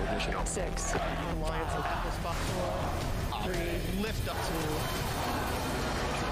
ignition. 0.00 0.46
six, 0.46 0.94
Alliance 0.94 1.74
of 1.78 1.84
Atlas 1.94 2.18
Buffalo. 2.26 2.68
Three. 3.44 4.02
Lift 4.06 4.24
up 4.32 4.38
two. 4.48 4.68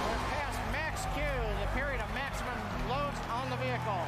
We're 0.08 0.22
past 0.34 0.60
max 0.76 0.94
Q, 1.14 1.18
the 1.62 1.68
period 1.78 2.00
of 2.04 2.08
maximum 2.22 2.58
loads 2.88 3.20
on 3.38 3.44
the 3.50 3.56
vehicle. 3.64 4.02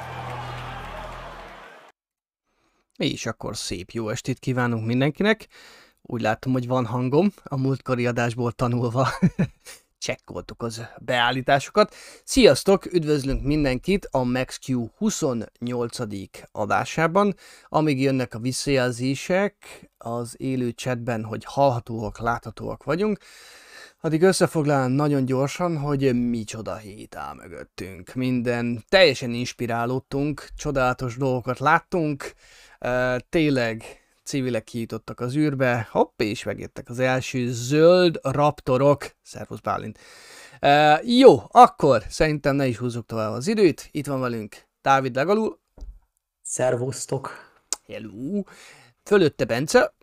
És 2.97 3.27
akkor 3.27 3.57
szép 3.57 3.91
jó 3.91 4.09
estét 4.09 4.39
kívánunk 4.39 4.87
mindenkinek. 4.87 5.47
Úgy 6.03 6.21
látom, 6.21 6.53
hogy 6.53 6.67
van 6.67 6.87
hangom, 6.87 7.31
a 7.45 7.57
múltkori 7.57 8.07
adásból 8.07 8.53
tanulva 8.53 9.09
csekkoltuk 9.99 10.63
az 10.63 10.83
beállításokat. 10.99 11.95
Sziasztok, 12.25 12.93
üdvözlünk 12.93 13.43
mindenkit 13.43 14.09
a 14.11 14.23
MaxQ 14.23 14.87
28. 14.97 15.99
adásában. 16.53 17.35
Amíg 17.69 18.01
jönnek 18.01 18.35
a 18.35 18.39
visszajelzések 18.39 19.55
az 19.99 20.35
élő 20.37 20.71
chatben, 20.71 21.25
hogy 21.25 21.45
hallhatóak, 21.45 22.19
láthatóak 22.19 22.85
vagyunk, 22.85 23.19
addig 24.01 24.23
összefoglalom 24.23 24.93
nagyon 24.93 25.25
gyorsan, 25.25 25.79
hogy 25.79 26.29
micsoda 26.29 26.77
hét 26.77 27.17
áll 27.17 27.35
mögöttünk. 27.35 28.15
Minden 28.15 28.85
teljesen 28.89 29.31
inspirálódtunk, 29.31 30.49
csodálatos 30.57 31.17
dolgokat 31.17 31.59
láttunk, 31.59 32.33
tényleg 33.29 33.85
civilek 34.29 34.65
kijutottak 34.65 35.21
az 35.21 35.37
űrbe, 35.37 35.89
hopp, 35.91 36.21
és 36.21 36.43
megjöttek 36.43 36.89
az 36.89 36.99
első 36.99 37.53
zöld 37.53 38.19
raptorok. 38.23 39.11
Szervusz 39.23 39.61
Bálint. 39.61 39.99
Uh, 40.63 41.19
jó, 41.19 41.43
akkor 41.49 42.03
szerintem 42.09 42.57
ne 42.57 42.67
is 42.67 42.77
húzzuk 42.77 43.07
tovább 43.07 43.33
az 43.33 43.47
időt. 43.47 43.89
Itt 43.91 44.07
van 44.07 44.21
velünk 44.21 44.57
Dávid 44.83 45.15
Legalú. 45.15 45.59
Szervusztok! 46.43 47.31
Hello. 47.87 48.43
Fölötte 49.05 49.45
Bence. 49.45 49.95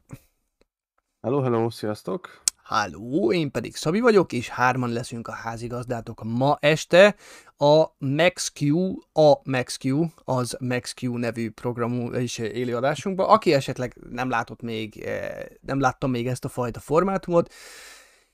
Hello, 1.21 1.41
hello, 1.41 1.69
sziasztok! 1.69 2.44
Halló, 2.65 3.33
én 3.33 3.51
pedig 3.51 3.75
Szabi 3.75 3.99
vagyok, 3.99 4.33
és 4.33 4.49
hárman 4.49 4.89
leszünk 4.89 5.27
a 5.27 5.31
házigazdátok 5.31 6.23
ma 6.23 6.57
este 6.59 7.15
a 7.57 7.85
MaxQ, 7.97 8.75
a 9.13 9.33
MaxQ, 9.43 10.05
az 10.23 10.57
MaxQ 10.59 11.17
nevű 11.17 11.49
programú 11.49 12.13
és 12.13 12.37
élőadásunkban. 12.37 13.29
Aki 13.29 13.53
esetleg 13.53 13.97
nem 14.09 14.29
látott 14.29 14.61
még, 14.61 14.97
eh, 14.97 15.45
nem 15.61 15.79
látta 15.79 16.07
még 16.07 16.27
ezt 16.27 16.45
a 16.45 16.49
fajta 16.49 16.79
formátumot, 16.79 17.53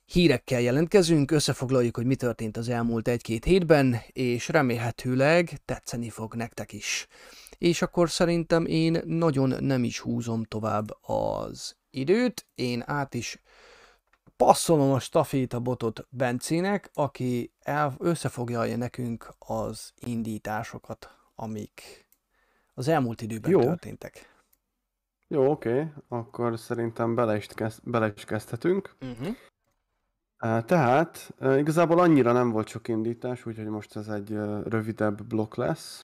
hírekkel 0.05 0.61
jelentkezünk, 0.61 1.31
összefoglaljuk, 1.31 1.95
hogy 1.95 2.05
mi 2.05 2.15
történt 2.15 2.57
az 2.57 2.69
elmúlt 2.69 3.07
egy-két 3.07 3.45
hétben, 3.45 4.01
és 4.11 4.47
remélhetőleg 4.47 5.49
tetszeni 5.65 6.09
fog 6.09 6.35
nektek 6.35 6.73
is. 6.73 7.07
És 7.57 7.81
akkor 7.81 8.09
szerintem 8.09 8.65
én 8.65 9.01
nagyon 9.05 9.63
nem 9.63 9.83
is 9.83 9.99
húzom 9.99 10.43
tovább 10.43 10.97
az 11.01 11.75
időt, 11.89 12.45
én 12.55 12.83
át 12.85 13.13
is 13.13 13.39
passzolom 14.45 14.91
a 14.91 14.99
stafétabotot 14.99 16.07
Bencének, 16.09 16.89
aki 16.93 17.53
el, 17.59 17.95
összefoglalja 17.97 18.77
nekünk 18.77 19.33
az 19.39 19.91
indításokat, 19.95 21.09
amik 21.35 22.07
az 22.73 22.87
elmúlt 22.87 23.21
időben 23.21 23.51
Jó. 23.51 23.59
történtek. 23.59 24.29
Jó, 25.27 25.51
oké, 25.51 25.91
akkor 26.07 26.59
szerintem 26.59 27.15
bele 27.15 27.35
is, 27.35 27.45
kezd, 27.45 27.79
bele 27.83 28.13
is 28.15 28.25
kezdhetünk. 28.25 28.95
Uh-huh. 29.01 29.35
Uh, 30.43 30.65
Tehát 30.65 31.33
igazából 31.57 31.99
annyira 31.99 32.31
nem 32.31 32.49
volt 32.51 32.67
sok 32.67 32.87
indítás, 32.87 33.45
úgyhogy 33.45 33.67
most 33.67 33.95
ez 33.95 34.07
egy 34.07 34.29
rövidebb 34.63 35.23
blokk 35.23 35.55
lesz. 35.55 35.99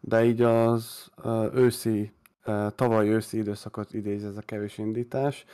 De 0.00 0.24
így 0.24 0.42
az 0.42 1.10
őszi, 1.54 2.12
tavaly 2.74 3.08
őszi 3.08 3.38
időszakot 3.38 3.92
idéz 3.92 4.24
ez 4.24 4.36
a 4.36 4.42
kevés 4.42 4.78
indítás. 4.78 5.44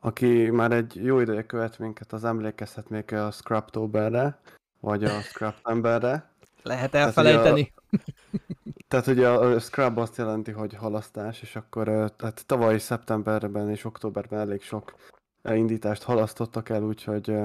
Aki 0.00 0.50
már 0.50 0.72
egy 0.72 1.04
jó 1.04 1.20
ideje 1.20 1.46
követ 1.46 1.78
minket, 1.78 2.12
az 2.12 2.24
emlékezhet 2.24 2.88
még 2.88 3.12
a 3.12 3.30
Scraptoberre, 3.30 4.38
vagy 4.80 5.04
a 5.04 5.20
Scraptemberre. 5.20 6.30
Lehet 6.62 6.88
ugye 6.88 6.98
a- 7.02 7.04
elfelejteni. 7.06 7.72
Tehát 8.88 9.06
ugye 9.06 9.28
a 9.28 9.58
scrub 9.58 9.98
azt 9.98 10.16
jelenti, 10.16 10.50
hogy 10.50 10.74
halasztás, 10.74 11.42
és 11.42 11.56
akkor 11.56 11.84
tehát 12.16 12.46
tavaly 12.46 12.78
szeptemberben 12.78 13.70
és 13.70 13.84
októberben 13.84 14.38
elég 14.40 14.62
sok 14.62 14.94
indítást 15.44 16.02
halasztottak 16.02 16.68
el, 16.68 16.82
úgyhogy 16.82 17.36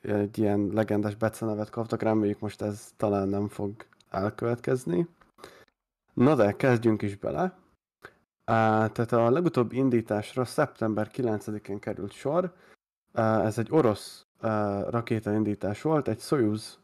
egy 0.00 0.38
ilyen 0.38 0.70
legendás 0.72 1.14
becenevet 1.14 1.70
kaptak, 1.70 2.02
reméljük 2.02 2.40
most 2.40 2.62
ez 2.62 2.88
talán 2.96 3.28
nem 3.28 3.48
fog 3.48 3.72
elkövetkezni. 4.10 5.06
Na 6.12 6.34
de 6.34 6.52
kezdjünk 6.52 7.02
is 7.02 7.16
bele. 7.16 7.58
Tehát 8.50 9.12
a 9.12 9.30
legutóbbi 9.30 9.76
indításra 9.76 10.44
szeptember 10.44 11.10
9-én 11.14 11.78
került 11.78 12.12
sor. 12.12 12.52
Ez 13.12 13.58
egy 13.58 13.68
orosz 13.70 14.26
rakétaindítás 14.88 15.82
volt, 15.82 16.08
egy 16.08 16.20
Soyuz 16.20 16.78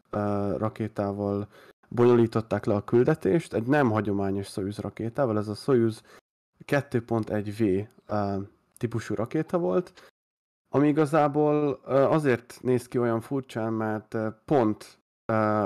rakétával 0.57 1.49
bonyolították 1.89 2.65
le 2.65 2.75
a 2.75 2.85
küldetést, 2.85 3.55
egy 3.55 3.67
nem 3.67 3.91
hagyományos 3.91 4.47
Soyuz 4.47 4.79
rakétával, 4.79 5.39
ez 5.39 5.49
a 5.49 5.55
Soyuz 5.55 6.03
2.1V 6.67 7.87
uh, 8.09 8.43
típusú 8.77 9.15
rakéta 9.15 9.59
volt, 9.59 10.13
ami 10.69 10.89
igazából 10.89 11.73
azért 11.85 12.59
néz 12.63 12.89
ki 12.89 12.99
olyan 12.99 13.21
furcsán, 13.21 13.73
mert 13.73 14.17
pont 14.45 14.99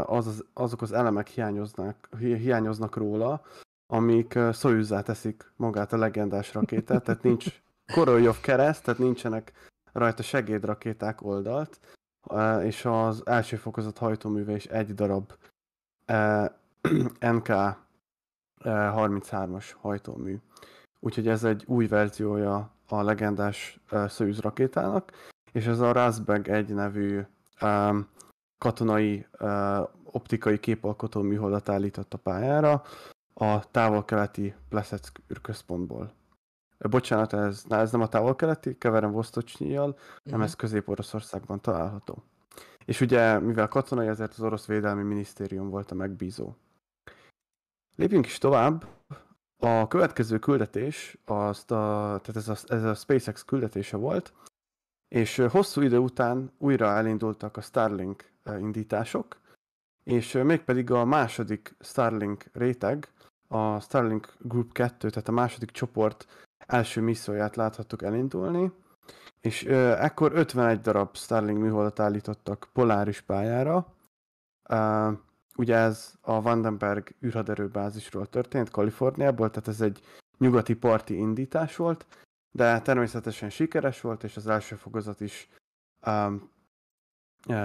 az, 0.05 0.26
az, 0.26 0.44
azok 0.53 0.82
az 0.82 0.93
elemek 0.93 1.29
hiányoznak, 1.29 2.08
hi- 2.19 2.38
hiányoznak 2.38 2.96
róla, 2.96 3.43
amik 3.91 4.39
Soyuzzá 4.53 5.03
teszik 5.03 5.53
magát 5.57 5.93
a 5.93 5.97
legendás 5.97 6.55
rakétát, 6.55 7.05
tehát 7.05 7.23
nincs 7.23 7.63
Koroljov 7.93 8.41
kereszt, 8.41 8.85
tehát 8.85 9.01
nincsenek 9.01 9.53
rajta 9.93 10.23
segédrakéták 10.23 11.23
oldalt, 11.23 11.81
és 12.63 12.85
az 12.85 13.23
első 13.27 13.57
fokozat 13.57 13.99
hajtóműve 13.99 14.55
is 14.55 14.67
egy 14.67 14.95
darab 14.95 15.33
eh, 16.05 16.47
NK 17.21 17.49
eh, 17.49 17.75
33-as 18.65 19.71
hajtómű. 19.81 20.37
Úgyhogy 21.01 21.29
ez 21.29 21.45
egy 21.45 21.65
új 21.67 21.87
verziója 21.87 22.71
a 22.89 23.03
legendás 23.03 23.81
Soyuz 24.09 24.41
rakétának, 24.41 25.13
és 25.53 25.67
ez 25.67 25.81
a 25.81 25.93
Razbeg 25.93 26.49
1 26.49 26.75
nevű 26.75 27.21
katonai 28.59 29.27
optikai 30.05 30.59
képalkotó 30.59 31.23
műholdat 31.23 31.69
állított 31.69 32.15
a 32.15 32.19
pályára 32.19 32.83
a 33.41 33.71
távol-keleti 33.71 34.55
Plesetsk 34.69 35.21
űrközpontból. 35.33 36.13
Bocsánat, 36.79 37.33
ez, 37.33 37.65
na, 37.65 37.77
ez 37.77 37.93
nem 37.93 38.01
a 38.01 38.09
távol-keleti, 38.09 38.79
keverem 38.79 39.11
Vostocsnyijal, 39.11 39.99
nem 40.23 40.43
ez 40.43 40.55
Közép-Oroszországban 40.55 41.61
található. 41.61 42.23
És 42.85 43.01
ugye, 43.01 43.39
mivel 43.39 43.69
katonai, 43.69 44.07
ezért 44.07 44.33
az 44.33 44.41
orosz 44.41 44.67
védelmi 44.67 45.03
minisztérium 45.03 45.71
volt 45.71 45.91
a 45.91 45.95
megbízó. 45.95 46.55
Lépjünk 47.97 48.27
is 48.27 48.39
tovább. 48.39 48.87
A 49.57 49.89
következő 49.89 50.39
küldetés, 50.39 51.19
azt 51.25 51.71
a, 51.71 52.19
tehát 52.23 52.37
ez 52.37 52.49
a, 52.49 52.75
ez 52.75 52.85
a 52.85 52.95
SpaceX 52.95 53.45
küldetése 53.45 53.97
volt, 53.97 54.33
és 55.09 55.37
hosszú 55.37 55.81
idő 55.81 55.99
után 55.99 56.53
újra 56.59 56.87
elindultak 56.87 57.57
a 57.57 57.61
Starlink 57.61 58.31
indítások, 58.59 59.41
és 60.05 60.33
mégpedig 60.33 60.91
a 60.91 61.05
második 61.05 61.77
Starlink 61.81 62.45
réteg, 62.53 63.09
a 63.52 63.81
Starlink 63.81 64.35
Group 64.38 64.73
2, 64.73 65.11
tehát 65.11 65.29
a 65.29 65.32
második 65.32 65.70
csoport 65.70 66.26
első 66.67 67.00
misszióját 67.00 67.56
láthattuk 67.56 68.02
elindulni, 68.02 68.73
és 69.41 69.64
ö, 69.67 69.97
ekkor 69.97 70.32
51 70.35 70.81
darab 70.81 71.17
Starlink 71.17 71.58
műholdat 71.58 72.00
állítottak 72.00 72.69
poláris 72.73 73.20
pályára. 73.20 73.94
Ö, 74.69 75.11
ugye 75.56 75.76
ez 75.76 76.14
a 76.20 76.43
Vandenberg 76.43 77.14
űrhaderőbázisról 77.25 78.26
történt, 78.26 78.70
Kaliforniából, 78.70 79.50
tehát 79.50 79.69
ez 79.69 79.81
egy 79.81 80.00
nyugati 80.38 80.75
parti 80.75 81.17
indítás 81.17 81.76
volt, 81.76 82.06
de 82.50 82.81
természetesen 82.81 83.50
sikeres 83.50 84.00
volt, 84.00 84.25
és 84.25 84.37
az 84.37 84.46
első 84.46 84.76
fokozat 84.76 85.20
is 85.20 85.49
ö, 86.06 86.35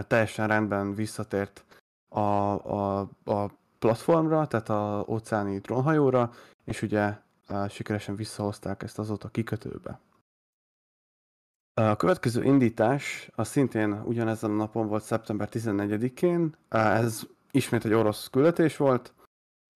teljesen 0.08 0.48
rendben 0.48 0.96
visszatért 0.96 1.66
a, 2.10 2.20
a, 2.20 3.00
a 3.26 3.50
platformra, 3.80 4.48
tehát 4.48 4.70
a 4.70 5.06
óceáni 5.08 5.60
drónhajóra, 5.60 6.32
és 6.64 6.82
ugye 6.82 7.18
sikeresen 7.70 8.16
visszahozták 8.16 8.84
ezt 8.84 9.00
azóta 9.00 9.28
kikötőbe. 9.28 10.00
A 11.74 11.96
következő 11.96 12.44
indítás 12.44 13.30
az 13.36 13.48
szintén 13.48 14.02
ugyanezen 14.06 14.52
a 14.52 14.54
napon 14.54 14.88
volt 14.88 15.04
szeptember 15.04 15.50
14-én. 15.52 16.56
Ez 16.70 17.28
ismét 17.52 17.86
egy 17.86 17.94
orosz 17.94 18.30
küldetés 18.30 18.78
volt. 18.78 19.14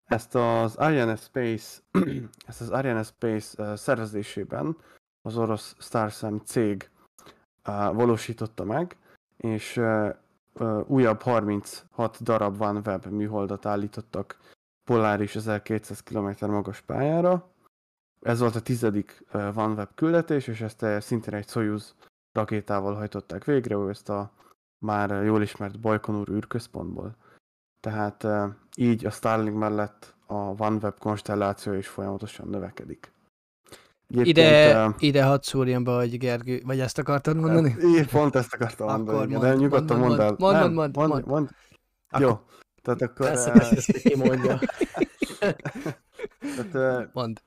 Ezt 0.06 0.36
az 0.36 0.76
Ariane 0.76 1.16
Space, 1.16 1.80
ezt 2.48 2.62
az 2.62 2.70
Ariane 2.70 3.04
Space 3.04 3.76
szervezésében 3.76 4.78
az 5.22 5.38
orosz 5.38 5.76
Starsem 5.80 6.42
cég 6.46 6.90
valósította 7.92 8.64
meg, 8.64 8.98
és 9.38 9.82
újabb 10.86 11.22
36 11.22 12.24
darab 12.24 12.62
OneWeb 12.62 13.06
műholdat 13.06 13.66
állítottak 13.66 14.38
poláris 14.84 15.36
1200 15.36 16.04
km 16.04 16.52
magas 16.52 16.82
pályára. 16.82 17.52
Ez 18.22 18.40
volt 18.40 18.56
a 18.56 18.62
tizedik 18.62 19.26
OneWeb 19.34 19.90
küldetés, 19.96 20.48
és 20.48 20.62
ezt 20.62 20.86
szintén 21.00 21.34
egy 21.34 21.48
Soyuz 21.48 21.96
rakétával 22.32 22.96
hajtották 22.96 23.44
végre, 23.44 23.76
ő 23.76 23.90
ezt 23.90 24.10
a 24.10 24.32
már 24.86 25.24
jól 25.24 25.42
ismert 25.42 25.80
Bajkonur 25.80 26.30
űrközpontból. 26.30 27.16
Tehát 27.80 28.28
így 28.76 29.06
a 29.06 29.10
Starlink 29.10 29.58
mellett 29.58 30.16
a 30.26 30.34
OneWeb 30.34 31.00
konstelláció 31.00 31.74
is 31.74 31.88
folyamatosan 31.88 32.48
növekedik. 32.48 33.12
Ide, 34.10 34.86
uh, 34.88 34.94
ide 35.00 35.24
hadd 35.24 35.40
szúrjam 35.42 35.84
be, 35.84 35.92
hogy 35.92 36.18
Gergő, 36.18 36.62
vagy 36.66 36.80
ezt 36.80 36.98
akartad 36.98 37.36
mondani? 37.38 37.70
Hát, 37.80 37.82
én 37.82 38.08
pont 38.08 38.36
ezt 38.36 38.54
akartam 38.54 38.88
mondani, 38.88 39.18
Akkor 39.18 39.28
igen, 39.28 39.40
mond, 39.40 39.52
de 39.52 39.58
nyugodtan 39.64 39.98
mond, 39.98 40.10
mondd 40.10 40.22
el. 40.22 40.36
mond, 40.38 40.56
Nem, 40.56 40.74
mond, 40.74 40.96
mond, 40.96 41.10
mond. 41.10 41.26
mond. 41.26 41.50
Akkor- 42.10 42.28
Jó, 42.28 42.40
tehát 42.82 43.02
akkor... 43.02 43.26
Persze, 43.26 43.52
uh, 43.52 43.72
ezt 43.72 43.92
ki 43.92 44.16
mondja. 44.16 44.60
tehát, 46.56 47.04
uh, 47.04 47.10
Mond. 47.14 47.42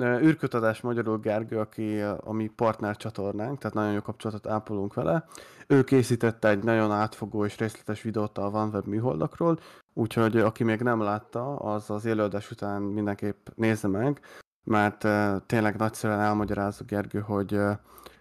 űrkötadás 0.00 0.80
magyarul 0.80 1.18
Gergő, 1.18 1.58
aki 1.58 2.00
a 2.00 2.20
a 2.24 2.32
mi 2.32 2.46
partner 2.46 2.96
csatornánk, 2.96 3.58
tehát 3.58 3.76
nagyon 3.76 3.92
jó 3.92 4.00
kapcsolatot 4.00 4.46
ápolunk 4.46 4.94
vele. 4.94 5.24
Ő 5.66 5.84
készítette 5.84 6.48
egy 6.48 6.62
nagyon 6.62 6.92
átfogó 6.92 7.44
és 7.44 7.58
részletes 7.58 8.02
videót 8.02 8.38
a 8.38 8.46
OneWeb 8.46 8.86
műholdakról, 8.86 9.58
úgyhogy 9.94 10.36
aki 10.36 10.64
még 10.64 10.80
nem 10.80 11.00
látta, 11.02 11.56
az 11.56 11.90
az 11.90 12.04
élőadás 12.04 12.50
után 12.50 12.82
mindenképp 12.82 13.46
nézze 13.54 13.88
meg, 13.88 14.20
mert 14.64 15.06
tényleg 15.46 15.76
nagyszerűen 15.76 16.20
elmagyarázza 16.20 16.84
Gergő, 16.84 17.20
hogy, 17.20 17.60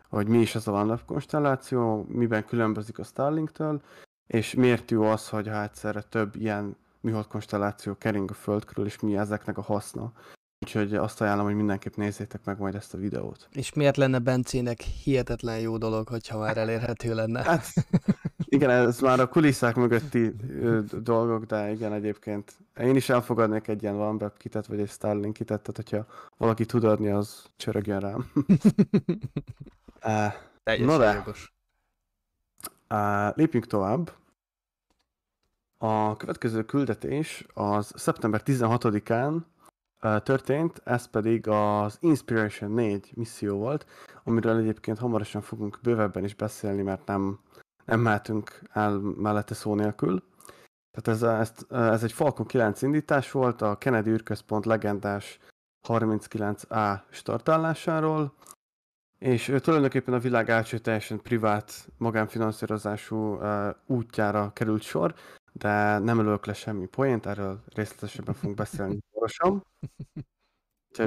hogy 0.10 0.28
mi 0.28 0.40
is 0.40 0.56
ez 0.56 0.68
a 0.68 0.72
OneWeb 0.72 1.06
konstelláció, 1.06 2.06
miben 2.10 2.46
különbözik 2.46 3.00
a 3.00 3.04
Starlinktől, 3.04 3.82
és 4.28 4.54
miért 4.54 4.92
jó 4.92 5.04
az, 5.04 5.30
hogy 5.30 5.48
ha 5.48 5.62
egyszerre 5.62 6.02
több 6.02 6.36
ilyen 6.36 6.76
műhold 7.02 7.28
konstelláció 7.28 7.96
kering 7.98 8.32
a 8.32 8.34
Föld 8.34 8.66
körül, 8.66 8.86
és 8.86 9.00
mi 9.00 9.18
ezeknek 9.18 9.58
a 9.58 9.62
haszna. 9.62 10.12
Úgyhogy 10.66 10.96
azt 10.96 11.22
ajánlom, 11.22 11.46
hogy 11.46 11.56
mindenképp 11.56 11.96
nézzétek 11.96 12.46
meg 12.46 12.60
majd 12.60 12.76
ezt 12.76 12.94
a 12.94 12.98
videót. 12.98 13.48
És 13.52 13.74
miért 13.74 13.98
lenne 13.98 14.20
Bencének 14.20 14.82
hihetetlen 14.82 15.60
jó 15.60 15.78
dolog, 15.78 16.08
hogyha 16.08 16.38
már 16.38 16.58
elérhető 16.58 17.14
lenne? 17.14 17.44
Hát, 17.44 17.66
igen, 18.46 18.70
ez 18.70 19.00
már 19.00 19.20
a 19.20 19.28
kulisszák 19.28 19.76
mögötti 19.76 20.34
ö, 20.50 20.80
dolgok, 21.02 21.46
de 21.46 21.72
igen, 21.72 21.94
egyébként 21.94 22.58
én 22.80 22.96
is 22.96 23.10
elfogadnék 23.10 23.68
egy 23.68 23.84
ilyen 23.84 23.96
OneWeb 23.96 24.38
kitet, 24.38 24.68
vagy 24.68 24.80
egy 24.80 24.90
Starlink 24.90 25.34
kitet, 25.34 25.62
tehát 25.62 25.76
hogyha 25.76 26.30
valaki 26.38 26.66
tud 26.66 26.84
adni, 26.84 27.10
az 27.10 27.44
csörögjön 27.56 28.00
rám. 28.00 28.32
Uh, 30.06 30.34
Teljesen 30.64 31.00
de. 31.00 31.14
jogos. 31.14 31.54
Uh, 32.90 33.36
lépjünk 33.36 33.66
tovább. 33.68 34.12
A 35.78 36.18
következő 36.18 36.64
küldetés 36.64 37.46
az 37.54 37.92
szeptember 37.96 38.42
16-án 38.46 39.36
uh, 39.36 39.42
történt, 40.24 40.82
ez 40.84 41.06
pedig 41.06 41.48
az 41.48 41.98
Inspiration 42.00 42.72
4 42.72 43.12
misszió 43.16 43.58
volt, 43.58 43.86
amiről 44.24 44.58
egyébként 44.58 44.98
hamarosan 44.98 45.42
fogunk 45.42 45.80
bővebben 45.82 46.24
is 46.24 46.36
beszélni, 46.36 46.82
mert 46.82 47.06
nem, 47.06 47.40
nem 47.86 48.00
mehetünk 48.00 48.62
el 48.72 48.98
mellette 48.98 49.54
szó 49.54 49.76
nélkül. 49.76 50.24
Tehát 50.92 51.22
ez, 51.22 51.40
ez, 51.40 51.80
ez 51.80 52.04
egy 52.04 52.12
Falcon 52.12 52.46
9 52.46 52.82
indítás 52.82 53.32
volt, 53.32 53.62
a 53.62 53.78
Kennedy 53.78 54.10
űrközpont 54.10 54.66
legendás 54.66 55.40
39A 55.88 57.00
startállásáról, 57.10 58.34
és 59.20 59.54
tulajdonképpen 59.62 60.14
a 60.14 60.20
világ 60.20 60.50
első 60.50 60.78
teljesen 60.78 61.22
privát, 61.22 61.88
magánfinanszírozású 61.98 63.16
uh, 63.16 63.70
útjára 63.86 64.52
került 64.54 64.82
sor, 64.82 65.14
de 65.60 65.98
nem 65.98 66.20
ölök 66.20 66.46
le 66.46 66.54
semmi 66.54 66.86
poént, 66.86 67.26
erről 67.26 67.64
részletesebben 67.74 68.34
fogunk 68.34 68.58
beszélni 68.58 68.98
gyorsan. 69.14 69.66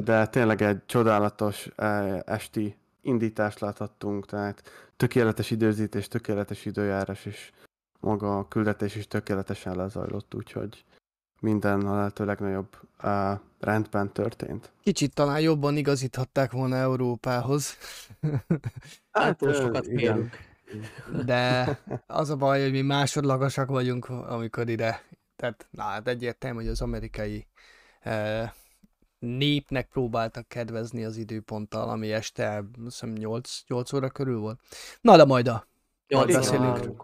De 0.05 0.27
tényleg 0.27 0.63
egy 0.63 0.87
csodálatos 0.87 1.67
uh, 1.77 2.21
esti 2.25 2.77
indítást 3.01 3.61
láthattunk, 3.61 4.27
tehát 4.27 4.63
tökéletes 4.97 5.51
időzítés, 5.51 6.09
tökéletes 6.09 6.65
időjárás, 6.65 7.25
és 7.25 7.53
maga 8.01 8.39
a 8.39 8.49
küldetés 8.49 8.97
is 8.97 9.09
tökéletesen 9.09 9.77
lezajlott, 9.77 10.35
úgyhogy 10.35 10.85
minden 11.41 11.87
a 11.87 11.97
lehető 11.97 12.25
legnagyobb 12.25 12.77
uh, 13.03 13.41
rendben 13.61 14.13
történt. 14.13 14.73
Kicsit 14.83 15.15
talán 15.15 15.41
jobban 15.41 15.77
igazíthatták 15.77 16.53
volna 16.53 16.77
Európához, 16.77 17.77
Hát 19.11 19.55
sokat 19.55 19.87
igen. 19.87 20.31
De 21.25 21.79
az 22.07 22.31
a 22.31 22.37
baj, 22.37 22.63
hogy 22.63 22.71
mi 22.71 22.81
másodlagosak 22.81 23.69
vagyunk, 23.69 24.09
amikor 24.09 24.69
ide, 24.69 25.03
tehát 25.37 25.67
na, 25.71 25.83
hát 25.83 26.09
egyértelmű, 26.09 26.57
hogy 26.57 26.69
az 26.69 26.81
amerikai 26.81 27.47
eh, 28.01 28.51
népnek 29.19 29.89
próbáltak 29.89 30.49
kedvezni 30.49 31.05
az 31.05 31.17
időponttal, 31.17 31.89
ami 31.89 32.13
este, 32.13 32.57
azt 32.57 32.67
hiszem 32.85 33.13
8, 33.13 33.61
8 33.67 33.93
óra 33.93 34.11
körül 34.11 34.39
volt. 34.39 34.61
Na, 35.01 35.17
de 35.17 35.25
majd 35.25 35.49
a, 35.49 35.67
Majd 36.09 36.29
Nyolc 36.29 36.51
beszélünk. 36.51 37.03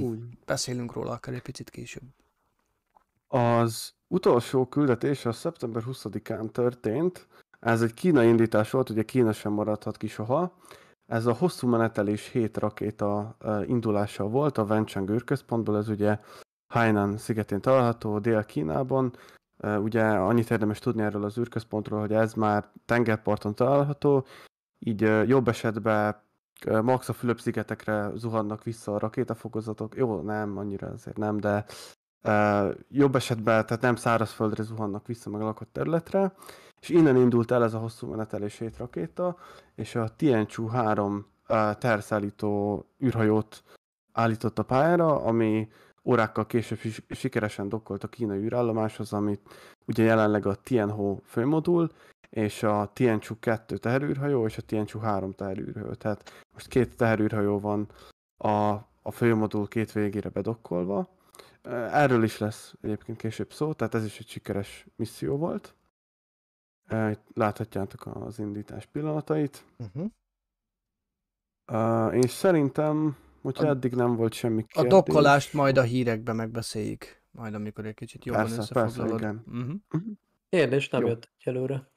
beszélünk 0.46 0.92
róla 0.92 1.10
akár 1.10 1.34
egy 1.34 1.42
picit 1.42 1.70
később. 1.70 2.02
Az 3.28 3.92
utolsó 4.06 4.66
küldetés 4.66 5.24
a 5.24 5.32
szeptember 5.32 5.82
20-án 5.86 6.50
történt. 6.50 7.26
Ez 7.60 7.82
egy 7.82 7.94
kínai 7.94 8.28
indítás 8.28 8.70
volt, 8.70 8.90
ugye 8.90 9.02
Kína 9.02 9.32
sem 9.32 9.52
maradhat 9.52 9.96
ki 9.96 10.06
soha. 10.06 10.56
Ez 11.12 11.26
a 11.26 11.32
hosszú 11.32 11.68
menetelés 11.68 12.28
7 12.28 12.56
rakéta 12.56 13.36
indulása 13.66 14.28
volt 14.28 14.58
a 14.58 14.62
Wenchang 14.62 15.10
űrközpontból, 15.10 15.76
ez 15.76 15.88
ugye 15.88 16.18
Hainan 16.72 17.16
szigetén 17.16 17.60
található, 17.60 18.18
Dél-Kínában. 18.18 19.12
Ugye 19.62 20.04
annyit 20.04 20.50
érdemes 20.50 20.78
tudni 20.78 21.02
erről 21.02 21.24
az 21.24 21.38
űrközpontról, 21.38 22.00
hogy 22.00 22.12
ez 22.12 22.34
már 22.34 22.70
tengerparton 22.84 23.54
található, 23.54 24.26
így 24.78 25.00
jobb 25.28 25.48
esetben 25.48 26.16
max 26.82 27.08
a 27.08 27.12
Fülöp-szigetekre 27.12 28.10
zuhannak 28.14 28.62
vissza 28.62 28.94
a 28.94 28.98
rakétafokozatok. 28.98 29.96
Jó, 29.96 30.20
nem, 30.20 30.56
annyira 30.58 30.88
azért 30.88 31.16
nem, 31.16 31.36
de 31.36 31.64
jobb 32.88 33.14
esetben, 33.14 33.66
tehát 33.66 33.82
nem 33.82 33.96
szárazföldre 33.96 34.62
zuhannak 34.62 35.06
vissza 35.06 35.30
meg 35.30 35.40
a 35.40 35.44
lakott 35.44 35.72
területre, 35.72 36.34
és 36.80 36.88
innen 36.88 37.16
indult 37.16 37.50
el 37.50 37.64
ez 37.64 37.74
a 37.74 37.78
hosszú 37.78 38.06
menetelés 38.06 38.62
rakéta, 38.78 39.36
és 39.74 39.94
a 39.94 40.08
Tianchu 40.16 40.66
3 40.66 41.26
uh, 41.48 41.72
terszállító 41.74 42.84
űrhajót 43.04 43.62
állított 44.12 44.58
a 44.58 44.62
pályára, 44.62 45.22
ami 45.22 45.68
órákkal 46.04 46.46
később 46.46 46.78
sikeresen 47.08 47.68
dokkolt 47.68 48.04
a 48.04 48.08
kínai 48.08 48.38
űrállomáshoz, 48.38 49.12
amit 49.12 49.40
ugye 49.86 50.04
jelenleg 50.04 50.46
a 50.46 50.54
Tianho 50.54 51.18
főmodul, 51.24 51.90
és 52.30 52.62
a 52.62 52.90
Tianchu 52.92 53.38
2 53.38 53.76
teherűrhajó, 53.76 54.46
és 54.46 54.58
a 54.58 54.62
Tianchu 54.62 54.98
3 54.98 55.32
teherűrhajó. 55.32 55.92
Tehát 55.92 56.46
most 56.52 56.68
két 56.68 56.96
teherűrhajó 56.96 57.60
van 57.60 57.88
a, 58.36 58.48
a 59.02 59.10
főmodul 59.10 59.68
két 59.68 59.92
végére 59.92 60.28
bedokkolva, 60.28 61.16
Erről 61.92 62.22
is 62.22 62.38
lesz 62.38 62.74
egyébként 62.80 63.18
később 63.18 63.52
szó, 63.52 63.72
tehát 63.72 63.94
ez 63.94 64.04
is 64.04 64.18
egy 64.18 64.28
sikeres 64.28 64.86
misszió 64.96 65.36
volt. 65.36 65.74
Láthatjátok 67.34 68.06
az 68.06 68.38
indítás 68.38 68.86
pillanatait. 68.86 69.64
Uh-huh. 69.78 70.10
Uh, 71.72 72.16
és 72.16 72.30
szerintem, 72.30 73.16
hogyha 73.42 73.66
A- 73.66 73.70
eddig 73.70 73.94
nem 73.94 74.16
volt 74.16 74.32
semmi 74.32 74.62
A 74.62 74.66
kérdés... 74.66 74.92
dokkolást 74.92 75.52
majd 75.52 75.76
a 75.78 75.82
hírekben 75.82 76.36
megbeszéljük, 76.36 77.22
majd 77.30 77.54
amikor 77.54 77.86
egy 77.86 77.94
kicsit 77.94 78.24
jobban 78.24 78.42
Persze, 78.42 78.56
persze, 78.56 78.80
összefoglalod. 78.80 79.20
igen. 79.20 79.44
Uh-huh. 79.46 80.02
Kérdés 80.48 80.88
nem 80.88 81.00
Jó. 81.00 81.06
jött 81.08 81.30
egyelőre. 81.38 81.90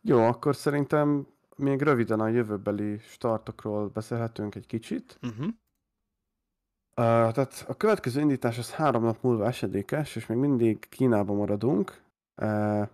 Jó, 0.00 0.18
akkor 0.18 0.56
szerintem 0.56 1.26
még 1.56 1.82
röviden 1.82 2.20
a 2.20 2.28
jövőbeli 2.28 2.98
startokról 2.98 3.88
beszélhetünk 3.88 4.54
egy 4.54 4.66
kicsit. 4.66 5.18
Uh-huh. 5.22 5.46
Uh, 5.46 7.32
tehát 7.32 7.64
a 7.68 7.74
következő 7.76 8.20
indítás 8.20 8.58
az 8.58 8.72
három 8.72 9.02
nap 9.02 9.22
múlva 9.22 9.46
esedékes, 9.46 10.16
és 10.16 10.26
még 10.26 10.38
mindig 10.38 10.88
Kínában 10.88 11.36
maradunk. 11.36 12.02
Uh, 12.42 12.88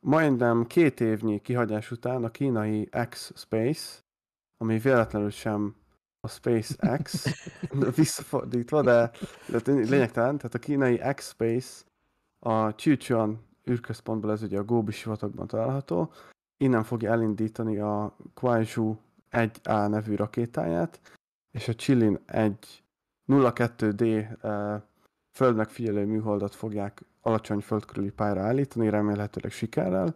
majdnem 0.00 0.66
két 0.66 1.00
évnyi 1.00 1.40
kihagyás 1.40 1.90
után 1.90 2.24
a 2.24 2.30
kínai 2.30 2.88
X-Space, 3.08 4.00
ami 4.56 4.78
véletlenül 4.78 5.30
sem 5.30 5.74
a 6.20 6.28
SpaceX, 6.28 7.26
visszafordítva, 7.96 8.82
de, 8.82 9.10
de 9.48 9.72
lényegtelen, 9.72 10.36
tehát 10.36 10.54
a 10.54 10.58
kínai 10.58 11.00
X-Space 11.14 11.84
a 12.38 12.74
Chichuan 12.74 13.48
űrközpontból, 13.70 14.30
ez 14.30 14.42
ugye 14.42 14.58
a 14.58 14.64
Gobi 14.64 14.92
sivatagban 14.92 15.46
található, 15.46 16.12
innen 16.56 16.84
fogja 16.84 17.10
elindítani 17.10 17.78
a 17.78 18.16
Kuaizhou 18.34 18.96
1A 19.30 19.88
nevű 19.88 20.14
rakétáját, 20.14 21.00
és 21.50 21.68
a 21.68 21.74
Chilin 21.74 22.18
egy 22.26 22.84
02D 23.26 24.26
uh, 24.42 24.82
földmegfigyelő 25.36 26.06
műholdat 26.06 26.54
fogják 26.54 27.04
alacsony 27.20 27.60
földkörüli 27.60 28.10
pályára 28.10 28.40
állítani, 28.40 28.88
remélhetőleg 28.88 29.50
sikerrel. 29.50 30.14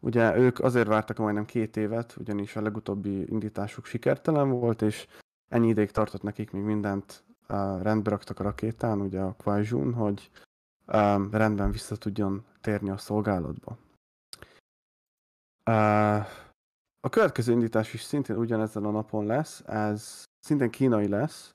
Ugye 0.00 0.36
ők 0.36 0.60
azért 0.60 0.86
vártak 0.88 1.16
majdnem 1.16 1.44
két 1.44 1.76
évet, 1.76 2.16
ugyanis 2.18 2.56
a 2.56 2.62
legutóbbi 2.62 3.30
indításuk 3.30 3.84
sikertelen 3.84 4.50
volt, 4.50 4.82
és 4.82 5.06
ennyi 5.48 5.68
ideig 5.68 5.90
tartott 5.90 6.22
nekik, 6.22 6.50
míg 6.50 6.62
mindent 6.62 7.24
uh, 7.48 7.82
rendbe 7.82 8.10
raktak 8.10 8.40
a 8.40 8.42
rakétán, 8.42 9.00
ugye 9.00 9.20
a 9.20 9.32
Kuaizhou-n, 9.32 9.92
hogy 9.92 10.30
um, 10.86 11.30
rendben 11.30 11.70
vissza 11.70 11.96
tudjon 11.96 12.44
térni 12.60 12.90
a 12.90 12.96
szolgálatba. 12.96 13.78
Uh, 15.70 16.26
a 17.00 17.08
következő 17.10 17.52
indítás 17.52 17.94
is 17.94 18.02
szintén 18.02 18.36
ugyanezen 18.36 18.84
a 18.84 18.90
napon 18.90 19.26
lesz, 19.26 19.60
ez 19.66 20.24
szintén 20.40 20.70
kínai 20.70 21.08
lesz, 21.08 21.54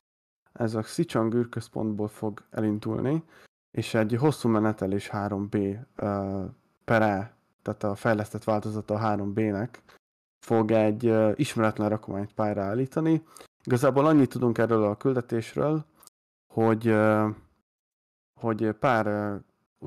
ez 0.53 0.75
a 0.75 0.81
Sichang 0.81 1.33
űrközpontból 1.33 2.07
fog 2.07 2.43
elindulni, 2.49 3.23
és 3.71 3.93
egy 3.93 4.15
hosszú 4.15 4.49
menetelés 4.49 5.09
3B 5.13 5.77
uh, 6.01 6.45
pere, 6.85 7.35
tehát 7.61 7.83
a 7.83 7.95
fejlesztett 7.95 8.43
változata 8.43 8.93
a 8.93 9.15
3B-nek 9.15 9.69
fog 10.45 10.71
egy 10.71 11.05
uh, 11.05 11.31
ismeretlen 11.35 11.89
rakományt 11.89 12.33
pályára 12.33 12.61
állítani. 12.61 13.23
Igazából 13.63 14.05
annyit 14.05 14.29
tudunk 14.29 14.57
erről 14.57 14.83
a 14.83 14.97
küldetésről, 14.97 15.85
hogy, 16.53 16.87
uh, 16.87 17.29
hogy 18.39 18.71
pár 18.71 19.07
uh, 19.07 19.41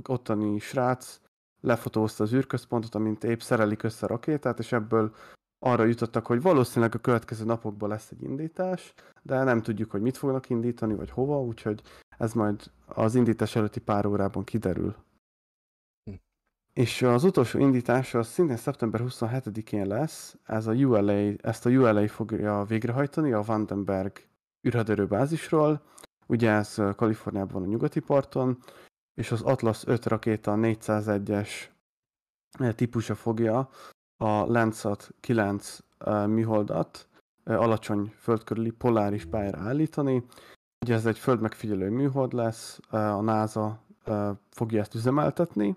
ottani 0.09 0.59
srác 0.59 1.21
lefotózta 1.61 2.25
az 2.25 2.33
űrközpontot, 2.33 2.95
amint 2.95 3.25
épp 3.25 3.41
szerelik 3.41 3.83
össze 3.83 4.07
a 4.07 4.09
rakétát, 4.09 4.59
és 4.59 4.73
ebből 4.73 5.15
arra 5.59 5.85
jutottak, 5.85 6.27
hogy 6.27 6.43
valószínűleg 6.43 6.95
a 6.95 6.99
következő 6.99 7.45
napokban 7.45 7.89
lesz 7.89 8.11
egy 8.11 8.23
indítás, 8.23 8.95
de 9.23 9.43
nem 9.43 9.63
tudjuk, 9.63 9.91
hogy 9.91 10.01
mit 10.01 10.17
fognak 10.17 10.51
indítani, 10.51 10.95
vagy 10.95 11.11
hova, 11.11 11.43
úgyhogy 11.43 11.83
ez 12.19 12.33
majd 12.33 12.71
az 12.87 13.15
indítás 13.15 13.57
előtti 13.57 13.81
pár 13.81 14.07
órában 14.07 14.45
kiderül. 14.45 14.95
Hm. 16.05 16.15
És 16.73 17.03
az 17.03 17.25
utolsó 17.25 17.59
indítás 17.59 18.15
az 18.15 18.29
szintén 18.29 18.57
szeptember 18.57 19.01
27-én 19.05 19.87
lesz, 19.87 20.37
ez 20.45 20.67
a 20.67 20.73
ULA, 20.73 21.33
ezt 21.41 21.67
a 21.67 21.71
ULA 21.71 22.09
fogja 22.09 22.65
végrehajtani 22.65 23.33
a 23.33 23.43
Vandenberg 23.43 24.21
űrhaderő 24.67 25.07
bázisról, 25.07 25.83
ugye 26.27 26.51
ez 26.51 26.75
Kaliforniában 26.97 27.63
a 27.63 27.67
nyugati 27.67 28.01
parton, 28.01 28.59
és 29.15 29.33
az 29.33 29.43
Atlas 29.43 29.87
5 29.87 30.07
rakéta 30.07 30.55
401-es 30.57 31.49
típusa 32.75 33.15
fogja 33.15 33.69
a 34.17 34.27
Landsat 34.27 35.15
9 35.21 35.79
műholdat 36.27 37.09
alacsony 37.45 38.13
földkörüli 38.17 38.71
poláris 38.71 39.25
pályára 39.25 39.59
állítani. 39.59 40.25
Ugye 40.85 40.95
ez 40.95 41.07
egy 41.07 41.19
földmegfigyelő 41.19 41.91
műhold 41.91 42.33
lesz, 42.33 42.81
a 42.91 43.21
NASA 43.21 43.83
fogja 44.51 44.81
ezt 44.81 44.95
üzemeltetni. 44.95 45.77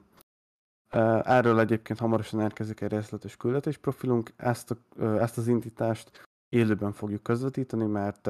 Erről 1.23 1.59
egyébként 1.59 1.99
hamarosan 1.99 2.39
érkezik 2.39 2.81
egy 2.81 2.91
részletes 2.91 3.37
küldetésprofilunk. 3.37 4.33
Ezt, 4.35 4.71
a, 4.71 5.03
ezt 5.03 5.37
az 5.37 5.47
indítást 5.47 6.27
élőben 6.49 6.91
fogjuk 6.91 7.23
közvetíteni, 7.23 7.85
mert 7.85 8.29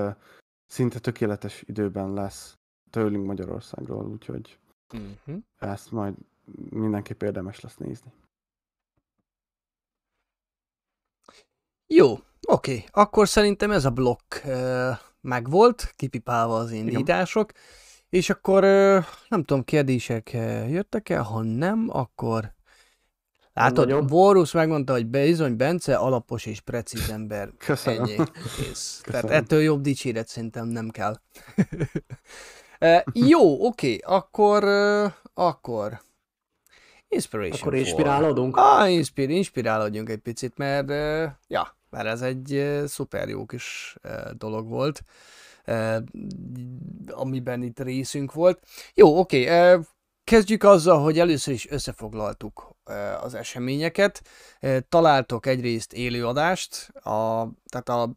szinte 0.65 0.99
tökéletes 0.99 1.61
időben 1.61 2.13
lesz 2.13 2.53
tőlünk 2.89 3.25
Magyarországról, 3.25 4.05
úgyhogy 4.05 4.59
uh-huh. 4.93 5.43
ezt 5.59 5.91
majd 5.91 6.15
mindenképp 6.69 7.21
érdemes 7.21 7.59
lesz 7.59 7.77
nézni. 7.77 8.11
Jó, 11.87 12.17
oké. 12.47 12.83
Akkor 12.91 13.27
szerintem 13.27 13.71
ez 13.71 13.85
a 13.85 13.91
blokk 13.91 14.35
megvolt, 15.21 15.93
kipipálva 15.95 16.57
az 16.57 16.71
indítások, 16.71 17.51
Igen. 17.51 17.63
és 18.09 18.29
akkor 18.29 18.61
nem 19.29 19.43
tudom, 19.43 19.63
kérdések 19.63 20.31
uh, 20.33 20.71
jöttek 20.71 21.09
el, 21.09 21.23
ha 21.23 21.41
nem, 21.41 21.87
akkor 21.91 22.55
Látod, 23.57 24.05
Borusz 24.05 24.53
megmondta, 24.53 24.93
hogy 24.93 25.05
bizony 25.05 25.55
Bence 25.55 25.95
alapos 25.95 26.45
és 26.45 26.59
precíz 26.59 27.09
ember. 27.09 27.49
Köszönöm. 27.65 28.03
Ennyi. 28.03 28.15
Kész. 28.57 28.99
Köszönöm. 29.03 29.27
Tehát 29.27 29.43
ettől 29.43 29.61
jobb 29.61 29.81
dicséret 29.81 30.27
szerintem 30.27 30.67
nem 30.67 30.89
kell. 30.89 31.15
uh, 32.81 33.01
jó, 33.29 33.65
oké, 33.65 33.99
okay. 34.01 34.15
akkor, 34.15 34.63
akkor 35.33 36.05
Inspiration 37.09 37.61
Akkor 37.61 37.75
inspirálódunk? 37.75 38.57
Ah, 38.57 38.91
inspir, 38.91 39.29
inspirálódjunk 39.29 40.09
egy 40.09 40.19
picit, 40.19 40.57
mert 40.57 40.89
uh, 40.89 41.31
ja, 41.47 41.76
mert 41.89 42.07
ez 42.07 42.21
egy 42.21 42.81
szuper 42.85 43.29
jó 43.29 43.45
kis 43.45 43.97
dolog 44.31 44.67
volt, 44.67 45.03
amiben 47.07 47.61
itt 47.63 47.79
részünk 47.79 48.33
volt. 48.33 48.63
Jó, 48.93 49.19
oké, 49.19 49.49
kezdjük 50.23 50.63
azzal, 50.63 51.03
hogy 51.03 51.19
először 51.19 51.53
is 51.53 51.69
összefoglaltuk 51.69 52.75
az 53.21 53.33
eseményeket. 53.33 54.21
Találtok 54.89 55.45
egyrészt 55.45 55.93
élőadást, 55.93 56.87
a, 56.93 57.47
tehát 57.65 57.89
a 57.89 58.15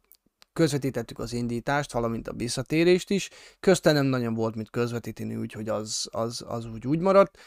közvetítettük 0.53 1.19
az 1.19 1.33
indítást, 1.33 1.91
valamint 1.91 2.27
a 2.27 2.33
visszatérést 2.33 3.09
is. 3.09 3.29
Közte 3.59 3.91
nem 3.91 4.05
nagyon 4.05 4.33
volt 4.33 4.55
mit 4.55 4.69
közvetíteni, 4.69 5.35
úgyhogy 5.35 5.69
az, 5.69 6.07
az, 6.11 6.43
az 6.47 6.65
úgy 6.65 6.87
úgy 6.87 6.99
maradt. 6.99 7.37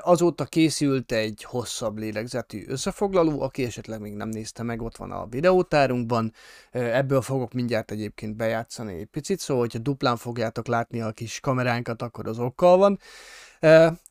Azóta 0.00 0.44
készült 0.44 1.12
egy 1.12 1.42
hosszabb 1.42 1.98
lélegzetű 1.98 2.64
összefoglaló, 2.66 3.42
aki 3.42 3.64
esetleg 3.64 4.00
még 4.00 4.12
nem 4.12 4.28
nézte 4.28 4.62
meg, 4.62 4.82
ott 4.82 4.96
van 4.96 5.10
a 5.10 5.26
videótárunkban. 5.26 6.32
Ebből 6.70 7.22
fogok 7.22 7.52
mindjárt 7.52 7.90
egyébként 7.90 8.36
bejátszani 8.36 8.94
egy 8.94 9.06
picit, 9.06 9.40
szóval 9.40 9.62
hogyha 9.62 9.78
duplán 9.78 10.16
fogjátok 10.16 10.66
látni 10.66 11.00
a 11.00 11.12
kis 11.12 11.40
kameránkat, 11.40 12.02
akkor 12.02 12.28
az 12.28 12.38
okkal 12.38 12.76
van. 12.76 12.98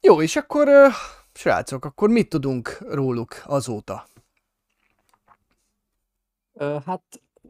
Jó, 0.02 0.22
és 0.22 0.36
akkor 0.36 0.70
srácok, 1.34 1.86
akkor 1.86 2.10
mit 2.10 2.30
tudunk 2.30 2.78
róluk 2.90 3.42
azóta? 3.46 4.08
Hát 6.86 7.02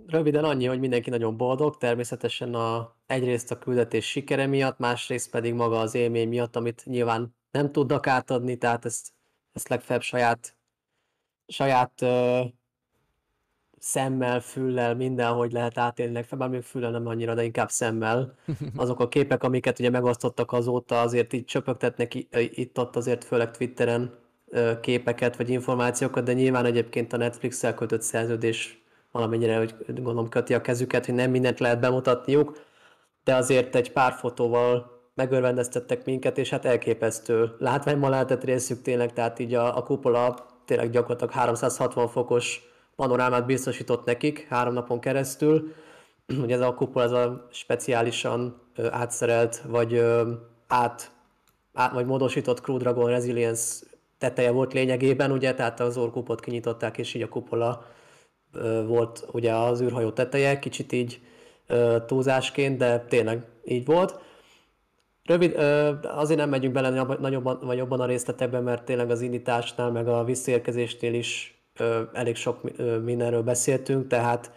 röviden 0.09 0.43
annyi, 0.43 0.65
hogy 0.65 0.79
mindenki 0.79 1.09
nagyon 1.09 1.37
boldog, 1.37 1.77
természetesen 1.77 2.53
a, 2.53 2.95
egyrészt 3.05 3.51
a 3.51 3.57
küldetés 3.57 4.05
sikere 4.05 4.45
miatt, 4.45 4.77
másrészt 4.77 5.29
pedig 5.29 5.53
maga 5.53 5.79
az 5.79 5.95
élmény 5.95 6.27
miatt, 6.27 6.55
amit 6.55 6.85
nyilván 6.85 7.35
nem 7.51 7.71
tudnak 7.71 8.07
átadni, 8.07 8.57
tehát 8.57 8.85
ezt, 8.85 9.07
ezt 9.53 9.69
legfeljebb 9.69 10.03
saját, 10.03 10.57
saját 11.47 12.01
ö, 12.01 12.41
szemmel, 13.79 14.39
füllel, 14.39 14.95
mindenhogy 14.95 15.51
lehet 15.51 15.77
átélni, 15.77 16.13
legfeljebb, 16.13 16.51
még 16.51 16.61
füllel 16.61 16.91
nem 16.91 17.07
annyira, 17.07 17.33
de 17.33 17.43
inkább 17.43 17.69
szemmel. 17.69 18.35
Azok 18.75 18.99
a 18.99 19.07
képek, 19.07 19.43
amiket 19.43 19.79
ugye 19.79 19.89
megosztottak 19.89 20.51
azóta, 20.51 21.01
azért 21.01 21.33
így 21.33 21.45
csöpögtetnek 21.45 22.13
itt-ott 22.57 22.95
azért 22.95 23.23
főleg 23.23 23.51
Twitteren 23.51 24.17
képeket 24.81 25.35
vagy 25.35 25.49
információkat, 25.49 26.23
de 26.23 26.33
nyilván 26.33 26.65
egyébként 26.65 27.13
a 27.13 27.17
Netflix-el 27.17 27.73
kötött 27.73 28.01
szerződés 28.01 28.78
valamennyire, 29.11 29.57
hogy 29.57 29.75
gondolom 29.87 30.29
köti 30.29 30.53
a 30.53 30.61
kezüket, 30.61 31.05
hogy 31.05 31.15
nem 31.15 31.31
mindent 31.31 31.59
lehet 31.59 31.79
bemutatniuk, 31.79 32.61
de 33.23 33.35
azért 33.35 33.75
egy 33.75 33.91
pár 33.91 34.13
fotóval 34.13 34.97
megörvendeztettek 35.13 36.05
minket, 36.05 36.37
és 36.37 36.49
hát 36.49 36.65
elképesztő 36.65 37.55
látványban 37.57 38.09
lehetett 38.09 38.43
részük 38.43 38.81
tényleg, 38.81 39.13
tehát 39.13 39.39
így 39.39 39.53
a, 39.53 39.77
a 39.77 39.83
kupola 39.83 40.45
tényleg 40.65 40.89
gyakorlatilag 40.89 41.33
360 41.33 42.07
fokos 42.07 42.61
panorámát 42.95 43.45
biztosított 43.45 44.05
nekik 44.05 44.47
három 44.49 44.73
napon 44.73 44.99
keresztül. 44.99 45.73
Ugye 46.43 46.55
ez 46.55 46.61
a 46.61 46.73
kupola 46.73 47.05
ez 47.05 47.11
a 47.11 47.47
speciálisan 47.51 48.61
ö, 48.75 48.87
átszerelt, 48.91 49.61
vagy 49.67 49.93
ö, 49.93 50.31
át, 50.67 51.11
át, 51.73 51.91
vagy 51.91 52.05
módosított 52.05 52.61
Crew 52.61 52.77
Dragon 52.77 53.09
Resilience 53.09 53.85
teteje 54.17 54.51
volt 54.51 54.73
lényegében, 54.73 55.31
ugye, 55.31 55.53
tehát 55.53 55.79
az 55.79 55.97
orkupot 55.97 56.39
kinyitották, 56.39 56.97
és 56.97 57.13
így 57.13 57.21
a 57.21 57.29
kupola 57.29 57.85
volt 58.87 59.27
ugye 59.31 59.53
az 59.53 59.81
űrhajó 59.81 60.09
teteje, 60.09 60.59
kicsit 60.59 60.91
így 60.91 61.19
túlzásként, 62.05 62.77
de 62.77 62.99
tényleg 62.99 63.45
így 63.65 63.85
volt. 63.85 64.19
Rövid, 65.23 65.55
azért 66.03 66.39
nem 66.39 66.49
megyünk 66.49 66.73
bele 66.73 66.89
nagyobban, 67.19 67.59
vagy 67.61 67.77
jobban 67.77 67.99
a 67.99 68.05
részletekbe, 68.05 68.59
mert 68.59 68.83
tényleg 68.83 69.11
az 69.11 69.21
indításnál, 69.21 69.91
meg 69.91 70.07
a 70.07 70.23
visszaérkezésnél 70.23 71.13
is 71.13 71.59
elég 72.13 72.35
sok 72.35 72.61
mindenről 73.03 73.41
beszéltünk, 73.41 74.07
tehát, 74.07 74.51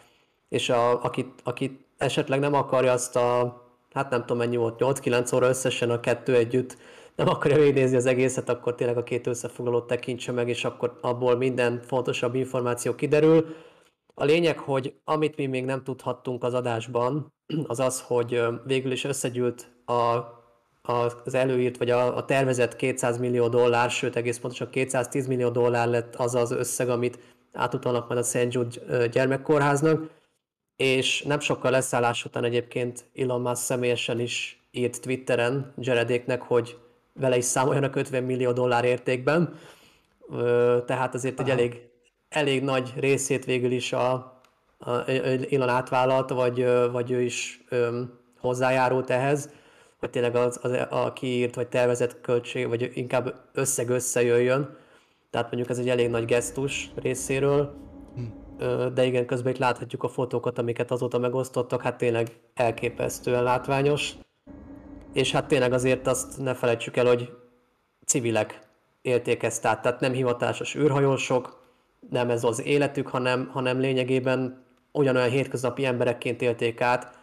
és 0.49 0.69
a, 0.69 1.03
akit, 1.05 1.41
akit 1.45 1.81
esetleg 1.99 2.41
nem 2.41 2.55
akarja 2.55 2.93
azt 2.93 3.17
a, 3.17 3.61
hát 3.93 4.11
nem 4.11 4.21
tudom 4.21 4.37
mennyi 4.37 4.57
volt, 4.57 4.77
8-9 4.79 5.35
óra 5.35 5.49
összesen 5.49 5.91
a 5.91 6.01
kettő 6.01 6.35
együtt, 6.35 6.77
nem 7.17 7.29
akarja 7.29 7.57
végignézni 7.57 7.97
az 7.97 8.07
egészet, 8.07 8.49
akkor 8.49 8.75
tényleg 8.75 8.97
a 8.97 9.03
két 9.03 9.27
összefoglalót 9.27 9.87
tekintse 9.87 10.33
meg, 10.33 10.49
és 10.49 10.65
akkor 10.65 10.99
abból 11.01 11.37
minden 11.37 11.81
fontosabb 11.87 12.35
információ 12.35 12.95
kiderül. 12.95 13.55
A 14.15 14.25
lényeg, 14.25 14.59
hogy 14.59 14.95
amit 15.05 15.37
mi 15.37 15.47
még 15.47 15.65
nem 15.65 15.85
tudhattunk 15.85 16.45
az 16.45 16.55
adásban, 16.55 17.33
az 17.67 17.81
az, 17.81 18.01
hogy 18.01 18.43
végül 18.65 18.93
is 18.93 19.05
összegyűlt 19.05 19.71
a 19.87 20.41
az 20.83 21.35
előírt, 21.35 21.77
vagy 21.77 21.91
a, 21.91 22.17
a 22.17 22.25
tervezett 22.25 22.77
200 22.77 23.19
millió 23.19 23.49
dollár, 23.49 23.91
sőt 23.91 24.17
egész 24.17 24.39
pontosan 24.39 24.71
210 24.71 25.27
millió 25.27 25.49
dollár 25.49 25.89
lett 25.89 26.15
az 26.15 26.35
az 26.35 26.51
összeg, 26.51 26.89
amit 26.89 27.19
átutalnak 27.53 28.09
majd 28.09 28.21
a 28.21 28.23
St. 28.23 28.47
Jude 28.55 29.07
gyermekkórháznak, 29.07 30.11
és 30.77 31.23
nem 31.23 31.41
sokkal 31.41 31.71
leszállás 31.71 32.25
után 32.25 32.45
egyébként 32.45 33.05
Elon 33.15 33.41
Musk 33.41 33.63
személyesen 33.63 34.21
is 34.21 34.63
írt 34.71 35.01
Twitteren 35.01 35.73
Jaredéknek, 35.79 36.43
hogy 36.43 36.79
vele 37.13 37.37
is 37.37 37.45
számoljanak 37.45 37.97
50 37.97 38.23
millió 38.23 38.53
dollár 38.53 38.85
értékben, 38.85 39.59
tehát 40.87 41.15
azért 41.15 41.41
egy 41.41 41.51
elég, 41.51 41.81
elég 42.33 42.63
nagy 42.63 42.93
részét 42.97 43.45
végül 43.45 43.71
is 43.71 43.93
a, 43.93 44.13
a 44.79 45.11
Elon 45.51 45.69
átvállalt, 45.69 46.31
vagy, 46.31 46.67
vagy 46.93 47.11
ő 47.11 47.21
is 47.21 47.65
hozzájárult 48.41 49.11
ehhez 49.11 49.51
hogy 50.03 50.11
tényleg 50.11 50.37
az, 50.37 50.59
az 50.63 50.73
a 50.91 51.13
kiírt 51.13 51.55
vagy 51.55 51.69
tervezett 51.69 52.21
költség, 52.21 52.69
vagy 52.69 52.91
inkább 52.95 53.35
összeg 53.53 53.89
összejöjjön. 53.89 54.77
Tehát 55.31 55.47
mondjuk 55.47 55.71
ez 55.71 55.79
egy 55.79 55.89
elég 55.89 56.09
nagy 56.09 56.25
gesztus 56.25 56.91
részéről, 56.95 57.75
Ö, 58.59 58.89
de 58.95 59.05
igen, 59.05 59.27
közben 59.27 59.53
itt 59.53 59.59
láthatjuk 59.59 60.03
a 60.03 60.09
fotókat, 60.09 60.59
amiket 60.59 60.91
azóta 60.91 61.19
megosztottak, 61.19 61.83
hát 61.83 61.97
tényleg 61.97 62.29
elképesztően 62.55 63.43
látványos. 63.43 64.13
És 65.13 65.33
hát 65.33 65.47
tényleg 65.47 65.73
azért 65.73 66.07
azt 66.07 66.39
ne 66.39 66.55
felejtsük 66.55 66.97
el, 66.97 67.07
hogy 67.07 67.31
civilek 68.07 68.61
élték 69.03 69.43
ezt 69.43 69.65
át, 69.65 69.83
tehát 69.83 70.01
nem 70.01 70.13
hivatásos 70.13 70.75
űrhajósok, 70.75 71.62
nem 72.13 72.31
ez 72.31 72.45
az 72.45 72.65
életük, 72.65 73.09
hanem, 73.09 73.49
hanem 73.53 73.79
lényegében 73.79 74.65
ugyanolyan 74.93 75.31
hétköznapi 75.31 75.85
emberekként 75.85 76.43
élték 76.43 76.81
át, 76.81 77.21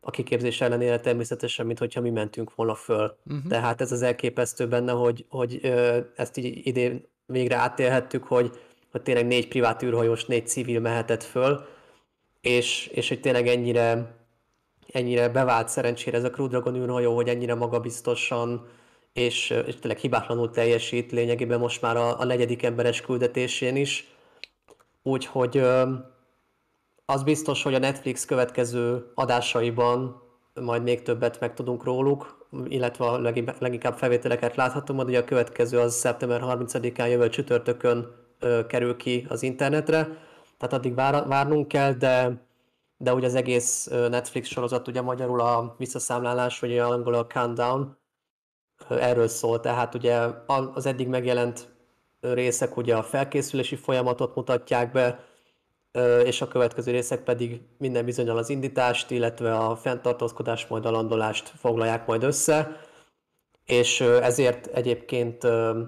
a 0.00 0.10
kiképzés 0.10 0.60
ellenére 0.60 1.00
természetesen, 1.00 1.66
mint 1.66 1.78
hogyha 1.78 2.00
mi 2.00 2.10
mentünk 2.10 2.54
volna 2.54 2.74
föl. 2.74 3.16
Uh-huh. 3.26 3.46
Tehát 3.48 3.80
ez 3.80 3.92
az 3.92 4.02
elképesztő 4.02 4.68
benne, 4.68 4.92
hogy, 4.92 5.26
hogy 5.28 5.60
ezt 6.16 6.36
így 6.36 6.66
idén 6.66 7.08
végre 7.26 7.56
átélhettük, 7.56 8.24
hogy, 8.24 8.50
hogy 8.90 9.02
tényleg 9.02 9.26
négy 9.26 9.48
privát 9.48 9.82
űrhajós, 9.82 10.24
négy 10.24 10.46
civil 10.46 10.80
mehetett 10.80 11.22
föl, 11.22 11.64
és, 12.40 12.86
és 12.86 13.08
hogy 13.08 13.20
tényleg 13.20 13.46
ennyire, 13.46 14.14
ennyire 14.92 15.28
bevált 15.28 15.68
szerencsére 15.68 16.16
ez 16.16 16.24
a 16.24 16.30
Crew 16.30 16.48
Dragon 16.48 16.76
űrhajó, 16.76 17.14
hogy 17.14 17.28
ennyire 17.28 17.54
magabiztosan 17.54 18.66
és, 19.12 19.50
és 19.66 19.74
tényleg 19.74 20.00
hibátlanul 20.00 20.50
teljesít 20.50 21.12
lényegében 21.12 21.58
most 21.58 21.82
már 21.82 21.96
a, 21.96 22.20
a 22.20 22.24
negyedik 22.24 22.62
emberes 22.62 23.00
küldetésén 23.00 23.76
is. 23.76 24.12
Úgyhogy 25.02 25.58
az 27.04 27.22
biztos, 27.22 27.62
hogy 27.62 27.74
a 27.74 27.78
Netflix 27.78 28.24
következő 28.24 29.12
adásaiban 29.14 30.22
majd 30.60 30.82
még 30.82 31.02
többet 31.02 31.40
megtudunk 31.40 31.84
róluk, 31.84 32.46
illetve 32.64 33.04
a 33.04 33.18
leginkább 33.58 33.96
felvételeket 33.96 34.56
láthatom, 34.56 34.96
hogy 34.96 35.14
a 35.14 35.24
következő 35.24 35.78
az 35.78 35.94
szeptember 35.94 36.40
30-án 36.44 37.08
jövő 37.08 37.28
csütörtökön 37.28 38.14
kerül 38.66 38.96
ki 38.96 39.26
az 39.28 39.42
internetre, 39.42 40.02
tehát 40.58 40.72
addig 40.74 40.94
vár, 40.94 41.26
várnunk 41.26 41.68
kell, 41.68 41.92
de, 41.92 42.44
de 42.96 43.14
ugye 43.14 43.26
az 43.26 43.34
egész 43.34 43.86
Netflix 43.86 44.48
sorozat, 44.48 44.88
ugye 44.88 45.00
magyarul 45.00 45.40
a 45.40 45.74
visszaszámlálás, 45.78 46.60
vagy 46.60 46.78
angol 46.78 47.14
a 47.14 47.26
countdown, 47.26 47.96
erről 48.88 49.28
szól, 49.28 49.60
tehát 49.60 49.94
ugye 49.94 50.18
az 50.74 50.86
eddig 50.86 51.08
megjelent 51.08 51.71
részek 52.22 52.76
ugye 52.76 52.96
a 52.96 53.02
felkészülési 53.02 53.76
folyamatot 53.76 54.34
mutatják 54.34 54.92
be, 54.92 55.24
és 56.24 56.40
a 56.40 56.48
következő 56.48 56.90
részek 56.90 57.22
pedig 57.22 57.60
minden 57.78 58.04
bizonyal 58.04 58.36
az 58.36 58.48
indítást, 58.48 59.10
illetve 59.10 59.56
a 59.56 59.76
fenntartózkodás, 59.76 60.66
majd 60.66 60.86
a 60.86 60.90
landolást 60.90 61.52
foglalják 61.56 62.06
majd 62.06 62.22
össze. 62.22 62.80
És 63.64 64.00
ezért 64.00 64.66
egyébként 64.66 65.46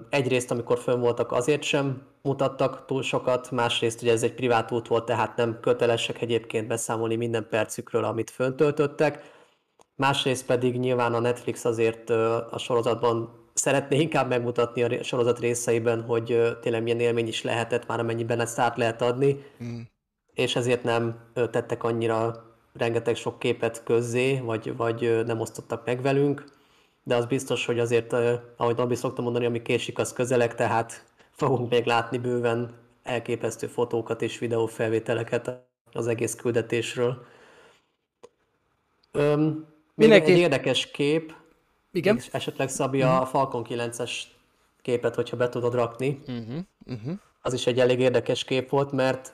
egyrészt, 0.09 0.51
amikor 0.51 0.79
fönn 0.79 0.99
voltak, 0.99 1.31
azért 1.31 1.63
sem 1.63 2.07
mutattak 2.21 2.85
túl 2.85 3.01
sokat, 3.01 3.51
másrészt 3.51 4.01
ugye 4.01 4.11
ez 4.11 4.23
egy 4.23 4.33
privát 4.33 4.71
út 4.71 4.87
volt, 4.87 5.05
tehát 5.05 5.35
nem 5.35 5.59
kötelesek 5.61 6.21
egyébként 6.21 6.67
beszámolni 6.67 7.15
minden 7.15 7.47
percükről, 7.49 8.03
amit 8.03 8.29
föntöltöttek. 8.29 9.33
Másrészt 9.95 10.45
pedig 10.45 10.79
nyilván 10.79 11.13
a 11.13 11.19
Netflix 11.19 11.65
azért 11.65 12.09
a 12.49 12.57
sorozatban 12.57 13.44
szeretné 13.55 13.99
inkább 13.99 14.29
megmutatni 14.29 14.83
a 14.83 15.03
sorozat 15.03 15.39
részeiben, 15.39 16.01
hogy 16.01 16.57
tényleg 16.61 16.83
milyen 16.83 16.99
élmény 16.99 17.27
is 17.27 17.43
lehetett 17.43 17.87
már, 17.87 17.99
amennyiben 17.99 18.39
ezt 18.39 18.59
át 18.59 18.77
lehet 18.77 19.01
adni. 19.01 19.43
Mm 19.63 19.79
és 20.35 20.55
ezért 20.55 20.83
nem 20.83 21.19
tettek 21.33 21.83
annyira 21.83 22.45
rengeteg 22.73 23.15
sok 23.15 23.39
képet 23.39 23.83
közzé, 23.83 24.39
vagy, 24.39 24.75
vagy 24.75 25.25
nem 25.25 25.39
osztottak 25.39 25.85
meg 25.85 26.01
velünk, 26.01 26.43
de 27.03 27.15
az 27.15 27.25
biztos, 27.25 27.65
hogy 27.65 27.79
azért, 27.79 28.13
ahogy 28.57 28.75
Nabi 28.75 28.95
szoktam 28.95 29.23
mondani, 29.23 29.45
ami 29.45 29.61
késik, 29.61 29.97
az 29.99 30.13
közelek, 30.13 30.55
tehát 30.55 31.05
fogunk 31.31 31.69
még 31.69 31.85
látni 31.85 32.17
bőven 32.17 32.73
elképesztő 33.03 33.67
fotókat 33.67 34.21
és 34.21 34.39
videófelvételeket 34.39 35.51
az 35.91 36.07
egész 36.07 36.35
küldetésről. 36.35 37.25
Öm, 39.11 39.65
Mindenki... 39.95 40.31
egy 40.31 40.37
érdekes 40.37 40.91
kép, 40.91 41.33
Igen? 41.95 42.21
esetleg 42.31 42.69
Szabi 42.69 43.01
uh-huh. 43.01 43.15
a 43.15 43.19
mhm. 43.19 43.29
Falcon 43.29 43.65
9-es 43.69 44.11
képet, 44.81 45.15
hogyha 45.15 45.37
be 45.37 45.49
tudod 45.49 45.73
rakni. 45.73 46.19
Uh-huh. 46.27 46.57
Uh-huh. 46.85 47.13
Az 47.41 47.53
is 47.53 47.67
egy 47.67 47.79
elég 47.79 47.99
érdekes 47.99 48.43
kép 48.43 48.69
volt, 48.69 48.91
mert 48.91 49.33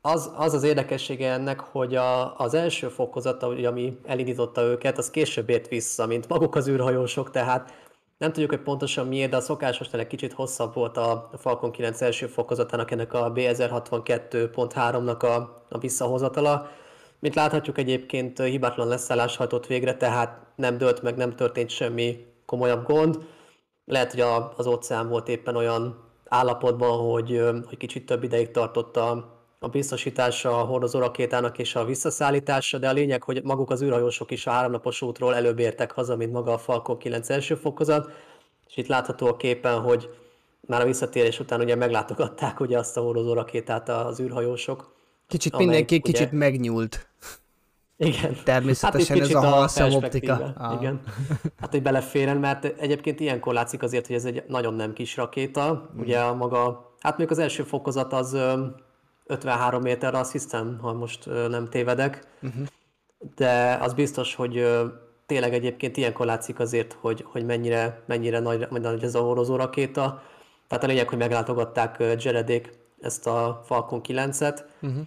az, 0.00 0.30
az 0.36 0.54
az 0.54 0.62
érdekessége 0.62 1.32
ennek, 1.32 1.60
hogy 1.60 1.94
a, 1.94 2.38
az 2.38 2.54
első 2.54 2.88
fokozat, 2.88 3.42
ami 3.42 3.98
elindította 4.06 4.62
őket, 4.62 4.98
az 4.98 5.10
később 5.10 5.50
ért 5.50 5.68
vissza, 5.68 6.06
mint 6.06 6.28
maguk 6.28 6.54
az 6.54 6.68
űrhajósok, 6.68 7.30
tehát 7.30 7.72
nem 8.18 8.32
tudjuk, 8.32 8.50
hogy 8.50 8.60
pontosan 8.60 9.06
miért, 9.06 9.30
de 9.30 9.36
a 9.36 9.40
szokásos 9.40 9.92
egy 9.92 10.06
kicsit 10.06 10.32
hosszabb 10.32 10.74
volt 10.74 10.96
a 10.96 11.30
Falcon 11.38 11.70
9 11.70 12.00
első 12.00 12.26
fokozatának, 12.26 12.90
ennek 12.90 13.12
a 13.12 13.32
B1062.3-nak 13.32 15.22
a, 15.22 15.62
a 15.68 15.78
visszahozatala. 15.78 16.70
Mint 17.24 17.36
láthatjuk 17.36 17.78
egyébként 17.78 18.42
hibátlan 18.42 18.88
leszállás 18.88 19.36
hajtott 19.36 19.66
végre, 19.66 19.96
tehát 19.96 20.40
nem 20.56 20.78
dőlt 20.78 21.02
meg, 21.02 21.16
nem 21.16 21.36
történt 21.36 21.70
semmi 21.70 22.26
komolyabb 22.46 22.86
gond. 22.86 23.18
Lehet, 23.84 24.10
hogy 24.10 24.20
az 24.56 24.66
óceán 24.66 25.08
volt 25.08 25.28
éppen 25.28 25.56
olyan 25.56 26.04
állapotban, 26.24 26.98
hogy, 26.98 27.42
hogy 27.66 27.76
kicsit 27.76 28.06
több 28.06 28.22
ideig 28.22 28.50
tartott 28.50 28.96
a, 28.96 29.38
a 29.58 29.68
biztosítása 29.68 30.60
a 30.60 30.64
hordozó 30.64 30.98
rakétának 30.98 31.58
és 31.58 31.74
a 31.74 31.84
visszaszállítása, 31.84 32.78
de 32.78 32.88
a 32.88 32.92
lényeg, 32.92 33.22
hogy 33.22 33.42
maguk 33.42 33.70
az 33.70 33.82
űrhajósok 33.82 34.30
is 34.30 34.46
a 34.46 34.50
háromnapos 34.50 35.02
útról 35.02 35.34
előbb 35.34 35.58
értek 35.58 35.92
haza, 35.92 36.16
mint 36.16 36.32
maga 36.32 36.52
a 36.52 36.58
Falcon 36.58 36.98
9 36.98 37.30
első 37.30 37.54
fokozat, 37.54 38.10
és 38.68 38.76
itt 38.76 38.86
látható 38.86 39.26
a 39.26 39.36
képen, 39.36 39.80
hogy 39.80 40.10
már 40.60 40.80
a 40.80 40.86
visszatérés 40.86 41.40
után 41.40 41.60
ugye 41.60 41.74
meglátogatták 41.74 42.60
ugye 42.60 42.78
azt 42.78 42.96
a 42.96 43.00
hordozó 43.00 43.32
rakétát 43.32 43.88
az 43.88 44.20
űrhajósok. 44.20 44.92
Kicsit 45.26 45.54
amely, 45.54 45.66
mindenki 45.66 45.94
ugye... 45.94 46.12
kicsit 46.12 46.32
megnyúlt. 46.32 47.08
Igen. 47.96 48.36
Természetesen 48.44 49.18
hát 49.18 49.28
ez 49.28 49.34
a 49.34 49.40
halszem 49.40 49.94
optika. 49.94 50.52
Ah. 50.56 50.80
Igen. 50.80 51.00
Hát, 51.60 51.70
hogy 51.70 51.82
beleféren, 51.82 52.36
mert 52.36 52.64
egyébként 52.64 53.20
ilyenkor 53.20 53.54
látszik 53.54 53.82
azért, 53.82 54.06
hogy 54.06 54.16
ez 54.16 54.24
egy 54.24 54.44
nagyon 54.48 54.74
nem 54.74 54.92
kis 54.92 55.16
rakéta. 55.16 55.90
Mm. 55.96 56.00
Ugye 56.00 56.18
a 56.18 56.34
maga, 56.34 56.92
hát 57.00 57.18
még 57.18 57.30
az 57.30 57.38
első 57.38 57.62
fokozat 57.62 58.12
az 58.12 58.36
53 59.26 59.82
méterre, 59.82 60.18
azt 60.18 60.32
hiszem, 60.32 60.78
ha 60.82 60.92
most 60.92 61.28
nem 61.48 61.68
tévedek. 61.68 62.26
Uh-huh. 62.42 62.66
De 63.34 63.78
az 63.80 63.94
biztos, 63.94 64.34
hogy 64.34 64.66
tényleg 65.26 65.54
egyébként 65.54 65.96
ilyenkor 65.96 66.26
látszik 66.26 66.58
azért, 66.58 66.96
hogy, 67.00 67.24
hogy 67.26 67.44
mennyire, 67.44 68.02
mennyire 68.06 68.38
nagy, 68.38 68.66
nagy 68.70 69.02
ez 69.02 69.14
a 69.14 69.20
horozó 69.20 69.56
rakéta. 69.56 70.22
Tehát 70.68 70.84
a 70.84 70.86
lényeg, 70.86 71.08
hogy 71.08 71.18
meglátogatták 71.18 72.02
Jaredék 72.18 72.72
ezt 73.00 73.26
a 73.26 73.62
Falcon 73.64 74.00
9-et, 74.04 74.60
uh-huh. 74.82 75.00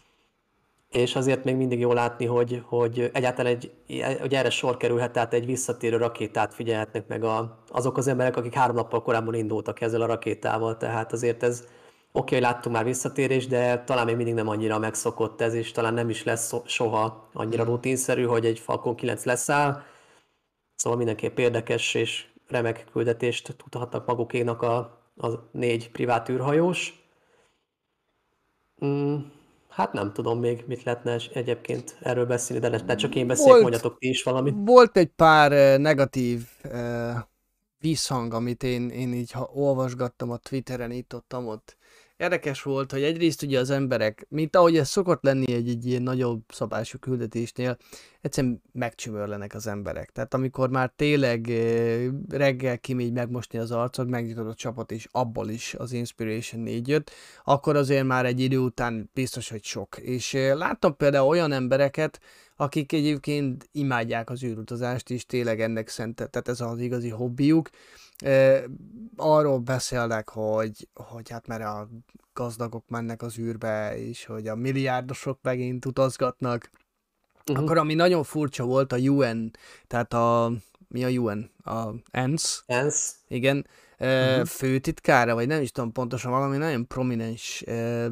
És 0.90 1.16
azért 1.16 1.44
még 1.44 1.56
mindig 1.56 1.80
jó 1.80 1.94
látni, 1.94 2.26
hogy, 2.26 2.64
hogy 2.66 3.10
egyáltalán 3.14 3.52
egy, 3.52 3.72
hogy 4.20 4.34
erre 4.34 4.50
sor 4.50 4.78
kerülhet, 4.78 5.12
tehát 5.12 5.34
egy 5.34 5.46
visszatérő 5.46 5.98
rakétát 5.98 6.54
figyelhetnek 6.54 7.08
meg 7.08 7.24
a, 7.24 7.64
azok 7.70 7.98
az 7.98 8.08
emberek, 8.08 8.38
akik 8.38 8.54
három 8.54 8.76
nappal 8.76 9.02
korábban 9.02 9.34
indultak 9.34 9.82
ezzel 9.82 10.02
a 10.02 10.06
rakétával, 10.06 10.78
tehát 10.78 11.14
azért 11.14 11.44
ez, 11.44 11.64
Oké, 12.12 12.36
okay, 12.36 12.48
láttunk 12.50 12.76
már 12.76 12.86
visszatérés, 12.86 13.48
de 13.48 13.84
talán 13.84 14.06
még 14.06 14.16
mindig 14.16 14.34
nem 14.34 14.48
annyira 14.48 14.80
megszokott 14.80 15.42
ez, 15.42 15.54
és 15.54 15.72
talán 15.72 15.94
nem 15.94 16.10
is 16.10 16.24
lesz 16.24 16.54
soha 16.66 17.30
annyira 17.34 17.64
mm. 17.64 17.68
rutinszerű, 17.68 18.24
hogy 18.24 18.46
egy 18.46 18.60
Falcon 18.60 18.96
9 18.96 19.26
leszáll. 19.26 19.82
Szóval 20.76 20.98
mindenképp 20.98 21.38
érdekes 21.38 21.94
és 21.94 22.26
remek 22.48 22.86
küldetést 22.92 23.56
tudhatnak 23.58 24.06
magukénak 24.06 24.62
a, 24.62 24.78
a 25.18 25.28
négy 25.52 25.92
privát 25.92 26.30
űrhajós. 26.30 27.04
Mm, 28.86 29.18
hát 29.78 29.94
nem 29.94 30.14
tudom 30.14 30.40
még, 30.40 30.64
mit 30.68 30.84
lehetne 30.84 31.18
egyébként 31.34 31.98
erről 32.02 32.26
beszélni, 32.26 32.70
de 32.70 32.82
ne 32.86 32.96
csak 32.96 33.16
én 33.16 33.28
beszéljek, 33.28 33.62
mondjatok 33.62 33.98
ti 34.00 34.10
is 34.10 34.24
valamit. 34.24 34.56
Volt 34.58 34.98
egy 34.98 35.08
pár 35.08 35.52
uh, 35.52 35.82
negatív 35.82 36.48
uh, 36.64 37.16
visszhang, 37.80 38.34
amit 38.34 38.64
én, 38.64 38.90
én 38.90 39.14
így 39.14 39.32
ha 39.32 39.50
olvasgattam 39.54 40.32
a 40.32 40.38
Twitteren, 40.38 40.92
itt 40.92 41.16
ott, 41.16 41.36
ott 41.36 41.77
érdekes 42.18 42.62
volt, 42.62 42.92
hogy 42.92 43.04
egyrészt 43.04 43.42
ugye 43.42 43.60
az 43.60 43.70
emberek, 43.70 44.26
mint 44.30 44.56
ahogy 44.56 44.78
ez 44.78 44.90
szokott 44.90 45.24
lenni 45.24 45.54
egy, 45.54 45.70
egy 45.70 45.86
ilyen 45.86 46.02
nagyobb 46.02 46.42
szabású 46.48 46.98
küldetésnél, 46.98 47.78
egyszerűen 48.22 48.62
megcsümörlenek 48.72 49.54
az 49.54 49.68
emberek. 49.68 50.12
Tehát 50.12 50.34
amikor 50.34 50.70
már 50.70 50.92
tényleg 50.96 51.50
eh, 51.50 52.08
reggel 52.30 52.80
kimegy 52.80 53.12
megmosni 53.12 53.60
az 53.60 53.72
arcod, 53.72 54.10
megnyitod 54.10 54.48
a 54.48 54.54
csapat, 54.54 54.92
és 54.92 55.08
abból 55.12 55.50
is 55.50 55.74
az 55.74 55.92
Inspiration 55.92 56.62
4 56.62 56.88
jött, 56.88 57.12
akkor 57.44 57.76
azért 57.76 58.06
már 58.06 58.26
egy 58.26 58.40
idő 58.40 58.58
után 58.58 59.10
biztos, 59.14 59.50
hogy 59.50 59.64
sok. 59.64 59.98
És 59.98 60.34
eh, 60.34 60.56
láttam 60.56 60.96
például 60.96 61.28
olyan 61.28 61.52
embereket, 61.52 62.20
akik 62.58 62.92
egyébként 62.92 63.70
imádják 63.72 64.30
az 64.30 64.44
űrutazást, 64.44 65.10
és 65.10 65.26
tényleg 65.26 65.62
ennek 65.62 65.88
szentet, 65.88 66.30
tehát 66.32 66.48
ez 66.48 66.62
az 66.62 66.80
igazi 66.80 67.10
hobbiuk, 67.10 67.70
arról 69.16 69.60
beszélnek, 69.60 70.30
hogy, 70.30 70.88
hogy 70.94 71.30
hát 71.30 71.48
mert 71.48 71.64
a 71.64 71.90
gazdagok 72.34 72.84
mennek 72.88 73.22
az 73.22 73.38
űrbe, 73.38 73.98
és 73.98 74.26
hogy 74.26 74.48
a 74.48 74.56
milliárdosok 74.56 75.40
megint 75.42 75.86
utazgatnak. 75.86 76.70
Uh-huh. 77.46 77.64
Akkor 77.64 77.78
ami 77.78 77.94
nagyon 77.94 78.24
furcsa 78.24 78.66
volt, 78.66 78.92
a 78.92 78.98
UN, 78.98 79.52
tehát 79.88 80.14
a 80.14 80.52
mi 80.88 81.04
a 81.04 81.10
UN? 81.10 81.52
A 81.64 81.90
ENSZ, 82.12 82.64
ENSZ. 82.66 83.16
igen, 83.28 83.68
uh-huh. 84.00 84.46
főtitkára, 84.46 85.34
vagy 85.34 85.48
nem 85.48 85.62
is 85.62 85.72
tudom 85.72 85.92
pontosan, 85.92 86.32
valami 86.32 86.58
nagyon 86.58 86.88
prominens 86.88 87.64
uh, 87.68 88.06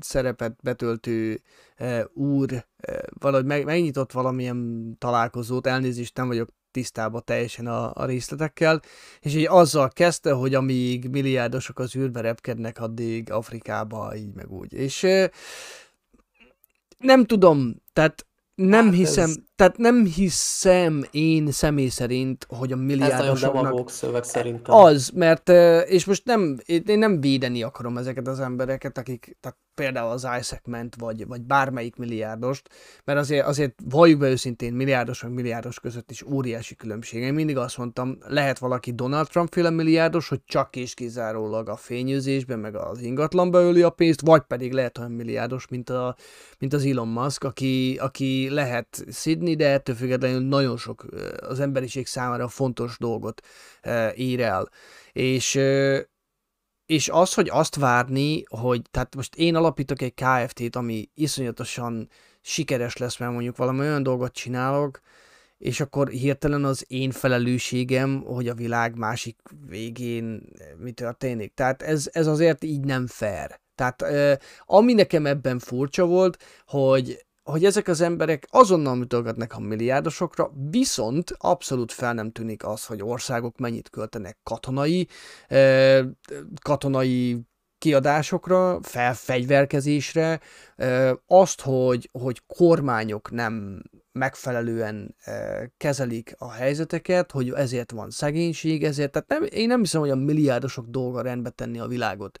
szerepet 0.00 0.56
betöltő 0.62 1.42
uh, 1.78 2.00
úr 2.12 2.52
uh, 2.52 2.96
valahogy 3.18 3.46
meg, 3.46 3.64
megnyitott 3.64 4.12
valamilyen 4.12 4.94
találkozót, 4.98 5.66
elnézést 5.66 6.16
nem 6.16 6.26
vagyok 6.26 6.48
tisztában 6.70 7.22
teljesen 7.24 7.66
a, 7.66 7.90
a 7.94 8.04
részletekkel, 8.04 8.80
és 9.20 9.34
így 9.34 9.46
azzal 9.46 9.88
kezdte, 9.88 10.32
hogy 10.32 10.54
amíg 10.54 11.08
milliárdosok 11.08 11.78
az 11.78 11.96
űrbe 11.96 12.20
repkednek, 12.20 12.80
addig 12.80 13.32
Afrikába 13.32 14.16
így 14.16 14.34
meg 14.34 14.50
úgy. 14.50 14.72
És 14.72 15.06
nem 16.98 17.24
tudom, 17.24 17.82
tehát 17.92 18.26
nem 18.54 18.84
hát 18.84 18.94
hiszem, 18.94 19.28
ez... 19.28 19.36
tehát 19.60 19.78
nem 19.78 20.04
hiszem 20.04 21.04
én 21.10 21.50
személy 21.50 21.88
szerint, 21.88 22.46
hogy 22.48 22.72
a 22.72 22.76
milliárdosoknak... 22.76 23.88
Ez 23.88 23.92
szöveg 23.92 24.24
szerintem. 24.24 24.74
Az, 24.74 25.10
mert, 25.14 25.48
és 25.88 26.04
most 26.04 26.24
nem, 26.24 26.58
én 26.66 26.98
nem 26.98 27.20
védeni 27.20 27.62
akarom 27.62 27.96
ezeket 27.96 28.28
az 28.28 28.40
embereket, 28.40 28.98
akik, 28.98 29.36
tehát 29.40 29.58
például 29.80 30.10
az 30.10 30.28
Isaac 30.40 30.66
ment, 30.66 30.96
vagy, 30.98 31.26
vagy 31.26 31.40
bármelyik 31.40 31.96
milliárdost, 31.96 32.68
mert 33.04 33.18
azért, 33.18 33.46
azért 33.46 33.74
valljuk 33.84 34.18
be 34.18 34.28
őszintén, 34.28 34.72
milliárdos 34.72 35.20
vagy 35.20 35.30
milliárdos 35.30 35.80
között 35.80 36.10
is 36.10 36.22
óriási 36.22 36.74
különbség. 36.74 37.22
Én 37.22 37.34
mindig 37.34 37.56
azt 37.56 37.78
mondtam, 37.78 38.18
lehet 38.26 38.58
valaki 38.58 38.92
Donald 38.92 39.28
Trump 39.28 39.52
féle 39.52 39.70
milliárdos, 39.70 40.28
hogy 40.28 40.40
csak 40.44 40.76
és 40.76 40.94
kizárólag 40.94 41.68
a 41.68 41.76
fényőzésben, 41.76 42.58
meg 42.58 42.74
az 42.76 43.00
ingatlanba 43.00 43.60
öli 43.60 43.82
a 43.82 43.90
pénzt, 43.90 44.20
vagy 44.20 44.42
pedig 44.42 44.72
lehet 44.72 44.98
olyan 44.98 45.10
milliárdos, 45.10 45.68
mint, 45.68 45.90
a, 45.90 46.16
mint 46.58 46.72
az 46.72 46.84
Elon 46.84 47.08
Musk, 47.08 47.44
aki, 47.44 47.96
aki 48.00 48.48
lehet 48.50 49.04
szidni, 49.50 49.64
de 49.64 49.72
ettől 49.72 49.94
függetlenül 49.94 50.40
nagyon 50.40 50.76
sok 50.76 51.06
az 51.40 51.60
emberiség 51.60 52.06
számára 52.06 52.48
fontos 52.48 52.98
dolgot 52.98 53.46
ír 54.14 54.40
el. 54.40 54.68
És 55.12 55.58
és 56.86 57.08
az, 57.08 57.34
hogy 57.34 57.48
azt 57.48 57.76
várni, 57.76 58.42
hogy 58.48 58.82
tehát 58.90 59.14
most 59.14 59.34
én 59.34 59.54
alapítok 59.54 60.02
egy 60.02 60.14
KFT-t, 60.14 60.76
ami 60.76 61.10
iszonyatosan 61.14 62.08
sikeres 62.40 62.96
lesz, 62.96 63.18
mert 63.18 63.32
mondjuk 63.32 63.56
valami 63.56 63.78
olyan 63.78 64.02
dolgot 64.02 64.32
csinálok, 64.32 65.00
és 65.58 65.80
akkor 65.80 66.08
hirtelen 66.08 66.64
az 66.64 66.84
én 66.88 67.10
felelősségem, 67.10 68.22
hogy 68.22 68.48
a 68.48 68.54
világ 68.54 68.96
másik 68.96 69.40
végén 69.68 70.42
mi 70.78 70.92
történik. 70.92 71.54
Tehát 71.54 71.82
ez, 71.82 72.08
ez 72.12 72.26
azért 72.26 72.64
így 72.64 72.84
nem 72.84 73.06
fair. 73.06 73.60
Tehát 73.74 74.04
ami 74.66 74.92
nekem 74.92 75.26
ebben 75.26 75.58
furcsa 75.58 76.06
volt, 76.06 76.42
hogy 76.66 77.24
hogy 77.42 77.64
ezek 77.64 77.88
az 77.88 78.00
emberek 78.00 78.46
azonnal 78.50 78.94
mutogatnak 78.94 79.52
a 79.52 79.60
milliárdosokra, 79.60 80.50
viszont 80.70 81.34
abszolút 81.38 81.92
fel 81.92 82.14
nem 82.14 82.30
tűnik 82.30 82.66
az, 82.66 82.86
hogy 82.86 83.02
országok 83.02 83.58
mennyit 83.58 83.90
költenek 83.90 84.38
katonai, 84.42 85.08
katonai 86.62 87.48
kiadásokra, 87.78 88.78
felfegyverkezésre, 88.82 90.40
azt, 91.26 91.60
hogy, 91.60 92.08
hogy 92.12 92.42
kormányok 92.46 93.30
nem 93.30 93.82
megfelelően 94.12 95.16
kezelik 95.76 96.34
a 96.38 96.50
helyzeteket, 96.50 97.30
hogy 97.30 97.50
ezért 97.50 97.90
van 97.90 98.10
szegénység, 98.10 98.84
ezért, 98.84 99.10
tehát 99.10 99.28
nem, 99.28 99.46
én 99.50 99.66
nem 99.66 99.80
hiszem, 99.80 100.00
hogy 100.00 100.10
a 100.10 100.16
milliárdosok 100.16 100.86
dolga 100.86 101.22
rendbe 101.22 101.50
tenni 101.50 101.78
a 101.78 101.86
világot. 101.86 102.38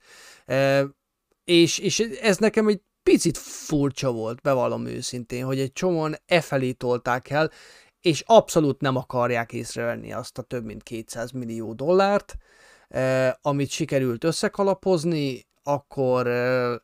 És, 1.44 1.78
és 1.78 2.00
ez 2.00 2.36
nekem 2.36 2.68
egy 2.68 2.80
picit 3.02 3.38
furcsa 3.38 4.12
volt, 4.12 4.40
bevallom 4.40 4.86
őszintén, 4.86 5.44
hogy 5.44 5.58
egy 5.58 5.72
csomóan 5.72 6.16
e 6.26 6.40
felé 6.40 6.72
tolták 6.72 7.30
el, 7.30 7.50
és 8.00 8.22
abszolút 8.26 8.80
nem 8.80 8.96
akarják 8.96 9.52
észrevenni 9.52 10.12
azt 10.12 10.38
a 10.38 10.42
több 10.42 10.64
mint 10.64 10.82
200 10.82 11.30
millió 11.30 11.72
dollárt, 11.72 12.36
eh, 12.88 13.32
amit 13.42 13.70
sikerült 13.70 14.24
összekalapozni, 14.24 15.46
akkor 15.62 16.26
eh, 16.26 16.76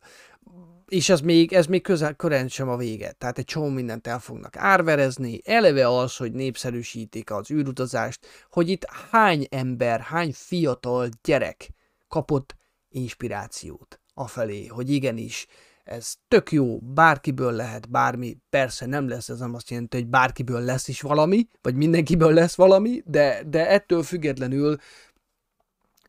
és 0.87 1.09
ez 1.09 1.21
még, 1.21 1.53
ez 1.53 1.65
még 1.65 1.81
közel, 1.81 2.13
kören 2.13 2.47
sem 2.47 2.69
a 2.69 2.77
vége. 2.77 3.11
Tehát 3.11 3.37
egy 3.37 3.45
csomó 3.45 3.67
mindent 3.67 4.07
el 4.07 4.19
fognak 4.19 4.55
árverezni, 4.55 5.39
eleve 5.43 5.87
az, 5.87 6.15
hogy 6.15 6.31
népszerűsítik 6.31 7.31
az 7.31 7.51
űrutazást, 7.51 8.27
hogy 8.49 8.69
itt 8.69 8.85
hány 9.11 9.47
ember, 9.49 9.99
hány 9.99 10.33
fiatal 10.33 11.09
gyerek 11.23 11.69
kapott 12.07 12.55
inspirációt 12.89 14.01
afelé, 14.13 14.65
hogy 14.65 14.89
igenis, 14.89 15.47
ez 15.87 16.13
tök 16.27 16.51
jó, 16.51 16.79
bárkiből 16.79 17.51
lehet 17.51 17.89
bármi, 17.89 18.37
persze 18.49 18.85
nem 18.85 19.07
lesz, 19.07 19.29
ez 19.29 19.39
nem 19.39 19.53
azt 19.53 19.69
jelenti, 19.69 19.97
hogy 19.97 20.07
bárkiből 20.07 20.61
lesz 20.61 20.87
is 20.87 21.01
valami, 21.01 21.47
vagy 21.61 21.75
mindenkiből 21.75 22.33
lesz 22.33 22.55
valami, 22.55 23.01
de, 23.05 23.43
de 23.47 23.69
ettől 23.69 24.03
függetlenül 24.03 24.77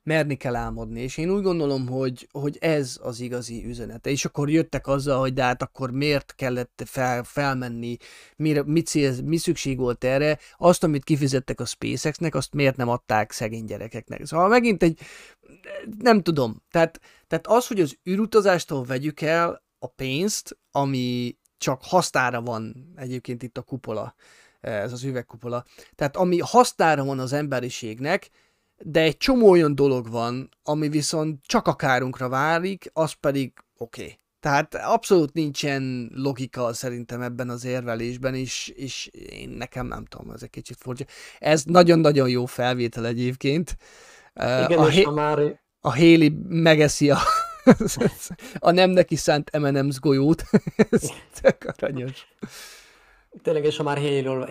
merni 0.09 0.37
kell 0.37 0.57
álmodni, 0.57 1.01
és 1.01 1.17
én 1.17 1.31
úgy 1.31 1.43
gondolom, 1.43 1.87
hogy, 1.87 2.29
hogy 2.33 2.57
ez 2.61 2.99
az 3.03 3.21
igazi 3.21 3.65
üzenete. 3.67 4.11
És 4.11 4.25
akkor 4.25 4.51
jöttek 4.51 4.87
azzal, 4.87 5.19
hogy 5.19 5.33
de 5.33 5.43
hát 5.43 5.63
akkor 5.63 5.91
miért 5.91 6.35
kellett 6.37 6.83
fel, 6.87 7.23
felmenni, 7.25 7.97
mi, 8.37 8.61
mi, 8.65 8.81
cél, 8.81 9.23
mi 9.25 9.37
szükség 9.37 9.79
volt 9.79 10.05
erre, 10.05 10.39
azt, 10.57 10.85
amit 10.85 11.05
kifizettek 11.05 11.61
a 11.61 11.65
SpaceX-nek, 11.65 12.35
azt 12.35 12.55
miért 12.55 12.77
nem 12.77 12.89
adták 12.89 13.33
szegény 13.33 13.65
gyerekeknek. 13.65 14.27
Szóval 14.27 14.49
megint 14.49 14.83
egy, 14.83 15.01
nem 15.99 16.23
tudom, 16.23 16.63
tehát, 16.71 17.01
tehát 17.27 17.47
az, 17.47 17.67
hogy 17.67 17.81
az 17.81 17.99
űrutazástól 18.11 18.85
vegyük 18.85 19.21
el 19.21 19.67
a 19.79 19.87
pénzt, 19.87 20.59
ami 20.71 21.37
csak 21.59 21.81
hasznára 21.83 22.43
van 22.43 22.93
egyébként 22.97 23.43
itt 23.43 23.59
a 23.59 23.63
kupola, 23.63 24.15
ez 24.61 24.93
az 24.93 25.05
üvegkupola. 25.05 25.65
Tehát 25.95 26.17
ami 26.17 26.39
hasznára 26.39 27.05
van 27.05 27.19
az 27.19 27.33
emberiségnek, 27.33 28.31
de 28.77 29.01
egy 29.01 29.17
csomó 29.17 29.51
olyan 29.51 29.75
dolog 29.75 30.11
van, 30.11 30.49
ami 30.63 30.89
viszont 30.89 31.47
csak 31.47 31.67
a 31.67 31.75
kárunkra 31.75 32.29
várik, 32.29 32.91
az 32.93 33.13
pedig 33.13 33.53
oké. 33.77 34.03
Okay. 34.03 34.19
Tehát 34.41 34.75
abszolút 34.75 35.33
nincsen 35.33 36.11
logika 36.15 36.73
szerintem 36.73 37.23
ebben 37.23 37.49
az 37.49 37.65
érvelésben, 37.65 38.35
és, 38.35 38.69
és 38.69 39.07
én 39.07 39.49
nekem 39.49 39.87
nem 39.87 40.05
tudom, 40.05 40.31
ez 40.31 40.43
egy 40.43 40.51
kicsit 40.51 40.77
furcsa. 40.77 41.05
Ez 41.39 41.65
nagyon-nagyon 41.65 42.29
jó 42.29 42.47
felvétel 42.47 43.07
egyébként. 43.07 43.77
Igen, 44.35 44.79
a 44.79 44.89
és 44.89 45.05
ha 45.05 45.11
már... 45.11 45.61
A 45.81 45.93
Héli 45.93 46.37
megeszi 46.49 47.11
a 47.11 47.19
a 48.59 48.71
nem 48.71 48.91
neki 48.91 49.17
szánt 49.17 49.51
M&M's 49.59 49.97
golyót. 50.01 50.43
Ez 50.91 51.11
tök 51.41 51.75
aranyos. 51.77 52.27
Tényleg, 53.43 53.65
és 53.65 53.77
ha 53.77 53.83
már 53.83 53.97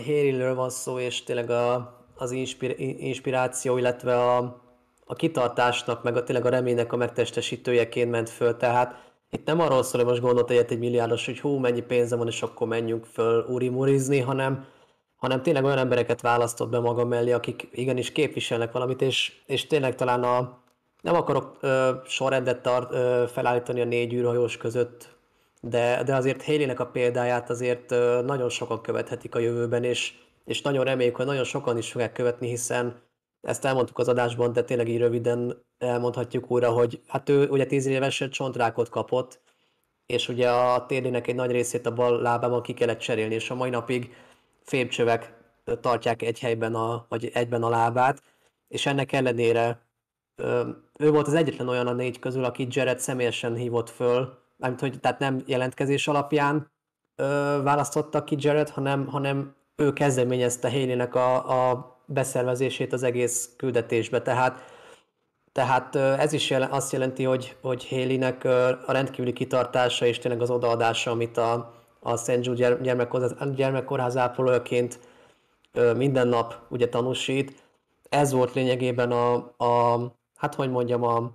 Haley-ről, 0.05 0.55
van 0.55 0.69
szó, 0.69 0.99
és 0.99 1.23
tényleg 1.23 1.49
a, 1.49 1.95
az 2.15 2.31
inspir, 2.31 2.75
inspiráció, 2.79 3.77
illetve 3.77 4.15
a, 4.15 4.61
a 5.05 5.13
kitartásnak, 5.13 6.03
meg 6.03 6.15
a, 6.15 6.23
tényleg 6.23 6.45
a 6.45 6.49
reménynek 6.49 6.93
a 6.93 6.97
megtestesítőjeként 6.97 8.11
ment 8.11 8.29
föl, 8.29 8.57
tehát 8.57 9.05
itt 9.29 9.45
nem 9.45 9.59
arról 9.59 9.83
szól, 9.83 10.01
hogy 10.01 10.09
most 10.09 10.21
gondolt 10.21 10.49
egyet 10.51 10.71
egy 10.71 10.79
milliárdos, 10.79 11.25
hogy 11.25 11.39
hú, 11.39 11.57
mennyi 11.57 11.81
pénze 11.81 12.15
van, 12.15 12.27
és 12.27 12.41
akkor 12.41 12.67
menjünk 12.67 13.05
föl 13.05 13.45
urimurizni, 13.47 14.19
hanem, 14.19 14.65
hanem 15.15 15.41
tényleg 15.41 15.63
olyan 15.63 15.77
embereket 15.77 16.21
választott 16.21 16.69
be 16.69 16.79
maga 16.79 17.05
mellé, 17.05 17.31
akik 17.31 17.67
igenis 17.71 18.11
képviselnek 18.11 18.71
valamit, 18.71 19.01
és, 19.01 19.33
és 19.45 19.67
tényleg 19.67 19.95
talán 19.95 20.23
a, 20.23 20.59
nem 21.01 21.15
akarok 21.15 21.57
ö, 21.59 21.91
sorrendet 22.05 22.61
tart, 22.61 22.91
ö, 22.91 23.23
felállítani 23.31 23.81
a 23.81 23.85
négy 23.85 24.13
űrhajós 24.13 24.57
között, 24.57 25.15
de, 25.61 26.03
de 26.03 26.15
azért 26.15 26.43
Haley-nek 26.43 26.79
a 26.79 26.87
példáját 26.87 27.49
azért 27.49 27.91
ö, 27.91 28.21
nagyon 28.25 28.49
sokan 28.49 28.81
követhetik 28.81 29.35
a 29.35 29.39
jövőben, 29.39 29.83
és, 29.83 30.13
és 30.45 30.61
nagyon 30.61 30.83
reméljük, 30.83 31.15
hogy 31.15 31.25
nagyon 31.25 31.43
sokan 31.43 31.77
is 31.77 31.91
fogják 31.91 32.11
követni, 32.11 32.47
hiszen 32.47 33.01
ezt 33.41 33.65
elmondtuk 33.65 33.97
az 33.97 34.07
adásban, 34.07 34.53
de 34.53 34.63
tényleg 34.63 34.87
így 34.87 34.97
röviden 34.97 35.65
elmondhatjuk 35.77 36.51
újra, 36.51 36.71
hogy 36.71 37.01
hát 37.07 37.29
ő 37.29 37.47
ugye 37.47 37.65
10 37.65 37.85
évesen 37.85 38.29
csontrákot 38.29 38.89
kapott, 38.89 39.41
és 40.05 40.29
ugye 40.29 40.49
a 40.49 40.85
térnének 40.85 41.27
egy 41.27 41.35
nagy 41.35 41.51
részét 41.51 41.85
a 41.85 41.93
bal 41.93 42.21
lábában 42.21 42.61
ki 42.61 42.73
kellett 42.73 42.99
cserélni, 42.99 43.33
és 43.33 43.49
a 43.49 43.55
mai 43.55 43.69
napig 43.69 44.15
félcsövek 44.63 45.33
tartják 45.81 46.21
egy 46.21 46.39
helyben 46.39 46.75
a, 46.75 47.05
vagy 47.09 47.29
egyben 47.33 47.63
a 47.63 47.69
lábát, 47.69 48.21
és 48.67 48.85
ennek 48.85 49.11
ellenére 49.11 49.86
ő 50.99 51.09
volt 51.11 51.27
az 51.27 51.33
egyetlen 51.33 51.67
olyan 51.67 51.87
a 51.87 51.93
négy 51.93 52.19
közül, 52.19 52.43
aki 52.43 52.67
Jared 52.69 52.99
személyesen 52.99 53.55
hívott 53.55 53.89
föl, 53.89 54.37
mármint, 54.57 54.81
hogy 54.81 54.99
tehát 54.99 55.19
nem 55.19 55.43
jelentkezés 55.45 56.07
alapján 56.07 56.71
ö, 57.15 57.59
választottak 57.63 58.25
ki 58.25 58.35
Jared, 58.39 58.69
hanem, 58.69 59.07
hanem 59.07 59.55
ő 59.75 59.93
kezdeményezte 59.93 60.71
haley 60.71 60.99
a, 61.11 61.71
a 61.71 61.95
beszervezését 62.05 62.93
az 62.93 63.03
egész 63.03 63.53
küldetésbe, 63.57 64.21
tehát 64.21 64.75
tehát 65.57 65.95
ez 65.95 66.33
is 66.33 66.49
jelen, 66.49 66.71
azt 66.71 66.91
jelenti, 66.91 67.23
hogy, 67.23 67.55
hogy 67.61 67.87
Haley-nek 67.89 68.43
a 68.85 68.91
rendkívüli 68.91 69.33
kitartása 69.33 70.05
és 70.05 70.19
tényleg 70.19 70.41
az 70.41 70.49
odaadása, 70.49 71.11
amit 71.11 71.37
a, 71.37 71.73
a 71.99 72.17
St. 72.17 72.39
Jude 72.41 72.77
gyermekkórház, 73.55 74.17
ápolóként 74.17 74.99
minden 75.95 76.27
nap 76.27 76.55
ugye 76.69 76.89
tanúsít, 76.89 77.63
ez 78.09 78.31
volt 78.31 78.53
lényegében 78.53 79.11
a, 79.11 79.33
a, 79.57 79.99
hát 80.37 80.55
hogy 80.55 80.69
mondjam, 80.69 81.03
a, 81.03 81.31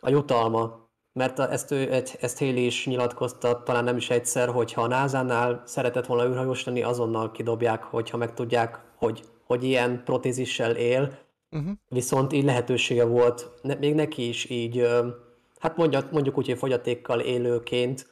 a 0.00 0.08
jutalma. 0.08 0.82
Mert 1.12 1.38
ezt, 1.38 1.70
ő, 1.70 2.02
ezt 2.20 2.38
Haley 2.38 2.64
is 2.64 2.86
nyilatkozta, 2.86 3.62
talán 3.62 3.84
nem 3.84 3.96
is 3.96 4.10
egyszer, 4.10 4.48
hogy 4.48 4.72
ha 4.72 4.82
a 4.82 4.86
NASA-nál 4.86 5.62
szeretett 5.66 6.06
volna 6.06 6.26
űrhajós 6.26 6.64
lenni, 6.64 6.82
azonnal 6.82 7.30
kidobják, 7.30 7.82
hogyha 7.82 8.16
megtudják, 8.16 8.80
hogy 8.96 9.24
hogy 9.46 9.64
ilyen 9.64 10.02
protézissel 10.04 10.76
él, 10.76 11.22
Uh-huh. 11.50 11.72
viszont 11.88 12.32
így 12.32 12.44
lehetősége 12.44 13.04
volt 13.04 13.50
ne, 13.62 13.74
még 13.74 13.94
neki 13.94 14.28
is 14.28 14.50
így, 14.50 14.88
hát 15.58 15.76
mondjuk, 15.76 16.10
mondjuk 16.10 16.38
úgy, 16.38 16.46
hogy 16.46 16.58
fogyatékkal 16.58 17.20
élőként 17.20 18.06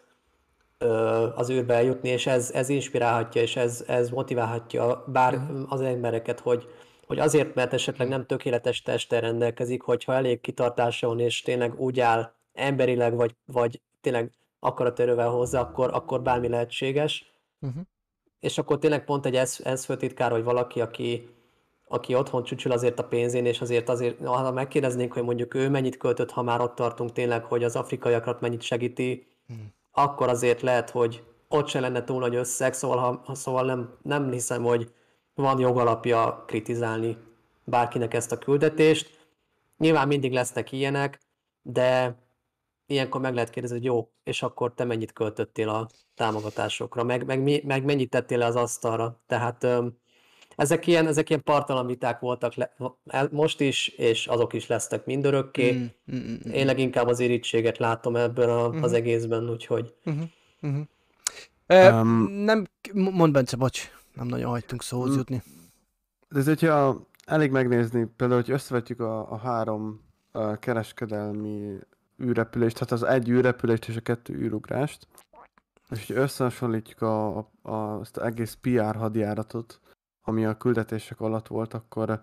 az 1.35 1.51
űrbe 1.51 1.75
eljutni, 1.75 2.09
és 2.09 2.27
ez, 2.27 2.51
ez 2.51 2.69
inspirálhatja, 2.69 3.43
és 3.43 3.57
ez, 3.57 3.85
ez 3.87 4.11
motiválhatja 4.11 5.05
bár 5.07 5.41
az 5.69 5.81
embereket, 5.81 6.41
hogy, 6.41 6.67
hogy 7.07 7.19
azért, 7.19 7.55
mert 7.55 7.73
esetleg 7.73 8.09
nem 8.09 8.27
tökéletes 8.27 8.83
testtel 8.83 9.21
rendelkezik, 9.21 9.83
hogyha 9.83 10.15
elég 10.15 10.41
kitartása 10.41 11.07
van, 11.07 11.21
és 11.21 11.43
tényleg 11.43 11.81
úgy 11.81 12.01
áll 12.01 12.33
emberileg, 12.53 13.15
vagy, 13.15 13.37
vagy 13.45 13.81
tényleg 14.01 14.31
akaraterővel 14.61 15.29
hozzá, 15.29 15.61
akkor, 15.61 15.91
akkor 15.93 16.23
bármi 16.23 16.49
lehetséges. 16.49 17.33
Uh-huh. 17.61 17.83
És 18.41 18.59
akkor 18.59 18.79
tényleg 18.79 19.05
pont 19.05 19.27
egy 19.27 19.37
ez, 19.37 19.59
ez 19.65 19.85
főtitkár, 19.85 20.31
hogy 20.31 20.43
valaki, 20.43 20.81
aki, 20.81 21.29
aki 21.89 22.15
otthon 22.15 22.43
csücsül 22.43 22.73
azért 22.73 22.99
a 22.99 23.05
pénzén, 23.05 23.47
és 23.47 23.61
azért 23.61 23.89
azért, 23.89 24.25
ha 24.25 24.53
megkérdeznénk, 24.53 25.13
hogy 25.13 25.23
mondjuk 25.23 25.55
ő 25.55 25.69
mennyit 25.69 25.97
költött, 25.97 26.31
ha 26.31 26.43
már 26.43 26.61
ott 26.61 26.75
tartunk 26.75 27.13
tényleg, 27.13 27.45
hogy 27.45 27.65
az 27.65 27.77
afrikaiakat 27.77 28.41
mennyit 28.41 28.63
segíti, 28.63 29.27
akkor 29.93 30.29
azért 30.29 30.61
lehet, 30.61 30.91
hogy 30.91 31.23
ott 31.49 31.69
se 31.69 31.81
lenne 31.81 32.05
túl 32.05 32.21
nagy 32.21 32.35
összeg, 32.35 32.73
szóval, 32.73 33.23
ha- 33.25 33.35
szóval 33.35 33.65
nem, 33.65 33.95
nem 34.03 34.31
hiszem, 34.31 34.63
hogy 34.63 34.93
van 35.35 35.59
jogalapja 35.59 36.45
kritizálni 36.47 37.17
bárkinek 37.65 38.15
ezt 38.15 38.33
a 38.33 38.39
küldetést. 38.39 39.21
Nyilván 39.79 40.09
mindig 40.09 40.33
lesznek 40.33 40.73
ilyenek, 40.73 41.21
de 41.63 42.17
ilyenkor 42.87 43.21
meg 43.21 43.35
lehet 43.35 43.51
kérdezni, 43.51 43.77
hogy 43.77 43.87
jó, 43.87 44.11
és 44.25 44.43
akkor 44.43 44.75
te 44.75 44.85
mennyit 44.85 45.13
költöttél 45.13 45.69
a 45.69 45.89
támogatásokra, 46.15 47.03
meg, 47.03 47.25
meg, 47.27 47.65
meg 47.65 47.85
mennyit 47.85 48.11
tettél 48.11 48.39
le 48.39 48.47
az 48.47 48.57
asztalra. 48.57 49.21
Tehát 49.27 49.65
öm, 49.65 50.01
ezek 50.57 50.87
ilyen, 50.87 51.07
ezek 51.07 51.29
ilyen 51.29 51.43
partalan 51.43 51.87
viták 51.87 52.21
voltak 52.21 52.55
le, 52.55 52.75
most 53.31 53.61
is, 53.61 53.89
és 53.89 54.27
azok 54.27 54.53
is 54.53 54.67
lesznek 54.67 55.05
mindörökké. 55.05 55.73
Mm, 55.73 55.77
mm, 55.77 56.19
mm, 56.19 56.39
mm. 56.49 56.53
Én 56.53 56.67
leginkább 56.67 57.07
az 57.07 57.21
irítséget 57.21 57.79
látom 57.79 58.17
ebben 58.17 58.49
a, 58.49 58.69
az 58.69 58.93
egészben, 58.93 59.51
úgyhogy 59.51 59.95
Ö, 61.67 61.91
Um, 61.91 62.09
nem, 62.31 62.67
mondd 62.93 63.33
Bence, 63.33 63.57
bocs, 63.57 63.91
nem 64.15 64.27
nagyon 64.27 64.51
hagytunk 64.51 64.83
szóhoz 64.83 65.15
Mm. 65.15 65.17
jutni. 65.17 65.43
De 66.29 66.39
ez, 66.39 66.47
hogyha 66.47 67.07
elég 67.25 67.51
megnézni, 67.51 68.05
például, 68.05 68.41
hogy 68.41 68.51
összevetjük 68.51 69.01
a, 69.01 69.33
a 69.33 69.37
három 69.37 70.01
a 70.31 70.57
kereskedelmi 70.57 71.79
űrrepülést, 72.23 72.75
tehát 72.75 72.93
az 72.93 73.03
egy 73.03 73.29
űrrepülést 73.29 73.89
és 73.89 73.97
a 73.97 74.01
kettő 74.01 74.35
űrugrást, 74.35 75.09
és 75.91 76.07
hogy 76.07 76.17
összehasonlítjuk 76.17 77.01
a, 77.03 77.39
a, 77.39 77.51
a, 77.63 77.73
azt 77.73 78.17
az 78.17 78.23
egész 78.23 78.59
PR 78.61 78.97
hadjáratot, 78.97 79.81
ami 80.23 80.45
a 80.45 80.57
küldetések 80.57 81.21
alatt 81.21 81.47
volt, 81.47 81.75
akkor 81.75 82.21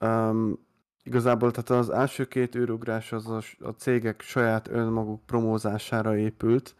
um, 0.00 0.58
igazából 1.02 1.50
tehát 1.50 1.70
az 1.70 1.90
első 1.90 2.24
két 2.28 2.54
űrugrás 2.54 3.12
az 3.12 3.30
a, 3.30 3.42
a 3.60 3.70
cégek 3.70 4.20
saját 4.20 4.68
önmaguk 4.68 5.26
promózására 5.26 6.16
épült, 6.16 6.74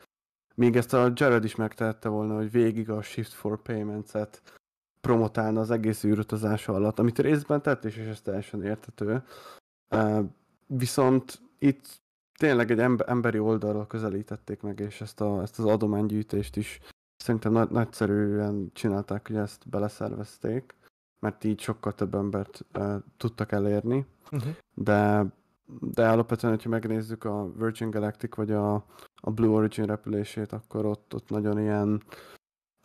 míg 0.54 0.76
ezt 0.76 0.92
a 0.92 1.12
Jared 1.14 1.44
is 1.44 1.54
megtehette 1.54 2.08
volna, 2.08 2.34
hogy 2.36 2.50
végig 2.50 2.90
a 2.90 3.02
Shift 3.02 3.32
for 3.32 3.62
Payments-et 3.62 4.42
promotálna 5.00 5.60
az 5.60 5.70
egész 5.70 6.04
űrutazása 6.04 6.74
alatt, 6.74 6.98
amit 6.98 7.18
részben 7.18 7.62
tett 7.62 7.84
és 7.84 7.96
ez 7.96 8.20
teljesen 8.20 8.62
értető. 8.62 9.22
Uh, 9.94 10.24
viszont 10.66 11.40
itt 11.58 12.00
tényleg 12.38 12.70
egy 12.70 12.78
emb- 12.78 13.08
emberi 13.08 13.38
oldalról 13.38 13.86
közelítették 13.86 14.60
meg, 14.60 14.80
és 14.80 15.00
ezt, 15.00 15.20
a, 15.20 15.42
ezt 15.42 15.58
az 15.58 15.64
adománygyűjtést 15.64 16.56
is 16.56 16.78
szerintem 17.16 17.52
nagy- 17.52 17.70
nagyszerűen 17.70 18.70
csinálták, 18.72 19.26
hogy 19.26 19.36
ezt 19.36 19.68
beleszervezték, 19.68 20.74
mert 21.18 21.44
így 21.44 21.60
sokkal 21.60 21.94
több 21.94 22.14
embert 22.14 22.66
uh, 22.78 22.94
tudtak 23.16 23.52
elérni, 23.52 24.06
Uh-huh. 24.32 24.52
de 24.74 25.24
de 25.80 26.08
alapvetően, 26.08 26.52
hogyha 26.52 26.68
megnézzük 26.68 27.24
a 27.24 27.52
Virgin 27.52 27.90
Galactic 27.90 28.34
vagy 28.34 28.50
a, 28.50 28.74
a 29.14 29.30
Blue 29.30 29.50
Origin 29.50 29.84
repülését, 29.84 30.52
akkor 30.52 30.84
ott, 30.86 31.14
ott 31.14 31.28
nagyon 31.28 31.58
ilyen 31.58 32.02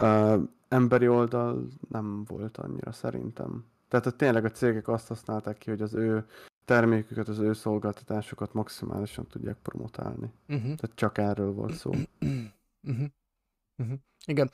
uh, 0.04 0.42
emberi 0.68 1.08
oldal 1.08 1.68
nem 1.90 2.24
volt 2.24 2.58
annyira 2.58 2.92
szerintem. 2.92 3.66
Tehát 3.88 4.06
ott 4.06 4.18
tényleg 4.18 4.46
a 4.46 4.52
cégek 4.52 4.88
azt 4.88 5.08
használták 5.08 5.58
ki, 5.58 5.70
hogy 5.70 5.82
az 5.82 5.94
ő 5.94 6.26
terméküket, 6.66 7.28
az 7.28 7.40
ő 7.40 7.54
szolgáltatásokat 7.54 8.54
maximálisan 8.54 9.28
tudják 9.28 9.58
promotálni. 9.62 10.32
Uh-huh. 10.48 10.62
Tehát 10.62 10.92
csak 10.96 11.18
erről 11.18 11.52
volt 11.52 11.74
szó. 11.74 11.90
Uh-huh. 11.90 13.06
Uh-huh. 13.78 13.98
Igen. 14.26 14.52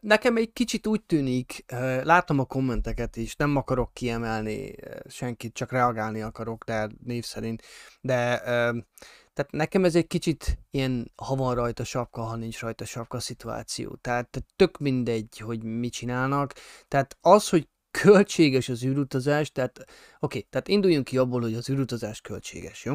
Nekem 0.00 0.36
egy 0.36 0.52
kicsit 0.52 0.86
úgy 0.86 1.02
tűnik, 1.02 1.64
látom 2.02 2.38
a 2.38 2.44
kommenteket 2.44 3.16
is, 3.16 3.36
nem 3.36 3.56
akarok 3.56 3.94
kiemelni 3.94 4.74
senkit, 5.08 5.54
csak 5.54 5.72
reagálni 5.72 6.20
akarok, 6.20 6.64
de 6.64 6.90
név 7.04 7.24
szerint, 7.24 7.62
de 8.00 8.40
tehát 9.32 9.50
nekem 9.50 9.84
ez 9.84 9.94
egy 9.94 10.06
kicsit 10.06 10.58
ilyen, 10.70 11.12
ha 11.16 11.34
van 11.34 11.54
rajta 11.54 11.84
sapka, 11.84 12.22
ha 12.22 12.36
nincs 12.36 12.60
rajta 12.60 12.84
sapka 12.84 13.20
szituáció. 13.20 13.94
Tehát 14.00 14.44
tök 14.56 14.78
mindegy, 14.78 15.38
hogy 15.38 15.62
mit 15.62 15.92
csinálnak. 15.92 16.54
Tehát 16.88 17.16
az, 17.20 17.48
hogy 17.48 17.68
költséges 17.90 18.68
az 18.68 18.84
űrutazás, 18.84 19.52
tehát 19.52 19.78
oké, 19.78 19.88
okay, 20.20 20.42
tehát 20.42 20.68
induljunk 20.68 21.04
ki 21.04 21.18
abból, 21.18 21.40
hogy 21.40 21.54
az 21.54 21.70
űrutazás 21.70 22.20
költséges, 22.20 22.84
jó? 22.84 22.94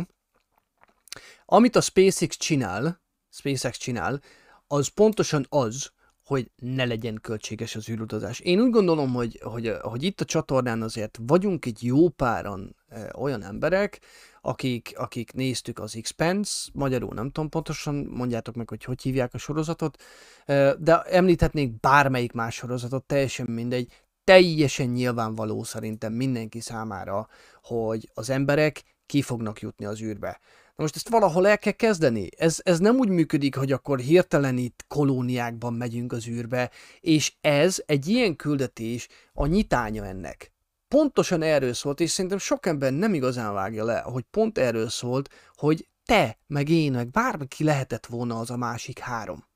Amit 1.46 1.76
a 1.76 1.82
SpaceX 1.82 2.38
csinál, 2.38 3.02
SpaceX 3.30 3.78
csinál, 3.78 4.22
az 4.68 4.88
pontosan 4.88 5.46
az, 5.50 5.92
hogy 6.26 6.52
ne 6.56 6.86
legyen 6.86 7.20
költséges 7.22 7.76
az 7.76 7.90
űrutazás. 7.90 8.40
Én 8.40 8.60
úgy 8.60 8.70
gondolom, 8.70 9.14
hogy, 9.14 9.40
hogy, 9.44 9.74
hogy 9.82 10.04
itt 10.04 10.22
a 10.22 10.26
csatornán 10.26 10.82
azért 10.82 11.20
vagyunk 11.22 11.66
egy 11.66 11.84
jó 11.84 12.10
páran 12.10 12.76
e, 12.88 13.12
olyan 13.18 13.44
emberek, 13.44 14.00
akik, 14.42 14.94
akik 14.96 15.34
néztük 15.34 15.80
az 15.80 15.96
Expense, 15.96 16.70
magyarul 16.74 17.14
nem 17.14 17.32
tudom 17.32 17.50
pontosan, 17.50 17.96
mondjátok 17.96 18.56
meg, 18.56 18.70
hogy 18.70 18.84
hogy 18.84 19.02
hívják 19.02 19.34
a 19.34 19.38
sorozatot, 19.38 20.02
e, 20.46 20.76
de 20.76 21.02
említhetnék 21.02 21.80
bármelyik 21.80 22.32
más 22.32 22.56
sorozatot, 22.56 23.04
teljesen 23.04 23.46
mindegy, 23.46 24.04
teljesen 24.24 24.88
nyilvánvaló 24.88 25.64
szerintem 25.64 26.14
mindenki 26.14 26.60
számára, 26.60 27.28
hogy 27.62 28.10
az 28.14 28.30
emberek 28.30 28.84
ki 29.06 29.22
fognak 29.22 29.62
jutni 29.62 29.86
az 29.86 30.02
űrbe. 30.02 30.40
Na 30.76 30.84
most 30.84 30.96
ezt 30.96 31.10
valahol 31.10 31.48
el 31.48 31.60
kell 31.60 31.72
kezdeni. 31.72 32.30
Ez, 32.38 32.60
ez 32.64 32.80
nem 32.80 32.96
úgy 32.96 33.10
működik, 33.10 33.56
hogy 33.56 33.72
akkor 33.72 34.00
hirtelen 34.00 34.58
itt 34.58 34.86
kolóniákban 34.88 35.74
megyünk 35.74 36.12
az 36.12 36.28
űrbe, 36.28 36.72
és 37.00 37.34
ez 37.42 37.84
egy 37.86 38.08
ilyen 38.08 38.36
küldetés 38.36 39.08
a 39.34 39.46
nyitánya 39.46 40.06
ennek. 40.06 40.54
Pontosan 40.88 41.42
erről 41.42 41.74
szólt, 41.74 42.00
és 42.00 42.12
szerintem 42.12 42.40
sok 42.40 42.66
ember 42.66 42.94
nem 42.94 43.14
igazán 43.14 43.54
vágja 43.54 43.84
le, 43.84 44.00
hogy 44.00 44.24
pont 44.24 44.58
erről 44.58 44.90
szólt, 44.90 45.30
hogy 45.54 45.88
te, 46.06 46.38
meg 46.48 46.70
én, 46.70 46.92
meg 46.92 47.10
bárki 47.12 47.64
lehetett 47.64 48.06
volna 48.06 48.40
az 48.40 48.50
a 48.50 48.58
másik 48.58 49.00
három. 49.00 49.48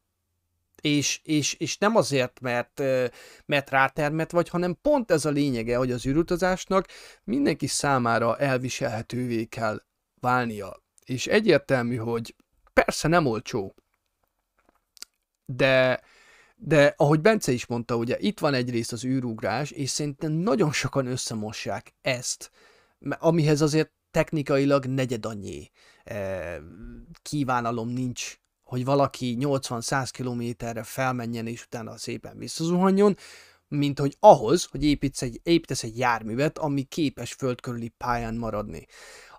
És, 0.81 1.19
és, 1.23 1.53
és 1.53 1.77
nem 1.77 1.95
azért, 1.95 2.39
mert, 2.39 2.81
mert 3.45 3.69
rátermet 3.69 4.31
vagy, 4.31 4.49
hanem 4.49 4.77
pont 4.81 5.11
ez 5.11 5.25
a 5.25 5.29
lényege, 5.29 5.77
hogy 5.77 5.91
az 5.91 6.05
űrutazásnak 6.05 6.87
mindenki 7.23 7.67
számára 7.67 8.37
elviselhetővé 8.37 9.45
kell 9.45 9.83
válnia. 10.19 10.87
És 11.09 11.27
egyértelmű, 11.27 11.95
hogy 11.95 12.35
persze 12.73 13.07
nem 13.07 13.25
olcsó, 13.25 13.75
de, 15.45 16.01
de 16.55 16.93
ahogy 16.97 17.21
Bence 17.21 17.51
is 17.51 17.65
mondta, 17.65 17.95
ugye 17.95 18.17
itt 18.19 18.39
van 18.39 18.53
egyrészt 18.53 18.91
az 18.91 19.05
űrugrás, 19.05 19.71
és 19.71 19.89
szerintem 19.89 20.31
nagyon 20.31 20.71
sokan 20.71 21.05
összemossák 21.05 21.93
ezt, 22.01 22.51
amihez 23.09 23.61
azért 23.61 23.91
technikailag 24.11 24.85
negyed 24.85 25.25
annyi 25.25 25.71
eh, 26.03 26.57
kívánalom 27.21 27.89
nincs, 27.89 28.39
hogy 28.63 28.85
valaki 28.85 29.37
80-100 29.39 30.09
kilométerre 30.11 30.83
felmenjen, 30.83 31.47
és 31.47 31.63
utána 31.63 31.97
szépen 31.97 32.37
visszazuhanjon, 32.37 33.15
mint 33.69 33.99
hogy 33.99 34.17
ahhoz, 34.19 34.65
hogy 34.71 34.83
építesz 34.83 35.21
egy, 35.21 35.39
építesz 35.43 35.83
egy 35.83 35.97
járművet, 35.97 36.57
ami 36.57 36.83
képes 36.83 37.33
földkörüli 37.33 37.87
pályán 37.97 38.35
maradni. 38.35 38.85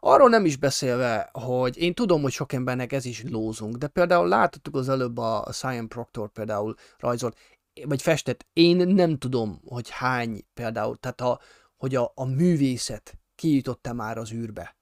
Arról 0.00 0.28
nem 0.28 0.44
is 0.44 0.56
beszélve, 0.56 1.28
hogy 1.32 1.76
én 1.76 1.94
tudom, 1.94 2.22
hogy 2.22 2.32
sok 2.32 2.52
embernek 2.52 2.92
ez 2.92 3.04
is 3.04 3.22
lózunk, 3.28 3.76
de 3.76 3.86
például 3.86 4.28
láthattuk 4.28 4.76
az 4.76 4.88
előbb 4.88 5.18
a, 5.18 5.48
Cyan 5.52 5.88
Proctor 5.88 6.28
például 6.28 6.74
rajzolt, 6.98 7.36
vagy 7.84 8.02
festett, 8.02 8.46
én 8.52 8.76
nem 8.76 9.18
tudom, 9.18 9.60
hogy 9.66 9.90
hány 9.90 10.44
például, 10.54 10.96
tehát 10.96 11.20
a, 11.20 11.40
hogy 11.76 11.94
a, 11.94 12.12
a 12.14 12.24
művészet 12.24 13.18
kijutott-e 13.34 13.92
már 13.92 14.18
az 14.18 14.32
űrbe. 14.32 14.76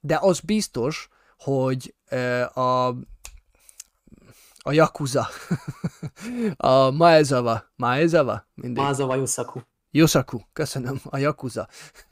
De 0.00 0.18
az 0.20 0.40
biztos, 0.40 1.08
hogy 1.38 1.94
a 2.54 2.94
a 4.66 4.72
Yakuza, 4.72 5.28
a 6.56 6.90
Maezawa, 6.90 7.72
Maezawa, 7.76 8.46
mindig. 8.54 8.82
Máza 8.82 9.06
vagy 9.06 9.20
Uszaku. 9.20 9.60
Yosaku, 9.90 10.38
köszönöm, 10.52 11.00
a 11.04 11.18
Yakuza. 11.18 11.68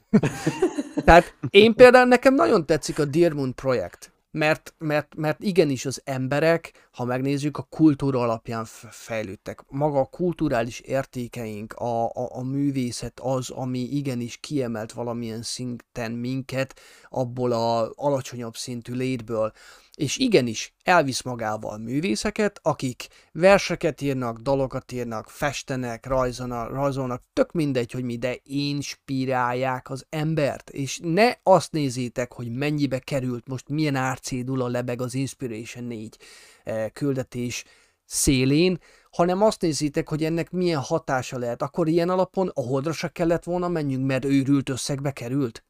Tehát 1.05 1.35
én 1.49 1.73
például 1.73 2.05
nekem 2.05 2.33
nagyon 2.33 2.65
tetszik 2.65 2.99
a 2.99 3.05
Dear 3.05 3.33
Moon 3.33 3.55
projekt. 3.55 4.13
mert, 4.35 4.73
mert, 4.77 5.15
mert 5.15 5.43
igenis 5.43 5.85
az 5.85 6.01
emberek, 6.03 6.87
ha 6.91 7.05
megnézzük, 7.05 7.57
a 7.57 7.67
kultúra 7.69 8.19
alapján 8.19 8.65
fejlődtek. 8.89 9.63
Maga 9.67 9.99
a 9.99 10.05
kulturális 10.05 10.79
értékeink, 10.79 11.73
a, 11.73 12.05
a, 12.05 12.29
a 12.29 12.43
művészet 12.43 13.19
az, 13.19 13.49
ami 13.49 13.79
igenis 13.79 14.37
kiemelt 14.37 14.91
valamilyen 14.91 15.41
szinten 15.41 16.11
minket 16.11 16.79
abból 17.09 17.51
a 17.51 17.91
alacsonyabb 17.95 18.55
szintű 18.55 18.93
létből 18.93 19.51
és 19.95 20.17
igenis 20.17 20.73
elvisz 20.83 21.21
magával 21.21 21.77
művészeket, 21.77 22.59
akik 22.61 23.07
verseket 23.31 24.01
írnak, 24.01 24.37
dalokat 24.37 24.91
írnak, 24.91 25.29
festenek, 25.29 26.05
rajzolnak, 26.05 26.69
rajzolnak, 26.69 27.23
tök 27.33 27.51
mindegy, 27.51 27.91
hogy 27.91 28.03
mi, 28.03 28.17
de 28.17 28.37
inspirálják 28.43 29.89
az 29.89 30.05
embert, 30.09 30.69
és 30.69 30.99
ne 31.03 31.33
azt 31.43 31.71
nézzétek, 31.71 32.33
hogy 32.33 32.51
mennyibe 32.51 32.99
került, 32.99 33.47
most 33.47 33.69
milyen 33.69 33.95
árcédula 33.95 34.67
lebeg 34.67 35.01
az 35.01 35.13
Inspiration 35.13 35.83
4 35.83 36.17
eh, 36.63 36.89
küldetés 36.93 37.63
szélén, 38.05 38.79
hanem 39.11 39.41
azt 39.41 39.61
nézzétek, 39.61 40.09
hogy 40.09 40.23
ennek 40.23 40.51
milyen 40.51 40.81
hatása 40.81 41.37
lehet. 41.37 41.61
Akkor 41.61 41.87
ilyen 41.87 42.09
alapon 42.09 42.51
a 42.53 42.61
holdra 42.61 42.91
se 42.91 43.07
kellett 43.07 43.43
volna 43.43 43.67
menjünk, 43.67 44.05
mert 44.05 44.25
őrült 44.25 44.69
összegbe 44.69 45.11
került. 45.11 45.63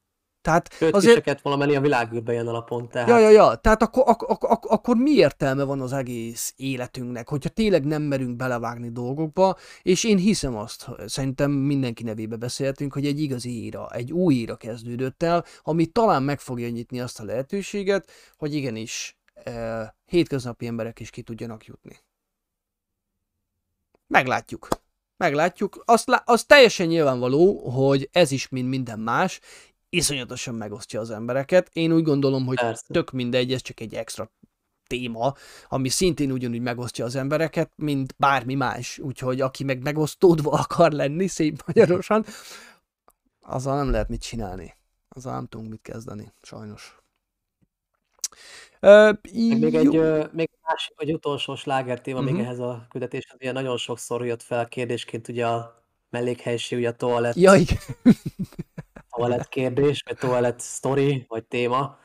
Tehát 0.46 0.74
Sőt, 0.74 0.94
azért... 0.94 1.24
kellett 1.24 1.42
volna 1.42 1.60
menni 1.60 1.76
a 1.76 1.82
világűrbe 1.82 2.32
ilyen 2.32 2.48
alapon. 2.48 2.90
Tehát... 2.90 3.08
Ja, 3.08 3.20
ja, 3.20 3.30
ja. 3.30 3.56
Tehát 3.56 3.82
akkor, 3.82 4.04
ak- 4.08 4.30
ak- 4.30 4.44
ak- 4.44 4.66
akkor 4.66 4.96
mi 4.96 5.12
értelme 5.12 5.64
van 5.64 5.82
az 5.82 5.94
egész 5.94 6.54
életünknek, 6.56 7.30
hogyha 7.30 7.50
tényleg 7.50 7.86
nem 7.86 8.02
merünk 8.02 8.36
belevágni 8.36 8.92
dolgokba, 8.92 9.58
és 9.82 10.04
én 10.04 10.18
hiszem 10.18 10.56
azt, 10.56 10.88
szerintem 11.06 11.52
mindenki 11.52 12.04
nevébe 12.04 12.36
beszéltünk, 12.36 12.94
hogy 12.94 13.06
egy 13.06 13.20
igazi 13.20 13.64
éra, 13.64 13.90
egy 13.92 14.12
új 14.12 14.36
éra 14.36 14.56
kezdődött 14.56 15.24
el, 15.24 15.46
ami 15.62 15.86
talán 15.86 16.24
meg 16.24 16.40
fogja 16.40 16.70
nyitni 16.70 17.00
azt 17.00 17.20
a 17.20 17.24
lehetőséget, 17.24 18.12
hogy 18.38 18.54
igenis 18.54 19.18
eh, 19.34 19.88
hétköznapi 20.06 20.68
emberek 20.68 21.00
is 21.00 21.10
ki 21.10 21.22
tudjanak 21.22 21.66
jutni. 21.66 21.98
Meglátjuk. 24.08 24.68
Meglátjuk. 25.18 25.84
Azt, 25.86 26.08
lá- 26.08 26.30
az 26.30 26.44
teljesen 26.44 26.88
nyilvánvaló, 26.88 27.70
hogy 27.70 28.10
ez 28.12 28.32
is, 28.32 28.50
mint 28.50 28.70
minden 28.70 29.00
más, 29.00 29.40
iszonyatosan 29.96 30.56
megosztja 30.56 31.00
az 31.00 31.10
embereket. 31.10 31.70
Én 31.74 31.91
úgy 31.91 32.04
gondolom, 32.04 32.46
hogy 32.46 32.60
Persze. 32.60 32.93
tök 32.93 33.12
mindegy, 33.12 33.54
ez 33.54 33.62
csak 33.62 33.80
egy 33.80 33.93
extra 33.93 34.32
téma, 34.88 35.34
ami 35.68 35.89
szintén 35.89 36.32
ugyanúgy 36.32 36.62
megosztja 36.62 37.06
az 37.06 37.16
embereket, 37.16 37.72
mint 37.76 38.16
bármi 38.18 38.54
más. 38.54 39.00
Úgyhogy 39.00 39.41
aki 39.41 39.64
meg 39.64 39.82
megosztódva 39.82 40.52
akar 40.64 40.91
lenni, 40.91 41.28
szép 41.28 41.64
magyarosan, 41.66 42.26
azzal 43.41 43.76
nem 43.76 43.91
lehet 43.91 44.10
mit 44.10 44.22
csinálni. 44.22 44.74
Azzal 45.10 45.34
nem 45.34 45.48
tudunk 45.48 45.70
mit 45.70 45.82
kezdeni, 45.82 46.34
sajnos. 46.41 46.98
Uh, 48.82 49.18
még 49.60 49.76
egy, 49.76 49.98
uh, 49.98 50.32
még 50.32 50.50
más, 50.68 50.91
vagy 50.96 51.14
utolsó 51.14 51.56
sláger 51.56 52.02
téma 52.02 52.20
uh-huh. 52.20 52.34
még 52.34 52.41
mhm. 52.41 52.50
ehhez 52.50 52.60
a 52.66 52.86
küldetéshez, 52.89 53.36
ugye 53.39 53.52
nagyon 53.52 53.78
sokszor 53.78 54.26
jött 54.26 54.43
fel 54.43 54.68
kérdésként 54.68 55.28
ugye 55.28 55.48
a 55.48 55.84
mellékhelyiség, 56.10 56.78
ugye 56.78 56.89
a 56.89 56.96
toalett. 56.96 57.36
Ja, 57.36 57.56
igen 57.56 57.78
toalett 59.16 59.49
kérdés, 59.49 60.03
vagy 60.05 60.18
toalett 60.18 60.61
story, 60.61 61.26
vagy 61.28 61.43
téma. 61.43 61.97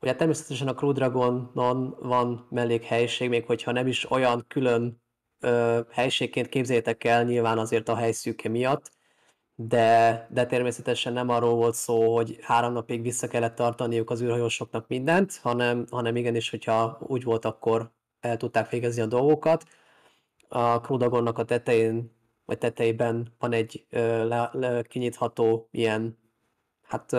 Ugye 0.00 0.14
természetesen 0.14 0.68
a 0.68 0.74
Crew 0.74 0.92
Dragonon 0.92 1.96
van 2.00 2.46
mellékhelyiség, 2.50 3.28
még 3.28 3.44
hogyha 3.46 3.72
nem 3.72 3.86
is 3.86 4.10
olyan 4.10 4.44
külön 4.48 5.02
ö, 5.40 5.80
helységként 5.90 6.48
képzeljétek 6.48 7.04
el, 7.04 7.24
nyilván 7.24 7.58
azért 7.58 7.88
a 7.88 7.96
helyszűke 7.96 8.48
miatt, 8.48 8.90
de, 9.54 10.26
de 10.30 10.46
természetesen 10.46 11.12
nem 11.12 11.28
arról 11.28 11.54
volt 11.54 11.74
szó, 11.74 12.14
hogy 12.14 12.38
három 12.40 12.72
napig 12.72 13.02
vissza 13.02 13.28
kellett 13.28 13.54
tartaniuk 13.54 14.10
az 14.10 14.22
űrhajósoknak 14.22 14.88
mindent, 14.88 15.38
hanem, 15.42 15.86
hanem 15.90 16.16
igenis, 16.16 16.50
hogyha 16.50 16.98
úgy 17.00 17.24
volt, 17.24 17.44
akkor 17.44 17.92
el 18.20 18.36
tudták 18.36 18.70
végezni 18.70 19.02
a 19.02 19.06
dolgokat. 19.06 19.64
A 20.48 20.80
Crew 20.80 21.26
a 21.26 21.44
tetején, 21.44 22.12
vagy 22.44 22.58
tetejében 22.58 23.34
van 23.38 23.52
egy 23.52 23.86
ö, 23.90 24.26
le, 24.26 24.50
le, 24.52 24.82
kinyitható 24.82 25.68
ilyen 25.70 26.20
hát 26.92 27.16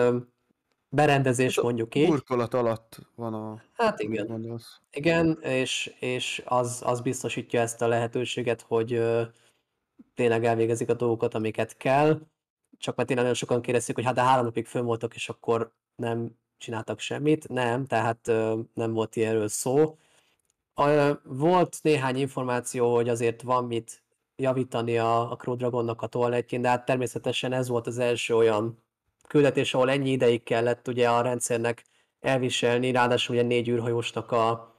berendezés 0.88 1.54
hát 1.54 1.64
mondjuk 1.64 1.94
így. 1.94 2.08
Burkolat 2.08 2.54
alatt 2.54 2.98
van 3.14 3.34
a... 3.34 3.62
Hát 3.72 4.00
igen. 4.00 4.26
Gondolsz. 4.26 4.80
Igen, 4.90 5.38
és, 5.42 5.94
és 6.00 6.42
az, 6.44 6.82
az 6.84 7.00
biztosítja 7.00 7.60
ezt 7.60 7.82
a 7.82 7.88
lehetőséget, 7.88 8.60
hogy 8.60 9.02
tényleg 10.14 10.44
elvégezik 10.44 10.88
a 10.88 10.94
dolgokat, 10.94 11.34
amiket 11.34 11.76
kell. 11.76 12.20
Csak 12.78 12.96
mert 12.96 13.08
tényleg 13.08 13.26
nagyon 13.26 13.40
sokan 13.40 13.62
kérdezték, 13.62 13.94
hogy 13.94 14.04
hát 14.04 14.14
de 14.14 14.22
három 14.22 14.44
napig 14.44 14.66
fönn 14.66 14.84
voltak, 14.84 15.14
és 15.14 15.28
akkor 15.28 15.72
nem 15.96 16.38
csináltak 16.58 16.98
semmit. 16.98 17.48
Nem, 17.48 17.86
tehát 17.86 18.26
nem 18.74 18.92
volt 18.92 19.16
ilyenről 19.16 19.48
szó. 19.48 19.96
Volt 21.22 21.78
néhány 21.82 22.16
információ, 22.16 22.94
hogy 22.94 23.08
azért 23.08 23.42
van 23.42 23.64
mit 23.64 24.02
javítani 24.36 24.98
a, 24.98 25.30
a 25.30 25.36
Crew 25.36 25.56
Dragonnak 25.56 26.02
a 26.02 26.06
toalettjén, 26.06 26.62
de 26.62 26.68
hát 26.68 26.84
természetesen 26.84 27.52
ez 27.52 27.68
volt 27.68 27.86
az 27.86 27.98
első 27.98 28.36
olyan 28.36 28.83
küldetés, 29.28 29.74
ahol 29.74 29.90
ennyi 29.90 30.10
ideig 30.10 30.42
kellett 30.42 30.88
ugye 30.88 31.10
a 31.10 31.20
rendszernek 31.20 31.84
elviselni, 32.20 32.90
ráadásul 32.90 33.34
ugye 33.34 33.44
négy 33.44 33.68
űrhajósnak 33.68 34.32
a, 34.32 34.74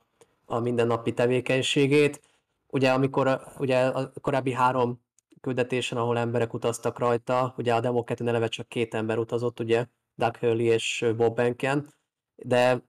a 0.46 0.60
mindennapi 0.60 1.14
tevékenységét. 1.14 2.22
Ugye 2.68 2.92
amikor 2.92 3.42
ugye 3.58 3.86
a 3.86 4.12
korábbi 4.22 4.54
három 4.54 5.04
küldetésen, 5.42 5.98
ahol 5.98 6.18
emberek 6.18 6.54
utaztak 6.54 7.00
rajta, 7.00 7.54
ugye 7.58 7.74
a 7.74 7.80
Demo 7.80 8.04
2 8.04 8.28
eleve 8.28 8.48
csak 8.48 8.68
két 8.68 8.94
ember 8.94 9.18
utazott, 9.18 9.60
ugye, 9.60 9.86
Doug 10.16 10.38
Hurley 10.38 10.66
és 10.66 11.06
Bob 11.18 11.36
Benken, 11.36 11.94
de 12.36 12.84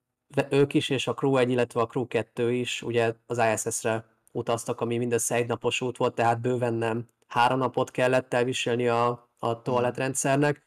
ők 0.50 0.74
is, 0.74 0.88
és 0.88 1.06
a 1.06 1.14
Crew 1.14 1.36
1, 1.36 1.50
illetve 1.50 1.80
a 1.80 1.86
Crew 1.86 2.06
2 2.06 2.52
is 2.52 2.82
ugye 2.82 3.14
az 3.26 3.38
ISS-re 3.38 4.04
utaztak, 4.32 4.80
ami 4.80 4.96
mindössze 4.96 5.34
egy 5.34 5.46
napos 5.46 5.80
út 5.80 5.96
volt, 5.96 6.14
tehát 6.14 6.40
bőven 6.40 6.74
nem 6.74 7.08
három 7.26 7.58
napot 7.58 7.90
kellett 7.90 8.34
elviselni 8.34 8.88
a, 8.88 9.30
a 9.38 9.62
toalettrendszernek, 9.62 10.62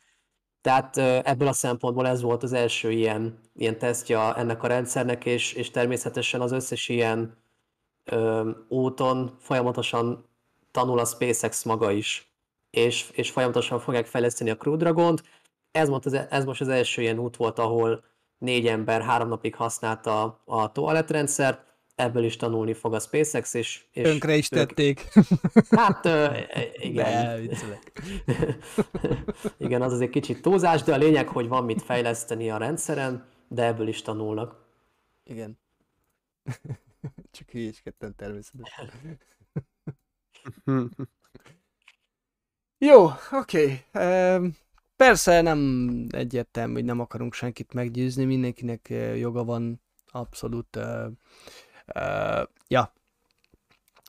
tehát 0.62 0.98
ebből 0.98 1.48
a 1.48 1.54
szempontból 1.54 2.08
ez 2.08 2.22
volt 2.22 2.44
az 2.44 2.54
első 2.54 2.92
ilyen, 2.92 3.40
ilyen 3.56 3.78
tesztje 3.78 4.36
ennek 4.36 4.64
a 4.64 4.68
rendszernek, 4.68 5.26
és, 5.26 5.54
és 5.54 5.72
természetesen 5.72 6.42
az 6.42 6.52
összes 6.52 6.90
ilyen 6.90 7.38
ö, 8.04 8.50
úton 8.68 9.38
folyamatosan 9.40 10.26
tanul 10.72 11.00
a 11.00 11.06
SpaceX 11.06 11.64
maga 11.64 11.92
is, 11.92 12.34
és, 12.70 13.10
és 13.12 13.32
folyamatosan 13.32 13.80
fogják 13.80 14.06
fejleszteni 14.06 14.50
a 14.50 14.58
Crew 14.58 14.76
Dragon-t. 14.76 15.24
Ez, 15.72 15.90
most 15.90 16.06
az, 16.06 16.14
ez 16.14 16.46
most 16.46 16.62
az 16.62 16.68
első 16.68 17.02
ilyen 17.02 17.20
út 17.20 17.36
volt, 17.36 17.60
ahol 17.60 18.04
négy 18.38 18.68
ember 18.68 19.02
három 19.02 19.28
napig 19.28 19.56
használta 19.56 20.42
a 20.46 20.72
toalettrendszert, 20.72 21.69
ebből 22.00 22.24
is 22.24 22.36
tanulni 22.36 22.74
fog 22.74 22.94
a 22.94 23.00
SpaceX, 23.00 23.54
és... 23.54 23.84
és 23.92 24.04
Tönkre 24.04 24.36
is 24.36 24.52
ők... 24.52 24.60
tették. 24.60 25.08
Hát, 25.70 26.06
ö, 26.06 26.28
igen. 26.90 27.48
De, 27.48 27.80
igen, 29.66 29.82
az 29.82 29.94
azért 29.94 30.12
kicsit 30.12 30.42
túlzás, 30.42 30.84
de 30.84 30.94
a 30.94 30.98
lényeg, 30.98 31.28
hogy 31.28 31.48
van 31.48 31.64
mit 31.64 31.82
fejleszteni 31.82 32.50
a 32.50 32.58
rendszeren, 32.58 33.26
de 33.48 33.66
ebből 33.66 33.88
is 33.88 34.02
tanulnak. 34.02 34.66
Igen. 35.24 35.60
Csak 37.32 37.50
hülyéskedtem 37.50 38.14
természetesen. 38.16 38.92
Jó, 42.78 43.06
oké. 43.32 43.84
Okay. 43.94 44.52
Persze 44.96 45.42
nem 45.42 45.90
egyértelmű, 46.10 46.74
hogy 46.74 46.84
nem 46.84 47.00
akarunk 47.00 47.34
senkit 47.34 47.74
meggyőzni, 47.74 48.26
mindenkinek 48.26 48.94
joga 49.16 49.44
van 49.44 49.82
abszolút 50.12 50.76
Uh, 50.76 51.12
ja. 52.68 52.94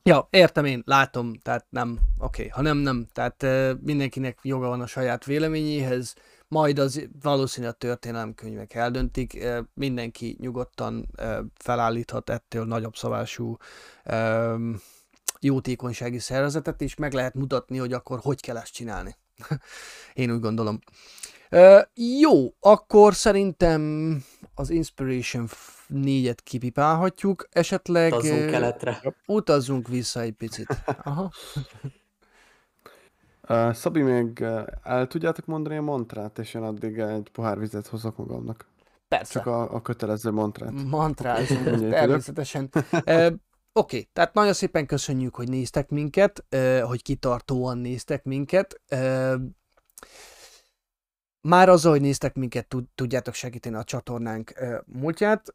Ja, 0.03 0.27
értem 0.29 0.65
én, 0.65 0.83
látom, 0.85 1.33
tehát 1.33 1.65
nem, 1.69 1.99
oké, 2.19 2.25
okay, 2.25 2.47
ha 2.47 2.61
nem, 2.61 2.77
nem, 2.77 3.07
tehát 3.13 3.43
uh, 3.43 3.71
mindenkinek 3.81 4.39
joga 4.41 4.67
van 4.67 4.81
a 4.81 4.87
saját 4.87 5.25
véleményéhez, 5.25 6.15
majd 6.47 6.79
az 6.79 7.07
valószínűleg 7.21 7.75
a 7.75 7.77
történelemkönyvek 7.77 8.73
eldöntik, 8.73 9.33
uh, 9.35 9.57
mindenki 9.73 10.37
nyugodtan 10.39 11.09
uh, 11.17 11.37
felállíthat 11.55 12.29
ettől 12.29 12.65
nagyobb 12.65 12.95
szabású 12.95 13.57
uh, 14.05 14.59
jótékonysági 15.39 16.19
szervezetet, 16.19 16.81
és 16.81 16.95
meg 16.95 17.13
lehet 17.13 17.33
mutatni, 17.33 17.77
hogy 17.77 17.93
akkor 17.93 18.19
hogy 18.21 18.41
kell 18.41 18.57
ezt 18.57 18.73
csinálni. 18.73 19.15
Én 20.13 20.31
úgy 20.31 20.39
gondolom. 20.39 20.79
Uh, 21.51 21.81
jó, 22.19 22.53
akkor 22.59 23.15
szerintem 23.15 24.23
az 24.55 24.69
Inspiration 24.69 25.47
négyet 25.91 26.41
kipipálhatjuk, 26.41 27.47
esetleg... 27.49 28.13
Utazzunk 28.13 28.49
keletre. 28.49 29.01
Utazzunk 29.25 29.87
vissza 29.87 30.21
egy 30.21 30.33
picit. 30.33 30.67
Aha. 31.03 31.31
Uh, 33.49 33.73
Szabi, 33.73 34.01
még 34.01 34.45
el 34.83 35.07
tudjátok 35.07 35.45
mondani 35.45 35.77
a 35.77 35.81
mantrát, 35.81 36.39
és 36.39 36.53
én 36.53 36.61
addig 36.61 36.97
egy 36.97 37.29
pohár 37.31 37.59
vizet 37.59 37.87
hozok 37.87 38.17
magamnak. 38.17 38.65
Persze. 39.07 39.31
Csak 39.33 39.45
a, 39.45 39.73
a 39.73 39.81
kötelező 39.81 40.31
mantrát. 40.31 40.83
Mantrázunk, 40.89 41.89
természetesen. 41.89 42.69
uh, 42.73 42.81
Oké, 42.93 43.33
okay, 43.73 44.09
tehát 44.13 44.33
nagyon 44.33 44.53
szépen 44.53 44.85
köszönjük, 44.85 45.35
hogy 45.35 45.49
néztek 45.49 45.89
minket, 45.89 46.45
uh, 46.55 46.79
hogy 46.79 47.01
kitartóan 47.01 47.77
néztek 47.77 48.23
minket. 48.23 48.81
Uh, 48.91 49.33
Már 51.41 51.69
azzal, 51.69 51.91
hogy 51.91 52.01
néztek 52.01 52.35
minket, 52.35 52.67
tud, 52.67 52.85
tudjátok 52.95 53.33
segíteni 53.33 53.75
a 53.75 53.83
csatornánk 53.83 54.53
múltját. 54.85 55.53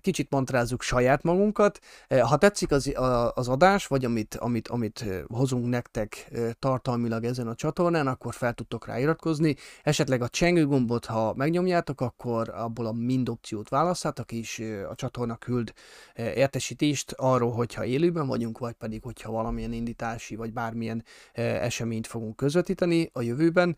Kicsit 0.00 0.30
mantrázzuk 0.30 0.82
saját 0.82 1.22
magunkat. 1.22 1.78
Ha 2.08 2.36
tetszik 2.36 2.70
az, 2.70 2.92
az 3.34 3.48
adás, 3.48 3.86
vagy 3.86 4.04
amit, 4.04 4.34
amit, 4.34 4.68
amit 4.68 5.04
hozunk 5.26 5.68
nektek 5.68 6.30
tartalmilag 6.58 7.24
ezen 7.24 7.46
a 7.46 7.54
csatornán, 7.54 8.06
akkor 8.06 8.34
fel 8.34 8.52
tudtok 8.52 8.86
rá 8.86 8.98
iratkozni. 8.98 9.56
Esetleg 9.82 10.22
a 10.22 10.28
csengő 10.28 10.66
gombot, 10.66 11.04
ha 11.04 11.34
megnyomjátok, 11.34 12.00
akkor 12.00 12.48
abból 12.48 12.86
a 12.86 12.92
mind 12.92 13.28
opciót 13.28 13.68
választhatok, 13.68 14.32
és 14.32 14.62
a 14.90 14.94
csatorna 14.94 15.36
küld 15.36 15.72
értesítést 16.14 17.12
arról, 17.12 17.52
hogyha 17.52 17.84
élőben 17.84 18.26
vagyunk, 18.26 18.58
vagy 18.58 18.74
pedig, 18.74 19.02
hogyha 19.02 19.32
valamilyen 19.32 19.72
indítási, 19.72 20.36
vagy 20.36 20.52
bármilyen 20.52 21.04
eseményt 21.32 22.06
fogunk 22.06 22.36
közvetíteni 22.36 23.10
a 23.12 23.22
jövőben. 23.22 23.76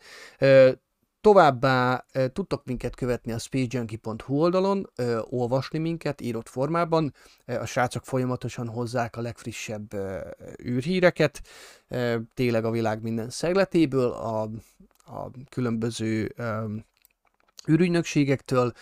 Továbbá 1.22 2.04
tudtok 2.32 2.64
minket 2.64 2.94
követni 2.94 3.32
a 3.32 3.38
spacejunkie.hu 3.38 4.40
oldalon, 4.40 4.90
olvasni 5.20 5.78
minket 5.78 6.20
írott 6.20 6.48
formában. 6.48 7.14
A 7.46 7.64
srácok 7.64 8.04
folyamatosan 8.04 8.68
hozzák 8.68 9.16
a 9.16 9.20
legfrissebb 9.20 9.94
űrhíreket, 10.64 11.42
tényleg 12.34 12.64
a 12.64 12.70
világ 12.70 13.02
minden 13.02 13.30
szegletéből, 13.30 14.10
a, 14.10 14.42
a 15.04 15.30
különböző 15.48 16.34
űrügynökségektől. 17.70 18.72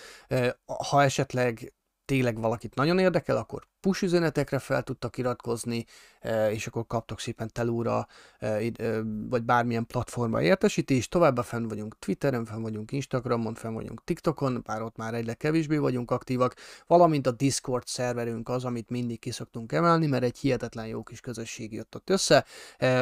Ha 0.89 1.03
esetleg 1.03 1.73
tényleg 2.11 2.41
valakit 2.41 2.75
nagyon 2.75 2.99
érdekel, 2.99 3.37
akkor 3.37 3.67
push 3.81 4.03
üzenetekre 4.03 4.59
fel 4.59 4.83
tudtak 4.83 5.19
iratkozni, 5.19 5.85
e, 6.21 6.53
és 6.53 6.67
akkor 6.67 6.87
kaptok 6.87 7.21
szépen 7.21 7.51
telúra, 7.53 8.07
e, 8.39 8.47
e, 8.47 8.71
vagy 9.29 9.43
bármilyen 9.43 9.87
platformra 9.87 10.43
értesítést. 10.43 11.11
Továbbá 11.11 11.43
fenn 11.43 11.69
vagyunk 11.69 11.99
Twitteren, 11.99 12.45
fenn 12.45 12.63
vagyunk 12.63 12.93
Instagramon, 12.93 13.55
fenn 13.55 13.75
vagyunk 13.75 14.05
TikTokon, 14.05 14.63
bár 14.67 14.83
ott 14.83 14.97
már 14.97 15.15
egyre 15.15 15.35
kevésbé 15.35 15.77
vagyunk 15.77 16.11
aktívak, 16.11 16.55
valamint 16.87 17.27
a 17.27 17.31
Discord 17.31 17.87
szerverünk 17.87 18.49
az, 18.49 18.65
amit 18.65 18.91
mindig 18.91 19.19
kiszoktunk 19.19 19.73
emelni, 19.73 20.07
mert 20.07 20.25
egy 20.25 20.39
hihetetlen 20.39 20.87
jó 20.87 21.03
kis 21.03 21.21
közösség 21.21 21.73
jött 21.73 21.95
ott 21.95 22.11
össze. 22.11 22.45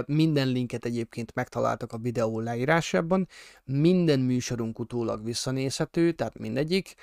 Minden 0.07 0.49
linket 0.49 0.85
egyébként 0.85 1.35
megtaláltak 1.35 1.93
a 1.93 1.99
videó 1.99 2.41
leírásában, 2.41 3.29
minden 3.65 4.21
műsorunk 4.21 4.79
utólag 4.79 5.25
visszanézhető, 5.25 6.13
tehát 6.13 6.39
mindegyik, 6.39 6.95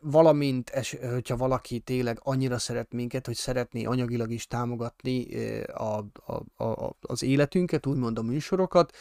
valamint, 0.00 0.70
hogyha 1.12 1.36
valaki 1.36 1.78
tényleg 1.78 2.18
annyira 2.22 2.58
szeret 2.58 2.92
minket, 2.92 3.26
hogy 3.26 3.34
szeretné 3.34 3.84
anyagilag 3.84 4.30
is 4.30 4.46
támogatni 4.46 5.26
a, 5.64 6.04
a, 6.24 6.64
a, 6.64 6.96
az 7.00 7.22
életünket, 7.22 7.86
úgymond 7.86 8.18
a 8.18 8.22
műsorokat, 8.22 8.96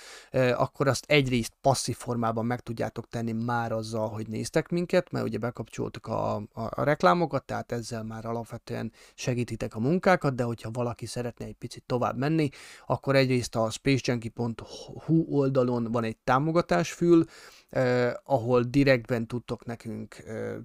akkor 0.56 0.88
azt 0.88 1.06
egyrészt 1.08 1.54
passzív 1.62 1.96
formában 1.96 2.46
meg 2.46 2.60
tudjátok 2.60 3.08
tenni 3.08 3.32
már 3.32 3.72
azzal, 3.72 4.10
hogy 4.10 4.28
néztek 4.28 4.70
minket, 4.70 5.12
mert 5.12 5.26
ugye 5.26 5.38
bekapcsoltuk 5.38 6.08
a, 6.08 6.36
a, 6.36 6.44
a 6.54 6.84
reklámokat, 6.84 7.46
tehát 7.46 7.72
ezzel 7.72 8.04
már 8.04 8.26
alapvetően 8.26 8.92
segítitek 9.16 9.76
a 9.76 9.80
munkákat, 9.80 10.36
de 10.36 10.44
hogyha 10.44 10.72
valaki 10.72 11.06
szeretne 11.06 11.46
egy 11.46 11.56
picit 11.56 11.84
tovább 11.86 12.18
menni, 12.18 12.50
akkor 12.86 13.16
egyrészt 13.16 13.56
a 13.56 13.70
spacejunkie.hu 13.70 15.26
oldalon 15.30 15.92
van 15.92 16.04
egy 16.04 16.18
támogatásfül, 16.24 17.26
eh, 17.74 18.14
ahol 18.24 18.64
direktben 18.64 19.28
tudtok 19.28 19.66
nekünk 19.66 20.18
eh, 20.18 20.56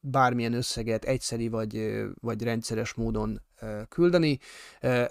bármilyen 0.00 0.52
összeget 0.52 1.04
egyszeri 1.04 1.48
vagy, 1.48 2.04
vagy 2.20 2.42
rendszeres 2.42 2.94
módon 2.94 3.40
küldeni. 3.88 4.38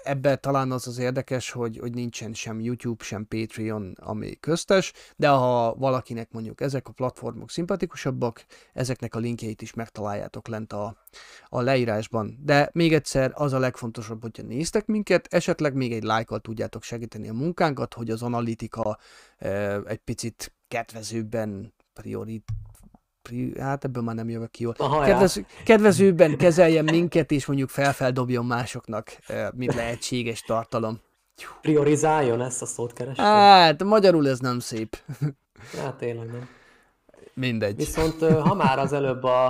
Ebben 0.02 0.40
talán 0.40 0.72
az 0.72 0.86
az 0.86 0.98
érdekes, 0.98 1.50
hogy, 1.50 1.78
hogy 1.78 1.94
nincsen 1.94 2.34
sem 2.34 2.60
YouTube, 2.60 3.04
sem 3.04 3.26
Patreon, 3.28 3.94
ami 4.00 4.36
köztes, 4.40 4.92
de 5.16 5.28
ha 5.28 5.74
valakinek 5.74 6.30
mondjuk 6.30 6.60
ezek 6.60 6.88
a 6.88 6.92
platformok 6.92 7.50
szimpatikusabbak, 7.50 8.44
ezeknek 8.72 9.14
a 9.14 9.18
linkjeit 9.18 9.62
is 9.62 9.74
megtaláljátok 9.74 10.48
lent 10.48 10.72
a, 10.72 10.96
a 11.46 11.60
leírásban. 11.60 12.38
De 12.42 12.70
még 12.72 12.94
egyszer 12.94 13.32
az 13.34 13.52
a 13.52 13.58
legfontosabb, 13.58 14.22
hogyha 14.22 14.42
néztek 14.42 14.86
minket, 14.86 15.26
esetleg 15.30 15.74
még 15.74 15.92
egy 15.92 16.02
lájkkal 16.02 16.40
tudjátok 16.40 16.82
segíteni 16.82 17.28
a 17.28 17.32
munkánkat, 17.32 17.94
hogy 17.94 18.10
az 18.10 18.22
analitika 18.22 18.98
egy 19.86 20.00
picit 20.04 20.52
kedvezőbben 20.68 21.74
priori, 21.92 22.42
hát 23.58 23.84
ebből 23.84 24.02
már 24.02 24.14
nem 24.14 24.28
jövök 24.28 24.50
ki 24.50 24.62
jól. 24.62 24.74
Aha, 24.78 25.04
Kedvező, 25.04 25.46
kedvezőbben 25.64 26.36
kezeljen 26.36 26.84
minket, 26.84 27.30
és 27.30 27.46
mondjuk 27.46 27.68
felfeldobjon 27.68 28.46
másoknak, 28.46 29.16
mint 29.54 29.74
lehetséges 29.74 30.40
tartalom. 30.40 31.00
Priorizáljon, 31.60 32.40
ezt 32.40 32.62
a 32.62 32.66
szót 32.66 32.92
kerestem. 32.92 33.24
Hát, 33.24 33.84
magyarul 33.84 34.28
ez 34.28 34.38
nem 34.38 34.58
szép. 34.58 34.96
Hát 35.82 35.94
tényleg 35.94 36.26
nem. 36.26 36.48
Mindegy. 37.34 37.76
Viszont 37.76 38.24
ha 38.24 38.54
már 38.54 38.78
az 38.78 38.92
előbb 38.92 39.24
a, 39.24 39.46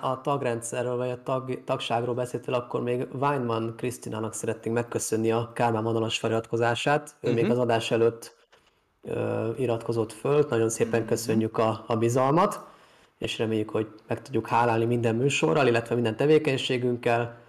a 0.00 0.20
tagrendszerről, 0.22 0.96
vagy 0.96 1.10
a 1.10 1.22
tag, 1.22 1.64
tagságról 1.64 2.14
beszéltél, 2.14 2.54
akkor 2.54 2.82
még 2.82 3.06
Weinman 3.12 3.74
Krisztinának 3.76 4.34
szeretnénk 4.34 4.76
megköszönni 4.76 5.32
a 5.32 5.50
Kármán 5.54 5.84
vonalas 5.84 6.18
feliratkozását. 6.18 7.14
Ő 7.20 7.28
uh-huh. 7.28 7.42
még 7.42 7.50
az 7.52 7.58
adás 7.58 7.90
előtt 7.90 8.36
ö, 9.02 9.50
iratkozott 9.56 10.12
föl, 10.12 10.46
nagyon 10.48 10.70
szépen 10.70 11.06
köszönjük 11.06 11.58
a, 11.58 11.84
a 11.86 11.96
bizalmat 11.96 12.72
és 13.18 13.38
reméljük, 13.38 13.70
hogy 13.70 13.88
meg 14.06 14.22
tudjuk 14.22 14.46
hálálni 14.46 14.84
minden 14.84 15.14
műsorral, 15.14 15.66
illetve 15.66 15.94
minden 15.94 16.16
tevékenységünkkel, 16.16 17.42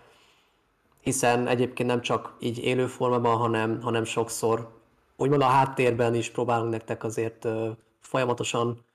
hiszen 0.99 1.47
egyébként 1.47 1.89
nem 1.89 2.01
csak 2.01 2.35
így 2.39 2.57
élő 2.57 2.87
formában, 2.87 3.37
hanem, 3.37 3.81
hanem 3.81 4.03
sokszor 4.03 4.75
úgymond 5.15 5.41
a 5.41 5.45
háttérben 5.45 6.15
is 6.15 6.29
próbálunk 6.29 6.71
nektek 6.71 7.03
azért 7.03 7.45
ö, 7.45 7.71
folyamatosan 7.99 8.85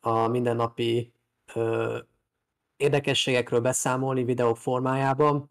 a 0.00 0.26
mindennapi 0.26 1.12
ö, 1.54 1.98
érdekességekről 2.76 3.60
beszámolni 3.60 4.24
videók 4.24 4.56
formájában. 4.56 5.50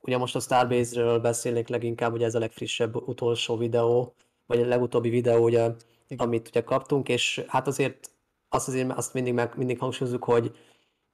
Ugye 0.00 0.18
most 0.18 0.36
a 0.36 0.40
Starbase-ről 0.40 1.18
beszélnék 1.18 1.68
leginkább, 1.68 2.10
hogy 2.10 2.22
ez 2.22 2.34
a 2.34 2.38
legfrissebb 2.38 3.08
utolsó 3.08 3.56
videó, 3.56 4.14
vagy 4.46 4.60
a 4.60 4.66
legutóbbi 4.66 5.08
videó, 5.08 5.44
ugye, 5.44 5.70
amit 6.16 6.48
ugye 6.48 6.62
kaptunk, 6.62 7.08
és 7.08 7.44
hát 7.48 7.66
azért 7.66 8.13
azt 8.54 8.68
azért 8.68 8.92
azt 8.92 9.14
mindig, 9.14 9.32
meg, 9.32 9.52
mindig 9.56 9.78
hangsúlyozunk, 9.78 10.24
hogy, 10.24 10.56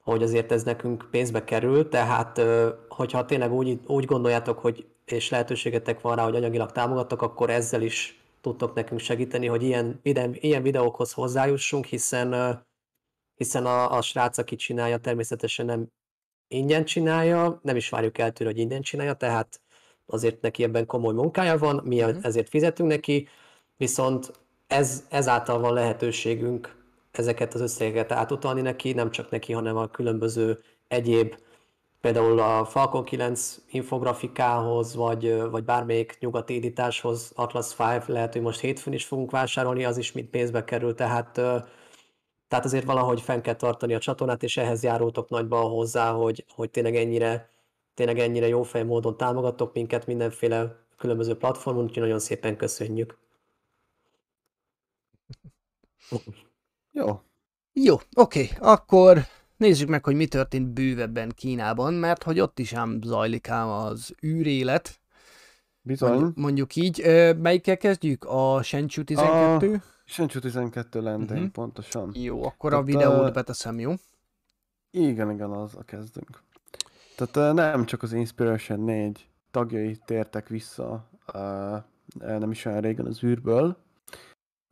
hogy 0.03 0.23
azért 0.23 0.53
ez 0.53 0.63
nekünk 0.63 1.09
pénzbe 1.11 1.45
kerül, 1.45 1.89
tehát 1.89 2.41
hogyha 2.89 3.25
tényleg 3.25 3.53
úgy, 3.53 3.81
úgy 3.87 4.05
gondoljátok, 4.05 4.59
hogy 4.59 4.87
és 5.05 5.31
lehetőségetek 5.31 6.01
van 6.01 6.17
rá, 6.17 6.25
hogy 6.25 6.37
anyagilag 6.37 6.73
támogattok, 6.73 7.23
akkor 7.23 7.51
ezzel 7.51 7.83
is 7.83 8.21
tudtok 8.41 8.75
nekünk 8.75 9.01
segíteni, 9.01 9.47
hogy 9.47 9.63
ilyen, 9.63 10.01
ilyen, 10.41 10.63
videókhoz 10.63 11.13
hozzájussunk, 11.13 11.85
hiszen, 11.85 12.61
hiszen 13.37 13.67
a, 13.67 13.97
a 13.97 14.03
srác, 14.03 14.39
aki 14.39 14.57
csinálja, 14.57 14.99
természetesen 14.99 15.67
nem 15.67 15.87
ingyen 16.49 16.85
csinálja, 16.85 17.61
nem 17.63 17.77
is 17.77 17.89
várjuk 17.89 18.19
el 18.19 18.33
tőle, 18.33 18.51
hogy 18.51 18.61
ingyen 18.61 18.83
csinálja, 18.83 19.15
tehát 19.15 19.61
azért 20.07 20.41
neki 20.41 20.63
ebben 20.63 20.87
komoly 20.87 21.15
munkája 21.15 21.59
van, 21.59 21.81
mi 21.85 22.03
mm-hmm. 22.03 22.19
ezért 22.23 22.49
fizetünk 22.49 22.89
neki, 22.89 23.29
viszont 23.77 24.33
ez, 24.67 25.05
ezáltal 25.09 25.59
van 25.61 25.73
lehetőségünk 25.73 26.80
ezeket 27.19 27.55
az 27.55 27.61
összegeket 27.61 28.13
átutalni 28.13 28.61
neki, 28.61 28.93
nem 28.93 29.11
csak 29.11 29.31
neki, 29.31 29.53
hanem 29.53 29.77
a 29.77 29.87
különböző 29.87 30.63
egyéb, 30.89 31.35
például 32.01 32.39
a 32.39 32.65
Falcon 32.65 33.05
9 33.05 33.59
infografikához, 33.71 34.95
vagy, 34.95 35.41
vagy 35.51 35.65
bármelyik 35.65 36.17
nyugati 36.21 36.57
editáshoz, 36.57 37.33
Atlas 37.35 37.75
5, 37.79 38.07
lehet, 38.07 38.33
hogy 38.33 38.43
most 38.43 38.61
hétfőn 38.61 38.93
is 38.93 39.05
fogunk 39.05 39.31
vásárolni, 39.31 39.85
az 39.85 39.97
is 39.99 40.13
mind 40.13 40.29
pénzbe 40.29 40.65
kerül, 40.65 40.95
tehát, 40.95 41.33
tehát 42.49 42.65
azért 42.65 42.85
valahogy 42.85 43.21
fenn 43.21 43.41
kell 43.41 43.55
tartani 43.55 43.95
a 43.95 43.99
csatornát, 43.99 44.43
és 44.43 44.57
ehhez 44.57 44.83
járultok 44.83 45.29
nagyban 45.29 45.71
hozzá, 45.71 46.13
hogy, 46.13 46.45
hogy 46.55 46.71
tényleg 46.71 46.97
ennyire, 46.97 47.49
tényleg 47.95 48.19
ennyire 48.19 48.49
jó 48.49 48.63
fej 48.63 48.83
módon 48.83 49.17
támogattok 49.17 49.75
minket 49.75 50.07
mindenféle 50.07 50.77
különböző 50.97 51.37
platformon, 51.37 51.85
úgyhogy 51.85 52.03
nagyon 52.03 52.19
szépen 52.19 52.57
köszönjük. 52.57 53.19
Jó. 57.07 57.21
Jó, 57.73 57.97
oké, 58.15 58.49
akkor 58.59 59.19
nézzük 59.57 59.89
meg, 59.89 60.05
hogy 60.05 60.15
mi 60.15 60.27
történt 60.27 60.69
bővebben 60.69 61.33
Kínában, 61.35 61.95
mert 61.95 62.23
hogy 62.23 62.41
ott 62.41 62.59
is 62.59 62.73
ám 62.73 62.99
zajlik 63.03 63.49
ám 63.49 63.69
az 63.69 64.15
űrélet. 64.27 65.01
Bizony. 65.83 66.33
Mondjuk, 66.35 66.77
így. 66.77 67.03
Melyikkel 67.39 67.77
kezdjük? 67.77 68.25
A 68.25 68.63
Shenzhou 68.63 69.05
12? 69.05 69.75
A 69.75 69.81
Shenzhou 70.05 70.41
12 70.41 71.01
landing, 71.01 71.31
uh-huh. 71.31 71.49
pontosan. 71.49 72.11
Jó, 72.15 72.45
akkor 72.45 72.71
Tehát 72.71 72.85
a 72.85 72.87
videót 72.87 73.29
a... 73.29 73.31
beteszem, 73.31 73.79
jó? 73.79 73.93
Igen, 74.91 75.31
igen, 75.31 75.51
az 75.51 75.75
a 75.75 75.83
kezdünk. 75.83 76.43
Tehát 77.17 77.55
nem 77.55 77.85
csak 77.85 78.03
az 78.03 78.13
Inspiration 78.13 78.81
4 78.81 79.29
tagjai 79.51 79.99
tértek 80.05 80.49
vissza, 80.49 81.09
nem 82.19 82.51
is 82.51 82.65
olyan 82.65 82.81
régen 82.81 83.07
az 83.07 83.23
űrből, 83.25 83.77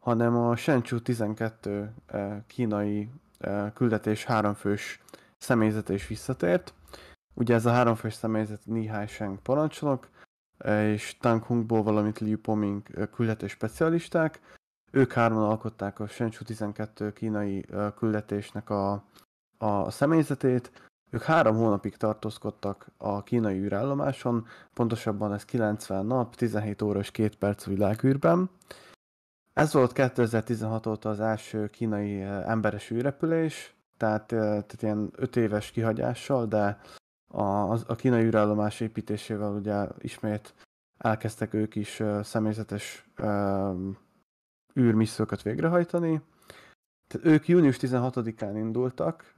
hanem 0.08 0.36
a 0.36 0.56
Shenzhou 0.56 1.00
12 1.00 1.92
eh, 2.06 2.36
kínai 2.46 3.10
eh, 3.38 3.70
küldetés 3.74 4.24
háromfős 4.24 5.00
személyzete 5.38 5.92
is 5.92 6.06
visszatért. 6.06 6.74
Ugye 7.34 7.54
ez 7.54 7.66
a 7.66 7.70
háromfős 7.70 8.14
személyzet 8.14 8.60
Nihai 8.64 9.06
Sheng 9.06 9.38
parancsnok, 9.38 10.08
eh, 10.58 10.92
és 10.92 11.16
Tang 11.20 11.42
Hungbo, 11.42 11.82
valamint 11.82 12.18
Liu 12.18 12.38
Poming 12.38 13.10
küldetés 13.12 13.50
specialisták, 13.50 14.40
ők 14.90 15.12
hárman 15.12 15.42
alkották 15.42 16.00
a 16.00 16.06
Shenzhou 16.06 16.44
12 16.44 17.12
kínai 17.12 17.66
küldetésnek 17.96 18.70
a, 18.70 19.04
a 19.58 19.90
személyzetét. 19.90 20.70
Ők 21.10 21.22
három 21.22 21.56
hónapig 21.56 21.96
tartózkodtak 21.96 22.86
a 22.96 23.22
kínai 23.22 23.58
űrállomáson, 23.58 24.46
pontosabban 24.74 25.32
ez 25.32 25.44
90 25.44 26.06
nap, 26.06 26.34
17 26.34 26.82
óra 26.82 26.98
és 26.98 27.10
2 27.10 27.30
perc 27.38 27.64
világűrben. 27.64 28.50
Ez 29.58 29.72
volt 29.72 29.92
2016 29.92 30.86
óta 30.86 31.08
az 31.08 31.20
első 31.20 31.66
kínai 31.68 32.20
ö, 32.22 32.40
emberes 32.46 32.90
űrrepülés, 32.90 33.74
tehát, 33.96 34.32
ö, 34.32 34.36
tehát 34.38 34.82
ilyen 34.82 35.10
5 35.16 35.36
éves 35.36 35.70
kihagyással, 35.70 36.46
de 36.46 36.78
a, 37.28 37.42
az- 37.42 37.84
a 37.86 37.94
kínai 37.94 38.22
űrállomás 38.22 38.80
építésével 38.80 39.50
ugye 39.52 39.86
ismét 39.98 40.54
elkezdtek 40.98 41.54
ők 41.54 41.74
is 41.74 42.00
ö, 42.00 42.20
személyzetes 42.22 43.08
űrmissziókat 44.78 45.42
végrehajtani. 45.42 46.20
Tehát 47.08 47.26
ők 47.26 47.48
június 47.48 47.76
16-án 47.80 48.52
indultak 48.54 49.34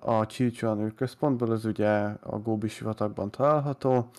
a 0.00 0.26
Csichuan 0.26 0.80
űrközpontból, 0.80 1.52
ez 1.52 1.64
ugye 1.64 1.90
a 2.20 2.38
Góbi 2.38 2.68
sivatagban 2.68 3.30
található, 3.30 4.10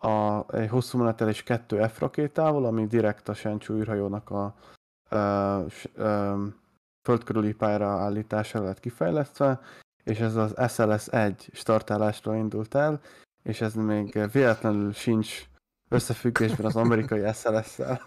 a, 0.00 0.44
egy 0.56 0.68
hosszú 0.68 0.98
menetelés 0.98 1.42
2 1.42 1.86
F 1.86 1.98
rakétával, 1.98 2.64
ami 2.64 2.86
direkt 2.86 3.28
a 3.28 3.34
Shenzhou 3.34 3.76
űrhajónak 3.76 4.30
a 4.30 4.54
ö, 5.08 5.60
ö, 5.94 6.44
földkörüli 7.02 7.52
pályára 7.52 7.88
állítására 7.88 8.64
lett 8.64 8.80
kifejlesztve, 8.80 9.60
és 10.04 10.18
ez 10.18 10.36
az 10.36 10.54
SLS-1 10.56 11.52
startálásról 11.52 12.36
indult 12.36 12.74
el, 12.74 13.00
és 13.42 13.60
ez 13.60 13.74
még 13.74 14.30
véletlenül 14.32 14.92
sincs 14.92 15.44
összefüggésben 15.88 16.66
az 16.66 16.76
amerikai 16.76 17.32
SLS-szel. 17.32 18.02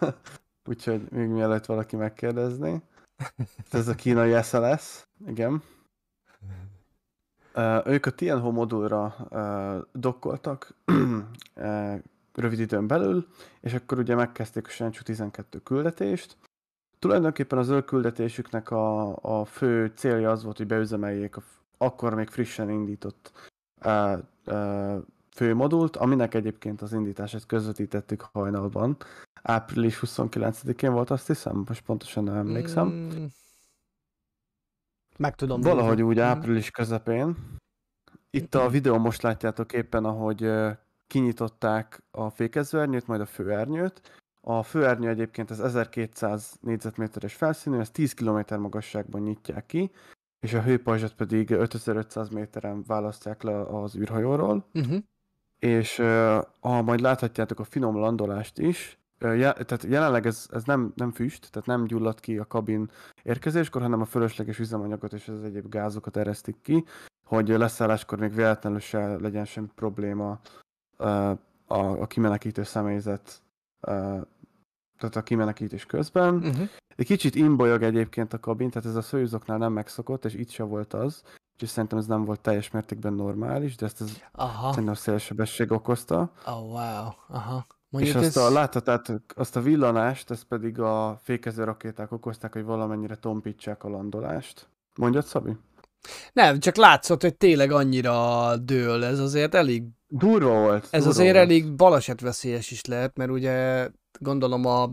Úgyhogy 0.68 1.10
még 1.10 1.28
mielőtt 1.28 1.64
valaki 1.64 1.96
megkérdezné. 1.96 2.80
Ez 3.70 3.88
a 3.88 3.94
kínai 3.94 4.42
SLS, 4.42 5.06
igen. 5.26 5.62
Ö, 7.54 7.78
Ők 7.84 8.06
a 8.06 8.10
Tianho 8.10 8.50
modulra 8.50 9.16
ö, 9.30 9.78
dokkoltak 9.92 10.74
ö, 11.54 11.94
rövid 12.34 12.58
időn 12.58 12.86
belül, 12.86 13.26
és 13.60 13.74
akkor 13.74 13.98
ugye 13.98 14.14
megkezdték 14.14 14.66
a 14.66 14.70
Shenzhou 14.70 15.02
12 15.02 15.58
küldetést. 15.58 16.36
Tulajdonképpen 16.98 17.58
az 17.58 17.68
ő 17.68 17.82
küldetésüknek 17.82 18.70
a, 18.70 19.16
a 19.40 19.44
fő 19.44 19.92
célja 19.94 20.30
az 20.30 20.44
volt, 20.44 20.56
hogy 20.56 20.66
beüzemeljék 20.66 21.36
a 21.36 21.42
akkor 21.78 22.14
még 22.14 22.28
frissen 22.28 22.70
indított 22.70 23.32
ö, 23.80 24.16
ö, 24.44 24.96
fő 25.34 25.54
modult, 25.54 25.96
aminek 25.96 26.34
egyébként 26.34 26.82
az 26.82 26.92
indítását 26.92 27.46
közvetítettük 27.46 28.20
hajnalban. 28.32 28.96
Április 29.42 30.00
29-én 30.06 30.92
volt 30.92 31.10
azt 31.10 31.26
hiszem, 31.26 31.64
most 31.66 31.84
pontosan 31.84 32.24
nem 32.24 32.36
emlékszem. 32.36 32.86
Mm, 32.88 33.24
meg 35.18 35.34
tudom 35.34 35.60
Valahogy 35.60 35.96
nézni. 35.96 36.02
úgy 36.10 36.16
Mm. 36.16 36.20
április 36.20 36.70
közepén. 36.70 37.36
Itt 38.30 38.54
a 38.54 38.68
videó 38.68 38.98
most 38.98 39.22
látjátok 39.22 39.72
éppen, 39.72 40.04
ahogy 40.04 40.50
kinyitották 41.06 42.02
a 42.10 42.30
fékezőernyőt, 42.30 43.06
majd 43.06 43.20
a 43.20 43.26
főernyőt. 43.26 44.22
A 44.40 44.62
főernyő 44.62 45.08
egyébként 45.08 45.50
az 45.50 45.60
1200 45.60 46.56
négyzetméteres 46.60 47.34
felszínű, 47.34 47.78
ezt 47.78 47.92
10 47.92 48.14
km 48.14 48.60
magasságban 48.60 49.20
nyitják 49.22 49.66
ki, 49.66 49.90
és 50.40 50.54
a 50.54 50.62
hőpajzsot 50.62 51.14
pedig 51.14 51.50
5500 51.50 52.28
méteren 52.28 52.84
választják 52.86 53.42
le 53.42 53.60
az 53.62 53.96
űrhajóról. 53.96 54.66
Uh-huh. 54.74 54.98
és 55.58 55.96
ha 56.60 56.82
majd 56.82 57.00
láthatjátok 57.00 57.60
a 57.60 57.64
finom 57.64 57.96
landolást 57.96 58.58
is, 58.58 58.98
je, 59.20 59.52
tehát 59.52 59.82
jelenleg 59.82 60.26
ez, 60.26 60.46
ez 60.52 60.64
nem, 60.64 60.92
nem 60.96 61.12
füst, 61.12 61.50
tehát 61.50 61.68
nem 61.68 61.84
gyullad 61.84 62.20
ki 62.20 62.38
a 62.38 62.46
kabin 62.46 62.90
érkezéskor, 63.22 63.82
hanem 63.82 64.00
a 64.00 64.04
fölösleges 64.04 64.58
üzemanyagot 64.58 65.12
és 65.12 65.28
az 65.28 65.42
egyéb 65.42 65.68
gázokat 65.68 66.16
eresztik 66.16 66.56
ki, 66.62 66.84
hogy 67.24 67.48
leszálláskor 67.48 68.18
még 68.18 68.34
véletlenül 68.34 68.78
se 68.78 69.16
legyen 69.16 69.44
semmi 69.44 69.70
probléma 69.74 70.40
a, 70.96 71.36
a 71.66 72.06
kimenekítő 72.06 72.62
személyzet, 72.62 73.42
tehát 74.98 75.16
a 75.16 75.22
kimenekítés 75.22 75.86
közben. 75.86 76.34
Uh-huh. 76.34 76.68
Egy 76.96 77.06
kicsit 77.06 77.34
imbolyog 77.34 77.82
egyébként 77.82 78.32
a 78.32 78.40
kabin, 78.40 78.70
tehát 78.70 78.88
ez 78.88 78.96
a 78.96 79.02
szőzoknál 79.02 79.58
nem 79.58 79.72
megszokott, 79.72 80.24
és 80.24 80.34
itt 80.34 80.50
se 80.50 80.62
volt 80.62 80.94
az, 80.94 81.22
és 81.58 81.68
szerintem 81.68 81.98
ez 81.98 82.06
nem 82.06 82.24
volt 82.24 82.40
teljes 82.40 82.70
mértékben 82.70 83.12
normális, 83.12 83.76
de 83.76 83.86
ezt 83.86 84.00
ez 84.00 84.20
Aha. 84.32 84.68
Szerintem 84.68 84.94
a 84.94 84.96
szélsebesség 84.96 85.72
okozta. 85.72 86.30
Oh, 86.46 86.62
wow. 86.62 87.08
Aha. 87.28 87.66
És 88.00 88.12
Mondjuk 88.12 88.16
azt 88.16 88.36
ez... 88.36 88.42
a, 88.42 88.50
láthatátok, 88.50 89.22
azt 89.34 89.56
a 89.56 89.60
villanást, 89.60 90.30
ezt 90.30 90.44
pedig 90.44 90.80
a 90.80 91.20
fékező 91.22 91.64
rakéták 91.64 92.12
okozták, 92.12 92.52
hogy 92.52 92.64
valamennyire 92.64 93.14
tompítsák 93.14 93.84
a 93.84 93.88
landolást. 93.88 94.68
Mondjad, 94.94 95.24
Szabi? 95.24 95.56
Nem, 96.32 96.58
csak 96.58 96.76
látszott, 96.76 97.22
hogy 97.22 97.34
tényleg 97.34 97.70
annyira 97.70 98.56
dől. 98.56 99.04
Ez 99.04 99.18
azért 99.18 99.54
elég 99.54 99.82
Durva 100.08 100.60
volt. 100.60 100.82
Ez 100.82 100.90
durva 100.90 101.08
azért 101.08 101.34
volt. 101.34 101.44
elég 101.44 101.74
balesetveszélyes 101.74 102.70
is 102.70 102.84
lehet, 102.84 103.16
mert 103.16 103.30
ugye 103.30 103.88
gondolom 104.20 104.66
a, 104.66 104.90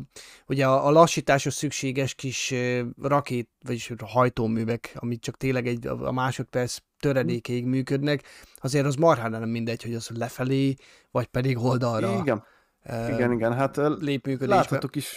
ugye 0.47 0.67
a, 0.67 0.87
a 0.87 0.91
lassításhoz 0.91 1.53
szükséges 1.53 2.13
kis 2.13 2.53
rakét, 3.01 3.49
vagyis 3.65 3.93
hajtóművek, 4.05 4.91
amit 4.95 5.21
csak 5.21 5.37
tényleg 5.37 5.67
egy, 5.67 5.87
a 5.87 6.11
másodperc 6.11 6.77
töredékéig 6.99 7.65
működnek, 7.65 8.23
azért 8.55 8.85
az 8.85 8.95
marhára 8.95 9.37
nem 9.37 9.49
mindegy, 9.49 9.83
hogy 9.83 9.93
az 9.93 10.09
lefelé, 10.13 10.75
vagy 11.11 11.25
pedig 11.25 11.57
oldalra 11.57 12.17
Igen, 12.21 12.43
igen, 12.85 13.31
igen. 13.31 13.53
Hát 13.53 13.77
ö, 13.77 13.95
lép 13.99 14.25
működésbe. 14.25 14.55
láthatok 14.55 14.95
is, 14.95 15.15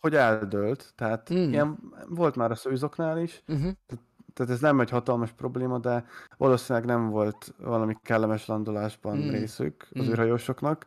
hogy 0.00 0.14
eldőlt. 0.14 0.92
Tehát 0.96 1.34
Mm. 1.34 1.50
ilyen 1.52 1.78
volt 2.08 2.36
már 2.36 2.50
a 2.50 2.54
szőzoknál 2.54 3.18
is. 3.18 3.42
Uh-huh. 3.48 3.72
Tehát 4.32 4.52
ez 4.52 4.60
nem 4.60 4.80
egy 4.80 4.90
hatalmas 4.90 5.30
probléma, 5.32 5.78
de 5.78 6.04
valószínűleg 6.36 6.88
nem 6.88 7.08
volt 7.08 7.54
valami 7.58 7.96
kellemes 8.02 8.46
landolásban 8.46 9.16
Mm. 9.16 9.30
részük 9.30 9.88
az 9.90 10.06
Mm. 10.06 10.10
űrhajósoknak. 10.10 10.84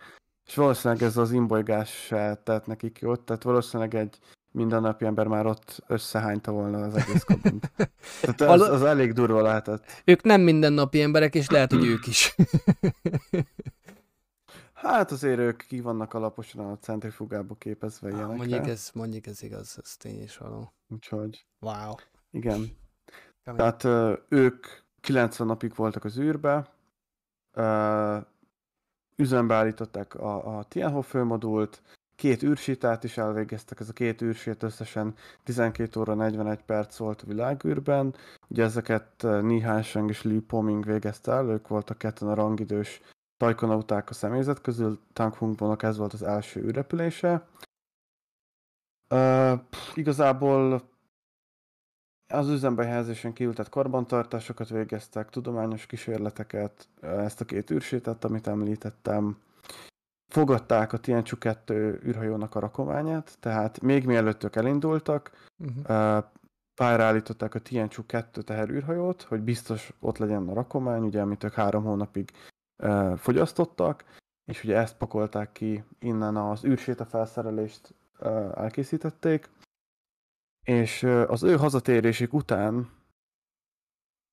És 0.48 0.56
valószínűleg 0.56 1.04
ez 1.04 1.18
az 1.18 1.32
imbolygás 1.32 1.90
se 2.06 2.42
tett 2.44 2.66
nekik 2.66 3.00
jót, 3.00 3.22
tehát 3.22 3.44
valószínűleg 3.44 3.96
egy 3.96 4.18
mindennapi 4.52 5.06
ember 5.06 5.28
már 5.28 5.46
ott 5.46 5.84
összehányta 5.88 6.52
volna 6.52 6.78
az 6.78 6.96
egész 6.96 7.24
kabint. 7.24 7.72
Tehát 8.22 8.42
az, 8.42 8.62
az 8.62 8.84
elég 8.84 9.14
durva 9.14 9.42
lehetett. 9.42 10.02
Ők 10.06 10.24
nem 10.24 10.42
mindennapi 10.42 11.02
emberek, 11.02 11.36
és 11.36 11.50
lehet, 11.50 11.72
hogy 11.72 11.86
ők 11.86 12.08
is. 12.08 12.36
Hát 14.84 15.12
azért 15.12 15.40
ők 15.40 15.58
ki 15.68 15.82
vannak 15.82 16.14
alaposan 16.14 16.66
a 16.72 16.78
centrifugába 16.78 17.56
képezve 17.56 18.10
ilyenekre. 18.10 18.36
mondjuk, 18.36 18.68
ez, 18.68 18.90
mondjuk 18.94 19.26
ez 19.26 19.42
igaz, 19.44 19.80
ez 19.84 19.98
tény 19.98 20.22
is 20.22 20.38
való. 20.38 20.74
Úgyhogy 20.90 21.46
Wow. 21.60 21.94
igen. 22.32 22.78
Kemény. 23.44 23.58
Tehát 23.58 23.84
ö, 23.84 24.14
ők 24.30 24.66
90 25.02 25.48
napig 25.48 25.76
voltak 25.76 26.04
az 26.04 26.18
űrbe, 26.20 26.74
ö, 27.52 28.18
üzembe 29.16 29.56
állították 29.56 30.16
a, 30.16 30.58
a 30.58 30.64
Tianho 30.64 31.02
főmodult, 31.02 31.82
két 32.16 32.44
űrsítát 32.44 33.04
is 33.04 33.18
elvégeztek, 33.18 33.80
ez 33.80 33.90
a 33.90 33.94
két 33.94 34.22
űrsít 34.22 34.64
összesen 34.64 35.16
12 35.44 36.00
óra 36.00 36.14
41 36.14 36.62
perc 36.64 36.98
volt 36.98 37.22
a 37.22 37.26
világűrben. 37.28 38.16
Ugye 38.48 38.64
ezeket 38.64 39.24
ö, 39.24 39.42
Ni 39.42 39.60
Hansheng 39.62 40.10
és 40.10 40.24
Liu 40.24 40.42
Poming 40.42 40.86
végezte 40.86 41.32
el, 41.32 41.50
ők 41.50 41.68
voltak 41.68 41.98
ketten 41.98 42.28
a 42.28 42.34
rangidős 42.34 43.02
tajkonauták 43.44 44.10
a 44.10 44.14
személyzet 44.14 44.62
közül, 44.62 45.00
Tang 45.14 45.34
Hungbónak 45.36 45.84
ez 45.84 45.98
volt 45.98 46.14
az 46.14 46.24
első 46.24 46.62
űrrepülése. 46.64 47.48
Ö, 49.08 49.54
pff, 49.70 49.96
igazából 49.98 50.82
az 52.28 52.50
üzembe 52.50 52.86
helyezésen 52.86 53.34
kívül, 53.34 53.54
tehát 53.54 53.72
karbantartásokat 53.72 54.70
végeztek, 54.70 55.30
tudományos 55.30 55.86
kísérleteket, 55.86 56.88
ezt 57.02 57.42
a 57.42 57.46
két 57.46 57.72
űrsétet, 57.72 58.24
amit 58.24 58.48
említettem. 58.48 59.38
Fogadták 60.28 60.94
a 60.94 60.98
Tianchu 60.98 61.38
2 61.38 62.02
űrhajónak 62.06 62.56
a 62.56 62.60
rakományát, 62.60 63.38
tehát 63.40 63.82
még 63.82 64.06
mielőtt 64.06 64.44
ők 64.44 64.56
elindultak, 64.56 65.32
Uh-huh. 65.58 66.24
pályára 66.76 67.04
állították 67.04 67.56
a 67.56 67.60
Tianchu 67.60 68.06
2 68.06 68.42
teherűrhajót, 68.42 69.22
hogy 69.22 69.42
biztos 69.42 69.94
ott 70.00 70.18
legyen 70.18 70.48
a 70.48 70.54
rakomány, 70.54 71.04
ugye, 71.04 71.22
amit 71.22 71.44
ők 71.44 71.54
három 71.54 71.84
hónapig 71.84 72.32
fogyasztottak, 73.18 74.04
és 74.46 74.64
ugye 74.64 74.78
ezt 74.78 74.98
pakolták 74.98 75.52
ki, 75.52 75.84
innen 76.00 76.36
az 76.36 76.66
űrséta 76.66 77.06
felszerelést 77.06 77.96
elkészítették, 78.54 79.50
és 80.64 81.04
az 81.04 81.44
ő 81.44 81.56
hazatérésük 81.56 82.34
után 82.34 82.92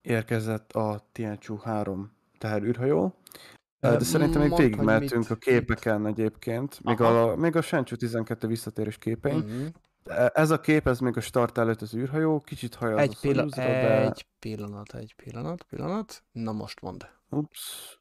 érkezett 0.00 0.72
a 0.72 1.08
Tianchu 1.12 1.56
3 1.56 2.12
teherűrhajó, 2.38 3.14
de 3.80 3.98
szerintem 3.98 4.40
még 4.40 4.76
mit- 4.76 5.30
a 5.30 5.36
képeken 5.36 6.06
egyébként, 6.06 6.82
még 6.82 7.00
Aha. 7.00 7.30
a, 7.30 7.36
még 7.36 7.56
a 7.56 7.62
Shenzhou 7.62 7.96
12 7.98 8.46
visszatérés 8.46 8.98
képein. 8.98 9.42
Uh-huh. 9.42 9.68
Ez 10.34 10.50
a 10.50 10.60
kép, 10.60 10.86
ez 10.86 10.98
még 10.98 11.16
a 11.16 11.20
start 11.20 11.58
előtt 11.58 11.80
az 11.80 11.94
űrhajó, 11.94 12.40
kicsit 12.40 12.74
hajaz 12.74 12.98
Egy, 12.98 13.10
a 13.10 13.16
Soyuzra, 13.16 13.62
de... 13.62 14.02
egy 14.02 14.26
pillanat, 14.38 14.94
egy 14.94 15.14
pillanat, 15.14 15.62
pillanat. 15.62 16.22
Na 16.32 16.52
most 16.52 16.80
mondd. 16.80 17.04
Ups. 17.28 17.99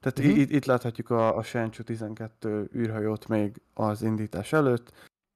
Tehát 0.00 0.18
uh-huh. 0.18 0.38
itt, 0.38 0.50
itt 0.50 0.64
láthatjuk 0.64 1.10
a, 1.10 1.36
a 1.36 1.42
Shenzhou 1.42 1.84
12 1.84 2.68
űrhajót 2.74 3.28
még 3.28 3.62
az 3.74 4.02
indítás 4.02 4.52
előtt. 4.52 4.92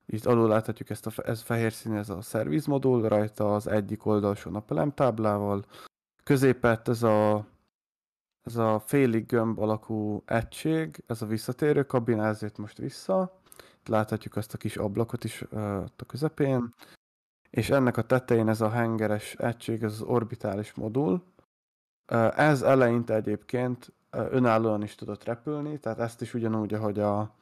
itt 0.06 0.26
alul 0.26 0.48
láthatjuk 0.48 0.90
ezt 0.90 1.06
a 1.06 1.12
ez 1.24 1.42
fehér 1.42 1.72
szín, 1.72 1.92
ez 1.92 2.08
a 2.08 2.22
szerviz 2.22 2.66
modul, 2.66 3.08
rajta 3.08 3.54
az 3.54 3.66
egyik 3.66 4.06
oldalsó 4.06 4.50
napelem 4.50 4.94
táblával, 4.94 5.64
középett 6.22 6.88
ez 6.88 7.02
a, 7.02 7.46
ez 8.42 8.56
a 8.56 8.80
félig 8.80 9.26
gömb 9.26 9.58
alakú 9.58 10.22
egység, 10.24 11.02
ez 11.06 11.22
a 11.22 11.26
visszatérő 11.26 11.82
kabin, 11.82 12.20
ezért 12.20 12.58
most 12.58 12.78
vissza. 12.78 13.40
Itt 13.80 13.88
láthatjuk 13.88 14.36
azt 14.36 14.54
a 14.54 14.58
kis 14.58 14.76
ablakot 14.76 15.24
is 15.24 15.42
uh, 15.42 15.80
ott 15.80 16.00
a 16.00 16.04
közepén. 16.04 16.74
És 17.50 17.70
ennek 17.70 17.96
a 17.96 18.02
tetején 18.02 18.48
ez 18.48 18.60
a 18.60 18.70
hengeres 18.70 19.34
egység, 19.34 19.82
ez 19.82 19.92
az 19.92 20.02
orbitális 20.02 20.74
modul. 20.74 21.22
Ez 22.36 22.62
eleinte 22.62 23.14
egyébként 23.14 23.92
önállóan 24.16 24.82
is 24.82 24.94
tudott 24.94 25.24
repülni, 25.24 25.78
tehát 25.78 25.98
ezt 25.98 26.20
is 26.20 26.34
ugyanúgy, 26.34 26.74
ahogy 26.74 26.98
a, 26.98 27.34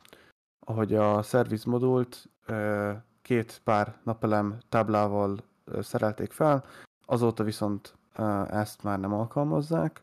ahogy 0.58 0.94
a 0.94 1.22
szerviz 1.22 1.64
modult 1.64 2.28
uh, 2.48 2.92
két 3.22 3.60
pár 3.64 3.98
napelem 4.04 4.58
táblával 4.68 5.36
szerelték 5.80 6.32
fel, 6.32 6.64
azóta 7.06 7.44
viszont 7.44 7.98
ezt 8.48 8.82
már 8.82 9.00
nem 9.00 9.12
alkalmazzák. 9.12 10.02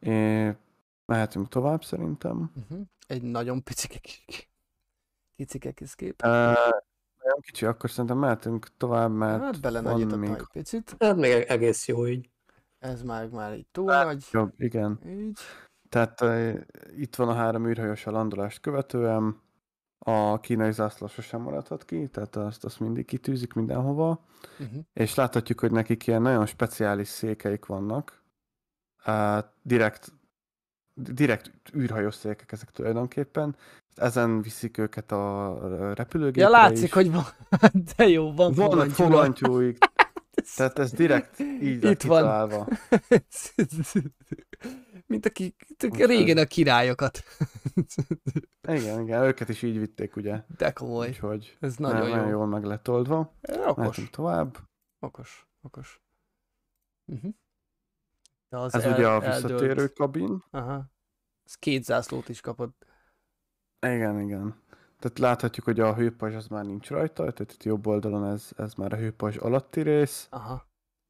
É, 0.00 0.56
mehetünk 1.04 1.48
tovább 1.48 1.84
szerintem. 1.84 2.52
Uh-huh. 2.56 2.86
Egy 3.06 3.22
nagyon 3.22 3.62
picike 3.62 3.98
kis 3.98 4.50
kicike 5.36 5.72
kis 5.72 5.94
kép. 5.94 6.22
Uh, 6.24 6.30
nagyon 7.22 7.40
kicsi, 7.40 7.66
akkor 7.66 7.90
szerintem 7.90 8.18
mehetünk 8.18 8.76
tovább, 8.76 9.12
mert 9.12 9.42
Hát 9.42 9.60
bele 9.60 9.80
van 9.80 9.92
nagyítottam 9.92 10.20
még 10.20 10.30
egy 10.30 10.46
picit. 10.52 10.96
Hát 10.98 11.16
még 11.16 11.32
egész 11.32 11.88
jó 11.88 12.06
így. 12.06 12.30
Ez 12.78 13.02
már, 13.02 13.28
már 13.28 13.56
így 13.56 13.66
túl 13.66 13.84
nagy. 13.84 14.28
jobb, 14.32 14.52
igen. 14.56 15.00
Így. 15.06 15.38
Tehát 15.92 16.20
uh, 16.20 16.54
itt 16.96 17.16
van 17.16 17.28
a 17.28 17.34
három 17.34 17.66
űrhajós 17.68 18.06
a 18.06 18.10
landolást 18.10 18.60
követően, 18.60 19.40
a 19.98 20.40
kínai 20.40 20.72
zászló 20.72 21.06
sosem 21.06 21.40
maradhat 21.40 21.84
ki, 21.84 22.08
tehát 22.08 22.36
azt, 22.36 22.64
azt 22.64 22.80
mindig 22.80 23.04
kitűzik 23.04 23.52
mindenhova, 23.52 24.24
Uh-huh. 24.58 24.84
és 24.92 25.14
láthatjuk, 25.14 25.60
hogy 25.60 25.70
nekik 25.70 26.06
ilyen 26.06 26.22
nagyon 26.22 26.46
speciális 26.46 27.08
székeik 27.08 27.66
vannak, 27.66 28.22
uh, 29.06 29.38
direkt, 29.62 30.12
direkt 30.94 31.50
űrhajós 31.76 32.14
székek 32.14 32.52
ezek 32.52 32.70
tulajdonképpen, 32.70 33.56
ezen 33.94 34.42
viszik 34.42 34.78
őket 34.78 35.12
a 35.12 35.58
repülőgépre 35.94 36.40
Ja, 36.42 36.48
látszik, 36.48 36.84
is. 36.84 36.92
hogy 36.92 37.12
van. 37.12 37.24
De 37.96 38.08
jó, 38.08 38.32
van 38.34 38.52
Vannak 38.52 38.90
fogantyúik, 38.90 39.78
tehát 40.56 40.78
ez 40.78 40.92
direkt 40.92 41.38
így 41.40 41.84
Itt 41.84 42.02
van. 42.02 42.68
Mint 45.12 45.26
aki 45.26 45.54
régen 46.06 46.36
a 46.38 46.44
királyokat. 46.44 47.18
Igen, 48.68 49.00
igen, 49.00 49.22
őket 49.22 49.48
is 49.48 49.62
így 49.62 49.78
vitték, 49.78 50.16
ugye? 50.16 50.42
De 50.56 50.70
komoly. 50.72 51.08
Úgyhogy 51.08 51.56
Ez 51.60 51.76
nagyon, 51.76 51.96
nagyon 51.96 52.10
nagyon 52.10 52.28
jó. 52.30 52.36
jól 52.36 52.46
meg 52.46 52.64
lett 52.64 52.88
oldva. 52.88 53.34
Okos. 53.66 54.08
Tovább. 54.10 54.58
Okos. 55.00 55.46
Okos. 55.62 56.00
Uh-huh. 57.04 57.30
De 58.48 58.56
az 58.58 58.74
Ez 58.74 58.84
el- 58.84 58.92
ugye 58.92 59.08
a 59.08 59.20
visszatérő 59.20 59.88
kabin. 59.88 60.42
Aha. 60.50 60.90
Ez 61.44 61.54
két 61.54 61.84
zászlót 61.84 62.28
is 62.28 62.40
kapott. 62.40 62.86
Igen, 63.80 64.20
igen. 64.20 64.60
Tehát 64.98 65.18
láthatjuk, 65.18 65.64
hogy 65.64 65.80
a 65.80 65.94
hőpajzs 65.94 66.34
az 66.34 66.46
már 66.46 66.64
nincs 66.64 66.88
rajta, 66.90 67.32
tehát 67.32 67.52
itt 67.52 67.62
jobb 67.62 67.86
oldalon 67.86 68.24
ez, 68.26 68.50
ez 68.56 68.74
már 68.74 68.92
a 68.92 68.96
hőpajzs 68.96 69.36
alatti 69.36 69.80
rész, 69.80 70.26
Aha. 70.30 70.66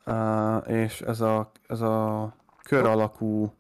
uh, 0.07 0.71
és 0.73 1.01
ez 1.01 1.21
a, 1.21 1.51
ez 1.67 1.81
a 1.81 2.37
kör 2.63 2.85
alakú 2.87 3.55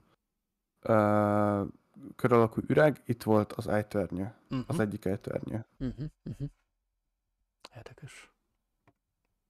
uh, 0.84 1.68
kör 2.16 2.32
alakú 2.32 2.60
üreg, 2.66 3.02
itt 3.06 3.22
volt 3.22 3.52
az 3.52 3.66
ejtörnyő, 3.68 4.34
Uh-huh. 4.50 4.64
az 4.68 4.78
egyik 4.80 5.04
ejtörnyő. 5.04 5.66
Uh-huh. 5.78 6.04
Uh-huh. 6.24 6.48
Érdekes. 7.76 8.30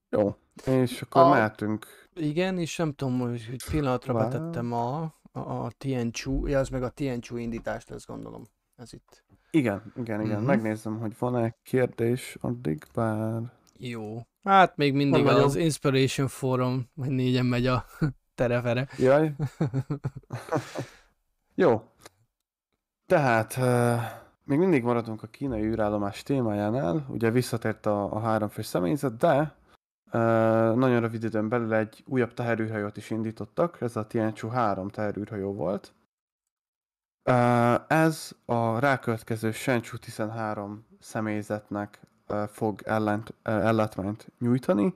Jó, 0.09 0.37
és 0.66 1.03
akkor 1.03 1.22
A- 1.22 1.28
mehetünk. 1.28 1.87
Igen, 2.14 2.59
és 2.59 2.76
nem 2.76 2.93
tudom, 2.93 3.18
hogy, 3.18 3.47
hogy 3.47 3.64
pillanatra 3.70 4.12
Vár. 4.12 4.28
betettem 4.30 4.72
a, 4.72 5.03
a, 5.33 5.41
a 5.41 5.70
Tianchu, 5.78 6.47
ja, 6.47 6.59
az 6.59 6.68
meg 6.68 6.83
a 6.83 6.89
Tianchu 6.91 7.37
indítást, 7.37 7.91
ezt 7.91 8.07
gondolom. 8.07 8.43
Ez 8.76 8.93
itt. 8.93 9.24
Igen, 9.51 9.93
igen, 9.97 10.20
igen. 10.20 10.37
Mhm. 10.37 10.47
Megnézem, 10.47 10.99
hogy 10.99 11.18
van-e 11.18 11.57
kérdés 11.62 12.37
addig, 12.41 12.87
bár... 12.95 13.53
Jó. 13.78 14.26
Hát 14.43 14.76
még 14.76 14.95
mindig 14.95 15.22
Van 15.24 15.43
az. 15.43 15.57
Inspiration 15.57 16.28
Forum, 16.28 16.89
vagy 16.95 17.11
négyen 17.11 17.47
megy 17.47 17.66
a 17.66 17.85
terefere. 18.35 18.89
Jaj, 18.99 19.35
Jó. 21.55 21.82
Tehát 23.07 23.59
még 24.44 24.59
mindig 24.59 24.82
maradunk 24.82 25.22
a 25.22 25.26
kínai 25.26 25.62
űrállomás 25.62 26.22
témájánál, 26.22 27.07
ugye 27.09 27.30
visszatért 27.30 27.86
a, 27.86 28.12
a 28.12 28.20
háromfős 28.20 28.66
személyzet, 28.66 29.16
de 29.16 29.38
uh, 29.38 30.12
nagyon 30.74 31.00
rövid 31.00 31.24
időn 31.24 31.48
belül 31.48 31.74
egy 31.74 32.05
újabb 32.07 32.34
teherűrhajót 32.34 32.96
is 32.96 33.11
indítottak, 33.11 33.80
ez 33.80 33.96
a 33.96 34.07
Tianchu 34.07 34.48
3 34.48 34.88
teherűrhajó 34.88 35.55
volt. 35.55 35.92
Uh, 37.30 37.90
ez 37.90 38.32
a 38.44 38.78
rákövetkező 38.78 39.50
Shenzhou 39.50 39.98
13 39.98 40.86
személyzetnek 41.00 42.00
uh, 42.28 42.42
fog 42.44 42.82
ellent, 42.84 43.34
ellátmányt 43.42 44.26
nyújtani. 44.38 44.94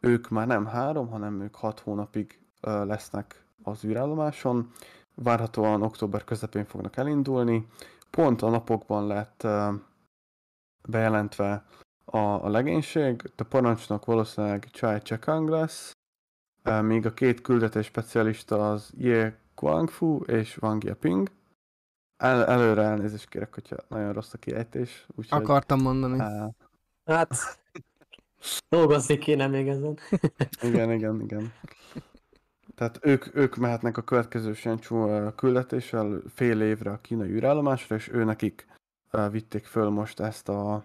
Ők 0.00 0.28
már 0.28 0.46
nem 0.46 0.66
három, 0.66 1.08
hanem 1.08 1.40
ők 1.40 1.54
hat 1.54 1.80
hónapig 1.80 2.40
lesznek 2.60 3.44
az 3.62 3.84
űrállomáson 3.84 4.72
várhatóan 5.14 5.82
október 5.82 6.24
közepén 6.24 6.64
fognak 6.64 6.96
elindulni. 6.96 7.66
Pont 8.10 8.42
a 8.42 8.48
napokban 8.48 9.06
lett 9.06 9.46
bejelentve 10.88 11.64
a, 12.04 12.18
a 12.18 12.48
legénység, 12.48 13.30
a 13.36 13.42
parancsnok 13.42 14.04
valószínűleg 14.04 14.68
Chai 14.72 14.98
Chekang 14.98 15.48
lesz, 15.48 15.92
míg 16.82 17.06
a 17.06 17.14
két 17.14 17.40
küldetés 17.40 17.86
specialista 17.86 18.70
az 18.70 18.90
Ye 18.96 19.38
Guangfu 19.54 20.22
és 20.24 20.56
Wang 20.60 20.84
Yaping. 20.84 21.30
El, 22.16 22.46
előre 22.46 22.82
elnézést 22.82 23.28
kérek, 23.28 23.54
hogyha 23.54 23.76
nagyon 23.88 24.12
rossz 24.12 24.32
a 24.32 24.38
kiejtés. 24.38 25.06
Úgyhogy, 25.14 25.42
Akartam 25.42 25.80
mondani. 25.80 26.18
uh, 26.18 26.54
Hát, 27.04 27.34
dolgozni 28.68 29.18
kéne 29.18 29.46
még 29.46 29.68
ezen. 29.68 29.98
igen, 30.62 30.92
igen, 30.92 31.20
igen. 31.20 31.52
Tehát 32.80 32.98
ők, 33.02 33.34
ők 33.34 33.56
mehetnek 33.56 33.96
a 33.96 34.02
következő 34.02 34.52
Shenzhou 34.52 35.08
ö, 35.08 35.34
küldetéssel 35.34 36.22
fél 36.34 36.60
évre 36.60 36.90
a 36.90 37.00
kínai 37.00 37.30
űrállomásra, 37.30 37.96
és 37.96 38.08
ő 38.08 38.24
nekik 38.24 38.66
vitték 39.30 39.64
föl 39.64 39.88
most 39.88 40.20
ezt 40.20 40.48
a, 40.48 40.84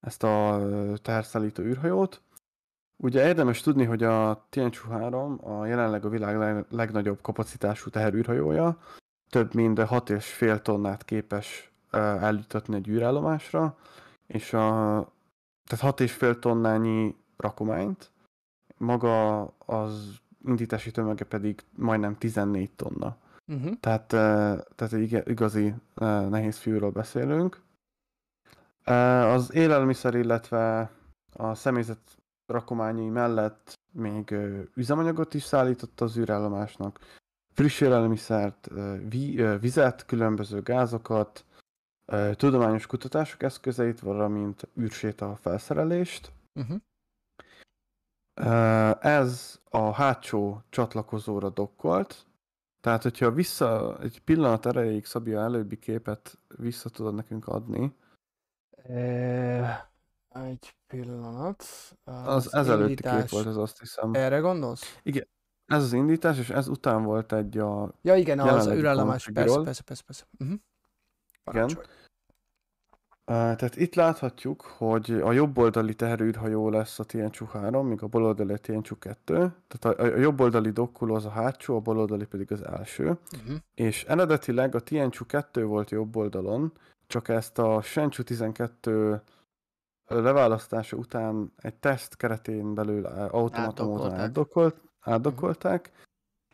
ezt 0.00 0.22
a 0.22 0.62
teherszállító 1.02 1.62
űrhajót. 1.62 2.20
Ugye 2.96 3.26
érdemes 3.26 3.60
tudni, 3.60 3.84
hogy 3.84 4.02
a 4.02 4.46
Tianchu 4.48 4.90
3 4.90 5.38
a 5.42 5.66
jelenleg 5.66 6.04
a 6.04 6.08
világ 6.08 6.36
leg- 6.36 6.66
legnagyobb 6.70 7.18
kapacitású 7.22 7.90
teherűrhajója, 7.90 8.78
több 9.30 9.54
mint 9.54 9.78
6,5 9.78 10.62
tonnát 10.62 11.04
képes 11.04 11.72
eljutatni 11.90 12.74
egy 12.74 12.88
űrállomásra, 12.88 13.78
és 14.26 14.52
a, 14.52 14.60
tehát 15.66 15.98
6,5 15.98 16.38
tonnányi 16.38 17.16
rakományt, 17.36 18.10
maga 18.76 19.42
az 19.58 20.22
indítási 20.46 20.90
tömege 20.90 21.24
pedig 21.24 21.60
majdnem 21.76 22.18
14 22.18 22.70
tonna. 22.70 23.16
Uh-huh. 23.46 23.72
Tehát, 23.80 24.12
eh, 24.12 24.58
tehát 24.74 24.92
egy 24.92 25.22
igazi 25.28 25.74
eh, 25.94 26.28
nehéz 26.28 26.56
fiúról 26.58 26.90
beszélünk. 26.90 27.62
Az 28.84 29.54
élelmiszer, 29.54 30.14
illetve 30.14 30.90
a 31.32 31.54
személyzet 31.54 32.18
rakományai 32.46 33.08
mellett 33.08 33.74
még 33.92 34.34
üzemanyagot 34.74 35.34
is 35.34 35.42
szállított 35.42 36.00
az 36.00 36.18
űrállomásnak, 36.18 36.98
friss 37.52 37.80
élelmiszert, 37.80 38.68
vi- 39.08 39.58
vizet, 39.60 40.06
különböző 40.06 40.62
gázokat, 40.62 41.44
tudományos 42.32 42.86
kutatások 42.86 43.42
eszközeit, 43.42 44.00
valamint 44.00 44.68
űrséta 44.80 45.36
felszerelést. 45.36 46.32
Uh-huh. 46.54 46.76
Ez 49.00 49.60
a 49.70 49.92
hátsó 49.92 50.62
csatlakozóra 50.68 51.50
dokkolt, 51.50 52.26
tehát 52.80 53.02
hogyha 53.02 53.30
vissza, 53.30 53.98
egy 54.00 54.20
pillanat 54.20 54.66
erejéig 54.66 55.04
Szabi 55.04 55.32
a 55.32 55.42
előbbi 55.42 55.78
képet 55.78 56.38
vissza 56.56 56.88
tudod 56.88 57.14
nekünk 57.14 57.46
adni, 57.46 57.96
egy 60.28 60.76
pillanat. 60.86 61.64
az 62.04 62.54
ezelőtti 62.54 63.02
kép 63.02 63.28
volt, 63.28 63.46
ez 63.46 63.56
azt 63.56 63.78
hiszem. 63.78 64.10
Erre 64.14 64.38
gondolsz? 64.38 65.00
Ez 65.66 65.82
az 65.82 65.92
indítás, 65.92 66.38
és 66.38 66.50
ez 66.50 66.68
után 66.68 67.02
volt 67.02 67.32
egy 67.32 67.58
a... 67.58 67.94
Ja 68.02 68.16
igen, 68.16 68.38
az 68.38 68.66
űrállomás. 68.66 69.30
Persze, 69.32 69.62
persze, 69.62 69.82
persze. 69.82 70.02
persze. 70.06 70.24
Uh-huh. 70.38 70.58
Parancsolj. 71.44 71.86
Tehát 73.24 73.76
itt 73.76 73.94
láthatjuk, 73.94 74.60
hogy 74.62 75.10
a 75.10 75.32
jobb 75.32 75.58
oldali 75.58 75.94
teherűrhajó 75.94 76.68
lesz 76.68 76.98
a 76.98 77.04
Tianchu 77.04 77.46
3, 77.46 77.86
míg 77.86 78.02
a 78.02 78.06
bal 78.06 78.24
oldali 78.24 78.52
a 78.52 78.58
Tianchu 78.58 78.98
2. 78.98 79.34
Tehát 79.68 79.98
a, 79.98 80.02
a 80.02 80.18
jobb 80.18 80.40
oldali 80.40 80.70
dokkoló 80.70 81.14
az 81.14 81.24
a 81.24 81.30
hátsó, 81.30 81.76
a 81.76 81.80
bal 81.80 81.98
oldali 81.98 82.24
pedig 82.24 82.52
az 82.52 82.64
első. 82.66 83.04
Uh-huh. 83.04 83.56
És 83.74 84.04
eredetileg 84.04 84.74
a 84.74 84.80
Tianchu 84.80 85.26
2 85.26 85.64
volt 85.64 85.90
jobb 85.90 86.16
oldalon, 86.16 86.72
csak 87.06 87.28
ezt 87.28 87.58
a 87.58 87.82
Shenzhou 87.82 88.24
12 88.24 89.22
leválasztása 90.06 90.96
után 90.96 91.52
egy 91.56 91.74
teszt 91.74 92.16
keretén 92.16 92.74
belül 92.74 93.06
automata 93.06 93.84
módon 93.84 94.12
átdokolt, 94.12 94.76
átdokolták, 95.00 95.92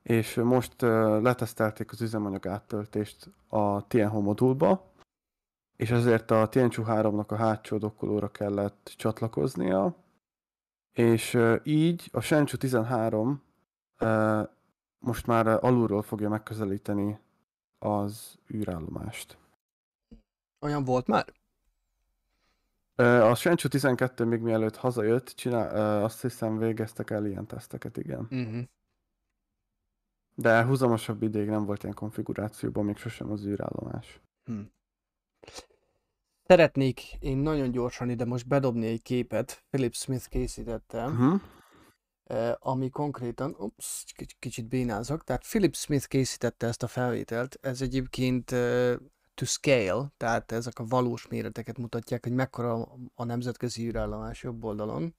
és 0.03 0.35
most 0.35 0.83
ö, 0.83 1.21
letesztelték 1.21 1.93
az 1.93 2.01
üzemanyag 2.01 2.47
áttöltést 2.47 3.31
a 3.49 3.87
Tianho 3.87 4.21
modulba, 4.21 4.90
és 5.81 5.91
ezért 5.91 6.31
a 6.31 6.49
Tianchu 6.49 6.83
3-nak 6.87 7.27
a 7.27 7.35
hátsó 7.35 7.79
dokkolóra 7.79 8.31
kellett 8.31 8.93
csatlakoznia, 8.97 9.97
és 10.93 11.39
így 11.63 12.09
a 12.13 12.21
Shenzhou 12.21 12.59
13 12.59 13.43
ö, 13.99 14.43
most 14.99 15.27
már 15.27 15.47
alulról 15.47 16.03
fogja 16.03 16.29
megközelíteni 16.29 17.19
az 17.79 18.39
űrállomást. 18.55 19.39
Olyan 20.61 20.85
volt 20.85 21.07
már? 21.07 21.33
A 23.23 23.35
Shenzhou 23.35 23.71
12 23.71 24.25
még 24.25 24.41
mielőtt 24.41 24.77
hazajött, 24.77 25.29
csinál, 25.29 26.03
azt 26.03 26.21
hiszem 26.21 26.59
végeztek 26.59 27.11
el 27.11 27.27
ilyen 27.27 27.47
teszteket, 27.47 27.97
igen. 27.97 28.29
Uh-huh. 28.31 28.63
De 30.35 30.65
húzamosabb 30.65 31.23
ideig 31.23 31.49
nem 31.49 31.65
volt 31.65 31.83
ilyen 31.83 31.95
konfigurációban, 31.95 32.85
még 32.85 32.97
sosem 32.97 33.31
az 33.31 33.47
űrállomás. 33.47 34.21
Hm. 34.45 34.61
Szeretnék 36.51 37.01
én 37.21 37.37
nagyon 37.37 37.71
gyorsan 37.71 38.11
ide 38.11 38.25
most 38.25 38.47
bedobni 38.49 38.87
egy 38.87 39.03
képet, 39.03 39.65
Philip 39.71 39.95
Smith 39.95 40.29
készítette, 40.29 41.05
Uh-huh. 41.05 41.41
eh, 42.25 42.53
ami 42.59 42.89
konkrétan, 42.89 43.55
ups, 43.59 44.05
kic- 44.17 44.37
kicsit 44.39 44.69
bénázok, 44.69 45.25
tehát 45.25 45.43
Philip 45.43 45.77
Smith 45.77 46.07
készítette 46.07 46.67
ezt 46.67 46.83
a 46.83 46.87
felvételt, 46.87 47.59
ez 47.61 47.81
egyébként 47.81 48.45
to 49.35 49.45
scale, 49.45 50.13
tehát 50.17 50.53
ezek 50.53 50.79
a 50.79 50.85
valós 50.85 51.29
méreteket 51.29 51.79
mutatják, 51.79 52.23
hogy 52.23 52.33
mekkora 52.33 52.89
a 53.15 53.25
nemzetközi 53.25 53.87
űrállomás 53.87 54.43
jobb 54.43 54.65
oldalon. 54.65 55.15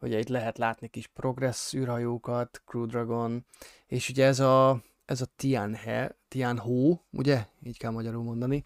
Ugye 0.00 0.18
itt 0.18 0.28
lehet 0.28 0.58
látni 0.58 0.88
kis 0.88 1.06
Progress 1.06 1.72
űrhajókat, 1.74 2.62
Crew 2.66 2.86
Dragon, 2.86 3.46
és 3.86 4.08
ugye 4.08 4.24
ez 4.26 4.40
a, 4.40 4.82
ez 5.04 5.20
a 5.20 5.26
Tianhe, 5.36 6.16
Tianho, 6.28 6.98
ugye? 7.10 7.46
Így 7.62 7.78
kell 7.78 7.90
magyarul 7.90 8.22
mondani. 8.22 8.62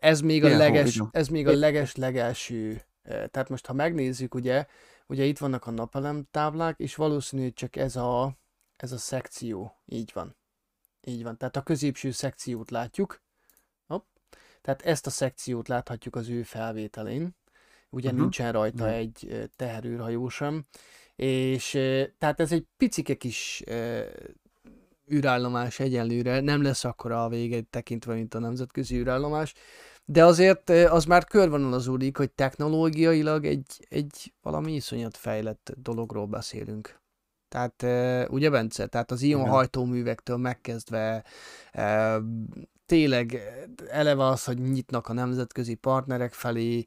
Ez 0.00 0.20
még 0.20 0.44
a 0.44 0.56
leges, 0.56 1.00
ez 1.10 1.28
még 1.28 1.46
a 1.48 1.52
leges 1.52 1.96
legelső. 1.96 2.82
Tehát 3.02 3.48
most 3.48 3.66
ha 3.66 3.72
megnézzük, 3.72 4.34
ugye, 4.34 4.66
ugye 5.06 5.24
itt 5.24 5.38
vannak 5.38 5.66
a 5.66 5.70
napelem 5.70 6.26
táblák, 6.30 6.78
és 6.78 6.94
valószínű, 6.94 7.42
hogy 7.42 7.54
csak 7.54 7.76
ez 7.76 7.96
a, 7.96 8.36
ez 8.76 8.92
a 8.92 8.98
szekció. 8.98 9.76
Így 9.86 10.10
van. 10.14 10.36
Így 11.06 11.22
van. 11.22 11.36
Tehát 11.36 11.56
a 11.56 11.62
középső 11.62 12.10
szekciót 12.10 12.70
látjuk. 12.70 13.22
Hopp. 13.86 14.06
Tehát 14.60 14.82
ezt 14.82 15.06
a 15.06 15.10
szekciót 15.10 15.68
láthatjuk 15.68 16.16
az 16.16 16.28
ő 16.28 16.42
felvételén. 16.42 17.36
Ugye 17.90 18.10
Mhm. 18.12 18.20
nincsen 18.20 18.52
rajta 18.52 18.84
Mhm. 18.84 18.92
egy 18.92 19.26
ö, 19.28 19.44
teherűrhajó 19.56 20.28
sem. 20.28 20.66
És 21.16 21.70
tehát 22.18 22.40
ez 22.40 22.52
egy 22.52 22.66
picike 22.76 23.14
kis 23.14 23.62
űrállomás 25.12 25.80
egyenlőre, 25.80 26.40
nem 26.40 26.62
lesz 26.62 26.84
akkora 26.84 27.24
a 27.24 27.28
vége 27.28 27.60
tekintve, 27.60 28.14
mint 28.14 28.34
a 28.34 28.38
nemzetközi 28.38 28.96
űrállomás, 28.96 29.54
de 30.04 30.24
azért 30.24 30.68
az 30.68 31.04
már 31.04 31.24
körvonalazódik, 31.24 32.16
hogy 32.16 32.30
technológiailag 32.30 33.44
egy, 33.44 33.86
egy 33.88 34.32
valami 34.42 34.74
iszonyat 34.74 35.16
fejlett 35.16 35.72
dologról 35.76 36.26
beszélünk. 36.26 37.00
Tehát 37.48 37.82
ugye 38.30 38.50
Bence, 38.50 38.86
tehát 38.86 39.10
az 39.10 39.22
ion 39.22 39.48
hajtóművektől 39.48 40.36
megkezdve 40.36 41.24
tényleg 42.86 43.40
eleve 43.88 44.24
az, 44.26 44.44
hogy 44.44 44.58
nyitnak 44.58 45.08
a 45.08 45.12
nemzetközi 45.12 45.74
partnerek 45.74 46.32
felé, 46.32 46.86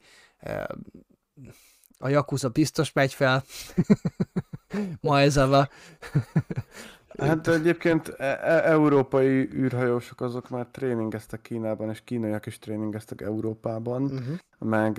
a 1.97 2.09
Yakuza 2.09 2.49
biztos 2.49 2.91
megy 2.93 3.13
fel, 3.13 3.43
ma 5.01 5.19
ezzel 5.19 5.53
a... 5.53 5.69
Hát 7.17 7.47
egyébként 7.47 8.07
e- 8.07 8.39
e- 8.41 8.71
európai 8.71 9.49
űrhajósok 9.53 10.21
azok 10.21 10.49
már 10.49 10.67
tréningeztek 10.67 11.41
Kínában, 11.41 11.89
és 11.89 12.03
kínaiak 12.03 12.45
is 12.45 12.59
tréningeztek 12.59 13.21
Európában, 13.21 14.03
uh-huh. 14.03 14.37
meg, 14.59 14.97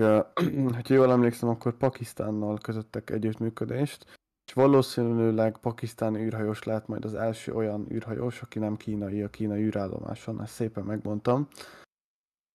hogyha 0.64 0.94
jól 1.00 1.10
emlékszem, 1.10 1.48
akkor 1.48 1.76
Pakisztánnal 1.76 2.58
közöttek 2.58 3.10
együttműködést, 3.10 4.04
és 4.46 4.52
valószínűleg 4.52 5.58
pakisztáni 5.58 6.24
űrhajós 6.24 6.62
lehet 6.62 6.88
majd 6.88 7.04
az 7.04 7.14
első 7.14 7.52
olyan 7.52 7.86
űrhajós, 7.92 8.42
aki 8.42 8.58
nem 8.58 8.76
kínai 8.76 9.22
a 9.22 9.30
kínai 9.30 9.62
űrállomáson, 9.62 10.42
ezt 10.42 10.52
szépen 10.52 10.84
megmondtam. 10.84 11.48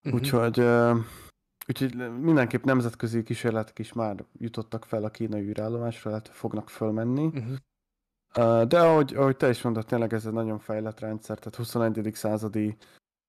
Mhm. 0.03 0.15
Úgyhogy, 0.15 0.59
úgyhogy 1.67 2.19
mindenképp 2.19 2.63
nemzetközi 2.63 3.23
kísérletek 3.23 3.79
is 3.79 3.93
már 3.93 4.25
jutottak 4.37 4.85
fel 4.85 5.03
a 5.03 5.09
kínai 5.09 5.41
űrállomásra, 5.41 6.09
illetve 6.09 6.33
fognak 6.33 6.69
fölmenni. 6.69 7.25
Uh-huh. 7.25 7.55
De 8.67 8.79
ahogy, 8.79 9.13
ahogy 9.15 9.37
te 9.37 9.49
is 9.49 9.61
mondod, 9.61 9.85
tényleg 9.85 10.13
ez 10.13 10.25
egy 10.25 10.33
nagyon 10.33 10.59
fejlett 10.59 10.99
rendszer, 10.99 11.37
tehát 11.37 11.55
21. 11.55 12.09
századi 12.13 12.77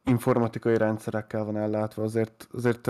informatikai 0.05 0.77
rendszerekkel 0.77 1.45
van 1.45 1.57
ellátva, 1.57 2.03
azért, 2.03 2.49
azért 2.53 2.89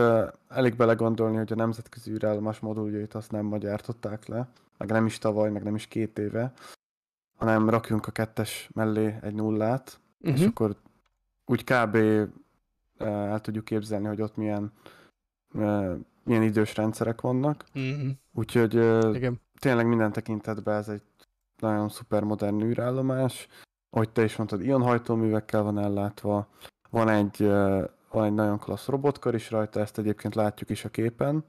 elég 0.49 0.77
belegondolni, 0.77 1.37
hogy 1.37 1.53
a 1.53 1.57
nemzetközi 1.57 2.11
űrállomás 2.11 2.59
moduljait 2.61 3.15
azt 3.15 3.31
nem 3.31 3.45
ma 3.45 3.59
gyártották 3.59 4.27
le, 4.27 4.49
meg 4.79 4.91
nem 4.91 5.07
is 5.07 5.19
tavaly, 5.19 5.51
meg 5.51 5.63
nem 5.63 5.75
is 5.75 5.87
két 5.87 6.19
éve, 6.19 6.53
hanem 7.37 7.71
rakjunk 7.71 8.07
a 8.07 8.11
kettes 8.11 8.69
mellé 8.75 9.17
egy 9.23 9.35
nullát, 9.35 10.01
és 10.21 10.31
Uh-huh. 10.33 10.47
akkor 10.49 10.77
úgy 11.45 11.65
kb. 11.65 11.97
el 12.99 13.41
tudjuk 13.41 13.65
képzelni, 13.65 14.07
hogy 14.07 14.23
ott 14.23 14.37
milyen, 14.37 14.73
milyen 16.25 16.43
idős 16.43 16.77
rendszerek 16.77 17.21
vannak. 17.21 17.65
Uh-huh. 17.75 18.11
Úgyhogy 18.35 18.75
Igen. 19.15 19.41
tényleg 19.59 19.87
minden 19.87 20.13
tekintetben 20.13 20.77
ez 20.77 20.89
egy 20.89 21.03
nagyon 21.63 21.89
szuper 21.89 22.23
modern 22.23 22.63
űrállomás. 22.63 23.49
Ahogy 23.91 24.11
te 24.11 24.25
is 24.25 24.37
mondtad, 24.37 24.65
ionhajtóművekkel 24.65 25.63
van 25.63 25.79
ellátva, 25.79 26.49
van 26.91 27.09
egy, 27.09 27.39
van 28.11 28.25
egy 28.25 28.35
nagyon 28.35 28.59
klassz 28.59 28.87
robotkar 28.87 29.35
is 29.35 29.51
rajta, 29.51 29.81
ezt 29.81 29.99
egyébként 29.99 30.35
látjuk 30.35 30.71
is 30.71 30.85
a 30.85 30.89
képen. 30.89 31.45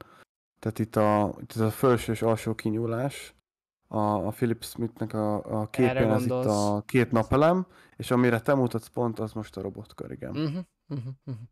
Tehát 0.58 0.78
itt 0.78 0.96
a, 0.96 1.34
itt 1.40 1.52
a 1.52 1.70
felső 1.70 2.12
és 2.12 2.22
alsó 2.22 2.54
kinyúlás, 2.54 3.34
a, 3.88 4.26
a 4.26 4.30
Philip 4.30 4.64
Smithnek 4.64 5.12
a, 5.12 5.60
a 5.60 5.70
képen 5.70 6.10
ez 6.10 6.24
itt 6.24 6.30
a 6.30 6.82
két 6.86 7.10
napelem, 7.10 7.66
és 7.96 8.10
amire 8.10 8.40
te 8.40 8.54
mutatsz 8.54 8.88
pont, 8.88 9.18
az 9.18 9.32
most 9.32 9.56
a 9.56 9.60
robotkar, 9.60 10.12
igen. 10.12 10.30
Uh-huh. 10.30 10.64
Uh-huh. 10.88 11.12
Uh-huh. 11.24 11.44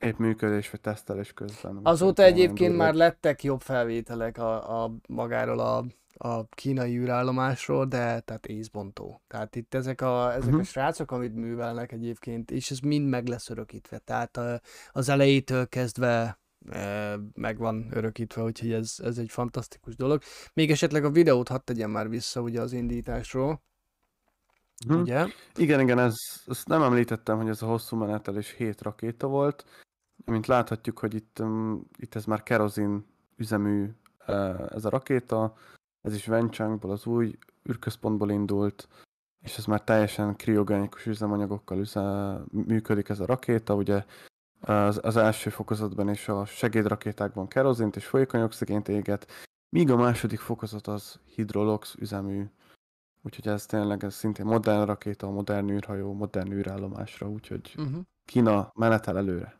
Épp 0.00 0.18
működés 0.18 0.70
vagy 0.70 0.80
tesztelés 0.80 1.32
közben. 1.32 1.80
Azóta 1.82 2.22
egyébként 2.22 2.76
már 2.76 2.94
lettek 2.94 3.42
jobb 3.42 3.60
felvételek 3.60 4.38
a, 4.38 4.82
a 4.84 4.92
magáról 5.08 5.58
a, 5.58 5.84
a 6.14 6.46
kínai 6.48 6.98
űrállomásról, 6.98 7.86
de 7.86 8.20
tehát 8.20 8.46
észbontó. 8.46 9.22
Tehát 9.28 9.56
itt 9.56 9.74
ezek 9.74 10.00
a, 10.00 10.32
ezek 10.34 10.52
a 10.52 10.56
Mhm. 10.56 10.64
srácok, 10.64 11.10
amit 11.10 11.34
művelnek 11.34 11.92
egyébként, 11.92 12.50
és 12.50 12.70
ez 12.70 12.78
mind 12.78 13.08
meg 13.08 13.26
lesz 13.26 13.50
örökítve. 13.50 13.98
Tehát 13.98 14.40
az 14.90 15.08
elejétől 15.08 15.68
kezdve 15.68 16.38
meg 17.34 17.58
van 17.58 17.88
örökítve, 17.92 18.42
úgyhogy 18.42 18.72
ez, 18.72 18.94
ez 19.02 19.18
egy 19.18 19.30
fantasztikus 19.30 19.96
dolog. 19.96 20.22
Még 20.52 20.70
esetleg 20.70 21.04
a 21.04 21.10
videót 21.10 21.48
hadd 21.48 21.60
tegyem 21.64 21.90
már 21.90 22.08
vissza 22.08 22.40
ugye 22.40 22.60
az 22.60 22.72
indításról, 22.72 23.62
Mhm. 24.88 25.00
ugye? 25.00 25.26
Igen, 25.56 25.80
igen, 25.80 25.98
ez, 25.98 26.14
ezt 26.46 26.68
nem 26.68 26.82
említettem, 26.82 27.36
hogy 27.36 27.48
ez 27.48 27.62
a 27.62 27.66
hosszú 27.66 27.96
menetelés 27.96 28.54
7 28.56 28.82
rakéta 28.82 29.26
volt. 29.26 29.64
Mint 30.30 30.46
láthatjuk, 30.46 30.98
hogy 30.98 31.14
itt, 31.14 31.38
um, 31.40 31.86
itt 31.96 32.14
ez 32.14 32.24
már 32.24 32.42
kerozin 32.42 33.04
üzemű 33.36 33.90
ez 34.68 34.84
a 34.84 34.88
rakéta, 34.88 35.56
ez 36.02 36.14
is 36.14 36.28
Wenchangból, 36.28 36.90
az 36.90 37.06
új 37.06 37.38
űrközpontból 37.70 38.30
indult, 38.30 38.88
és 39.42 39.58
ez 39.58 39.64
már 39.64 39.84
teljesen 39.84 40.36
kriogenikus 40.36 41.06
üzemanyagokkal 41.06 41.78
üze, 41.78 42.36
működik 42.50 43.08
ez 43.08 43.20
a 43.20 43.26
rakéta, 43.26 43.74
ugye 43.74 44.04
az, 44.60 45.00
az 45.02 45.16
első 45.16 45.50
fokozatban 45.50 46.08
és 46.08 46.28
a 46.28 46.44
segédrakétákban 46.44 47.48
kerozint 47.48 47.96
és 47.96 48.06
folyékony 48.06 48.42
oxigént 48.42 48.88
éget, 48.88 49.26
míg 49.68 49.90
a 49.90 49.96
második 49.96 50.40
fokozat 50.40 50.86
az 50.86 51.20
hidrolox 51.34 51.94
üzemű 51.98 52.44
Úgyhogy 53.22 53.48
ez 53.48 53.66
tényleg 53.66 54.04
ez 54.04 54.14
szintén 54.14 54.46
modern 54.46 54.84
rakéta, 54.84 55.30
modern 55.30 55.70
űrhajó, 55.70 56.12
modern 56.12 56.52
űrállomásra, 56.52 57.28
úgyhogy 57.28 57.74
Uh-huh. 57.78 58.00
Kína 58.24 58.72
menetel 58.74 59.16
előre. 59.16 59.59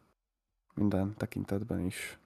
Minden 0.75 1.15
tekintetben 1.17 1.81
is. 1.81 2.19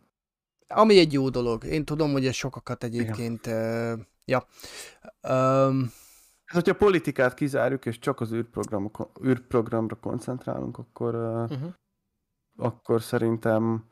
Ami 0.68 0.98
egy 0.98 1.12
jó 1.12 1.28
dolog. 1.28 1.64
Én 1.64 1.84
tudom, 1.84 2.12
hogy 2.12 2.26
ez 2.26 2.34
sokakat 2.34 2.84
egyébként... 2.84 3.46
Uh, 3.46 3.92
ja. 4.24 4.46
Um, 5.28 5.90
Hát, 6.44 6.62
hogyha 6.64 6.72
a 6.72 6.84
politikát 6.86 7.34
kizárjuk, 7.34 7.86
és 7.86 7.98
csak 7.98 8.20
az 8.20 8.32
űrprogramra 9.24 9.96
koncentrálunk, 10.00 10.78
akkor, 10.78 11.14
uh, 11.14 11.50
uh-huh. 11.50 11.72
akkor 12.56 13.02
szerintem 13.02 13.84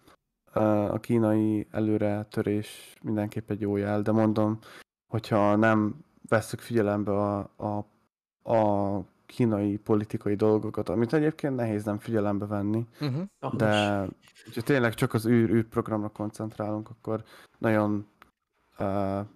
a 0.89 1.01
kínai 1.01 1.67
előretörés 1.71 2.97
mindenképp 3.03 3.51
egy 3.51 3.61
jó 3.61 3.77
jel, 3.77 4.03
de 4.03 4.13
mondom, 4.13 4.59
hogyha 5.07 5.57
nem 5.57 6.05
vesszük 6.29 6.61
figyelembe 6.61 7.13
a, 7.13 7.51
a, 7.57 7.87
a 8.53 9.05
kínai 9.33 9.77
politikai 9.77 10.35
dolgokat, 10.35 10.89
amit 10.89 11.13
egyébként 11.13 11.57
nehéz 11.57 11.85
nem 11.85 11.99
figyelembe 11.99 12.47
venni, 12.47 12.87
Uh-huh. 13.01 13.57
De 13.57 13.99
hogyha 14.45 14.63
tényleg 14.63 14.95
csak 14.95 15.15
az 15.15 15.27
űr, 15.27 15.51
űrprogramra 15.51 16.09
koncentrálunk, 16.09 16.89
akkor 16.91 17.25
nagyon 17.59 18.07
uh, 18.79 19.27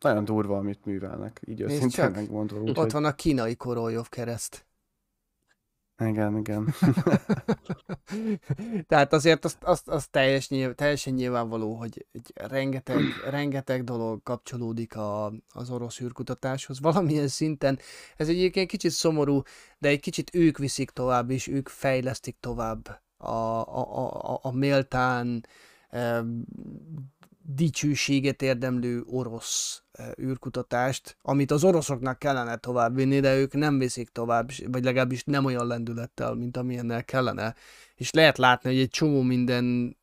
nagyon 0.00 0.24
durva, 0.24 0.56
amit 0.56 0.84
művelnek, 0.84 1.40
így 1.46 1.58
Nézd 1.58 1.70
őszintén 1.70 2.04
csak, 2.04 2.14
megmondva. 2.14 2.60
Ott 2.60 2.68
Úgyhogy, 2.68 2.92
van 2.92 3.04
a 3.04 3.14
kínai 3.14 3.56
Koroljov 3.56 4.08
kereszt. 4.08 4.66
Igen, 5.98 6.36
igen. 6.36 6.72
Tehát 8.88 9.12
azért 9.12 9.44
azt, 9.44 9.62
azt, 9.62 9.88
azt 9.88 10.10
teljes 10.10 10.48
nyilv, 10.48 10.74
teljesen 10.74 11.12
nyilvánvaló, 11.12 11.74
hogy 11.74 12.06
egy 12.12 12.32
rengeteg, 12.34 13.00
rengeteg 13.30 13.84
dolog 13.84 14.22
kapcsolódik 14.22 14.96
a, 14.96 15.32
az 15.48 15.70
orosz 15.70 16.00
űrkutatáshoz. 16.00 16.80
Valamilyen 16.80 17.28
szinten 17.28 17.78
ez 18.16 18.28
egyébként 18.28 18.68
kicsit 18.68 18.90
szomorú, 18.90 19.42
de 19.78 19.88
egy 19.88 20.00
kicsit 20.00 20.34
ők 20.34 20.58
viszik 20.58 20.90
tovább, 20.90 21.30
és 21.30 21.46
ők 21.46 21.68
fejlesztik 21.68 22.36
tovább 22.40 23.02
a, 23.16 23.26
a, 23.26 24.32
a, 24.32 24.38
a 24.42 24.52
méltán 24.52 25.46
dicsőséget 27.46 28.42
érdemlő 28.42 29.02
orosz 29.06 29.82
eh, 29.92 30.10
űrkutatást, 30.20 31.16
amit 31.22 31.50
az 31.50 31.64
oroszoknak 31.64 32.18
kellene 32.18 32.56
továbbvinni, 32.56 33.20
de 33.20 33.36
ők 33.36 33.52
nem 33.52 33.78
viszik 33.78 34.08
tovább, 34.08 34.50
vagy 34.66 34.84
legalábbis 34.84 35.24
nem 35.24 35.44
olyan 35.44 35.66
lendülettel, 35.66 36.34
mint 36.34 36.56
amilyennel 36.56 37.04
kellene. 37.04 37.54
És 37.94 38.10
lehet 38.10 38.38
látni, 38.38 38.70
hogy 38.70 38.78
egy 38.78 38.90
csomó 38.90 39.22
minden, 39.22 39.96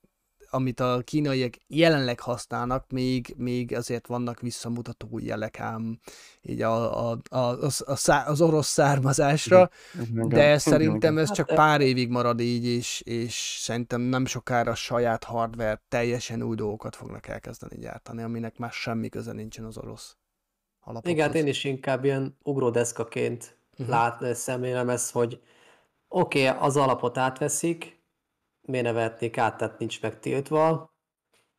amit 0.52 0.80
a 0.80 1.02
kínaiak 1.04 1.54
jelenleg 1.68 2.20
használnak, 2.20 2.92
még, 2.92 3.34
még 3.38 3.76
azért 3.76 4.08
vannak 4.08 4.40
visszamutató 4.40 5.20
jelek 5.20 5.60
ám 5.60 6.00
így 6.42 6.62
a, 6.62 7.10
a, 7.10 7.18
a, 7.30 7.38
a, 7.38 7.70
a 7.86 7.96
szá, 7.96 8.28
az 8.28 8.42
orosz 8.42 8.68
származásra, 8.68 9.70
Igen, 9.94 10.30
de 10.30 10.44
igen, 10.44 10.60
szerintem 10.60 11.14
igen. 11.14 11.18
ez 11.18 11.32
csak 11.32 11.50
Hát, 11.50 11.58
pár 11.58 11.82
évig 11.82 12.10
marad 12.10 12.40
így, 12.40 12.66
és, 12.66 13.02
és 13.02 13.58
szerintem 13.60 14.02
nem 14.02 14.26
sokára 14.26 14.76
saját 14.76 15.24
hardware 15.24 15.82
teljesen 15.90 16.42
új 16.42 16.56
dolgokat 16.56 16.96
fognak 16.96 17.28
elkezdeni 17.28 17.78
gyártani, 17.78 18.22
aminek 18.22 18.58
már 18.58 18.72
semmi 18.72 19.10
köze 19.10 19.32
nincsen 19.32 19.66
az 19.66 19.78
orosz 19.78 20.16
alapokhoz. 20.80 21.14
Igen, 21.14 21.26
hát 21.28 21.36
én 21.36 21.48
is 21.48 21.64
inkább 21.64 22.04
ilyen 22.04 22.38
ugródeszkaként 22.44 23.60
Mhm. 23.82 23.90
lát, 23.90 24.36
szemlélem 24.36 24.90
ezt, 24.90 25.12
hogy 25.12 25.42
oké, 26.08 26.48
okay, 26.48 26.62
az 26.62 26.78
alapot 26.78 27.18
átveszik, 27.18 28.00
miért 28.62 28.86
ne 28.86 28.92
vehetnék 28.92 29.38
át, 29.38 29.58
tehát 29.58 29.80
nincs 29.80 30.02
megtiltva. 30.02 30.94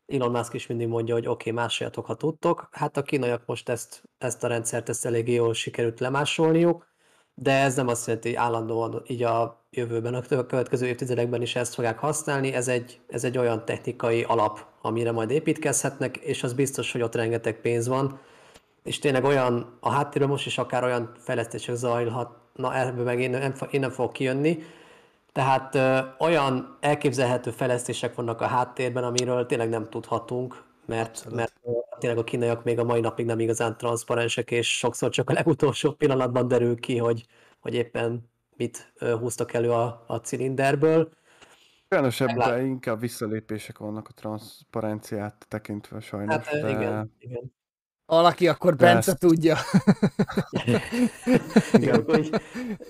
Elon 0.07 0.31
Musk 0.31 0.55
is 0.55 0.67
mindig 0.67 0.89
mondja, 0.89 1.15
hogy 1.15 1.27
oké, 1.27 1.51
okay, 1.51 1.63
másoljatok, 1.63 2.07
ha 2.07 2.15
tudtok. 2.15 2.69
Hát 2.71 2.97
a 2.97 3.03
kínaiak 3.03 3.43
most 3.47 3.69
ezt, 3.69 4.03
ezt 4.19 4.45
a 4.45 4.47
rendszert 4.47 4.89
ezt 4.89 5.07
eléggé 5.07 5.33
jól 5.33 5.55
sikerült 5.55 6.01
lemásolniuk, 6.01 6.91
de 7.35 7.53
ez 7.53 7.75
nem 7.75 7.89
azt 7.89 8.07
jelenti, 8.07 8.29
hogy 8.29 8.37
állandóan 8.37 9.03
így 9.07 9.23
a 9.23 9.67
jövőben, 9.71 10.15
a 10.15 10.23
következő 10.23 10.87
évtizedekben 10.87 11.43
is 11.43 11.57
ezt 11.57 11.75
fogják 11.75 11.99
használni. 11.99 12.53
Ez 12.53 12.69
egy, 12.69 13.01
ez 13.09 13.25
egy 13.25 13.39
olyan 13.39 13.65
technikai 13.65 14.23
alap, 14.23 14.67
amire 14.83 15.13
majd 15.13 15.31
építkezhetnek, 15.31 16.17
és 16.17 16.43
az 16.43 16.53
biztos, 16.53 16.93
hogy 16.93 17.03
ott 17.03 17.15
rengeteg 17.15 17.61
pénz 17.61 17.89
van, 17.89 18.21
és 18.83 18.99
tényleg 18.99 19.25
olyan, 19.25 19.77
a 19.81 19.91
háttérben 19.91 20.31
most 20.31 20.47
is 20.47 20.59
akár 20.59 20.85
olyan 20.85 21.13
fejlesztések 21.19 21.75
zajlhatna, 21.75 22.77
ebből 22.77 23.05
meg 23.05 23.21
én 23.21 23.31
nem, 23.31 23.55
én 23.71 23.81
nem 23.81 23.91
fogok 23.91 24.13
kijönni, 24.13 24.63
tehát 25.33 25.75
ö, 25.75 25.99
olyan 26.19 26.77
elképzelhető 26.81 27.51
fejlesztések 27.51 28.15
vannak 28.15 28.41
a 28.41 28.47
háttérben, 28.47 29.05
amiről 29.05 29.47
tényleg 29.47 29.69
nem 29.69 29.91
tudhatunk, 29.91 30.65
mert, 30.87 31.09
Abszolút. 31.09 31.35
mert 31.39 31.61
tényleg 31.99 32.19
a 32.19 32.25
kínaiak 32.25 32.65
még 32.65 32.79
a 32.79 32.85
mai 32.85 33.01
napig 33.01 33.27
nem 33.27 33.39
igazán 33.39 33.77
transzparensek, 33.77 34.51
és 34.51 34.79
sokszor 34.79 35.11
csak 35.11 35.31
a 35.31 35.33
legutolsó 35.33 35.93
pillanatban 35.93 36.49
derül 36.49 36.81
ki, 36.81 36.99
hogy, 36.99 37.27
hogy 37.61 37.75
éppen 37.75 38.31
mit 38.57 38.93
húztak 38.99 39.53
elő 39.53 39.71
a, 39.71 40.05
a 40.07 40.17
cilinderből. 40.17 41.13
Meglát- 41.89 42.49
ebben 42.49 42.65
inkább 42.65 43.01
visszalépések 43.01 43.79
vannak 43.79 44.09
a 44.09 44.13
transzparenciát 44.13 45.47
tekintve 45.49 46.01
sajnos, 46.01 46.35
Hát 46.35 46.61
de... 46.61 46.71
igen, 46.71 47.15
igen. 47.19 47.53
Valaki 48.07 48.49
akkor 48.49 48.77
Bence 48.77 49.11
ezt- 49.11 49.21
tudja. 49.21 49.57
Igen. 51.73 51.95
Akkor 51.95 52.19
így, 52.19 52.41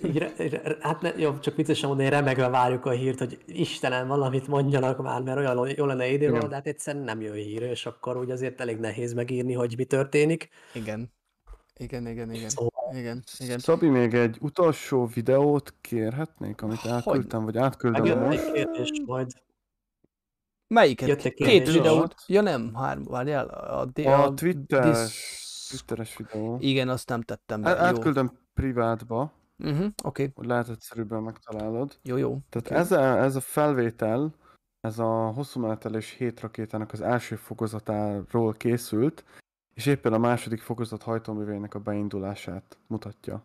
így, 0.05 0.61
hát 0.81 1.01
ne, 1.01 1.11
jó, 1.17 1.39
csak 1.39 1.57
viccesen 1.57 1.89
mondani, 1.89 2.09
remegve 2.09 2.49
várjuk 2.49 2.85
a 2.85 2.91
hírt, 2.91 3.19
hogy 3.19 3.39
Istenem, 3.47 4.07
valamit 4.07 4.47
mondjanak 4.47 5.03
már, 5.03 5.23
mert 5.23 5.39
olyan 5.39 5.69
jó 5.77 5.85
lenne 5.85 6.09
Igen. 6.09 6.49
de 6.49 6.55
hát 6.55 6.67
egyszerűen 6.67 7.05
nem 7.05 7.21
jön 7.21 7.35
hír, 7.35 7.63
és 7.63 7.87
akkor 7.87 8.17
úgy 8.17 8.31
azért 8.31 8.61
elég 8.61 8.79
nehéz 8.79 9.13
megírni, 9.13 9.53
hogy 9.53 9.75
mi 9.77 9.85
történik. 9.85 10.49
Igen. 10.75 11.13
Igen, 11.77 12.07
igen, 12.07 12.33
igen. 12.33 12.49
Szóval 12.49 12.71
Igen, 12.95 13.23
igen. 13.39 13.59
Szabi, 13.59 13.89
még 13.89 14.15
egy 14.15 14.37
utolsó 14.41 15.07
videót 15.15 15.75
kérhetnék, 15.81 16.63
amit 16.63 16.85
elküldtem, 16.85 17.45
vagy 17.45 17.57
átküldöm 17.57 18.03
megjött 18.03 18.27
most? 18.27 18.39
egy 18.39 18.53
kérdés 18.53 18.91
majd. 19.07 19.31
Melyiket? 20.73 21.09
Jött 21.09 21.23
egy 21.23 21.35
Két 21.35 21.73
videót? 21.73 22.15
Ja 22.27 22.41
nem, 22.41 22.75
három, 22.75 23.05
várjál. 23.05 23.47
A, 23.47 23.81
a, 24.05 24.23
A 24.25 24.35
Twitter, 24.35 24.85
dis- 24.85 25.41
Twitteres 25.71 26.17
videó. 26.17 26.57
Igen, 26.61 26.89
azt 26.89 27.09
nem 27.09 27.23
tettem 27.23 27.63
be. 27.63 27.71
Á-. 27.71 27.87
Átküldöm 27.87 28.39
privátba, 28.55 29.33
Uh-huh, 29.65 29.87
Oké, 30.05 30.31
hogy 30.35 30.47
lehet 30.47 30.69
egyszerűbben 30.69 31.23
megtalálod. 31.23 31.99
jó, 32.03 32.17
jó. 32.17 32.39
Tehát 32.49 32.67
Oké. 32.71 32.75
ez, 32.75 32.93
a, 32.93 33.19
ez 33.19 33.37
a 33.37 33.41
felvétel, 33.41 34.35
ez 34.81 34.99
a 34.99 35.31
hosszú 35.31 35.61
menetelés 35.61 36.11
hét 36.11 36.41
rakétának 36.41 36.93
az 36.93 37.01
első 37.01 37.37
fokozatáról 37.37 38.53
készült, 38.53 39.25
és 39.75 39.87
éppen 39.87 40.13
a 40.13 40.19
második 40.19 40.61
fokozat 40.61 41.03
hajtóművének 41.03 41.75
a 41.75 41.79
beindulását 41.79 42.79
mutatja. 42.87 43.43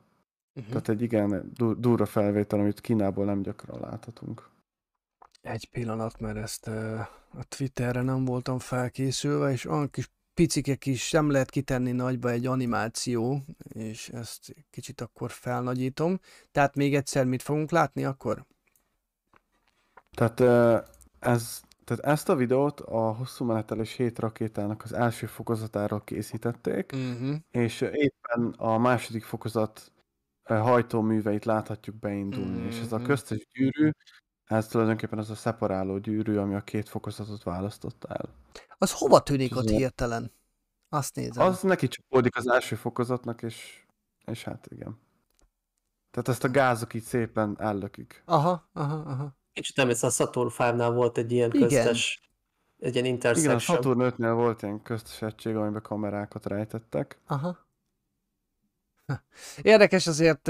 Uh-huh. 0.56 0.68
Tehát 0.72 0.90
egy 0.90 1.02
igen 1.02 1.52
du- 1.54 1.80
durva 1.80 2.06
felvétel, 2.06 2.60
amit 2.60 2.82
Kínából 2.82 3.26
nem 3.26 3.42
gyakran 3.42 3.80
láthatunk. 3.80 4.50
Egy 5.48 5.70
pillanat, 5.70 6.20
mert 6.20 6.38
ezt 6.38 6.68
a 6.68 7.43
Twitterre 7.48 8.02
nem 8.02 8.26
voltam 8.26 8.60
felkészülve, 8.60 9.52
és 9.52 9.66
olyan 9.66 9.89
kis 9.89 10.10
picike 10.34 10.76
kis, 10.76 11.12
nem 11.12 11.30
lehet 11.32 11.50
kitenni 11.50 11.91
nagyba 11.91 12.30
egy 12.30 12.45
animáció, 12.45 13.43
és 13.70 14.10
ezt 14.10 14.56
kicsit 14.70 15.02
akkor 15.02 15.32
felnagyítom. 15.32 16.20
Tehát 16.52 16.76
még 16.76 16.95
egyszer 16.95 17.26
mit 17.26 17.41
fogunk 17.41 17.72
látni 17.72 18.06
akkor? 18.06 18.45
Tehát, 20.12 20.39
ez, 21.20 21.62
tehát 21.84 22.04
ezt 22.04 22.30
a 22.30 22.36
videót 22.36 22.80
a 22.80 23.12
hosszú 23.14 23.45
menetelés 23.45 23.93
hét 23.93 24.20
rakétának 24.20 24.84
az 24.84 24.93
első 24.93 25.26
fokozatáról 25.26 26.04
készítették, 26.04 26.91
Uh-huh. 26.91 27.36
és 27.52 27.82
éppen 27.82 28.54
a 28.58 28.78
második 28.78 29.24
fokozat 29.24 29.91
hajtóműveit 30.43 31.45
láthatjuk 31.45 31.95
beindulni, 31.95 32.66
és 32.66 32.80
ez 32.80 32.91
a 32.91 32.98
Mhm. 32.98 33.06
köztes 33.06 33.48
gyűrű, 33.54 33.89
ez 34.48 34.68
tulajdonképpen 34.68 35.20
az 35.20 35.30
a 35.30 35.36
szeparáló 35.36 35.98
gyűrű, 35.98 36.38
ami 36.38 36.56
a 36.56 36.62
két 36.62 36.89
fokozatot 36.89 37.43
választotta 37.43 38.08
el. 38.08 38.30
Az 38.78 38.91
hova 38.91 39.24
tűnik 39.24 39.56
ott 39.56 39.70
hirtelen? 39.70 40.32
Azt 40.89 41.16
nézem. 41.16 41.45
Az 41.45 41.62
neki 41.62 41.88
csapódik 41.88 42.36
az 42.36 42.48
első 42.48 42.76
fokozatnak, 42.76 43.41
és, 43.41 43.86
és 44.26 44.43
hát 44.43 44.68
igen. 44.70 45.00
Tehát 46.12 46.28
ezt 46.28 46.43
a 46.43 46.52
gázok 46.52 46.93
így 46.93 47.04
szépen 47.04 47.56
ellökik. 47.60 48.24
Aha, 48.26 48.70
aha, 48.74 48.95
aha. 48.95 49.38
Kicsit 49.54 49.76
nem, 49.76 49.89
ez 49.89 50.04
a 50.04 50.10
Saturn 50.10 50.50
5-nál 50.58 50.91
volt 50.93 51.18
egy 51.18 51.32
ilyen 51.32 51.52
Igen. 51.54 51.68
köztes, 51.68 52.22
egy 52.78 52.93
ilyen 52.93 53.06
Igen, 53.06 53.06
a 53.06 53.14
intersection. 53.14 53.60
Saturn 53.60 54.00
5-nél 54.02 54.34
volt 54.36 54.62
ilyen 54.62 54.82
köztes 54.82 55.22
egység, 55.22 55.56
amiben 55.56 55.82
kamerákat 55.82 56.45
rejtettek. 56.45 57.20
Aha. 57.28 57.66
Érdekes 59.62 60.08
azért, 60.08 60.48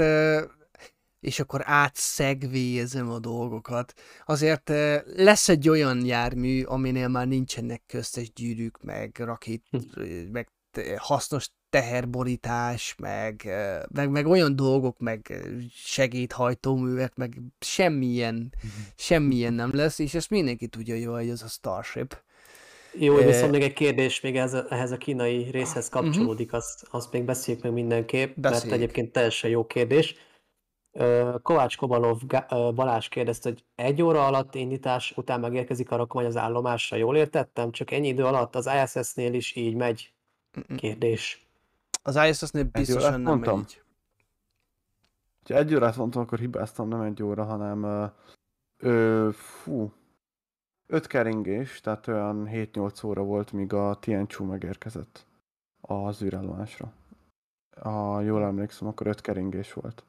és 1.20 1.40
akkor 1.40 1.60
átszegvélyezem 1.64 3.10
a 3.10 3.18
dolgokat. 3.18 3.92
Azért 4.26 4.72
lesz 5.16 5.48
egy 5.48 5.68
olyan 5.68 6.04
jármű, 6.06 6.62
aminél 6.62 7.08
már 7.08 7.26
nincsenek 7.26 7.82
köztes 7.86 8.32
gyűrűk, 8.32 8.82
meg 8.82 9.16
rakét, 9.18 9.62
ö, 9.94 10.04
meg 10.32 10.48
hasznos 10.96 11.48
teherborítás, 11.70 12.94
meg, 12.98 13.48
meg, 13.94 14.10
meg 14.10 14.26
olyan 14.26 14.56
dolgok, 14.56 14.98
meg 14.98 15.32
segédhajtóművek, 15.74 17.14
meg 17.14 17.40
semmilyen, 17.60 18.52
semmilyen 18.96 19.52
nem 19.52 19.70
lesz, 19.74 19.98
és 19.98 20.14
ezt 20.14 20.30
mindenki 20.30 20.66
tudja 20.66 20.94
jól, 20.94 21.16
hogy 21.16 21.28
ez 21.28 21.42
a 21.42 21.46
Starship. 21.48 22.22
Jó, 22.92 23.14
viszont 23.16 23.50
még 23.50 23.62
egy 23.62 23.72
kérdés 23.72 24.20
még 24.20 24.36
a, 24.36 24.66
ehhez 24.68 24.90
a 24.90 24.96
kínai 24.96 25.50
részhez 25.50 25.90
Mhm. 25.90 25.98
kapcsolódik, 25.98 26.52
azt, 26.52 26.86
azt 26.90 27.12
még 27.12 27.22
beszéljük 27.24 27.62
meg 27.62 27.72
mindenképp, 27.72 28.36
Beszéljük. 28.36 28.70
mert 28.70 28.82
egyébként 28.82 29.12
teljesen 29.12 29.50
jó 29.50 29.66
kérdés. 29.66 30.14
Kovács 31.42 31.76
Kobalov 31.76 32.20
Balázs 32.74 33.08
kérdezte, 33.08 33.48
hogy 33.48 33.64
egy 33.74 34.02
óra 34.02 34.26
alatt 34.26 34.54
indítás 34.54 35.12
után 35.16 35.40
megérkezik 35.40 35.90
a 35.90 35.96
rakomány 35.96 36.26
az 36.26 36.36
állomásra. 36.36 36.96
Jól 36.96 37.16
értettem? 37.16 37.70
Csak 37.70 37.90
ennyi 37.90 38.08
idő 38.08 38.24
alatt 38.24 38.54
az 38.54 38.70
ISS-nél 38.82 39.34
is 39.34 39.56
így 39.56 39.74
megy? 39.74 40.12
Kérdés. 40.76 41.46
Az 42.02 42.16
ISS-nél 42.16 42.64
biztosan 42.64 43.10
nem 43.10 43.20
megy 43.20 43.28
mondtam? 43.28 43.58
így. 43.58 43.82
Ha 45.48 45.54
egy 45.54 45.74
órát 45.74 45.96
mondtam, 45.96 46.22
akkor 46.22 46.38
hibáztam, 46.38 46.88
nem 46.88 47.00
egy 47.00 47.22
óra, 47.22 47.44
hanem 47.44 48.10
ö, 48.78 49.28
fú, 49.32 49.92
öt 50.86 51.06
keringés, 51.06 51.80
tehát 51.80 52.06
olyan 52.06 52.48
7-8 52.52 53.06
óra 53.06 53.22
volt, 53.22 53.52
míg 53.52 53.72
a 53.72 53.94
Tianchu 53.94 54.44
megérkezett 54.44 55.26
az 55.80 56.22
űrállomásra. 56.22 56.92
Ha 57.80 58.20
jól 58.20 58.44
emlékszem, 58.44 58.88
akkor 58.88 59.06
öt 59.06 59.20
keringés 59.20 59.72
volt. 59.72 60.04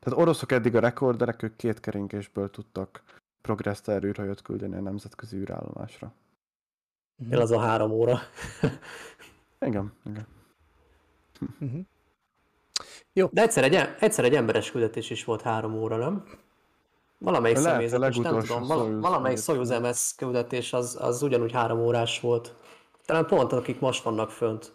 Tehát 0.00 0.18
oroszok 0.18 0.52
eddig 0.52 0.76
a 0.76 0.80
rekorderek, 0.80 1.42
ők 1.42 1.56
két 1.56 1.80
keringésből 1.80 2.50
tudtak 2.50 3.02
Progress-ter 3.40 4.04
űrhajót 4.04 4.42
küldeni 4.42 4.74
a 4.74 4.80
nemzetközi 4.80 5.36
űrállomásra. 5.36 6.12
Mhm. 7.16 7.32
El 7.32 7.40
az 7.40 7.50
a 7.50 7.58
három 7.60 7.90
óra. 7.90 8.18
Igen, 9.60 9.92
igen. 10.04 10.26
De 13.30 13.42
egyszer 13.42 13.64
egy, 13.64 13.74
egyszer 13.98 14.24
egy 14.24 14.34
emberes 14.34 14.70
küldetés 14.70 15.10
is 15.10 15.24
volt 15.24 15.42
három 15.42 15.74
óra, 15.74 15.96
nem? 15.96 16.24
Valamelyik 17.18 17.56
Lehet, 17.56 17.70
a 17.70 17.74
személyzetes, 17.74 18.16
nem 18.16 18.38
tudom, 18.38 18.66
val- 18.66 19.00
valamelyik. 19.00 19.38
Soyuz 19.38 19.68
MS 19.68 20.14
küldetés 20.16 20.72
az, 20.72 20.96
az 21.00 21.22
ugyanúgy 21.22 21.52
három 21.52 21.78
órás 21.78 22.20
volt. 22.20 22.54
Talán 23.04 23.26
pont 23.26 23.52
akik 23.52 23.80
most 23.80 24.02
vannak 24.02 24.30
fönt. 24.30 24.72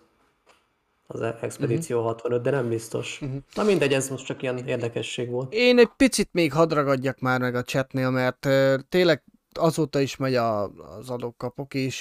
Az 1.08 1.22
Expedíció 1.42 2.04
65, 2.04 2.42
de 2.42 2.50
nem 2.50 2.70
biztos. 2.70 3.22
Na 3.56 3.64
mindegy, 3.64 3.94
ez 3.94 4.10
most 4.10 4.26
csak 4.26 4.42
ilyen 4.42 4.58
érdekesség 4.58 5.30
volt. 5.30 5.54
Én 5.54 5.80
egy 5.80 5.90
picit 5.98 6.30
még 6.32 6.54
hadd 6.54 6.74
ragadjak 6.74 7.20
már 7.20 7.40
meg 7.40 7.56
a 7.56 7.64
chatnél, 7.64 8.10
mert 8.10 8.46
ö, 8.46 8.76
tényleg 8.90 9.24
azóta 9.58 10.00
is 10.00 10.16
megy 10.16 10.36
a, 10.36 10.64
az 10.98 11.10
adok-kapok, 11.10 11.74
és 11.74 12.00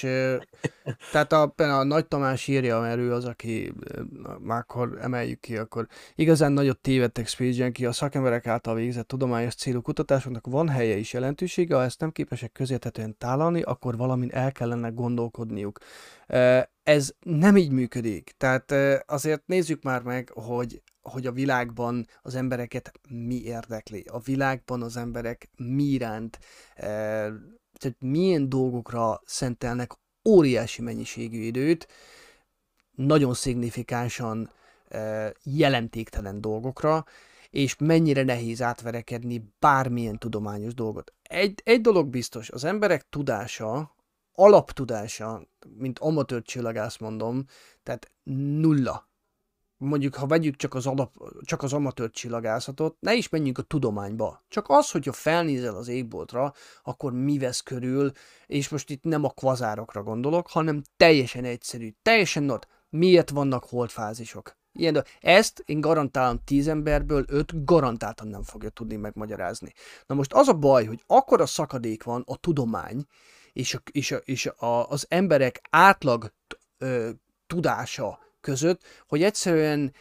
tehát 1.11 1.33
a, 1.33 1.53
a 1.57 1.83
Nagy 1.83 2.07
Tamás 2.07 2.47
írja, 2.47 2.79
mert 2.79 2.97
ő 2.97 3.13
az, 3.13 3.25
aki 3.25 3.73
már 4.39 4.65
emeljük 5.01 5.39
ki, 5.39 5.57
akkor 5.57 5.87
igazán 6.15 6.51
nagyot 6.51 6.79
tévedtek 6.79 7.27
Space 7.27 7.71
ki 7.71 7.85
a 7.85 7.91
szakemberek 7.91 8.47
által 8.47 8.75
végzett 8.75 9.07
tudományos 9.07 9.55
célú 9.55 9.81
kutatásoknak 9.81 10.47
van 10.47 10.69
helye 10.69 10.97
és 10.97 11.13
jelentősége, 11.13 11.75
ha 11.75 11.83
ezt 11.83 11.99
nem 11.99 12.11
képesek 12.11 12.51
közérthetően 12.51 13.17
tálalni, 13.17 13.61
akkor 13.61 13.97
valamin 13.97 14.29
el 14.31 14.51
kellene 14.51 14.89
gondolkodniuk. 14.89 15.79
Ez 16.83 17.11
nem 17.19 17.57
így 17.57 17.71
működik. 17.71 18.33
Tehát 18.37 18.73
azért 19.05 19.41
nézzük 19.45 19.83
már 19.83 20.01
meg, 20.01 20.31
hogy 20.33 20.81
hogy 21.03 21.27
a 21.27 21.31
világban 21.31 22.07
az 22.21 22.35
embereket 22.35 22.91
mi 23.09 23.41
érdekli, 23.41 24.05
a 24.11 24.19
világban 24.19 24.81
az 24.81 24.97
emberek 24.97 25.49
mi 25.55 25.83
iránt, 25.83 26.39
eh, 26.75 27.31
tehát 27.77 27.97
milyen 27.99 28.49
dolgokra 28.49 29.21
szentelnek 29.25 29.91
óriási 30.29 30.81
mennyiségű 30.81 31.41
időt, 31.41 31.87
nagyon 32.95 33.33
szignifikánsan 33.33 34.51
eh, 34.87 35.31
jelentéktelen 35.43 36.41
dolgokra, 36.41 37.05
és 37.49 37.75
mennyire 37.77 38.23
nehéz 38.23 38.61
átverekedni 38.61 39.53
bármilyen 39.59 40.17
tudományos 40.17 40.73
dolgot. 40.73 41.13
Egy, 41.21 41.61
egy 41.63 41.81
dolog 41.81 42.07
biztos, 42.07 42.49
az 42.49 42.63
emberek 42.63 43.09
tudása, 43.09 43.95
alaptudása, 44.33 45.47
mint 45.77 45.99
amatőr 45.99 46.41
csillagász 46.41 46.97
mondom, 46.97 47.45
tehát 47.83 48.11
nulla 48.59 49.11
mondjuk, 49.83 50.15
ha 50.15 50.27
vegyük 50.27 50.55
csak 50.55 50.73
az, 50.73 50.87
alap, 50.87 51.13
csak 51.41 51.63
az 51.63 51.73
amatőr 51.73 52.11
csillagászatot, 52.11 52.95
ne 52.99 53.13
is 53.13 53.29
menjünk 53.29 53.57
a 53.57 53.61
tudományba. 53.61 54.43
Csak 54.47 54.65
az, 54.69 54.91
hogyha 54.91 55.11
felnézel 55.11 55.75
az 55.75 55.87
égboltra, 55.87 56.53
akkor 56.83 57.13
mi 57.13 57.37
vesz 57.37 57.61
körül, 57.61 58.11
és 58.47 58.69
most 58.69 58.89
itt 58.89 59.03
nem 59.03 59.23
a 59.23 59.29
kvazárokra 59.29 60.03
gondolok, 60.03 60.49
hanem 60.49 60.81
teljesen 60.97 61.43
egyszerű, 61.43 61.93
teljesen 62.01 62.43
not. 62.43 62.67
Miért 62.89 63.29
vannak 63.29 63.63
holdfázisok? 63.63 64.57
Ilyen, 64.71 64.93
do- 64.93 65.07
ezt 65.19 65.63
én 65.65 65.81
garantálom 65.81 66.39
10 66.45 66.67
emberből 66.67 67.25
5 67.27 67.65
garantáltan 67.65 68.27
nem 68.27 68.43
fogja 68.43 68.69
tudni 68.69 68.95
megmagyarázni. 68.95 69.73
Na 70.05 70.15
most 70.15 70.33
az 70.33 70.47
a 70.47 70.53
baj, 70.53 70.85
hogy 70.85 71.03
akkora 71.07 71.45
szakadék 71.45 72.03
van 72.03 72.23
a 72.25 72.37
tudomány 72.37 73.05
és, 73.53 73.73
a, 73.73 73.81
és, 73.91 74.11
a, 74.11 74.15
és 74.15 74.45
a, 74.45 74.89
az 74.89 75.05
emberek 75.09 75.61
átlag 75.69 76.33
ö, 76.77 77.09
tudása 77.47 78.19
között, 78.43 78.81
hogy 79.07 79.23
egyszerűen 79.23 79.93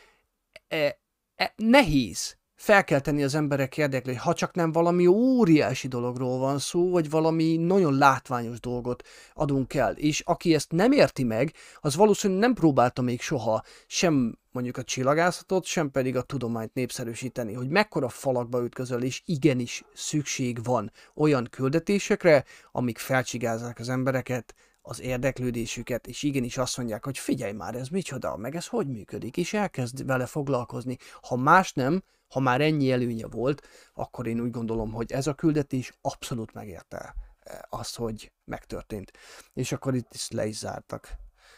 e, 0.69 0.99
e, 1.37 1.53
nehéz 1.57 2.37
felkelteni 2.63 3.23
az 3.23 3.35
emberek 3.35 3.77
érdeklődését, 3.77 4.25
ha 4.25 4.35
csak 4.35 4.55
nem 4.55 4.73
valami 4.73 5.07
óriási 5.07 5.89
dologról 5.89 6.39
van 6.39 6.59
szó, 6.59 6.91
vagy 6.91 7.11
valami 7.11 7.57
nagyon 7.57 7.99
látványos 7.99 8.61
dolgot 8.61 9.03
adunk 9.35 9.75
el. 9.75 9.93
És 9.93 10.21
aki 10.21 10.55
ezt 10.55 10.73
nem 10.73 10.93
érti 10.93 11.25
meg, 11.25 11.53
az 11.81 11.97
valószínűleg 11.97 12.43
nem 12.43 12.55
próbálta 12.55 13.03
még 13.03 13.21
soha 13.21 13.63
sem 13.87 14.39
mondjuk 14.53 14.77
a 14.77 14.83
csillagászatot, 14.83 15.65
sem 15.65 15.91
pedig 15.91 16.17
a 16.17 16.23
tudományt 16.23 16.75
népszerűsíteni, 16.75 17.53
hogy 17.53 17.69
mekkora 17.69 18.09
falakba 18.09 18.63
ütközöl, 18.63 19.03
és 19.03 19.23
igenis 19.25 19.85
szükség 19.95 20.65
van 20.65 20.93
olyan 21.15 21.49
küldetésekre, 21.51 22.45
amik 22.73 22.99
felcsigázzák 22.99 23.79
az 23.79 23.89
embereket, 23.89 24.55
az 24.83 25.01
érdeklődésüket, 25.01 26.07
és 26.07 26.23
igenis 26.23 26.59
azt 26.59 26.77
mondják, 26.77 27.05
hogy 27.05 27.19
figyelj 27.19 27.53
már, 27.53 27.75
ez 27.75 27.89
micsoda, 27.89 28.37
meg 28.37 28.55
ez 28.57 28.67
hogy 28.67 28.87
működik, 28.87 29.37
és 29.37 29.53
elkezd 29.55 30.07
vele 30.07 30.27
foglalkozni. 30.27 30.97
Ha 31.23 31.37
más 31.37 31.73
nem, 31.73 32.03
ha 32.29 32.41
már 32.41 32.61
ennyi 32.61 32.91
előnye 32.93 33.27
volt, 33.27 33.67
akkor 33.95 34.27
én 34.27 34.41
úgy 34.41 34.51
gondolom, 34.51 34.93
hogy 34.93 35.13
ez 35.13 35.27
a 35.27 35.35
küldetés 35.35 35.93
abszolút 36.01 36.53
megérte 36.55 37.15
eh, 37.41 37.59
azt, 37.69 37.97
hogy 37.97 38.33
megtörtént. 38.45 39.11
És 39.55 39.73
akkor 39.73 39.95
itt 39.95 40.15
is 40.15 40.31
le 40.31 40.47
is 40.47 40.57
zártak. 40.59 41.09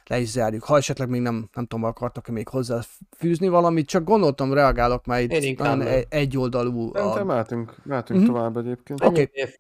Le 0.07 0.18
is 0.20 0.29
zárjuk. 0.29 0.64
Ha 0.64 0.77
esetleg 0.77 1.09
még 1.09 1.20
nem, 1.20 1.49
nem 1.55 1.66
tudom, 1.66 1.85
akartak-e 1.85 2.33
még 2.33 2.49
hozzáfűzni 2.49 3.49
valamit, 3.49 3.87
csak 3.89 4.05
gondoltam, 4.05 4.53
reagálok, 4.53 5.05
mert 5.07 5.22
itt 5.33 5.43
inkább 5.43 5.66
nagyon 5.77 5.85
nem. 5.93 6.03
e- 6.09 6.16
egyoldalú. 6.16 6.93
Szerintem 6.95 7.22
A... 7.29 7.33
mehetünk, 7.33 7.77
mehetünk 7.85 8.20
Mhm. 8.20 8.29
tovább 8.29 8.57
egyébként. 8.57 9.05
Oké. 9.05 9.29
Év. 9.33 9.55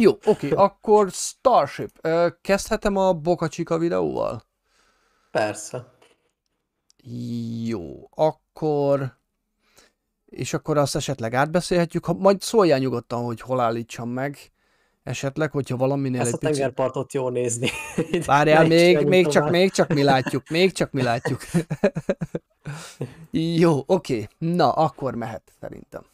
Jó, 0.00 0.18
oké, 0.24 0.50
akkor 0.50 1.10
Starship. 1.10 2.08
Kezdhetem 2.40 2.96
a 2.96 3.12
Boca 3.12 3.48
Chica 3.48 3.78
videóval? 3.78 4.42
Persze. 5.30 5.94
Jó, 7.64 8.08
akkor... 8.14 9.18
És 10.24 10.54
akkor 10.54 10.78
azt 10.78 10.96
esetleg 10.96 11.34
átbeszélhetjük, 11.34 12.04
ha 12.04 12.12
majd 12.12 12.40
szóljál 12.40 12.78
nyugodtan, 12.78 13.24
hogy 13.24 13.40
hol 13.40 13.60
állítsam 13.60 14.08
meg, 14.08 14.52
esetleg, 15.02 15.50
hogyha 15.50 15.76
valaminél 15.76 16.20
Ezt 16.20 16.32
a 16.32 16.32
egy 16.32 16.38
picit... 16.38 16.54
tengerpartot 16.54 17.12
jó 17.12 17.28
nézni. 17.28 17.70
Várjál, 18.26 18.66
még, 18.66 19.06
még, 19.06 19.26
csak, 19.26 19.50
még 19.50 19.70
csak 19.70 19.92
mi 19.92 20.02
látjuk, 20.02 20.48
még 20.48 20.72
csak 20.72 20.90
mi 20.90 21.02
látjuk. 21.02 21.40
Jó, 23.62 23.82
oké, 23.86 24.28
na, 24.38 24.72
akkor 24.72 25.14
mehet 25.14 25.52
szerintem. 25.60 26.04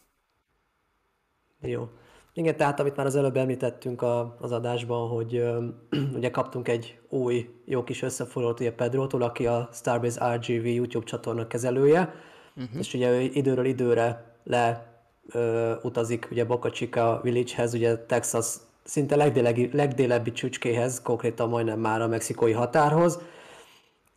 Jó. 1.61 1.89
Igen, 2.37 2.55
tehát 2.57 2.79
amit 2.79 2.95
már 2.95 3.05
az 3.05 3.15
előbb 3.15 3.37
említettünk 3.37 4.01
a, 4.01 4.35
az 4.39 4.51
adásban, 4.51 5.09
hogy 5.09 5.35
ö, 5.35 5.65
ugye 6.17 6.29
kaptunk 6.29 6.67
egy 6.67 6.99
új, 7.09 7.49
jó 7.65 7.83
kis 7.83 8.01
összefoglalót 8.01 8.59
ugye 8.59 8.73
Pedrótól, 8.73 9.21
aki 9.21 9.47
a 9.47 9.69
Starbase 9.71 10.35
RGV 10.35 10.65
YouTube 10.65 11.05
csatorna 11.05 11.47
kezelője, 11.47 12.13
uh-huh. 12.55 12.79
és 12.79 12.93
ugye 12.93 13.11
ő 13.11 13.19
időről 13.19 13.65
időre 13.65 14.35
le 14.43 14.93
ö, 15.31 15.73
utazik 15.81 16.27
ugye 16.31 16.45
Boca 16.45 16.69
Chica 16.69 17.19
Village-hez, 17.23 17.73
ugye 17.73 17.97
Texas 17.97 18.55
szinte 18.83 19.15
legdélegi, 19.15 19.69
legdélebbi 19.73 20.31
csücskéhez, 20.31 21.01
konkrétan 21.01 21.49
majdnem 21.49 21.79
már 21.79 22.01
a 22.01 22.07
mexikói 22.07 22.51
határhoz, 22.51 23.21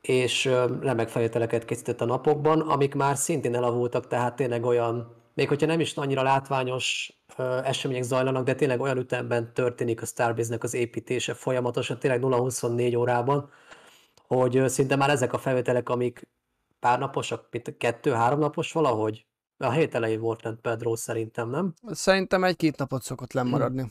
és 0.00 0.50
remek 0.80 1.08
felvételeket 1.08 1.64
készített 1.64 2.00
a 2.00 2.04
napokban, 2.04 2.60
amik 2.60 2.94
már 2.94 3.16
szintén 3.16 3.54
elavultak, 3.54 4.06
tehát 4.06 4.36
tényleg 4.36 4.64
olyan, 4.64 5.19
még 5.34 5.48
hogyha 5.48 5.66
nem 5.66 5.80
is 5.80 5.94
annyira 5.96 6.22
látványos 6.22 7.12
események 7.64 8.02
zajlanak, 8.02 8.44
de 8.44 8.54
tényleg 8.54 8.80
olyan 8.80 8.98
ütemben 8.98 9.54
történik 9.54 10.02
a 10.02 10.06
Starbase-nek 10.06 10.62
az 10.62 10.74
építése 10.74 11.34
folyamatosan, 11.34 11.98
tényleg 11.98 12.20
0-24 12.22 12.98
órában, 12.98 13.50
hogy 14.26 14.68
szinte 14.68 14.96
már 14.96 15.10
ezek 15.10 15.32
a 15.32 15.38
felvételek, 15.38 15.88
amik 15.88 16.28
pár 16.80 16.98
naposak, 16.98 17.48
mint 17.50 17.76
kettő-három 17.76 18.38
napos 18.38 18.72
valahogy, 18.72 19.26
a 19.56 19.70
hét 19.70 19.94
elején 19.94 20.20
volt 20.20 20.42
lent 20.42 20.60
Pedro 20.60 20.96
szerintem, 20.96 21.50
nem? 21.50 21.74
Szerintem 21.90 22.44
egy-két 22.44 22.76
napot 22.76 23.02
szokott 23.02 23.32
lemaradni. 23.32 23.90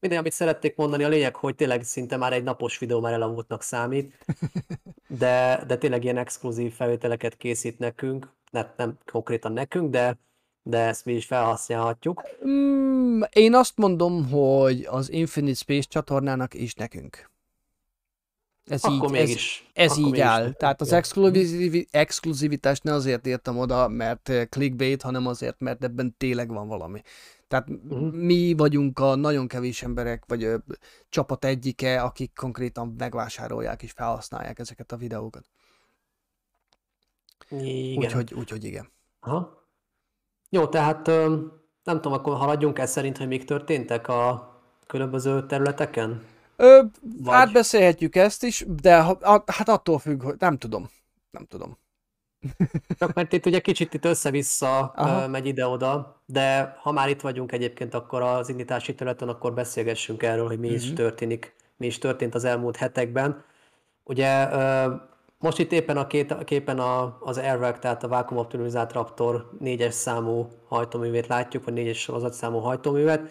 Minden, 0.00 0.18
amit 0.18 0.32
szerették 0.32 0.76
mondani, 0.76 1.04
a 1.04 1.08
lényeg, 1.08 1.36
hogy 1.36 1.54
tényleg 1.54 1.82
szinte 1.82 2.16
már 2.16 2.32
egy 2.32 2.42
napos 2.42 2.78
videó 2.78 3.00
már 3.00 3.12
elavultnak 3.12 3.62
számít, 3.62 4.24
de, 5.18 5.64
de 5.66 5.76
tényleg 5.76 6.04
ilyen 6.04 6.16
exkluzív 6.16 6.72
felvételeket 6.72 7.36
készít 7.36 7.78
nekünk, 7.78 8.32
nem, 8.50 8.66
nem 8.76 8.98
konkrétan 9.04 9.52
nekünk, 9.52 9.90
de, 9.90 10.18
de 10.66 10.78
ezt 10.78 11.04
mi 11.04 11.12
is 11.12 11.26
felhasználhatjuk. 11.26 12.22
Mm, 12.46 13.20
én 13.32 13.54
azt 13.54 13.76
mondom, 13.76 14.28
hogy 14.30 14.86
az 14.90 15.10
Infinite 15.10 15.54
Space 15.58 15.88
csatornának 15.88 16.54
és 16.54 16.74
nekünk. 16.74 17.30
Ez 18.64 18.84
Akkor 18.84 19.10
így, 19.10 19.16
ez, 19.16 19.26
mégis. 19.28 19.70
ez 19.74 19.90
akkor 19.92 20.04
így 20.14 20.20
áll. 20.20 20.38
nekünk, 20.38 20.56
Tehát 20.56 20.80
az 20.80 20.92
exkluzivitást 21.90 22.82
ne 22.82 22.92
azért 22.92 23.26
írtam 23.26 23.58
oda, 23.58 23.88
mert 23.88 24.28
eh, 24.28 24.44
clickbait, 24.46 25.02
hanem 25.02 25.26
azért, 25.26 25.60
mert 25.60 25.84
ebben 25.84 26.14
tényleg 26.18 26.48
van 26.48 26.68
valami. 26.68 27.02
Tehát 27.48 27.68
Mhm. 27.68 28.04
mi 28.04 28.54
vagyunk 28.56 28.98
a 28.98 29.14
nagyon 29.14 29.48
kevés 29.48 29.82
emberek, 29.82 30.22
vagy 30.26 30.44
ö, 30.44 30.56
csapat 31.08 31.44
egyike, 31.44 32.02
akik 32.02 32.32
konkrétan 32.34 32.94
megvásárolják 32.98 33.82
és 33.82 33.90
felhasználják 33.92 34.58
ezeket 34.58 34.92
a 34.92 34.96
videókat. 34.96 35.44
Igen. 37.50 37.96
Úgyhogy, 38.04 38.34
úgyhogy 38.34 38.64
igen. 38.64 38.92
Aha. 39.20 39.63
Jó, 40.54 40.66
tehát 40.66 41.06
nem 41.84 42.00
tudom, 42.00 42.12
akkor 42.12 42.36
haladjunk 42.36 42.78
el 42.78 42.86
szerint, 42.86 43.18
hogy 43.18 43.26
még 43.28 43.44
történtek 43.44 44.08
a 44.08 44.52
különböző 44.86 45.46
területeken? 45.46 46.22
Ö, 46.56 46.82
Vagy- 47.22 47.34
átbeszélhetjük 47.34 48.16
ezt 48.16 48.42
is, 48.44 48.64
de 48.82 49.00
ha, 49.00 49.10
a, 49.10 49.42
hát 49.46 49.68
attól 49.68 49.98
függ, 49.98 50.22
hogy 50.22 50.34
nem 50.38 50.58
tudom. 50.58 50.90
Nem 51.30 51.44
tudom. 51.44 51.78
Csak 52.98 53.12
mert 53.14 53.32
itt 53.32 53.46
ugye 53.46 53.60
kicsit 53.60 53.94
itt 53.94 54.04
össze-vissza 54.04 54.78
Aha. 54.96 55.28
megy 55.28 55.46
ide-oda, 55.46 56.20
de 56.26 56.76
ha 56.80 56.92
már 56.92 57.08
itt 57.08 57.20
vagyunk 57.20 57.52
egyébként, 57.52 57.94
akkor 57.94 58.22
az 58.22 58.48
indítási 58.48 58.94
területen, 58.94 59.28
akkor 59.28 59.54
beszélgessünk 59.54 60.22
erről, 60.22 60.46
hogy 60.46 60.58
mi 60.58 60.68
is 60.68 60.86
Mhm. 60.86 60.94
történik, 60.94 61.54
mi 61.76 61.86
is 61.86 61.98
történt 61.98 62.34
az 62.34 62.44
elmúlt 62.44 62.76
hetekben. 62.76 63.44
Ugye 64.04 64.48
most 65.38 65.58
itt 65.58 65.72
éppen 65.72 65.96
a, 65.96 66.06
két, 66.06 66.44
képen 66.44 66.78
a, 66.78 67.16
az 67.20 67.38
Airwag, 67.38 67.78
tehát 67.78 68.02
a 68.02 68.08
vákum 68.08 68.38
optimalizált 68.38 68.92
Raptor 68.92 69.50
4-es 69.60 69.90
számú 69.90 70.48
hajtóművét 70.68 71.26
látjuk, 71.26 71.64
vagy 71.64 71.74
4-es 71.76 71.96
sorozatszámú 71.96 72.58
hajtóművet. 72.58 73.30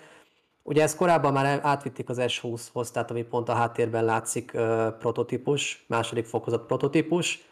Ugye 0.64 0.82
ezt 0.82 0.98
korábban 0.98 1.34
már 1.34 1.60
átvitték 1.64 2.10
az 2.10 2.18
S20-hoz, 2.22 2.92
tehát 2.92 3.12
ami 3.12 3.24
pont 3.24 3.50
a 3.50 3.54
háttérben 3.54 4.06
látszik 4.06 4.54
ö, 4.54 4.88
prototípus, 5.00 5.86
második 5.88 6.26
fokozat 6.26 6.66
prototípus. 6.66 7.48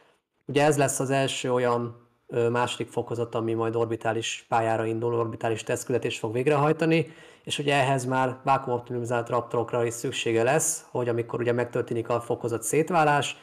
Ugye 0.45 0.63
ez 0.63 0.77
lesz 0.77 0.99
az 0.99 1.09
első 1.09 1.53
olyan 1.53 2.07
ö, 2.27 2.49
második 2.49 2.89
fokozat, 2.89 3.35
ami 3.35 3.53
majd 3.53 3.75
orbitális 3.75 4.45
pályára 4.49 4.85
indul, 4.85 5.13
orbitális 5.13 5.63
tesztküldetés 5.63 6.19
fog 6.19 6.33
végrehajtani, 6.33 7.07
és 7.43 7.59
ugye 7.59 7.75
ehhez 7.75 8.05
már 8.05 8.37
vákumoptimizált 8.43 9.29
raptorokra 9.29 9.85
is 9.85 9.93
szüksége 9.93 10.43
lesz, 10.43 10.85
hogy 10.91 11.09
amikor 11.09 11.39
ugye 11.39 11.51
megtörténik 11.51 12.09
a 12.09 12.21
fokozat 12.21 12.63
szétválás, 12.63 13.37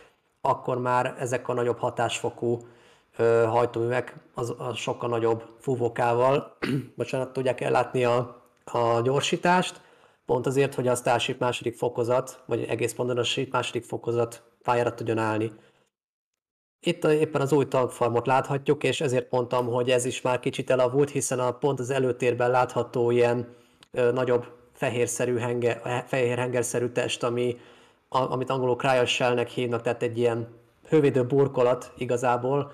akkor 0.48 0.78
már 0.80 1.14
ezek 1.18 1.48
a 1.48 1.52
nagyobb 1.52 1.78
hatásfokú 1.78 2.58
hajtóművek 3.46 4.16
az, 4.34 4.54
az 4.58 4.76
sokkal 4.76 5.08
nagyobb 5.08 5.42
fúvókával, 5.58 6.56
bocsánat, 6.96 7.32
tudják 7.32 7.60
ellátni 7.60 8.04
a, 8.04 8.42
a 8.64 9.00
gyorsítást, 9.00 9.80
pont 10.26 10.46
azért, 10.46 10.74
hogy 10.74 10.88
a 10.88 10.94
Starship 10.94 11.40
második 11.40 11.76
fokozat, 11.76 12.42
vagy 12.46 12.64
egész 12.64 12.94
ponton 12.94 13.18
a 13.18 13.22
Ship 13.22 13.52
második 13.52 13.84
fokozat 13.84 14.42
pályára 14.62 14.94
tudjon 14.94 15.18
állni. 15.18 15.52
Itt 16.80 17.04
éppen 17.04 17.40
az 17.40 17.52
új 17.52 17.68
tankfarmot 17.68 18.26
láthatjuk, 18.26 18.84
és 18.84 19.00
ezért 19.00 19.30
mondtam, 19.30 19.66
hogy 19.66 19.90
ez 19.90 20.04
is 20.04 20.20
már 20.20 20.40
kicsit 20.40 20.70
elavult, 20.70 21.10
hiszen 21.10 21.38
a 21.38 21.52
pont 21.52 21.80
az 21.80 21.90
előtérben 21.90 22.50
látható 22.50 23.10
ilyen 23.10 23.56
ö, 23.92 24.12
nagyobb 24.12 24.46
fehérszerű 24.72 25.36
henger, 25.36 26.04
fehér 26.06 26.38
hengerszerű 26.38 26.88
test, 26.88 27.22
ami, 27.22 27.56
amit 28.09 28.51
angolul 28.51 28.76
cryo 28.76 29.06
shellnek 29.06 29.48
hívnak, 29.48 29.82
tehát 29.82 30.02
egy 30.02 30.18
ilyen 30.18 30.48
hővédő 30.89 31.24
burkolat 31.24 31.93
igazából, 31.97 32.72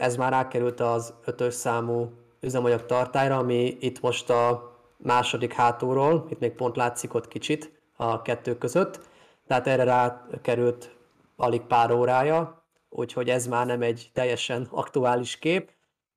ez 0.00 0.16
már 0.16 0.32
rákerült 0.32 0.80
az 0.80 1.14
ötös 1.24 1.54
számú 1.54 2.12
üzemanyag 2.40 2.86
tartályra, 2.86 3.36
ami 3.36 3.76
itt 3.80 4.00
most 4.00 4.30
a 4.30 4.72
második 4.96 5.52
hátulról, 5.52 6.26
itt 6.28 6.38
még 6.38 6.52
pont 6.52 6.76
látszik 6.76 7.14
ott 7.14 7.28
kicsit 7.28 7.80
a 7.96 8.22
kettő 8.22 8.58
között, 8.58 9.00
tehát 9.46 9.66
erre 9.66 9.84
rákerült 9.84 10.96
alig 11.36 11.60
pár 11.60 11.92
órája, 11.92 12.62
úgyhogy 12.88 13.28
ez 13.28 13.46
már 13.46 13.66
nem 13.66 13.82
egy 13.82 14.10
teljesen 14.12 14.68
aktuális 14.70 15.38
kép, 15.38 15.70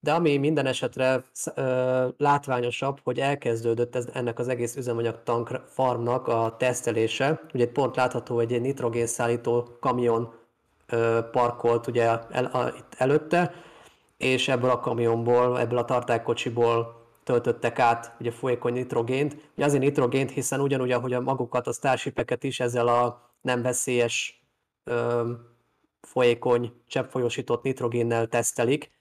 de 0.03 0.13
ami 0.13 0.37
minden 0.37 0.65
esetre 0.65 1.23
ö, 1.55 2.07
látványosabb, 2.17 2.99
hogy 3.03 3.19
elkezdődött 3.19 3.95
ez, 3.95 4.07
ennek 4.13 4.39
az 4.39 4.47
egész 4.47 4.75
üzemanyag 4.75 5.23
tank 5.23 5.61
farmnak 5.67 6.27
a 6.27 6.55
tesztelése. 6.57 7.41
Ugye 7.53 7.67
pont 7.67 7.95
látható, 7.95 8.35
hogy 8.35 8.53
egy 8.53 8.61
nitrogénszállító 8.61 9.77
kamion 9.79 10.33
ö, 10.87 11.19
parkolt 11.31 11.87
ugye 11.87 12.03
el, 12.29 12.45
a, 12.45 12.67
itt 12.77 12.93
előtte, 12.97 13.53
és 14.17 14.47
ebből 14.47 14.69
a 14.69 14.79
kamionból, 14.79 15.59
ebből 15.59 15.77
a 15.77 15.85
tartálykocsiból 15.85 17.01
töltöttek 17.23 17.79
át 17.79 18.15
ugye 18.19 18.31
folyékony 18.31 18.73
nitrogént. 18.73 19.37
Ugye 19.55 19.65
azért 19.65 19.83
nitrogént, 19.83 20.31
hiszen 20.31 20.59
ugyanúgy, 20.59 20.91
ahogy 20.91 21.13
a 21.13 21.21
magukat, 21.21 21.67
a 21.67 21.73
Starshipeket 21.73 22.43
is 22.43 22.59
ezzel 22.59 22.87
a 22.87 23.29
nem 23.41 23.61
veszélyes 23.61 24.45
ö, 24.83 25.31
folyékony 26.01 26.73
cseppfolyósított 26.87 27.63
nitrogénnel 27.63 28.27
tesztelik, 28.27 28.91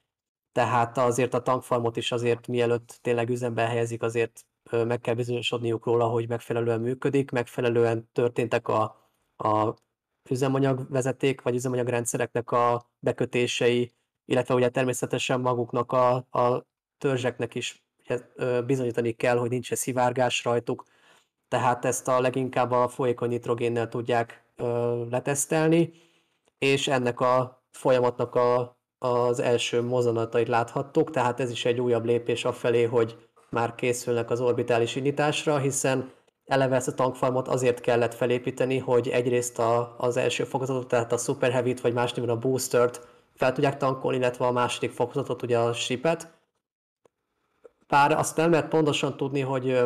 tehát 0.52 0.98
azért 0.98 1.34
a 1.34 1.42
tankfarmot 1.42 1.96
is 1.96 2.12
azért 2.12 2.46
mielőtt 2.46 2.98
tényleg 3.00 3.28
üzembe 3.28 3.66
helyezik, 3.66 4.02
azért 4.02 4.46
meg 4.70 5.00
kell 5.00 5.14
bizonyosodniuk 5.14 5.86
róla, 5.86 6.06
hogy 6.06 6.28
megfelelően 6.28 6.80
működik, 6.80 7.30
megfelelően 7.30 8.08
történtek 8.12 8.68
a, 8.68 8.82
a 9.36 9.74
üzemanyagvezeték 10.30 11.42
vagy 11.42 11.54
üzemanyagrendszereknek 11.54 12.50
a 12.50 12.90
bekötései, 12.98 13.92
illetve 14.24 14.54
ugye 14.54 14.68
természetesen 14.68 15.40
maguknak 15.40 15.92
a, 15.92 16.14
a 16.14 16.66
törzseknek 16.98 17.54
is 17.54 17.84
bizonyítani 18.66 19.12
kell, 19.12 19.36
hogy 19.36 19.50
nincs 19.50 19.74
szivárgás 19.74 20.44
rajtuk, 20.44 20.84
tehát 21.48 21.84
ezt 21.84 22.08
a 22.08 22.20
leginkább 22.20 22.70
a 22.70 22.88
folyékony 22.88 23.28
nitrogénnel 23.28 23.88
tudják 23.88 24.44
letesztelni, 25.10 25.92
és 26.58 26.88
ennek 26.88 27.20
a 27.20 27.64
folyamatnak 27.70 28.34
a, 28.34 28.78
az 29.02 29.40
első 29.40 29.82
mozzanatait 29.82 30.48
láthattuk, 30.48 31.10
tehát 31.10 31.40
ez 31.40 31.50
is 31.50 31.64
egy 31.64 31.80
újabb 31.80 32.04
lépés 32.04 32.44
afelé, 32.44 32.82
hogy 32.82 33.16
már 33.50 33.74
készülnek 33.74 34.30
az 34.30 34.40
orbitális 34.40 34.96
indításra, 34.96 35.58
hiszen 35.58 36.10
eleve 36.46 36.76
ezt 36.76 36.88
a 36.88 36.94
tankfarmot 36.94 37.48
azért 37.48 37.80
kellett 37.80 38.14
felépíteni, 38.14 38.78
hogy 38.78 39.08
egyrészt 39.08 39.58
a, 39.58 39.94
az 39.98 40.16
első 40.16 40.44
fokozatot, 40.44 40.88
tehát 40.88 41.12
a 41.12 41.16
Super 41.16 41.50
Heavy-t, 41.50 41.80
vagy 41.80 41.92
más 41.92 42.12
néven 42.12 42.30
a 42.30 42.38
Boostert 42.38 43.06
fel 43.34 43.52
tudják 43.52 43.76
tankolni, 43.76 44.16
illetve 44.18 44.46
a 44.46 44.52
második 44.52 44.90
fokozatot, 44.90 45.42
ugye 45.42 45.58
a 45.58 45.72
shipet. 45.72 46.30
Bár 47.88 48.12
azt 48.12 48.36
nem 48.36 48.50
lehet 48.50 48.68
pontosan 48.68 49.16
tudni, 49.16 49.40
hogy 49.40 49.82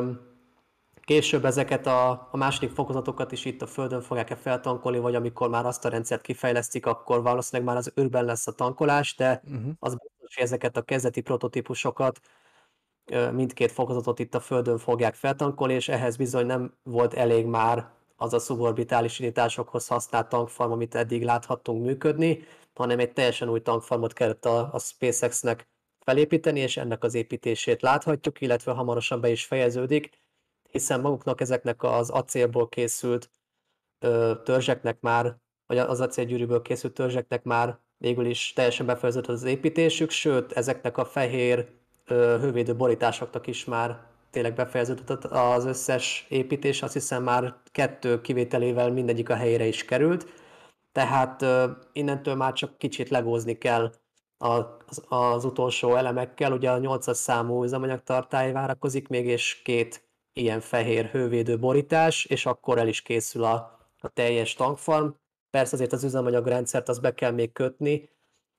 Később 1.07 1.45
ezeket 1.45 1.87
a, 1.87 2.11
a 2.31 2.37
második 2.37 2.71
fokozatokat 2.71 3.33
is 3.33 3.45
itt 3.45 3.63
a 3.63 3.67
Földön 3.67 4.01
fogják-e 4.01 4.35
feltankolni, 4.35 4.99
vagy 4.99 5.15
amikor 5.15 5.49
már 5.49 5.67
azt 5.67 5.85
a 5.85 5.89
rendszert 5.89 6.21
kifejlesztik, 6.21 6.87
akkor 6.87 7.23
valószínűleg 7.23 7.73
már 7.73 7.77
az 7.77 7.93
űrben 8.01 8.25
lesz 8.25 8.47
a 8.47 8.53
tankolás, 8.53 9.17
de 9.17 9.43
uh-huh. 9.45 9.71
az 9.79 9.95
biztos, 9.95 10.35
hogy 10.35 10.45
ezeket 10.45 10.77
a 10.77 10.83
kezdeti 10.83 11.21
prototípusokat, 11.21 12.21
mindkét 13.33 13.73
fokozatot 13.73 14.19
itt 14.19 14.35
a 14.35 14.41
Földön 14.41 14.79
fogják 14.79 15.15
feltankolni, 15.15 15.75
és 15.75 15.89
ehhez 15.89 16.17
bizony 16.17 16.47
nem 16.47 16.75
volt 16.83 17.15
elég 17.15 17.47
már 17.47 17.91
az 18.17 18.33
a 18.33 18.39
szuborbitális 18.39 19.19
indításokhoz 19.19 19.87
használt 19.87 20.29
tankfarm, 20.29 20.73
amit 20.73 20.95
eddig 20.95 21.23
láthattunk 21.23 21.85
működni, 21.85 22.45
hanem 22.75 22.99
egy 22.99 23.13
teljesen 23.13 23.49
új 23.49 23.61
tankfarmot 23.61 24.13
kellett 24.13 24.45
a, 24.45 24.69
a 24.73 24.79
SpaceX-nek 24.79 25.69
felépíteni, 26.05 26.61
és 26.61 26.77
ennek 26.77 27.05
az 27.05 27.15
építését 27.15 27.83
láthatjuk, 27.83 28.41
illetve 28.41 28.73
hamarosan 28.73 29.21
be 29.21 29.29
is 29.29 29.45
fejeződik 29.45 30.25
hiszen 30.77 31.01
maguknak 31.01 31.41
ezeknek 31.41 31.83
az 31.83 32.11
acélból 32.11 32.69
készült 32.69 33.31
ö, 33.99 34.33
törzseknek 34.45 35.01
már, 35.01 35.37
vagy 35.67 35.79
az 35.79 36.01
acélgyűrűből 36.01 36.63
készült 36.63 36.95
törzseknek 36.95 37.43
már 37.43 37.79
végül 37.97 38.27
is 38.27 38.53
teljesen 38.53 38.87
befejeződött 38.87 39.31
az 39.31 39.43
építésük, 39.45 40.11
sőt, 40.11 40.53
ezeknek 40.53 40.97
a 40.97 41.05
fehér 41.05 41.69
ö, 42.05 42.37
hővédő 42.41 42.77
borításoknak 42.77 43.47
is 43.47 43.65
már 43.65 44.05
tényleg 44.31 44.55
befejeződött 44.55 45.25
az 45.25 45.65
összes 45.65 46.27
építés, 46.29 46.83
azt 46.83 46.93
hiszem 46.93 47.23
már 47.23 47.55
kettő 47.73 48.21
kivételével 48.21 48.91
mindegyik 48.91 49.29
a 49.29 49.35
helyére 49.35 49.67
is 49.67 49.85
került, 49.85 50.27
tehát 50.93 51.43
ö, 51.43 51.71
innentől 51.93 52.35
már 52.35 52.53
csak 52.53 52.79
kicsit 52.79 53.09
legózni 53.09 53.59
kell 53.59 53.93
az, 54.39 55.05
az 55.09 55.45
utolsó 55.45 55.95
elemekkel, 55.95 56.53
ugye 56.53 56.71
a 56.71 56.79
8-as 56.79 57.15
számú 57.15 57.65
üzemanyagtartály 57.65 58.53
várakozik 58.53 59.09
még, 59.09 59.27
és 59.27 59.63
két 59.63 60.06
ilyen 60.37 60.61
fehér 60.61 61.05
hővédő 61.05 61.59
borítás, 61.59 62.25
és 62.25 62.47
akkor 62.47 62.79
el 62.79 62.89
is 62.89 63.03
készül 63.03 63.45
a, 63.45 63.79
a 63.99 64.09
teljes 64.09 64.55
tankfarm. 64.55 65.09
Persze 65.51 65.75
azért 65.75 65.93
az 65.93 66.05
üzemanyagrendszert 66.05 66.89
az 66.89 66.99
be 66.99 67.15
kell 67.15 67.31
még 67.31 67.53
kötni, 67.53 68.09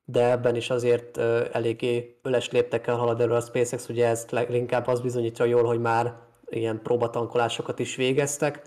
de 0.05 0.31
ebben 0.31 0.55
is 0.55 0.69
azért 0.69 1.17
eléggé 1.51 2.19
öles 2.21 2.51
léptekkel 2.51 2.95
halad 2.95 3.21
elő 3.21 3.33
a 3.33 3.41
SpaceX, 3.41 3.89
ugye 3.89 4.07
ezt 4.07 4.31
leginkább 4.31 4.87
az 4.87 5.01
bizonyítja 5.01 5.45
jól, 5.45 5.63
hogy 5.63 5.79
már 5.79 6.15
ilyen 6.45 6.81
próbatankolásokat 6.81 7.79
is 7.79 7.95
végeztek, 7.95 8.61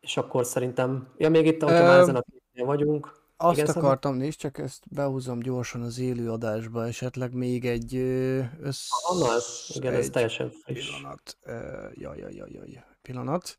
és 0.00 0.16
akkor 0.16 0.44
szerintem, 0.44 1.12
ja 1.16 1.28
még 1.28 1.46
itt, 1.46 1.62
hogyha 1.62 1.82
már 1.82 2.00
ezen 2.00 2.16
a 2.16 2.22
vagyunk, 2.64 3.21
azt 3.42 3.58
Igen, 3.58 3.74
akartam, 3.74 4.14
nézd, 4.14 4.38
csak 4.38 4.58
ezt 4.58 4.82
behúzom 4.90 5.38
gyorsan 5.38 5.82
az 5.82 5.98
élő 5.98 6.30
adásba, 6.30 6.86
esetleg 6.86 7.32
még 7.32 7.64
egy 7.64 7.94
össz... 8.60 8.86
Ah, 9.08 9.34
ez, 9.34 9.44
igen, 9.68 9.92
egy 9.92 9.98
ez 9.98 10.10
teljesen 10.10 10.50
friss. 10.50 10.86
Pillanat. 10.86 11.38
Jaj, 11.94 12.18
jaj, 12.18 12.34
jaj, 12.34 12.50
jaj, 12.52 12.84
pillanat. 13.02 13.58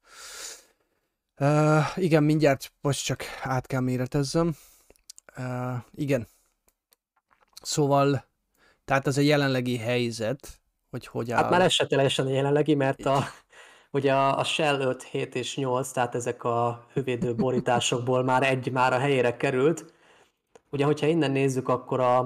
Uh, 1.39 1.97
igen, 1.97 2.23
mindjárt, 2.23 2.73
most 2.81 3.05
csak 3.05 3.23
át 3.41 3.67
kell 3.67 3.79
méretezzem. 3.79 4.55
Uh, 5.37 5.75
igen. 5.95 6.27
Szóval, 7.61 8.25
tehát 8.85 9.07
ez 9.07 9.17
a 9.17 9.21
jelenlegi 9.21 9.77
helyzet, 9.77 10.59
hogy 10.89 11.07
hogy 11.07 11.31
áll. 11.31 11.41
Hát 11.41 11.51
már 11.51 11.61
ez 11.61 11.71
se 11.71 11.87
teljesen 11.87 12.25
a 12.25 12.29
jelenlegi, 12.29 12.75
mert 12.75 13.05
a, 13.05 13.27
ugye 13.93 14.13
a, 14.13 14.37
a 14.37 14.43
Shell 14.43 14.79
5, 14.79 15.03
7 15.03 15.35
és 15.35 15.55
8, 15.55 15.91
tehát 15.91 16.15
ezek 16.15 16.43
a 16.43 16.85
hővédő 16.93 17.35
borításokból 17.35 18.23
már 18.31 18.43
egy 18.43 18.71
már 18.71 18.93
a 18.93 18.97
helyére 18.97 19.37
került. 19.37 19.93
Ugye, 20.71 20.85
hogyha 20.85 21.07
innen 21.07 21.31
nézzük, 21.31 21.69
akkor 21.69 21.99
a, 21.99 22.17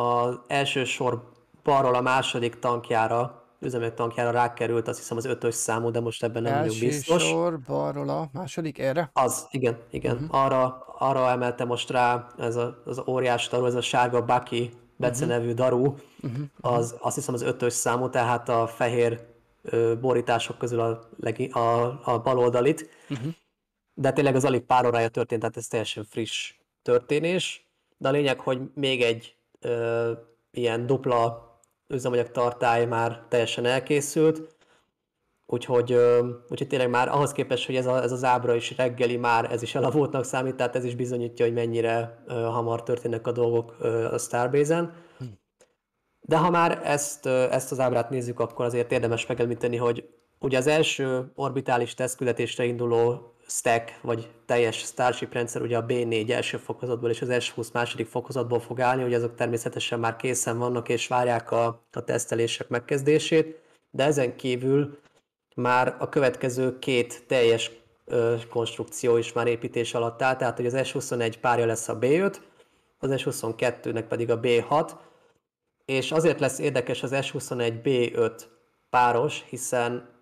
a 0.00 0.44
első 0.46 0.84
sor 0.84 1.30
balról 1.62 1.94
a 1.94 2.00
második 2.00 2.58
tankjára, 2.58 3.42
üzemanyag 3.60 3.94
tankjára 3.94 4.30
rákerült, 4.30 4.88
azt 4.88 4.98
hiszem 4.98 5.16
az 5.16 5.24
ötös 5.24 5.54
számú, 5.54 5.90
de 5.90 6.00
most 6.00 6.22
ebben 6.22 6.42
nem 6.42 6.58
vagyok 6.58 6.78
biztos. 6.78 7.22
Első 7.22 7.26
sor 7.26 7.60
balról 7.60 8.08
a 8.08 8.28
második, 8.32 8.78
erre? 8.78 9.10
Az, 9.12 9.46
igen, 9.50 9.78
igen. 9.90 10.14
Uh-huh. 10.14 10.44
Arra, 10.44 10.84
arra 10.98 11.30
emelte 11.30 11.64
most 11.64 11.90
rá 11.90 12.26
ez 12.38 12.56
a, 12.56 12.82
az 12.84 13.02
óriás 13.06 13.48
daru, 13.48 13.66
ez 13.66 13.74
a 13.74 13.80
sárga 13.80 14.24
Baki 14.24 14.70
becenevű 14.96 15.50
uh-huh. 15.50 15.58
daru, 15.58 15.94
uh-huh. 16.22 16.44
az, 16.60 16.94
azt 16.98 17.14
hiszem 17.14 17.34
az 17.34 17.42
ötös 17.42 17.72
számú, 17.72 18.08
tehát 18.08 18.48
a 18.48 18.66
fehér 18.66 19.35
borítások 20.00 20.58
közül 20.58 20.80
a, 20.80 21.08
legi, 21.20 21.46
a, 21.46 22.00
a 22.04 22.20
baloldalit, 22.22 22.88
uh-huh. 23.10 23.32
de 23.94 24.12
tényleg 24.12 24.34
az 24.34 24.44
alig 24.44 24.62
pár 24.62 24.86
órája 24.86 25.08
történt, 25.08 25.40
tehát 25.40 25.56
ez 25.56 25.66
teljesen 25.66 26.04
friss 26.04 26.54
történés, 26.82 27.66
de 27.96 28.08
a 28.08 28.10
lényeg, 28.10 28.40
hogy 28.40 28.60
még 28.74 29.02
egy 29.02 29.36
ö, 29.60 30.12
ilyen 30.50 30.86
dupla 30.86 31.44
üzemanyag 31.88 32.30
tartály 32.30 32.86
már 32.86 33.24
teljesen 33.28 33.64
elkészült, 33.64 34.56
úgyhogy, 35.46 35.92
ö, 35.92 36.28
úgyhogy 36.48 36.68
tényleg 36.68 36.90
már 36.90 37.08
ahhoz 37.08 37.32
képest, 37.32 37.66
hogy 37.66 37.76
ez, 37.76 37.86
a, 37.86 38.02
ez 38.02 38.12
az 38.12 38.24
ábra 38.24 38.54
is 38.54 38.76
reggeli 38.76 39.16
már, 39.16 39.52
ez 39.52 39.62
is 39.62 39.74
elavultnak 39.74 40.24
számít, 40.24 40.54
tehát 40.54 40.76
ez 40.76 40.84
is 40.84 40.94
bizonyítja, 40.94 41.44
hogy 41.44 41.54
mennyire 41.54 42.22
ö, 42.26 42.34
hamar 42.34 42.82
történnek 42.82 43.26
a 43.26 43.32
dolgok 43.32 43.76
ö, 43.78 44.12
a 44.12 44.18
Starbase-en. 44.18 45.04
De 46.28 46.36
ha 46.36 46.50
már 46.50 46.80
ezt, 46.84 47.26
ezt 47.26 47.72
az 47.72 47.80
ábrát 47.80 48.10
nézzük, 48.10 48.40
akkor 48.40 48.64
azért 48.64 48.92
érdemes 48.92 49.26
megemlíteni, 49.26 49.76
hogy 49.76 50.08
ugye 50.38 50.58
az 50.58 50.66
első 50.66 51.32
orbitális 51.34 51.94
tesztküldetésre 51.94 52.64
induló 52.64 53.32
stack, 53.46 53.98
vagy 54.02 54.30
teljes 54.46 54.76
Starship 54.76 55.32
rendszer 55.32 55.62
ugye 55.62 55.76
a 55.76 55.84
B4 55.84 56.30
első 56.30 56.56
fokozatból 56.56 57.10
és 57.10 57.22
az 57.22 57.28
S20 57.30 57.72
második 57.72 58.06
fokozatból 58.06 58.60
fog 58.60 58.80
állni, 58.80 59.02
hogy 59.02 59.14
azok 59.14 59.34
természetesen 59.34 60.00
már 60.00 60.16
készen 60.16 60.58
vannak 60.58 60.88
és 60.88 61.06
várják 61.06 61.50
a, 61.50 61.82
a 61.92 62.04
tesztelések 62.04 62.68
megkezdését, 62.68 63.60
de 63.90 64.04
ezen 64.04 64.36
kívül 64.36 64.98
már 65.54 65.96
a 65.98 66.08
következő 66.08 66.78
két 66.78 67.24
teljes 67.26 67.70
ö, 68.04 68.34
konstrukció 68.50 69.16
is 69.16 69.32
már 69.32 69.46
építés 69.46 69.94
alatt 69.94 70.22
áll, 70.22 70.36
tehát 70.36 70.56
hogy 70.56 70.66
az 70.66 70.74
S21 70.76 71.34
párja 71.40 71.66
lesz 71.66 71.88
a 71.88 71.98
B5, 71.98 72.34
az 72.98 73.10
S22-nek 73.12 74.04
pedig 74.08 74.30
a 74.30 74.40
B6, 74.40 74.90
és 75.86 76.12
azért 76.12 76.40
lesz 76.40 76.58
érdekes 76.58 77.02
az 77.02 77.10
S21 77.14 77.80
B5 77.84 78.42
páros, 78.90 79.44
hiszen 79.48 80.14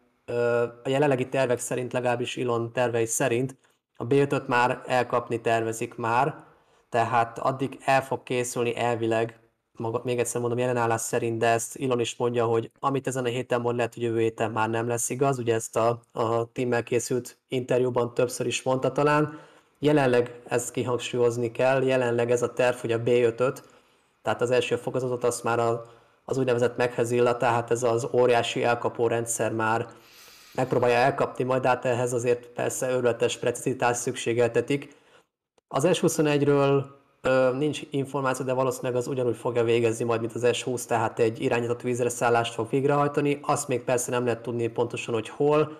a 0.84 0.88
jelenlegi 0.88 1.28
tervek 1.28 1.58
szerint, 1.58 1.92
legalábbis 1.92 2.36
Elon 2.36 2.72
tervei 2.72 3.06
szerint 3.06 3.56
a 3.96 4.06
B5-öt 4.06 4.46
már 4.46 4.82
elkapni 4.86 5.40
tervezik 5.40 5.94
már, 5.94 6.44
tehát 6.88 7.38
addig 7.38 7.78
el 7.84 8.02
fog 8.02 8.22
készülni 8.22 8.76
elvileg, 8.76 9.38
maga, 9.72 10.00
még 10.04 10.18
egyszer 10.18 10.40
mondom, 10.40 10.58
jelenállás 10.58 11.00
szerint, 11.00 11.38
de 11.38 11.46
ezt 11.46 11.76
Elon 11.76 12.00
is 12.00 12.16
mondja, 12.16 12.44
hogy 12.44 12.70
amit 12.80 13.06
ezen 13.06 13.24
a 13.24 13.28
héten 13.28 13.60
mond, 13.60 13.76
lehet, 13.76 13.94
hogy 13.94 14.02
jövő 14.02 14.20
héten 14.20 14.50
már 14.50 14.70
nem 14.70 14.88
lesz 14.88 15.10
igaz, 15.10 15.38
ugye 15.38 15.54
ezt 15.54 15.76
a, 15.76 16.00
a 16.12 16.52
teammel 16.52 16.82
készült 16.82 17.38
interjúban 17.48 18.14
többször 18.14 18.46
is 18.46 18.62
mondta 18.62 18.92
talán. 18.92 19.38
Jelenleg 19.78 20.40
ezt 20.44 20.70
kihangsúlyozni 20.70 21.50
kell, 21.50 21.82
jelenleg 21.82 22.30
ez 22.30 22.42
a 22.42 22.52
terv, 22.52 22.76
hogy 22.76 22.92
a 22.92 23.02
B5-öt, 23.02 23.73
tehát 24.24 24.40
az 24.40 24.50
első 24.50 24.76
fokozatot, 24.76 25.24
azt 25.24 25.44
már 25.44 25.58
a, 25.58 25.84
az 26.24 26.38
úgynevezett 26.38 26.76
meghezilla, 26.76 27.36
tehát 27.36 27.70
ez 27.70 27.82
az 27.82 28.08
óriási 28.12 28.64
elkapó 28.64 29.06
rendszer 29.06 29.52
már 29.52 29.86
megpróbálja 30.54 30.96
elkapni, 30.96 31.44
majd 31.44 31.66
át 31.66 31.84
ehhez 31.84 32.12
azért 32.12 32.46
persze 32.46 32.90
őrületes 32.90 33.36
precizitás 33.36 33.96
szükségeltetik. 33.96 34.96
Az 35.68 35.86
S21-ről 35.86 36.84
ö, 37.20 37.52
nincs 37.58 37.80
információ, 37.90 38.44
de 38.44 38.52
valószínűleg 38.52 38.96
az 38.96 39.06
ugyanúgy 39.06 39.36
fogja 39.36 39.64
végezni 39.64 40.04
majd, 40.04 40.20
mint 40.20 40.34
az 40.34 40.46
S20, 40.46 40.84
tehát 40.84 41.18
egy 41.18 41.40
irányított 41.42 41.82
vízre 41.82 42.08
szállást 42.08 42.54
fog 42.54 42.70
végrehajtani. 42.70 43.40
Azt 43.42 43.68
még 43.68 43.82
persze 43.82 44.10
nem 44.10 44.24
lehet 44.24 44.42
tudni 44.42 44.68
pontosan, 44.68 45.14
hogy 45.14 45.28
hol. 45.28 45.78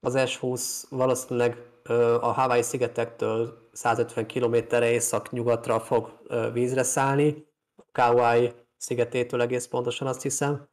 Az 0.00 0.14
S20 0.16 0.82
valószínűleg 0.90 1.62
ö, 1.82 2.14
a 2.20 2.32
Hawaii 2.32 2.62
szigetektől 2.62 3.58
150 3.72 4.26
km-re 4.26 4.90
észak-nyugatra 4.90 5.80
fog 5.80 6.10
ö, 6.26 6.50
vízre 6.52 6.82
szállni. 6.82 7.52
Kauai 7.94 8.52
szigetétől 8.76 9.40
egész 9.40 9.66
pontosan 9.66 10.08
azt 10.08 10.22
hiszem 10.22 10.68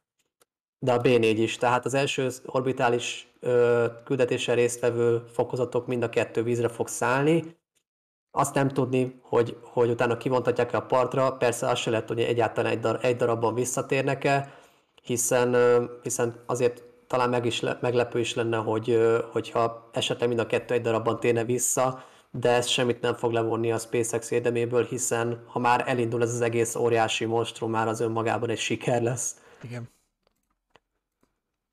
de 0.82 0.92
a 0.92 1.00
B4 1.00 1.34
is. 1.36 1.56
Tehát 1.56 1.84
az 1.84 1.94
első 1.94 2.28
orbitális 2.46 3.32
ö, 3.40 3.86
küldetéssel 4.04 4.54
résztvevő 4.54 5.22
fokozatok 5.32 5.86
mind 5.86 6.02
a 6.02 6.08
kettő 6.08 6.42
vízre 6.42 6.68
fog 6.68 6.88
szállni. 6.88 7.56
Azt 8.30 8.54
nem 8.54 8.68
tudni, 8.68 9.20
hogy, 9.22 9.56
hogy 9.62 9.90
utána 9.90 10.16
kivontatják-e 10.16 10.76
a 10.76 10.86
partra, 10.86 11.32
persze 11.32 11.68
azt 11.68 11.80
se 11.80 11.90
lehet 11.90 12.08
hogy 12.08 12.20
egyáltalán 12.20 12.72
egy, 12.72 12.80
dar, 12.80 12.98
egy 13.02 13.16
darabban 13.16 13.54
visszatérnek-e, 13.54 14.54
hiszen, 15.02 15.54
ö, 15.54 15.84
hiszen 16.02 16.42
azért 16.46 16.84
talán 17.06 17.30
meg 17.30 17.44
is 17.44 17.60
le, 17.60 17.78
meglepő 17.80 18.18
is 18.18 18.34
lenne, 18.34 18.56
hogy, 18.56 18.90
ö, 18.90 19.18
hogyha 19.32 19.88
esetleg 19.92 20.28
mind 20.28 20.40
a 20.40 20.46
kettő 20.46 20.74
egy 20.74 20.82
darabban 20.82 21.20
térne 21.20 21.44
vissza, 21.44 22.04
de 22.34 22.50
ez 22.50 22.66
semmit 22.66 23.00
nem 23.00 23.14
fog 23.14 23.32
levonni 23.32 23.72
a 23.72 23.78
SpaceX 23.78 24.30
érdeméből, 24.30 24.84
hiszen 24.84 25.44
ha 25.46 25.58
már 25.58 25.88
elindul 25.88 26.22
ez 26.22 26.34
az 26.34 26.40
egész 26.40 26.74
óriási 26.74 27.24
monstrum, 27.24 27.70
már 27.70 27.88
az 27.88 28.00
önmagában 28.00 28.50
egy 28.50 28.58
siker 28.58 29.02
lesz. 29.02 29.40
Igen. 29.62 29.90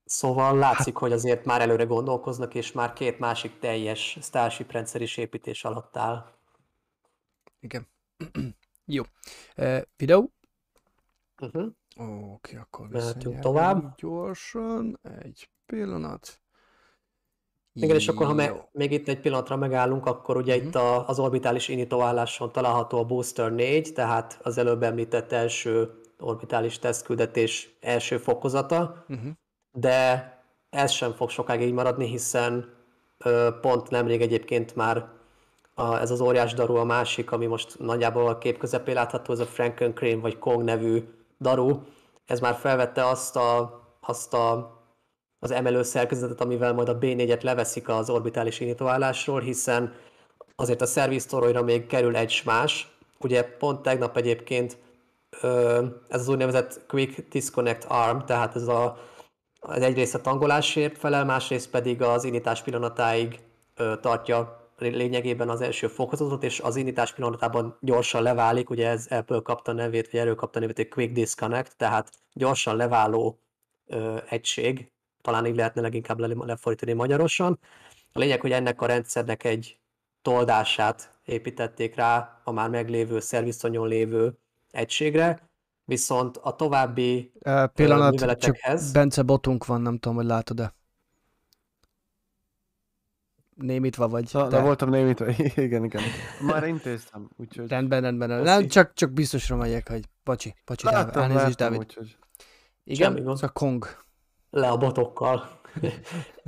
Szóval 0.05 0.57
látszik, 0.57 0.95
hogy 0.95 1.11
azért 1.11 1.45
már 1.45 1.61
előre 1.61 1.83
gondolkoznak, 1.83 2.55
és 2.55 2.71
már 2.71 2.93
két 2.93 3.19
másik 3.19 3.59
teljes 3.59 4.17
Starship 4.21 4.71
rendszer 4.71 5.01
is 5.01 5.17
építés 5.17 5.63
alatt 5.63 5.97
áll. 5.97 6.25
Igen. 7.59 7.87
Jó. 8.85 9.03
Uh, 9.57 9.81
videó? 9.97 10.31
Uh-huh. 11.41 11.73
Oké, 12.33 12.55
akkor 12.55 12.87
Mehetünk 12.87 13.39
tovább. 13.39 13.95
Gyorsan, 13.95 14.99
egy 15.21 15.49
pillanat. 15.65 16.41
Igen, 17.73 17.95
és 17.95 18.07
akkor 18.07 18.25
ha 18.25 18.33
me- 18.33 18.67
még 18.71 18.91
itt 18.91 19.07
egy 19.07 19.19
pillanatra 19.19 19.55
megállunk, 19.55 20.05
akkor 20.05 20.37
ugye 20.37 20.55
Mhm. 20.57 20.65
itt 20.65 20.75
a, 20.75 21.07
az 21.07 21.19
orbitális 21.19 21.67
indítóálláson 21.67 22.51
található 22.51 22.97
a 22.97 23.03
Booster 23.03 23.51
4, 23.53 23.93
tehát 23.93 24.39
az 24.43 24.57
előbb 24.57 24.83
említett 24.83 25.31
első 25.31 25.91
orbitális 26.19 26.79
tesztküldetés 26.79 27.77
első 27.81 28.17
fokozata, 28.17 29.05
Uh-huh. 29.09 29.29
de 29.71 30.33
ez 30.69 30.91
sem 30.91 31.11
fog 31.13 31.29
sokáig 31.29 31.61
így 31.61 31.73
maradni, 31.73 32.07
hiszen 32.07 32.73
ö, 33.17 33.49
pont 33.61 33.89
nemrég 33.89 34.21
egyébként 34.21 34.75
már 34.75 35.07
a, 35.73 35.95
ez 35.99 36.11
az 36.11 36.21
óriás 36.21 36.53
daru 36.53 36.75
a 36.75 36.83
másik, 36.83 37.31
ami 37.31 37.45
most 37.45 37.79
nagyjából 37.79 38.27
a 38.27 38.37
kép 38.37 38.57
közepén 38.57 38.93
látható, 38.93 39.33
ez 39.33 39.39
a 39.39 39.45
Franken 39.45 39.93
Crane 39.93 40.15
vagy 40.21 40.37
Kong 40.39 40.63
nevű 40.63 41.03
daru, 41.39 41.79
ez 42.25 42.39
már 42.39 42.55
felvette 42.55 43.05
azt 43.07 43.35
a, 43.35 43.79
azt 43.99 44.33
a 44.33 44.77
az 45.39 45.51
emelő 45.51 45.83
szerkezetet, 45.83 46.41
amivel 46.41 46.73
majd 46.73 46.89
a 46.89 46.97
B4-et 46.97 47.43
leveszik 47.43 47.89
az 47.89 48.09
orbitális 48.09 48.59
indítóállásról, 48.59 49.39
hiszen 49.39 49.93
azért 50.55 50.81
a 50.81 50.85
szerviztoronyra 50.85 51.63
még 51.63 51.87
kerül 51.87 52.15
egy 52.15 52.41
más. 52.45 52.97
Ugye 53.19 53.43
pont 53.43 53.81
tegnap 53.81 54.17
egyébként 54.17 54.77
ez 56.07 56.21
az 56.21 56.27
úgynevezett 56.27 56.81
Quick 56.87 57.27
Disconnect 57.29 57.85
Arm, 57.87 58.17
tehát 58.17 58.55
ez 58.55 58.67
a, 58.67 58.97
az 59.59 59.81
egyrészt 59.81 60.15
a 60.15 60.21
tangolásért 60.21 60.97
felel, 60.97 61.25
másrészt 61.25 61.69
pedig 61.69 62.01
az 62.01 62.23
indítás 62.23 62.61
pillanatáig 62.61 63.39
tartja 64.01 64.69
lényegében 64.77 65.49
az 65.49 65.61
első 65.61 65.87
fokozatot, 65.87 66.43
és 66.43 66.59
az 66.59 66.75
indítás 66.75 67.13
pillanatában 67.13 67.77
gyorsan 67.81 68.23
leválik, 68.23 68.69
ugye 68.69 68.87
ez 68.87 69.05
ebből 69.09 69.41
kapta 69.41 69.71
nevét, 69.71 70.11
vagy 70.11 70.19
erről 70.19 70.35
kapta 70.35 70.59
nevét, 70.59 70.75
hogy 70.75 70.87
Quick 70.87 71.13
Disconnect, 71.13 71.77
tehát 71.77 72.11
gyorsan 72.33 72.75
leváló 72.75 73.39
ö, 73.87 74.17
egység, 74.29 74.91
talán 75.21 75.45
így 75.45 75.55
lehetne 75.55 75.81
leginkább 75.81 76.19
le- 76.19 76.45
lefordítani 76.45 76.93
magyarosan. 76.93 77.59
A 78.13 78.19
lényeg, 78.19 78.41
hogy 78.41 78.51
ennek 78.51 78.81
a 78.81 78.85
rendszernek 78.85 79.43
egy 79.43 79.79
toldását 80.21 81.19
építették 81.25 81.95
rá 81.95 82.41
a 82.43 82.51
már 82.51 82.69
meglévő 82.69 83.19
szerviztonyon 83.19 83.87
lévő 83.87 84.37
egységre, 84.71 85.49
viszont 85.85 86.37
a 86.37 86.55
további 86.55 87.31
Uh, 87.33 87.67
pillanat, 87.67 88.11
csak 88.11 88.19
műveletekhez- 88.19 88.91
Bence 88.91 89.21
botunk 89.21 89.65
van, 89.65 89.81
nem 89.81 89.97
tudom, 89.97 90.17
hogy 90.17 90.25
látod-e. 90.25 90.73
Némítva 93.55 94.07
vagy. 94.07 94.29
Na, 94.31 94.47
de- 94.47 94.57
de 94.57 94.61
voltam 94.63 94.89
némítva. 94.89 95.25
igen, 95.55 95.83
igen. 95.83 96.01
Már 96.41 96.63
intéztem, 96.67 97.29
úgyhogy... 97.37 97.67
Rendben, 97.69 98.01
rendben. 98.01 98.29
Nem, 98.41 98.67
csak, 98.67 98.93
csak 98.93 99.11
biztosra 99.11 99.55
megyek, 99.55 99.89
hogy 99.89 100.03
bocsi, 100.23 100.55
bocsi, 100.65 100.85
Dávid, 100.85 101.05
Láttam, 101.05 101.21
elnézést, 101.21 101.59
láttam, 101.59 101.73
Dávid. 101.73 101.79
úgyhogy... 101.87 102.17
Igen, 102.83 103.29
ez 103.29 103.43
a 103.43 103.49
Kong. 103.49 103.87
Le 104.49 104.67
a 104.67 104.77
botokkal. 104.77 105.49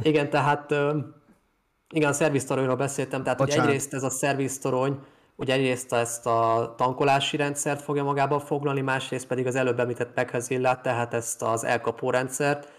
igen, 0.02 0.30
tehát 0.30 0.72
igen, 1.94 2.10
a 2.10 2.14
szerviztoronyról 2.14 2.76
beszéltem, 2.76 3.23
tehát 3.23 3.40
hogy 3.40 3.49
egyrészt 3.49 3.94
ez 3.94 4.03
a 4.03 4.10
szerviztorony, 4.10 4.99
ugye 5.36 5.53
egyrészt 5.53 5.94
ezt 5.94 6.26
a 6.26 6.73
tankolási 6.78 7.38
rendszert 7.38 7.82
fogja 7.82 8.03
magába 8.03 8.40
foglalni, 8.40 8.82
másrészt 8.82 9.28
pedig 9.28 9.48
az 9.48 9.56
előbb 9.56 9.80
említett 9.80 10.14
Pekhezillát, 10.14 10.82
tehát 10.82 11.14
ezt 11.14 11.41
az 11.41 11.64
elkapó 11.64 12.10
rendszert, 12.10 12.72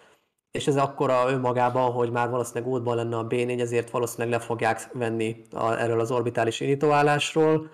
és 0.50 0.66
ez 0.66 0.76
akkora 0.76 1.30
önmagában, 1.30 1.92
hogy 1.92 2.10
már 2.10 2.30
valószínűleg 2.30 2.72
útban 2.72 2.96
lenne 2.96 3.16
a 3.16 3.26
B4, 3.26 3.60
ezért 3.60 3.90
valószínűleg 3.90 4.38
le 4.38 4.44
fogják 4.44 4.88
venni 4.92 5.42
a, 5.50 5.80
erről 5.80 6.00
az 6.00 6.10
orbitális 6.10 6.60
indítóállásról, 6.60 7.70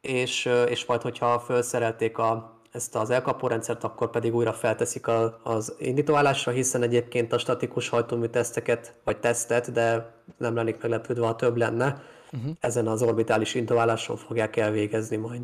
és, 0.00 0.50
és 0.68 0.84
majd, 0.84 1.02
hogyha 1.02 1.40
felszerelték 1.40 2.18
a, 2.18 2.51
ezt 2.72 2.94
az 2.94 3.10
elkapórendszert, 3.10 3.84
akkor 3.84 4.10
pedig 4.10 4.34
újra 4.34 4.52
felteszik 4.52 5.06
a, 5.06 5.40
az 5.42 5.74
indítóállásra, 5.78 6.52
hiszen 6.52 6.82
egyébként 6.82 7.32
a 7.32 7.38
statikus 7.38 7.88
hajtómű 7.88 8.26
teszteket, 8.26 8.94
vagy 9.04 9.18
tesztet, 9.18 9.72
de 9.72 10.14
nem 10.36 10.54
lennék 10.54 10.82
meglepődve, 10.82 11.26
ha 11.26 11.36
több 11.36 11.56
lenne, 11.56 12.02
uh-huh. 12.32 12.52
ezen 12.60 12.86
az 12.86 13.02
orbitális 13.02 13.54
indítóálláson 13.54 14.16
fogják 14.16 14.56
elvégezni 14.56 15.16
majd. 15.16 15.42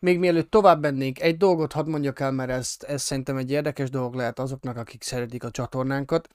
Még 0.00 0.18
mielőtt 0.18 0.50
tovább 0.50 0.80
mennénk, 0.80 1.20
egy 1.20 1.36
dolgot 1.36 1.72
hadd 1.72 1.88
mondjak 1.88 2.20
el, 2.20 2.32
mert 2.32 2.50
ez, 2.50 2.76
ez 2.78 3.02
szerintem 3.02 3.36
egy 3.36 3.50
érdekes 3.50 3.90
dolog 3.90 4.14
lehet 4.14 4.38
azoknak, 4.38 4.76
akik 4.76 5.02
szeretik 5.02 5.44
a 5.44 5.50
csatornánkat. 5.50 6.28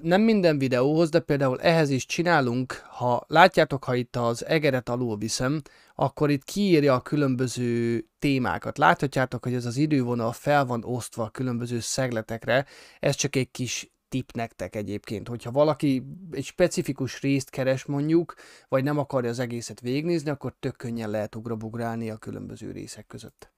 Nem 0.00 0.22
minden 0.22 0.58
videóhoz, 0.58 1.08
de 1.08 1.20
például 1.20 1.60
ehhez 1.60 1.90
is 1.90 2.06
csinálunk, 2.06 2.72
ha 2.72 3.24
látjátok, 3.28 3.84
ha 3.84 3.94
itt 3.94 4.16
az 4.16 4.46
egeret 4.46 4.88
alul 4.88 5.16
viszem, 5.16 5.62
akkor 5.94 6.30
itt 6.30 6.44
kiírja 6.44 6.94
a 6.94 7.00
különböző 7.00 8.04
témákat. 8.18 8.78
Láthatjátok, 8.78 9.44
hogy 9.44 9.54
ez 9.54 9.64
az 9.66 9.76
idővonal 9.76 10.32
fel 10.32 10.64
van 10.64 10.84
osztva 10.84 11.22
a 11.22 11.30
különböző 11.30 11.80
szegletekre, 11.80 12.66
ez 13.00 13.14
csak 13.14 13.36
egy 13.36 13.50
kis 13.50 13.92
tip 14.08 14.32
nektek 14.32 14.76
egyébként, 14.76 15.28
hogyha 15.28 15.50
valaki 15.50 16.02
egy 16.30 16.44
specifikus 16.44 17.20
részt 17.20 17.50
keres 17.50 17.84
mondjuk, 17.84 18.34
vagy 18.68 18.84
nem 18.84 18.98
akarja 18.98 19.30
az 19.30 19.38
egészet 19.38 19.80
végignézni, 19.80 20.30
akkor 20.30 20.54
tök 20.60 20.76
könnyen 20.76 21.10
lehet 21.10 21.34
ugrabugrálni 21.34 22.10
a 22.10 22.16
különböző 22.16 22.70
részek 22.70 23.06
között. 23.06 23.50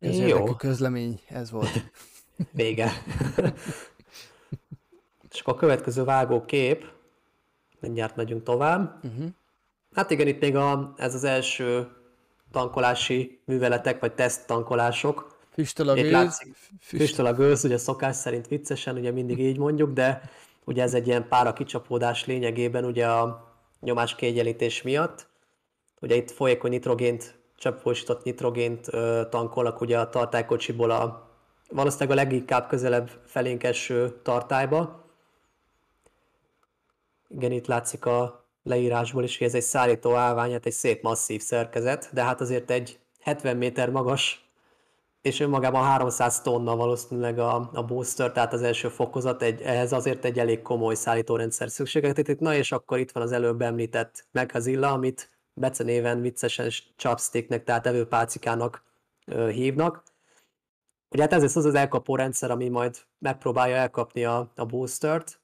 Közérdekű 0.00 0.52
közlemény, 0.52 1.20
ez 1.28 1.50
volt. 1.50 1.90
Vége. 2.50 2.90
És 5.30 5.40
akkor 5.40 5.54
a 5.54 5.56
következő 5.56 6.04
vágó 6.04 6.44
kép, 6.44 6.84
mindjárt 7.80 8.16
megyünk 8.16 8.42
tovább. 8.42 9.04
Uh-huh. 9.04 9.28
Hát 9.94 10.10
igen, 10.10 10.26
itt 10.26 10.40
még 10.40 10.56
a, 10.56 10.94
ez 10.96 11.14
az 11.14 11.24
első 11.24 11.88
tankolási 12.50 13.40
műveletek, 13.44 14.00
vagy 14.00 14.14
teszt 14.14 14.46
tankolások, 14.46 15.37
Füstöl 15.58 15.88
a 15.88 15.94
gőz. 15.94 16.10
Látszik, 16.10 16.56
füstöl 16.80 17.26
a 17.26 17.32
gőz, 17.32 17.64
ugye 17.64 17.78
szokás 17.78 18.16
szerint 18.16 18.48
viccesen, 18.48 18.96
ugye 18.96 19.10
mindig 19.10 19.38
így 19.38 19.58
mondjuk, 19.58 19.92
de 19.92 20.30
ugye 20.64 20.82
ez 20.82 20.94
egy 20.94 21.06
ilyen 21.06 21.28
pára 21.28 21.52
kicsapódás 21.52 22.26
lényegében 22.26 22.84
ugye 22.84 23.06
a 23.06 23.52
nyomás 23.80 24.14
kiegyenlítés 24.14 24.82
miatt. 24.82 25.26
Ugye 26.00 26.14
itt 26.14 26.30
folyékony 26.30 26.70
nitrogént, 26.70 27.38
cseppfolyósított 27.56 28.24
nitrogént 28.24 28.88
ö, 28.90 29.22
tankolnak 29.30 29.80
ugye 29.80 29.98
a 29.98 30.08
tartálykocsiból 30.08 30.90
a 30.90 31.30
valószínűleg 31.68 32.18
a 32.18 32.20
leginkább 32.22 32.68
közelebb 32.68 33.10
felénk 33.26 33.64
eső 33.64 34.20
tartályba. 34.22 35.04
Igen, 37.28 37.52
itt 37.52 37.66
látszik 37.66 38.04
a 38.04 38.48
leírásból 38.62 39.24
is, 39.24 39.38
hogy 39.38 39.46
ez 39.46 39.54
egy 39.54 39.62
szállító 39.62 40.14
állvány, 40.14 40.52
hát 40.52 40.66
egy 40.66 40.72
szép 40.72 41.02
masszív 41.02 41.40
szerkezet, 41.40 42.10
de 42.12 42.22
hát 42.22 42.40
azért 42.40 42.70
egy 42.70 42.98
70 43.20 43.56
méter 43.56 43.90
magas 43.90 44.47
és 45.22 45.40
önmagában 45.40 45.84
300 45.84 46.40
tonna 46.40 46.76
valószínűleg 46.76 47.38
a, 47.38 47.70
a 47.72 47.84
booster, 47.84 48.32
tehát 48.32 48.52
az 48.52 48.62
első 48.62 48.88
fokozat, 48.88 49.42
egy, 49.42 49.60
ehhez 49.60 49.92
azért 49.92 50.24
egy 50.24 50.38
elég 50.38 50.62
komoly 50.62 50.94
szállítórendszer 50.94 51.70
szükséget. 51.70 52.40
Na 52.40 52.54
és 52.54 52.72
akkor 52.72 52.98
itt 52.98 53.10
van 53.10 53.22
az 53.22 53.32
előbb 53.32 53.62
említett 53.62 54.26
Meghazilla, 54.32 54.92
amit 54.92 55.30
Bece 55.54 55.84
néven 55.84 56.20
viccesen 56.20 56.70
chopsticknek, 56.96 57.64
tehát 57.64 57.86
evőpálcikának 57.86 58.82
ö, 59.26 59.48
hívnak. 59.48 60.02
Ugye 61.10 61.22
hát 61.22 61.32
ez 61.32 61.42
az 61.42 61.64
az 61.64 61.74
elkapó 61.74 62.16
rendszer, 62.16 62.50
ami 62.50 62.68
majd 62.68 62.96
megpróbálja 63.18 63.76
elkapni 63.76 64.24
a, 64.24 64.52
a 64.56 64.64
boostert. 64.64 65.40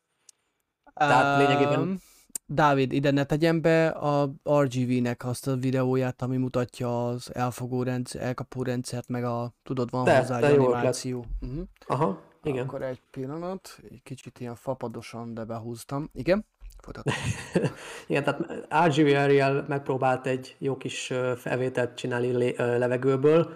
Tehát 0.95 1.39
lényegében... 1.39 2.01
Dávid, 2.47 2.93
ide 2.93 3.11
ne 3.11 3.25
tegyen 3.25 3.61
be 3.61 3.89
a 3.89 4.31
RGV-nek 4.63 5.25
azt 5.25 5.47
a 5.47 5.57
videóját, 5.57 6.23
ami 6.23 6.37
mutatja 6.37 7.09
az 7.09 7.35
elfogó 7.35 7.83
rendszer, 7.83 8.23
elkapó 8.23 8.63
rendszert, 8.63 9.09
meg 9.09 9.25
a, 9.25 9.53
tudod, 9.63 9.91
van 9.91 10.05
de, 10.05 10.19
hozzá 10.19 10.39
egy 10.39 10.59
animáció. 10.59 11.25
Uh-huh. 11.41 11.63
Aha, 11.87 12.21
igen. 12.43 12.67
Akkor 12.67 12.83
egy 12.83 13.01
pillanat, 13.11 13.79
egy 13.91 14.03
kicsit 14.03 14.41
ilyen 14.41 14.55
fapadosan, 14.55 15.35
de 15.35 15.45
behúztam. 15.45 16.11
Igen? 16.15 16.45
igen, 18.07 18.25
tehát 18.25 18.67
RGV 18.87 19.07
Ariel 19.17 19.65
megpróbált 19.69 20.27
egy 20.27 20.57
jó 20.59 20.77
kis 20.77 21.13
felvételt 21.37 21.95
csinálni 21.97 22.55
levegőből. 22.57 23.53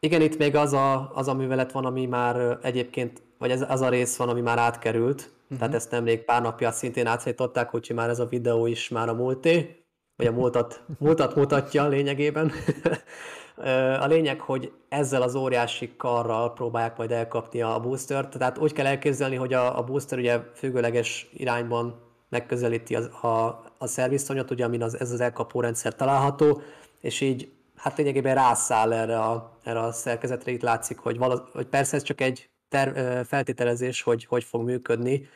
Igen, 0.00 0.20
itt 0.20 0.38
még 0.38 0.56
az 0.56 0.72
a, 0.72 1.12
az 1.14 1.28
a 1.28 1.34
művelet 1.34 1.72
van, 1.72 1.84
ami 1.84 2.06
már 2.06 2.58
egyébként, 2.62 3.22
vagy 3.38 3.50
ez 3.50 3.70
az 3.70 3.80
a 3.80 3.88
rész 3.88 4.16
van, 4.16 4.28
ami 4.28 4.40
már 4.40 4.58
átkerült 4.58 5.30
Uh-huh. 5.52 5.68
Tehát 5.68 5.74
ezt 5.74 5.90
nemrég 5.90 6.24
pár 6.24 6.42
napja 6.42 6.70
szintén 6.70 7.06
átszállították, 7.06 7.74
úgyhogy 7.74 7.96
már 7.96 8.08
ez 8.08 8.18
a 8.18 8.26
videó 8.26 8.66
is 8.66 8.88
már 8.88 9.08
a 9.08 9.14
múlté, 9.14 9.84
vagy 10.16 10.26
a 10.26 10.32
múltat, 10.32 10.82
múltat 10.98 11.34
mutatja 11.34 11.88
lényegében. 11.88 12.52
a 14.00 14.06
lényeg, 14.06 14.40
hogy 14.40 14.72
ezzel 14.88 15.22
az 15.22 15.34
óriási 15.34 15.96
karral 15.96 16.52
próbálják 16.52 16.96
majd 16.96 17.12
elkapni 17.12 17.62
a 17.62 17.80
boostert, 17.80 18.38
tehát 18.38 18.58
úgy 18.58 18.72
kell 18.72 18.86
elképzelni, 18.86 19.36
hogy 19.36 19.52
a, 19.52 19.78
a 19.78 19.84
booster 19.84 20.18
ugye 20.18 20.40
függőleges 20.54 21.30
irányban 21.32 22.00
megközelíti 22.28 22.94
az, 22.94 23.06
a, 23.06 23.62
a 23.78 23.86
szerviztonyot, 23.86 24.50
ugye 24.50 24.64
amin 24.64 24.82
az, 24.82 25.00
ez 25.00 25.10
az 25.10 25.20
elkapó 25.20 25.60
rendszer 25.60 25.94
található, 25.94 26.62
és 27.00 27.20
így 27.20 27.52
hát 27.76 27.96
lényegében 27.96 28.34
rászáll 28.34 28.92
erre 28.92 29.18
a, 29.18 29.58
erre 29.62 29.80
a 29.80 29.92
szerkezetre, 29.92 30.52
itt 30.52 30.62
látszik, 30.62 30.98
hogy, 30.98 31.18
vala, 31.18 31.48
hogy 31.52 31.66
persze 31.66 31.96
ez 31.96 32.02
csak 32.02 32.20
egy 32.20 32.50
ter- 32.72 33.26
feltételezés, 33.26 34.02
hogy 34.02 34.24
hogy 34.24 34.44
fog 34.44 34.62
működni, 34.62 35.28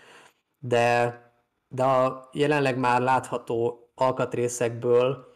de, 0.58 1.18
de 1.68 1.84
a 1.84 2.28
jelenleg 2.32 2.78
már 2.78 3.00
látható 3.00 3.88
alkatrészekből 3.94 5.34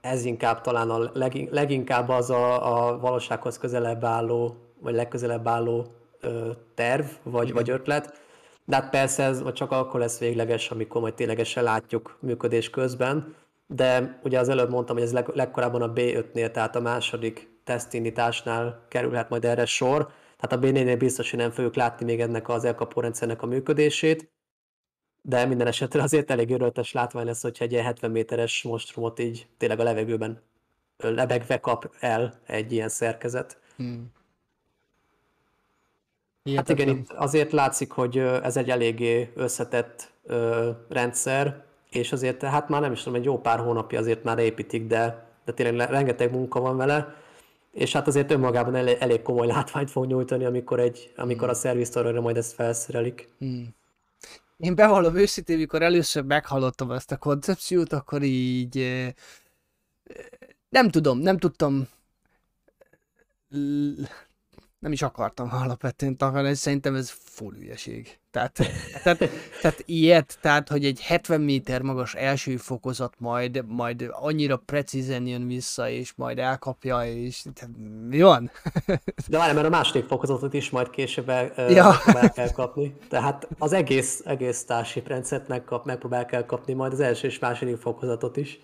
ez 0.00 0.24
inkább 0.24 0.60
talán 0.60 0.90
a 0.90 1.10
leginkább 1.50 2.08
az 2.08 2.30
a, 2.30 2.76
a 2.76 2.98
valósághoz 2.98 3.58
közelebb 3.58 4.04
álló, 4.04 4.56
vagy 4.80 4.94
legközelebb 4.94 5.48
álló 5.48 5.86
terv, 6.74 7.04
vagy, 7.22 7.52
vagy 7.52 7.70
ötlet. 7.70 8.20
De 8.64 8.76
hát 8.76 8.90
persze 8.90 9.22
ez 9.22 9.52
csak 9.52 9.72
akkor 9.72 10.00
lesz 10.00 10.18
végleges, 10.18 10.70
amikor 10.70 11.00
majd 11.00 11.14
ténylegesen 11.14 11.62
látjuk 11.62 12.18
működés 12.20 12.70
közben. 12.70 13.34
De 13.66 14.20
ugye 14.22 14.38
az 14.38 14.48
előbb 14.48 14.70
mondtam, 14.70 14.96
hogy 14.96 15.04
ez 15.04 15.12
leg, 15.12 15.28
legkorábban 15.34 15.82
a 15.82 15.92
B5-nél, 15.92 16.50
tehát 16.50 16.76
a 16.76 16.80
második 16.80 17.48
tesztindításnál 17.64 18.84
kerülhet 18.88 19.28
majd 19.28 19.44
erre 19.44 19.64
sor. 19.64 20.08
Tehát 20.38 20.64
a 20.64 20.68
B4-nél 20.68 20.96
biztos, 20.98 21.30
hogy 21.30 21.38
nem 21.38 21.50
fogjuk 21.50 21.74
látni 21.74 22.04
még 22.04 22.20
ennek 22.20 22.48
az 22.48 22.64
elkapórendszernek 22.64 23.42
a 23.42 23.46
működését, 23.46 24.30
de 25.22 25.44
minden 25.44 25.66
esetre 25.66 26.02
azért 26.02 26.30
elég 26.30 26.50
öröltes 26.50 26.92
látvány 26.92 27.24
lesz, 27.26 27.42
hogyha 27.42 27.64
egy 27.64 27.72
ilyen 27.72 27.84
70 27.84 28.10
méteres 28.10 28.62
monstrumot 28.62 29.18
így 29.18 29.46
tényleg 29.56 29.80
a 29.80 29.82
levegőben 29.82 30.42
lebegve 30.96 31.60
kap 31.60 31.94
el 32.00 32.40
egy 32.46 32.72
ilyen 32.72 32.88
szerkezet. 32.88 33.58
Hmm. 33.76 34.12
Hát 36.56 36.68
igen, 36.68 36.88
itt 36.88 37.12
azért 37.12 37.52
látszik, 37.52 37.90
hogy 37.90 38.18
ez 38.18 38.56
egy 38.56 38.70
eléggé 38.70 39.32
összetett 39.34 40.12
ö, 40.24 40.70
rendszer, 40.88 41.64
és 41.90 42.12
azért 42.12 42.42
hát 42.42 42.68
már 42.68 42.80
nem 42.80 42.92
is 42.92 43.02
tudom, 43.02 43.18
egy 43.18 43.24
jó 43.24 43.40
pár 43.40 43.58
hónapja 43.58 43.98
azért 43.98 44.24
már 44.24 44.38
építik, 44.38 44.86
de, 44.86 45.26
de 45.44 45.52
tényleg 45.52 45.90
rengeteg 45.90 46.32
munka 46.32 46.60
van 46.60 46.76
vele, 46.76 47.14
és 47.78 47.92
hát 47.92 48.06
azért 48.06 48.30
önmagában 48.30 48.74
elég, 48.74 48.96
elég 49.00 49.22
komoly 49.22 49.46
látványt 49.46 49.90
fog 49.90 50.06
nyújtani, 50.06 50.44
amikor, 50.44 50.80
egy, 50.80 51.12
amikor 51.16 51.48
a 51.48 51.50
hmm. 51.50 51.60
szerviztorra 51.60 52.20
majd 52.20 52.36
ezt 52.36 52.52
felszerelik. 52.52 53.28
Hmm. 53.38 53.76
Én 54.56 54.74
bevallom 54.74 55.16
őszintén, 55.16 55.56
amikor 55.56 55.82
először 55.82 56.22
meghallottam 56.22 56.90
ezt 56.90 57.12
a 57.12 57.16
koncepciót, 57.16 57.92
akkor 57.92 58.22
így 58.22 59.04
nem 60.68 60.90
tudom, 60.90 61.18
nem 61.18 61.38
tudtam 61.38 61.88
nem 64.78 64.92
is 64.92 65.02
akartam 65.02 65.48
alapvetően 65.52 66.16
takarni, 66.16 66.54
szerintem 66.54 66.94
ez 66.94 67.10
full 67.10 67.54
ügyeség. 67.54 68.18
Tehát, 68.30 68.58
tehát, 69.02 69.18
tehát 69.60 69.82
ilyet, 69.86 70.38
tehát, 70.40 70.68
hogy 70.68 70.84
egy 70.84 71.00
70 71.00 71.40
méter 71.40 71.82
magas 71.82 72.14
első 72.14 72.56
fokozat 72.56 73.14
majd, 73.18 73.64
majd 73.66 74.08
annyira 74.10 74.56
precízen 74.56 75.26
jön 75.26 75.46
vissza, 75.46 75.88
és 75.88 76.12
majd 76.16 76.38
elkapja, 76.38 77.04
és 77.04 77.44
tehát, 77.54 77.74
mi 78.08 78.20
van? 78.20 78.50
De 79.28 79.38
várj, 79.38 79.54
mert 79.54 79.66
a 79.66 79.70
második 79.70 80.06
fokozatot 80.06 80.54
is 80.54 80.70
majd 80.70 80.90
később 80.90 81.28
el, 81.28 81.70
ja. 81.70 81.94
el 82.06 82.32
kell 82.32 82.50
kapni. 82.50 82.94
Tehát 83.08 83.48
az 83.58 83.72
egész, 83.72 84.22
egész 84.24 84.58
Starship 84.58 85.08
rendszert 85.08 85.48
megkap, 85.48 85.84
megpróbálják 85.84 86.32
elkapni, 86.32 86.72
majd 86.72 86.92
az 86.92 87.00
első 87.00 87.26
és 87.26 87.38
második 87.38 87.76
fokozatot 87.76 88.36
is. 88.36 88.60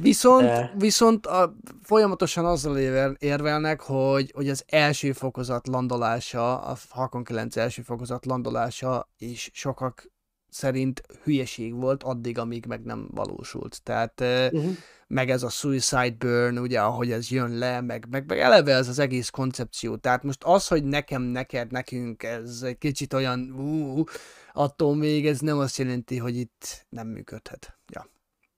Viszont, 0.00 0.46
de... 0.46 0.72
viszont 0.78 1.26
a, 1.26 1.56
folyamatosan 1.82 2.44
azzal 2.44 2.78
érvelnek, 3.18 3.80
hogy, 3.80 4.32
hogy 4.34 4.48
az 4.48 4.64
első 4.66 5.12
fokozat 5.12 5.66
landolása, 5.66 6.60
a 6.60 6.74
Falcon 6.74 7.24
9 7.24 7.56
első 7.56 7.82
fokozat 7.82 8.26
landolása 8.26 9.08
is 9.18 9.50
sokak 9.52 10.12
szerint 10.54 11.02
hülyeség 11.22 11.74
volt 11.74 12.02
addig, 12.02 12.38
amíg 12.38 12.66
meg 12.66 12.82
nem 12.82 13.08
valósult. 13.10 13.80
Tehát 13.82 14.20
uh-huh. 14.20 14.72
meg 15.06 15.30
ez 15.30 15.42
a 15.42 15.48
Suicide 15.48 16.14
Burn, 16.18 16.58
ugye, 16.58 16.80
ahogy 16.80 17.10
ez 17.10 17.30
jön 17.30 17.58
le, 17.58 17.80
meg, 17.80 18.06
meg, 18.10 18.26
meg 18.26 18.38
eleve 18.38 18.72
ez 18.74 18.88
az 18.88 18.98
egész 18.98 19.28
koncepció. 19.28 19.96
Tehát 19.96 20.22
most 20.22 20.44
az, 20.44 20.68
hogy 20.68 20.84
nekem, 20.84 21.22
neked, 21.22 21.70
nekünk 21.70 22.22
ez 22.22 22.62
egy 22.62 22.78
kicsit 22.78 23.12
olyan 23.12 23.50
ú, 23.50 24.04
attól 24.52 24.96
még 24.96 25.26
ez 25.26 25.40
nem 25.40 25.58
azt 25.58 25.76
jelenti, 25.76 26.18
hogy 26.18 26.36
itt 26.36 26.86
nem 26.88 27.06
működhet. 27.06 27.78
Ja. 27.86 28.06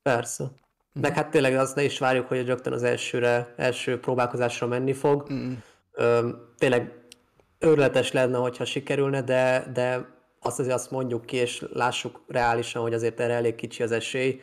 Persze. 0.03 0.51
Meg 1.01 1.15
hát 1.15 1.31
tényleg 1.31 1.57
azt 1.57 1.75
ne 1.75 1.83
is 1.83 1.99
várjuk, 1.99 2.29
hogy 2.29 2.47
rögtön 2.47 2.73
az 2.73 2.83
elsőre, 2.83 3.55
első 3.57 4.01
próbálkozásra 4.01 4.67
menni 4.67 4.93
fog. 4.93 5.33
Mm. 5.33 5.53
Ö, 5.93 6.29
tényleg 6.59 6.93
őrletes 7.59 8.13
lenne, 8.13 8.37
hogyha 8.39 8.65
sikerülne, 8.65 9.23
de, 9.23 9.71
de 9.73 10.07
azt 10.41 10.59
azért 10.59 10.75
azt 10.75 10.91
mondjuk 10.91 11.27
ki, 11.27 11.37
és 11.37 11.65
lássuk 11.73 12.21
reálisan, 12.29 12.83
hogy 12.83 12.95
azért 12.95 13.21
erre 13.21 13.33
elég 13.33 13.55
kicsi 13.55 13.83
az 13.83 13.93
esély. 13.93 14.41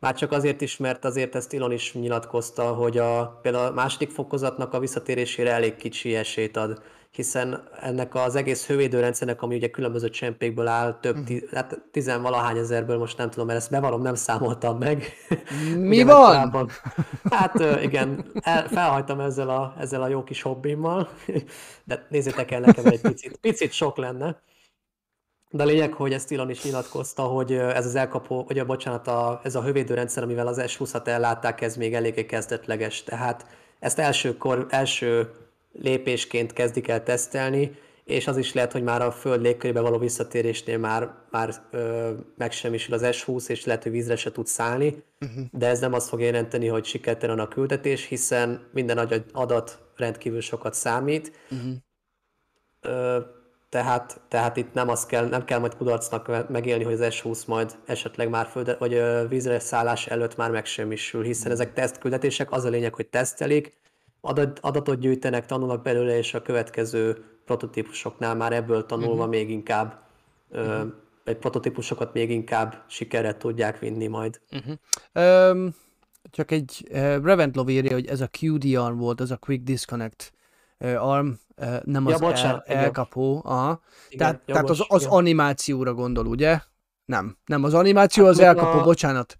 Már 0.00 0.14
csak 0.14 0.32
azért 0.32 0.60
is, 0.60 0.76
mert 0.76 1.04
azért 1.04 1.34
ezt 1.34 1.54
Elon 1.54 1.72
is 1.72 1.92
nyilatkozta, 1.94 2.62
hogy 2.62 2.98
a, 2.98 3.38
például 3.42 3.66
a 3.66 3.72
második 3.72 4.10
fokozatnak 4.10 4.72
a 4.74 4.78
visszatérésére 4.78 5.52
elég 5.52 5.76
kicsi 5.76 6.14
esélyt 6.14 6.56
ad, 6.56 6.82
hiszen 7.10 7.68
ennek 7.80 8.14
az 8.14 8.34
egész 8.34 8.66
hővédőrendszernek, 8.66 9.42
ami 9.42 9.54
ugye 9.56 9.68
különböző 9.70 10.08
csempékből 10.10 10.66
áll, 10.66 10.98
több, 11.00 11.24
ti, 11.24 11.44
hát 11.52 11.80
tizenvalahány 11.90 12.56
ezerből, 12.56 12.98
most 12.98 13.18
nem 13.18 13.30
tudom, 13.30 13.46
mert 13.46 13.58
ezt 13.58 13.70
bevallom, 13.70 14.02
nem 14.02 14.14
számoltam 14.14 14.78
meg. 14.78 15.04
Mi 15.76 16.02
van? 16.02 16.24
korábban- 16.26 16.70
Hát 17.30 17.82
igen, 17.82 18.32
el, 18.40 18.68
felhagytam 18.68 19.20
ezzel 19.20 19.48
a, 19.48 19.74
ezzel 19.78 20.02
a 20.02 20.08
jó 20.08 20.22
kis 20.24 20.42
hobbimmal, 20.42 21.08
de 21.84 22.06
nézzétek 22.08 22.50
el 22.50 22.60
nekem 22.60 22.86
egy 22.86 23.00
picit, 23.00 23.36
picit 23.36 23.72
sok 23.72 23.96
lenne. 23.96 24.40
De 25.50 25.62
a 25.62 25.66
lényeg, 25.66 25.92
hogy 25.92 26.12
ezt 26.12 26.32
Elon 26.32 26.50
is 26.50 26.64
nyilatkozta, 26.64 27.22
hogy 27.22 27.52
ez 27.52 27.86
az 27.86 27.94
elkapó, 27.94 28.44
vagy 28.44 28.58
a 28.58 28.64
bocsánat, 28.64 29.06
a, 29.06 29.40
ez 29.44 29.54
a 29.54 29.62
hővédőrendszer, 29.62 30.22
amivel 30.22 30.46
az 30.46 30.60
S20-at 30.60 31.06
ellátták, 31.06 31.60
ez 31.60 31.76
még 31.76 31.94
eléggé 31.94 32.26
kezdetleges. 32.26 33.02
Tehát 33.02 33.46
ezt 33.80 33.98
elsőkor, 33.98 34.66
első 34.68 35.30
lépésként 35.72 36.52
kezdik 36.52 36.88
el 36.88 37.02
tesztelni, 37.02 37.76
és 38.04 38.26
az 38.26 38.36
is 38.36 38.52
lehet, 38.52 38.72
hogy 38.72 38.82
már 38.82 39.02
a 39.02 39.10
föld 39.10 39.40
légkörébe 39.40 39.80
való 39.80 39.98
visszatérésnél 39.98 40.78
már, 40.78 41.14
már 41.30 41.54
ö, 41.70 42.10
megsemmisül 42.36 42.94
az 42.94 43.02
S20, 43.04 43.48
és 43.48 43.64
lehet, 43.64 43.82
hogy 43.82 43.92
vízre 43.92 44.16
se 44.16 44.32
tud 44.32 44.46
szállni, 44.46 45.02
uh-huh. 45.20 45.44
de 45.52 45.66
ez 45.66 45.80
nem 45.80 45.92
azt 45.92 46.08
fog 46.08 46.20
jelenteni, 46.20 46.66
hogy 46.66 46.84
sikertelen 46.84 47.38
a 47.38 47.48
küldetés, 47.48 48.06
hiszen 48.06 48.68
minden 48.72 48.98
adat 49.32 49.78
rendkívül 49.96 50.40
sokat 50.40 50.74
számít, 50.74 51.32
Uh-huh. 51.50 51.72
Ö, 52.80 53.18
tehát, 53.68 54.20
tehát 54.28 54.56
itt 54.56 54.72
nem, 54.72 54.88
az 54.88 55.06
kell, 55.06 55.28
nem 55.28 55.44
kell 55.44 55.58
majd 55.58 55.76
kudarcnak 55.76 56.26
me- 56.26 56.48
megélni, 56.48 56.84
hogy 56.84 56.92
az 56.92 57.00
S20 57.02 57.46
majd 57.46 57.78
esetleg 57.86 58.28
már 58.28 58.46
földre, 58.46 58.76
vagy 58.78 59.02
vízre 59.28 59.58
szállás 59.58 60.06
előtt 60.06 60.36
már 60.36 60.50
megsemmisül, 60.50 61.22
hiszen 61.22 61.52
ezek 61.52 61.72
tesztküldetések, 61.72 62.52
az 62.52 62.64
a 62.64 62.68
lényeg, 62.68 62.94
hogy 62.94 63.06
tesztelik, 63.06 63.76
adat, 64.20 64.58
adatot 64.58 64.98
gyűjtenek, 64.98 65.46
tanulnak 65.46 65.82
belőle, 65.82 66.16
és 66.16 66.34
a 66.34 66.42
következő 66.42 67.24
prototípusoknál 67.44 68.34
már 68.34 68.52
ebből 68.52 68.86
tanulva 68.86 69.26
még 69.26 69.50
inkább, 69.50 70.02
ö, 70.50 70.84
egy 71.24 71.36
prototípusokat 71.36 72.12
még 72.12 72.30
inkább 72.30 72.84
sikerre 72.88 73.36
tudják 73.36 73.78
vinni 73.78 74.06
majd. 74.06 74.40
Um, 75.14 75.74
csak 76.30 76.50
egy 76.50 76.86
uh, 76.90 76.98
Reventlov 76.98 77.68
írja, 77.68 77.92
hogy 77.92 78.06
ez 78.06 78.20
a 78.20 78.28
QD 78.40 78.74
arm 78.74 78.98
volt, 78.98 79.20
ez 79.20 79.30
a 79.30 79.36
Quick 79.36 79.62
Disconnect 79.62 80.32
arm, 80.78 81.28
nem 81.84 82.08
Ja, 82.08 82.14
az 82.14 82.22
el, 82.22 82.28
bocsánat, 82.28 82.68
igen. 82.68 82.78
elkapó. 82.82 83.42
Aha. 83.44 83.80
Igen, 84.08 84.18
Tehát, 84.18 84.42
tehát 84.46 84.70
az, 84.70 84.78
jogos, 84.78 84.96
az 84.96 85.02
igen. 85.02 85.14
animációra 85.14 85.94
gondol, 85.94 86.26
ugye? 86.26 86.60
Nem, 87.04 87.36
nem 87.46 87.64
az 87.64 87.74
animáció, 87.74 88.26
az 88.26 88.40
Hát, 88.40 88.48
amit 88.48 88.58
elkapó, 88.62 88.80
a- 88.80 88.84
bocsánat. 88.84 89.38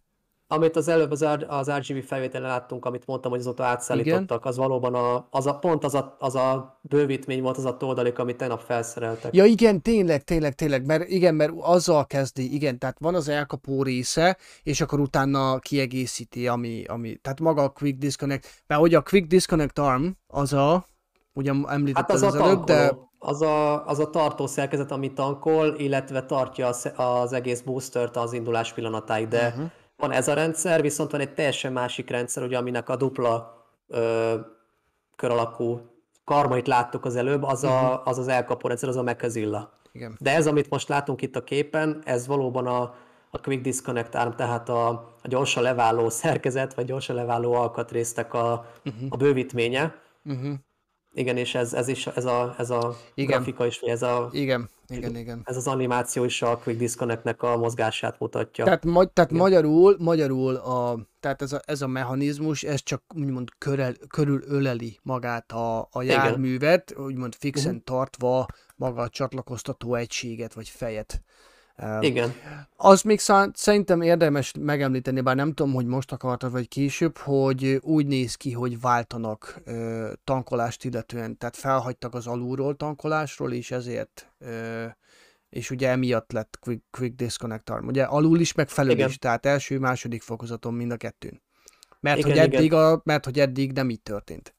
Amit 0.50 0.76
az 0.76 0.88
előbb 0.88 1.10
az, 1.10 1.26
az 1.46 1.70
RGB 1.70 2.02
felvételen 2.04 2.48
láttunk, 2.48 2.84
amit 2.84 3.06
mondtam, 3.06 3.30
hogy 3.30 3.40
azóta 3.40 3.64
átszállítottak, 3.64 4.44
az 4.44 4.56
valóban 4.56 4.94
a, 4.94 5.26
az 5.30 5.46
a, 5.46 5.58
pont 5.58 5.84
az 5.84 5.94
a, 5.94 6.16
az 6.18 6.34
a 6.34 6.78
bővítmény 6.82 7.42
volt, 7.42 7.56
az 7.56 7.64
a 7.64 7.76
toldalék, 7.76 8.18
amit 8.18 8.36
tegnap 8.36 8.60
felszereltek. 8.60 9.34
Ja 9.34 9.44
igen, 9.44 9.82
tényleg, 9.82 10.24
tényleg, 10.24 10.54
tényleg, 10.54 10.86
mert 10.86 11.08
igen, 11.08 11.34
mert 11.34 11.52
azzal 11.60 12.06
kezdi, 12.06 12.54
igen, 12.54 12.78
tehát 12.78 12.96
van 13.00 13.14
az 13.14 13.28
elkapó 13.28 13.82
része, 13.82 14.36
és 14.62 14.80
akkor 14.80 15.00
utána 15.00 15.58
kiegészíti, 15.58 16.48
ami, 16.48 16.84
ami 16.84 17.16
tehát 17.16 17.40
maga 17.40 17.62
a 17.62 17.68
Quick 17.68 17.98
Disconnect, 17.98 18.62
mert 18.66 18.80
hogy 18.80 18.94
a 18.94 19.02
Quick 19.02 19.26
Disconnect 19.26 19.78
arm, 19.78 20.06
az 20.26 20.52
a, 20.52 20.86
ugye 21.38 21.52
Hát 21.54 21.70
említetted 21.70 22.16
az 22.16 22.22
a 22.22 22.26
az 22.26 22.34
előbb, 22.34 22.64
de 22.64 22.96
az 23.18 23.42
a, 23.42 23.86
az 23.86 23.98
a 23.98 24.10
tartó 24.10 24.46
szerkezet, 24.46 24.90
ami 24.90 25.12
tankol, 25.12 25.74
illetve 25.76 26.22
tartja 26.24 26.66
az, 26.66 26.92
az 26.96 27.32
egész 27.32 27.60
boostert 27.60 28.16
az 28.16 28.32
indulás 28.32 28.72
pillanatáig, 28.72 29.28
de 29.28 29.46
uh-huh. 29.48 29.70
van 29.96 30.12
ez 30.12 30.28
a 30.28 30.34
rendszer, 30.34 30.82
viszont 30.82 31.10
van 31.10 31.20
egy 31.20 31.34
teljesen 31.34 31.72
másik 31.72 32.10
rendszer, 32.10 32.42
ugye, 32.42 32.58
aminek 32.58 32.88
a 32.88 32.96
dupla 32.96 33.64
ö, 33.88 34.34
kör 35.16 35.30
alakú 35.30 35.80
karmait 36.24 36.66
láttuk 36.66 37.04
az 37.04 37.16
előbb, 37.16 37.42
az 37.42 37.64
a, 37.64 38.04
az, 38.04 38.18
az 38.18 38.28
elkapó 38.28 38.68
rendszer, 38.68 38.88
az 38.88 38.96
a 38.96 39.02
Mechazilla. 39.02 39.72
igen. 39.92 40.16
De 40.20 40.34
ez, 40.34 40.46
amit 40.46 40.70
most 40.70 40.88
látunk 40.88 41.22
itt 41.22 41.36
a 41.36 41.44
képen, 41.44 42.02
ez 42.04 42.26
valóban 42.26 42.66
a, 42.66 42.94
a 43.30 43.40
Quick 43.40 43.62
Disconnect 43.62 44.14
arm, 44.14 44.30
tehát 44.30 44.68
a, 44.68 44.88
a 45.22 45.28
gyorsan 45.28 45.62
leváló 45.62 46.08
szerkezet, 46.08 46.74
vagy 46.74 46.84
gyorsan 46.84 47.16
leváló 47.16 47.52
alkatrésznek 47.52 48.34
a, 48.34 48.66
uh-huh. 48.84 49.06
a 49.08 49.16
bővítménye. 49.16 49.94
Uh-huh. 50.24 50.54
Igen, 51.18 51.36
és 51.36 51.54
ez, 51.54 51.72
ez 51.74 51.88
is, 51.88 52.06
ez 52.06 52.24
a, 52.24 52.54
ez 52.58 52.70
a 52.70 52.96
Igen. 53.14 53.36
grafika 53.36 53.66
is, 53.66 53.80
ez, 53.80 54.02
a, 54.02 54.28
Igen, 54.32 54.68
igen, 54.88 55.16
igen. 55.16 55.40
ez 55.44 55.56
az 55.56 55.66
animáció 55.66 56.24
is 56.24 56.42
a 56.42 56.56
Quick 56.58 56.78
Disconnectnek 56.78 57.42
a 57.42 57.56
mozgását 57.56 58.18
mutatja. 58.18 58.64
Tehát, 58.64 58.84
ma, 58.84 59.04
tehát 59.04 59.30
magyarul, 59.30 59.96
magyarul 59.98 60.54
a, 60.54 60.98
tehát 61.20 61.42
ez 61.42 61.52
a, 61.52 61.60
ez 61.64 61.82
a 61.82 61.86
mechanizmus, 61.86 62.62
ez 62.62 62.82
csak 62.82 63.02
úgymond 63.14 63.48
körel, 63.58 63.94
körül 64.08 64.42
öleli 64.46 64.98
magát 65.02 65.52
a, 65.52 65.88
a 65.90 66.02
járművet, 66.02 66.94
úgymond 66.98 67.34
fixen 67.34 67.74
Mhm. 67.74 67.82
tartva 67.84 68.46
maga 68.76 69.02
a 69.02 69.08
csatlakoztató 69.08 69.94
egységet, 69.94 70.52
vagy 70.54 70.68
fejet. 70.68 71.22
Igen. 72.00 72.34
Az 72.76 73.02
még 73.02 73.18
szá- 73.18 73.56
szerintem 73.56 74.00
érdemes 74.00 74.52
megemlíteni, 74.60 75.20
bár 75.20 75.36
nem 75.36 75.52
tudom, 75.52 75.72
hogy 75.74 75.86
most 75.86 76.12
akartad, 76.12 76.52
vagy 76.52 76.68
később, 76.68 77.16
hogy 77.16 77.78
úgy 77.82 78.06
néz 78.06 78.34
ki, 78.34 78.52
hogy 78.52 78.80
váltanak 78.80 79.60
ö, 79.64 80.12
tankolást 80.24 80.84
illetően, 80.84 81.38
tehát 81.38 81.56
felhagytak 81.56 82.14
az 82.14 82.26
alulról 82.26 82.76
tankolásról, 82.76 83.52
és 83.52 83.70
ezért 83.70 84.32
ö, 84.38 84.84
és 85.50 85.70
ugye 85.70 85.88
emiatt 85.88 86.32
lett 86.32 86.58
Quick, 86.60 86.82
quick 86.90 87.14
Disconnect 87.14 87.70
Arm. 87.70 87.86
Ugye 87.86 88.02
alul 88.02 88.40
is, 88.40 88.52
meg 88.52 88.68
felül 88.68 88.92
Igen. 88.92 89.08
is, 89.08 89.18
tehát 89.18 89.46
első, 89.46 89.78
második 89.78 90.22
fokozaton 90.22 90.74
mind 90.74 90.90
a 90.90 90.96
kettőn. 90.96 91.42
Mert, 92.00 92.18
Igen, 92.18 92.30
hogy 92.30 92.38
eddig 92.38 92.60
igen. 92.64 92.78
a, 92.78 93.00
mert 93.04 93.24
hogy 93.24 93.38
eddig 93.38 93.72
nem 93.72 93.90
így 93.90 94.02
történt. 94.02 94.54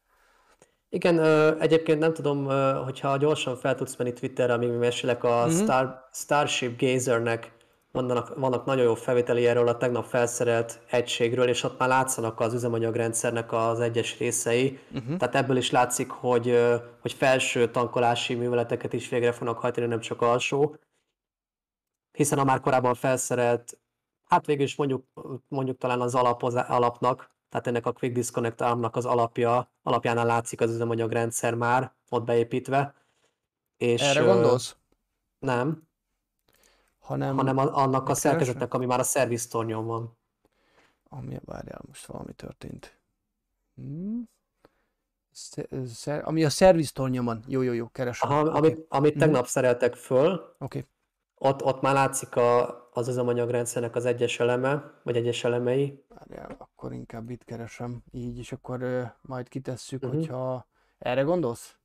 Igen, 0.89 1.19
egyébként 1.59 1.99
nem 1.99 2.13
tudom, 2.13 2.45
hogyha 2.83 3.17
gyorsan 3.17 3.55
fel 3.55 3.75
tudsz 3.75 3.95
menni 3.95 4.13
Twitterre, 4.13 4.53
amíg 4.53 4.69
mesélek, 4.71 5.23
a 5.23 5.45
Mhm. 5.45 5.55
Star, 5.55 6.07
Starship 6.11 6.79
Gazernek 6.79 7.51
vannak, 7.91 8.35
vannak 8.35 8.65
nagyon 8.65 8.83
jó 8.83 8.93
felvételi 8.95 9.45
erről 9.47 9.67
a 9.67 9.77
tegnap 9.77 10.05
felszerelt 10.05 10.81
egységről, 10.89 11.47
és 11.47 11.63
ott 11.63 11.79
már 11.79 11.89
látszanak 11.89 12.39
az 12.39 12.53
üzemanyagrendszernek 12.53 13.53
az 13.53 13.79
egyes 13.79 14.17
részei. 14.17 14.79
Uh-huh. 14.91 15.17
Tehát 15.17 15.35
ebből 15.35 15.57
is 15.57 15.71
látszik, 15.71 16.09
hogy, 16.09 16.59
hogy 17.01 17.13
felső 17.13 17.71
tankolási 17.71 18.33
műveleteket 18.35 18.93
is 18.93 19.09
végre 19.09 19.31
fognak 19.31 19.59
hajtani, 19.59 19.87
nem 19.87 19.99
csak 19.99 20.21
alsó. 20.21 20.75
Hiszen 22.11 22.39
a 22.39 22.43
már 22.43 22.59
korábban 22.59 22.93
felszerelt, 22.93 23.79
hát 24.25 24.45
végül 24.45 24.63
is 24.63 24.75
mondjuk, 24.75 25.05
mondjuk 25.47 25.77
talán 25.77 26.01
az 26.01 26.15
alapoz, 26.15 26.55
alapnak, 26.55 27.31
tehát 27.49 27.67
ennek 27.67 27.85
a 27.85 27.91
Quick 27.93 28.13
Disconnect 28.13 28.61
armnak 28.61 28.95
az 28.95 29.05
alapja, 29.05 29.71
alapjánál 29.83 30.25
látszik 30.25 30.61
az 30.61 30.71
üzemanyagrendszer 30.71 31.53
már 31.55 31.93
ott 32.09 32.23
beépítve. 32.23 32.93
És, 33.77 34.01
Erre 34.01 34.25
gondolsz? 34.25 34.75
Nem, 35.39 35.87
Hanem, 36.99 37.35
hanem 37.35 37.57
a, 37.57 37.61
annak 37.61 38.01
a 38.01 38.05
keresem? 38.05 38.13
szerkezetnek, 38.31 38.73
ami 38.73 38.85
már 38.85 38.99
a 38.99 39.03
szerviztornyon 39.03 39.85
van. 39.85 40.17
Ami, 41.03 41.39
várjál, 41.45 41.81
most 41.87 42.05
valami 42.05 42.33
történt. 42.33 42.97
Hmm. 43.75 44.29
Sze- 45.31 45.67
szer- 45.93 46.25
ami 46.25 46.43
a 46.45 46.49
szerviztornyomon. 46.49 47.43
Jó, 47.47 47.61
jó, 47.61 47.71
jó, 47.73 47.87
keresem. 47.87 48.29
Aha, 48.29 48.41
Oké, 48.45 48.57
amit, 48.57 48.85
amit 48.89 49.11
Mhm. 49.11 49.19
tegnap 49.19 49.47
szereltek 49.47 49.95
föl, 49.95 50.55
oké. 50.57 50.85
Ott, 51.41 51.63
ott 51.63 51.81
már 51.81 51.93
látszik 51.93 52.35
a, 52.35 52.79
az 52.93 53.07
üzemanyagrendszernek 53.07 53.95
az 53.95 54.05
egyes 54.05 54.39
eleme, 54.39 54.91
vagy 55.03 55.15
egyes 55.15 55.43
elemei. 55.43 56.03
Várjál, 56.07 56.55
akkor 56.57 56.93
inkább 56.93 57.29
itt 57.29 57.43
keresem. 57.43 58.03
Így, 58.11 58.37
és 58.37 58.51
akkor 58.51 58.81
ö, 58.81 59.01
majd 59.21 59.47
kitesszük, 59.47 60.01
Mhm. 60.01 60.15
hogyha... 60.15 60.67
Erre 60.97 61.21
gondolsz? 61.21 61.77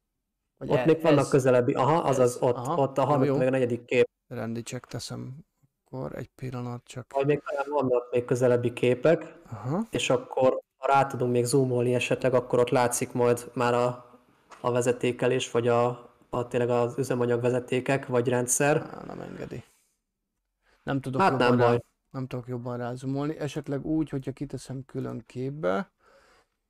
Vagy 0.58 0.70
Ott 0.70 0.76
e- 0.76 0.84
még 0.84 1.02
vannak 1.02 1.18
ez- 1.24 1.28
közelebbi, 1.30 1.72
aha, 1.72 1.96
azaz, 1.96 2.30
ez, 2.36 2.42
ott, 2.42 2.56
aha, 2.56 2.82
ott 2.82 2.98
a 2.98 3.04
harmadik, 3.04 3.32
meg 3.36 3.46
a 3.46 3.50
negyedik 3.50 3.84
kép, 3.84 4.08
Rendi 4.28 4.62
check 4.62 4.86
teszem. 4.86 5.36
Akkor 5.84 6.16
egy 6.16 6.28
pillanat 6.34 6.82
csak. 6.84 7.12
vagy 7.12 7.26
még 7.26 7.42
talán 7.42 7.66
vannak 7.70 8.10
még 8.12 8.24
közelebbi 8.24 8.72
képek, 8.72 9.34
Aha. 9.50 9.82
és 9.90 10.10
akkor 10.10 10.60
ha 10.76 10.86
rá 10.92 11.06
tudunk 11.06 11.32
még 11.32 11.44
zoomolni 11.44 11.94
esetleg, 11.94 12.34
akkor 12.34 12.58
ott 12.58 12.70
látszik 12.70 13.12
majd 13.12 13.50
már 13.54 13.74
a, 13.74 14.04
a 14.60 14.70
vezetékelés, 14.72 15.50
vagy 15.50 15.68
a, 15.68 16.10
a 16.34 16.48
tényleg 16.48 16.70
az 16.70 16.98
üzemanyag 16.98 17.40
vezetékek, 17.40 18.06
vagy 18.06 18.28
rendszer. 18.28 18.76
Á, 18.76 19.02
nem 19.06 19.20
engedi. 19.20 19.64
Nem 20.82 21.00
tudok 21.00 21.20
Hát 21.20 21.30
jobban 21.30 21.48
nem 21.48 21.58
rá, 21.58 21.66
baj. 21.66 21.80
nem 22.10 22.26
tudok 22.26 22.48
jobban 22.48 22.76
rázumolni. 22.76 23.38
Esetleg 23.38 23.86
úgy, 23.86 24.08
hogyha 24.08 24.32
kiteszem 24.32 24.84
külön 24.86 25.22
képbe, 25.26 25.90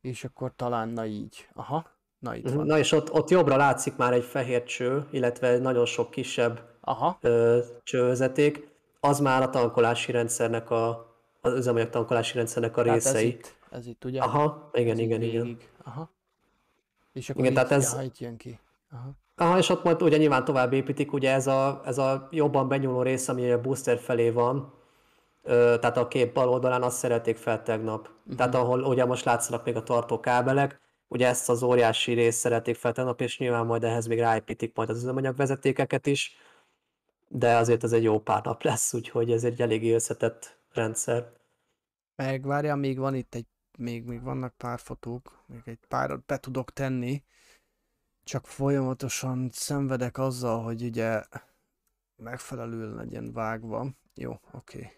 és 0.00 0.24
akkor 0.24 0.52
talán 0.56 0.88
na 0.88 1.04
így. 1.06 1.48
Aha, 1.52 1.86
na 2.18 2.34
itt 2.34 2.44
Mhm. 2.44 2.54
van. 2.56 2.66
Na 2.66 2.78
és 2.78 2.92
ott, 2.92 3.12
ott 3.12 3.30
jobbra 3.30 3.56
látszik 3.56 3.96
már 3.96 4.12
egy 4.12 4.24
fehér 4.24 4.62
cső, 4.64 5.06
illetve 5.10 5.48
egy 5.48 5.60
nagyon 5.60 5.86
sok 5.86 6.10
kisebb 6.10 6.72
Aha, 6.80 7.18
ö, 7.20 7.60
csővezeték. 7.82 8.68
Az 9.00 9.20
már 9.20 9.42
a 9.42 9.50
tankolási 9.50 10.12
rendszernek 10.12 10.70
a, 10.70 11.14
az 11.40 11.52
üzemanyag 11.52 11.90
tankolási 11.90 12.36
rendszernek 12.36 12.76
a 12.76 12.82
tehát 12.82 12.96
ez 12.98 13.04
részei. 13.12 13.28
itt, 13.28 13.54
ez 13.70 13.86
itt 13.86 14.04
ugye? 14.04 14.20
Aha, 14.20 14.70
igen, 14.72 14.92
Ez 14.92 14.98
így 14.98 15.04
igen, 15.06 15.22
igen. 15.22 15.42
végig. 15.42 15.68
Aha. 15.84 16.10
És 17.12 17.30
akkor 17.30 17.42
Igen, 17.44 17.52
igen, 17.52 17.66
tehát 17.66 17.82
így, 17.82 17.86
ez- 17.88 17.94
ja, 17.96 18.02
itt 18.02 18.18
jön 18.18 18.36
ki. 18.36 18.58
Aha. 18.90 19.10
Aha, 19.36 19.58
és 19.58 19.68
ott 19.68 19.84
majd 19.84 20.02
ugye 20.02 20.16
nyilván 20.16 20.44
tovább 20.44 20.72
építik, 20.72 21.12
ugye 21.12 21.32
ez 21.32 21.46
a, 21.46 21.80
ez 21.84 21.98
a 21.98 22.28
jobban 22.30 22.68
benyúló 22.68 23.02
rész, 23.02 23.28
ami 23.28 23.50
a 23.50 23.60
booster 23.60 23.98
felé 23.98 24.30
van, 24.30 24.72
ö, 25.42 25.76
tehát 25.80 25.96
a 25.96 26.08
kép 26.08 26.34
bal 26.34 26.48
oldalán 26.48 26.82
azt 26.82 26.96
szerették 26.98 27.36
fel 27.36 27.62
tegnap. 27.62 28.08
Uh-huh. 28.08 28.34
Tehát 28.36 28.54
ahol 28.54 28.82
ugye 28.82 29.04
most 29.04 29.24
látszanak 29.24 29.64
még 29.64 29.76
a 29.76 29.82
tartókábelek, 29.82 30.80
ugye 31.08 31.28
ezt 31.28 31.48
az 31.48 31.62
óriási 31.62 32.12
részt 32.12 32.38
szerették 32.38 32.76
fel 32.76 32.92
tegnap, 32.92 33.20
és 33.20 33.38
nyilván 33.38 33.66
majd 33.66 33.84
ehhez 33.84 34.06
még 34.06 34.18
ráépítik 34.18 34.74
majd 34.74 34.90
az 34.90 34.96
üzemanyagvezetékeket 35.02 36.06
is, 36.06 36.36
de 37.28 37.56
azért 37.56 37.84
ez 37.84 37.92
egy 37.92 38.02
jó 38.02 38.20
pár 38.20 38.44
nap 38.44 38.62
lesz, 38.62 38.94
úgyhogy 38.94 39.30
ez 39.32 39.44
egy 39.44 39.60
eléggé 39.60 39.92
összetett 39.92 40.58
rendszer. 40.72 41.32
Megvárja, 42.16 42.74
még 42.76 42.98
van 42.98 43.14
itt 43.14 43.34
egy, 43.34 43.46
még, 43.78 44.04
még 44.04 44.22
vannak 44.22 44.54
pár 44.56 44.78
fotók, 44.78 45.44
még 45.46 45.62
egy 45.64 45.78
párat 45.88 46.24
be 46.26 46.38
tudok 46.38 46.72
tenni, 46.72 47.22
csak 48.24 48.46
folyamatosan 48.46 49.50
szenvedek 49.52 50.18
azzal, 50.18 50.62
hogy 50.62 50.82
ugye 50.82 51.22
megfelelően 52.16 52.94
legyen 52.94 53.32
vágva. 53.32 53.86
Jó, 54.14 54.40
oké. 54.52 54.78
Okay. 54.78 54.92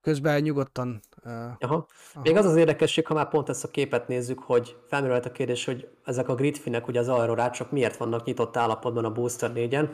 Közben 0.00 0.40
nyugodtan... 0.40 1.00
Uh, 1.24 1.32
Aha. 1.58 1.86
Még 2.22 2.36
az 2.36 2.44
az 2.44 2.56
érdekesség, 2.56 3.06
ha 3.06 3.14
már 3.14 3.28
pont 3.28 3.48
ezt 3.48 3.64
a 3.64 3.68
képet 3.68 4.08
nézzük, 4.08 4.38
hogy 4.38 4.76
felmerült 4.88 5.26
a 5.26 5.32
kérdés, 5.32 5.64
hogy 5.64 5.88
ezek 6.04 6.28
a 6.28 6.34
gridfinek, 6.34 6.88
ugye 6.88 7.00
az 7.00 7.08
aerorácsok 7.08 7.70
miért 7.70 7.96
vannak 7.96 8.24
nyitott 8.24 8.56
állapotban 8.56 9.04
a 9.04 9.12
Booster 9.12 9.50
4-en. 9.54 9.88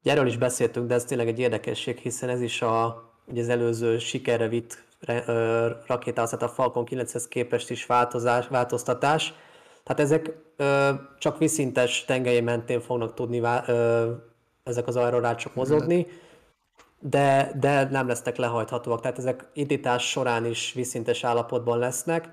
Ugye 0.00 0.12
erről 0.12 0.26
is 0.26 0.36
beszéltünk, 0.36 0.86
de 0.86 0.94
ez 0.94 1.04
tényleg 1.04 1.28
egy 1.28 1.38
érdekesség, 1.38 1.98
hiszen 1.98 2.28
ez 2.28 2.40
is 2.40 2.62
a, 2.62 3.04
ugye 3.26 3.40
az 3.40 3.48
előző 3.48 3.98
sikerre 3.98 4.48
vitt 4.48 4.84
rakétához, 5.86 6.30
tehát 6.30 6.42
a 6.42 6.48
Falcon 6.48 6.86
9-hez 6.90 7.24
képest 7.28 7.70
is 7.70 7.86
változás, 7.86 8.48
változtatás. 8.48 9.34
Tehát 9.84 10.02
ezek 10.02 10.36
ö, 10.56 10.90
csak 11.18 11.38
viszintes 11.38 12.04
tengely 12.04 12.40
mentén 12.40 12.80
fognak 12.80 13.14
tudni 13.14 13.40
vá- 13.40 13.68
ö, 13.68 14.10
ezek 14.64 14.86
az 14.86 14.96
aerorácsok 14.96 15.54
mozogni, 15.54 16.06
de, 17.00 17.52
de 17.60 17.88
nem 17.90 18.06
lesznek 18.06 18.36
lehajthatóak. 18.36 19.00
Tehát 19.00 19.18
ezek 19.18 19.46
indítás 19.52 20.10
során 20.10 20.46
is 20.46 20.72
viszintes 20.72 21.24
állapotban 21.24 21.78
lesznek. 21.78 22.28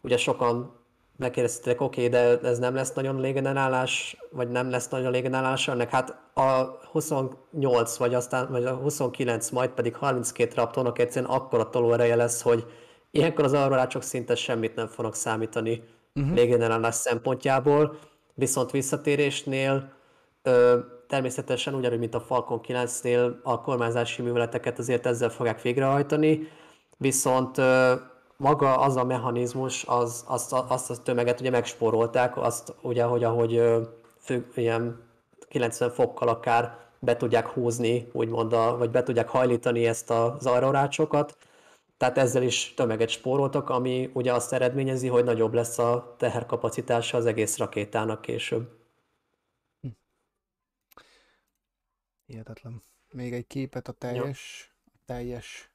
Ugye 0.00 0.16
sokan 0.16 0.72
megkérdeztetek, 1.16 1.80
oké, 1.80 2.06
okay, 2.06 2.20
de 2.20 2.48
ez 2.48 2.58
nem 2.58 2.74
lesz 2.74 2.92
nagyon 2.92 3.20
légenelállás, 3.20 4.16
vagy 4.30 4.50
nem 4.50 4.70
lesz 4.70 4.88
nagyon 4.88 5.10
légenelállás 5.10 5.68
ennek. 5.68 5.90
Hát 5.90 6.16
a 6.34 6.78
28, 6.90 7.96
vagy 7.96 8.14
aztán 8.14 8.50
vagy 8.50 8.64
a 8.64 8.74
29, 8.74 9.50
majd 9.50 9.70
pedig 9.70 9.96
32 9.96 10.52
raptornak 10.54 10.98
egyszerűen 10.98 11.30
akkora 11.30 11.70
tolóereje 11.70 12.16
lesz, 12.16 12.42
hogy 12.42 12.66
ilyenkor 13.10 13.44
az 13.44 13.52
aerorácsok 13.52 14.02
szinte 14.02 14.34
semmit 14.34 14.74
nem 14.74 14.86
fognak 14.86 15.14
számítani 15.14 15.82
uh-huh. 16.14 16.34
léggenerálás 16.34 16.94
szempontjából, 16.94 17.98
viszont 18.34 18.70
visszatérésnél 18.70 19.92
ö, 20.42 20.78
természetesen 21.08 21.74
ugyanúgy, 21.74 21.98
mint 21.98 22.14
a 22.14 22.20
Falcon 22.20 22.60
9-nél 22.68 23.34
a 23.42 23.60
kormányzási 23.60 24.22
műveleteket 24.22 24.78
azért 24.78 25.06
ezzel 25.06 25.30
fogják 25.30 25.62
végrehajtani, 25.62 26.48
viszont 26.96 27.58
ö, 27.58 27.94
maga 28.36 28.76
az 28.76 28.96
a 28.96 29.04
mechanizmus, 29.04 29.84
az, 29.84 30.24
azt, 30.26 30.52
azt 30.52 30.90
a 30.90 30.96
tömeget 30.96 31.40
ugye 31.40 31.50
megspórolták, 31.50 32.36
azt 32.36 32.74
ugye, 32.82 33.02
hogy 33.02 33.24
ahogy 33.24 33.56
ö, 33.56 33.82
fő, 34.18 34.46
ilyen 34.54 35.02
90 35.48 35.90
fokkal 35.90 36.28
akár 36.28 36.78
be 36.98 37.16
tudják 37.16 37.48
húzni, 37.48 38.08
úgymond, 38.12 38.52
a, 38.52 38.76
vagy 38.76 38.90
be 38.90 39.02
tudják 39.02 39.28
hajlítani 39.28 39.86
ezt 39.86 40.10
az 40.10 40.46
aerorácsokat, 40.46 41.36
tehát 41.96 42.18
ezzel 42.18 42.42
is 42.42 42.74
tömeget 42.74 43.08
spóroltak, 43.08 43.68
ami 43.68 44.10
ugye 44.12 44.32
azt 44.32 44.52
eredményezi, 44.52 45.08
hogy 45.08 45.24
nagyobb 45.24 45.54
lesz 45.54 45.78
a 45.78 46.14
teherkapacitása 46.18 47.16
az 47.16 47.26
egész 47.26 47.56
rakétának 47.56 48.20
később. 48.20 48.68
Hm. 49.80 49.88
Hihetetlen. 52.26 52.82
Még 53.12 53.32
egy 53.32 53.46
képet 53.46 53.88
a 53.88 53.92
teljes, 53.92 54.72
a 54.86 54.98
teljes 55.04 55.74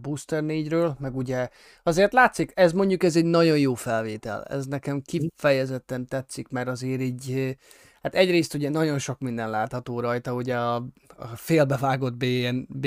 Booster 0.00 0.42
4-ről, 0.46 0.98
meg 0.98 1.16
ugye 1.16 1.48
azért 1.82 2.12
látszik, 2.12 2.52
ez 2.54 2.72
mondjuk 2.72 3.02
ez 3.02 3.16
egy 3.16 3.24
nagyon 3.24 3.58
jó 3.58 3.74
felvétel. 3.74 4.44
Ez 4.44 4.66
nekem 4.66 5.02
kifejezetten 5.02 6.06
tetszik, 6.06 6.48
mert 6.48 6.68
azért 6.68 7.00
így 7.00 7.56
Hát 8.02 8.14
egyrészt 8.14 8.54
ugye 8.54 8.68
nagyon 8.68 8.98
sok 8.98 9.18
minden 9.18 9.50
látható 9.50 10.00
rajta, 10.00 10.34
ugye 10.34 10.56
a, 10.56 10.74
a 11.16 11.26
félbevágott 11.26 12.16
BN, 12.16 12.56
B, 12.68 12.86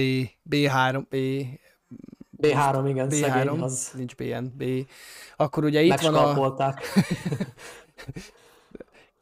B3, 0.49 1.03
B, 1.09 1.15
B3, 2.41 2.85
igen, 2.87 3.07
B3, 3.09 3.19
szegény, 3.19 3.47
az... 3.47 3.91
nincs 3.95 4.15
BN, 4.15 4.45
B. 4.57 4.63
Akkor 5.35 5.63
ugye 5.63 5.81
itt 5.81 5.99
van 5.99 6.15
a... 6.15 6.75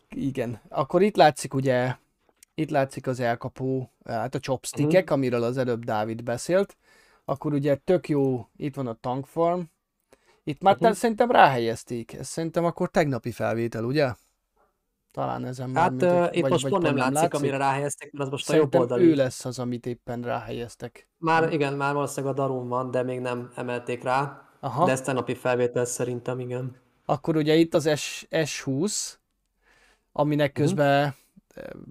igen, 0.10 0.62
akkor 0.70 1.02
itt 1.02 1.16
látszik 1.16 1.54
ugye, 1.54 1.96
itt 2.54 2.70
látszik 2.70 3.08
az 3.08 3.20
elkapó, 3.20 3.92
hát 4.06 4.36
a 4.36 4.40
chopstickek, 4.40 5.04
uh-huh. 5.04 5.18
amiről 5.18 5.44
az 5.44 5.58
előbb 5.58 5.86
Dávid 5.86 6.24
beszélt. 6.24 6.78
Akkor 7.26 7.54
ugye 7.54 7.76
tök 7.76 8.10
jó, 8.10 8.48
itt 8.56 8.76
van 8.76 8.88
a 8.88 8.98
tankfarm. 9.02 9.62
Itt 10.44 10.62
már 10.62 10.76
uh-huh. 10.76 10.92
szerintem 10.92 11.32
ráhelyezték. 11.32 12.14
Ez 12.14 12.28
szerintem 12.28 12.66
akkor 12.66 12.90
tegnapi 12.90 13.32
felvétel, 13.32 13.84
ugye? 13.84 14.12
Talán 15.12 15.46
ezen 15.46 15.70
már... 15.70 15.84
Hát 15.84 16.02
uh, 16.02 16.38
itt 16.38 16.42
vagy, 16.42 16.52
most 16.52 16.68
pont 16.68 16.84
nem 16.84 16.96
látszik, 16.96 17.14
látszik, 17.14 17.34
amire 17.34 17.58
ráhelyeztek, 17.58 18.12
mert 18.12 18.26
az 18.26 18.32
most 18.32 18.46
Szerintem 18.46 18.80
a 18.80 18.84
jobb 18.84 18.92
oldali. 18.92 19.12
ő 19.12 19.16
lesz 19.16 19.46
az, 19.46 19.60
amit 19.60 19.86
éppen 19.86 20.22
ráhelyeztek. 20.22 21.10
Már 21.18 21.54
igen, 21.54 21.74
már 21.74 21.94
valószínűleg 21.94 22.36
a 22.36 22.42
Darum 22.42 22.68
van, 22.68 22.92
de 22.92 23.04
még 23.04 23.20
nem 23.20 23.52
emelték 23.56 24.04
rá. 24.04 24.50
Aha. 24.60 24.86
De 24.86 24.92
ezt 24.92 25.08
a 25.08 25.12
napi 25.12 25.34
felvétel 25.34 25.86
szerintem 25.86 26.40
igen. 26.40 26.76
Akkor 27.06 27.36
ugye 27.36 27.56
itt 27.56 27.74
az 27.74 27.90
S, 27.96 28.28
S20, 28.30 29.14
aminek 30.12 30.52
mhm. 30.52 30.62
közben 30.62 31.16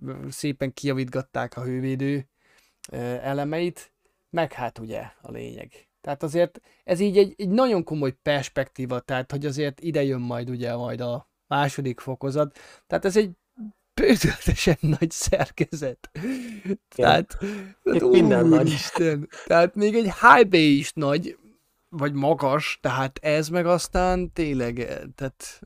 uh-huh. 0.05 0.29
szépen 0.29 0.73
kijavítgatták 0.73 1.57
a 1.57 1.63
hővédő 1.63 2.29
elemeit, 3.23 3.93
meg 4.31 4.53
hát 4.53 4.79
ugye 4.79 5.03
a 5.23 5.31
lényeg. 5.31 5.89
Tehát 6.01 6.23
azért 6.23 6.61
ez 6.85 7.01
így 7.01 7.19
egy, 7.19 7.35
egy 7.37 7.49
nagyon 7.49 7.85
komoly 7.85 8.13
perspektíva, 8.23 9.01
tehát 9.01 9.31
hogy 9.31 9.47
azért 9.47 9.81
ide 9.81 10.03
jön 10.03 10.21
majd 10.21 10.51
ugye 10.51 10.77
majd 10.77 11.01
a 11.01 11.29
második 11.49 12.01
fokozat. 12.01 12.59
Tehát 12.87 13.05
ez 13.05 13.17
egy 13.17 13.31
bődöltesen 13.95 14.77
nagy 14.81 15.11
szerkezet. 15.11 16.11
Tehát, 16.95 17.39
tehát 17.83 18.03
minden 18.03 18.47
nagy. 18.47 18.69
Isten, 18.69 19.29
tehát 19.47 19.75
még 19.75 19.95
egy 19.95 20.13
high 20.21 20.49
bay 20.49 20.79
is 20.79 20.93
nagy, 20.93 21.39
vagy 21.89 22.13
magas, 22.13 22.79
tehát 22.83 23.19
ez 23.23 23.49
meg 23.49 23.67
aztán 23.67 24.33
tényleg, 24.33 24.75
tehát 25.15 25.61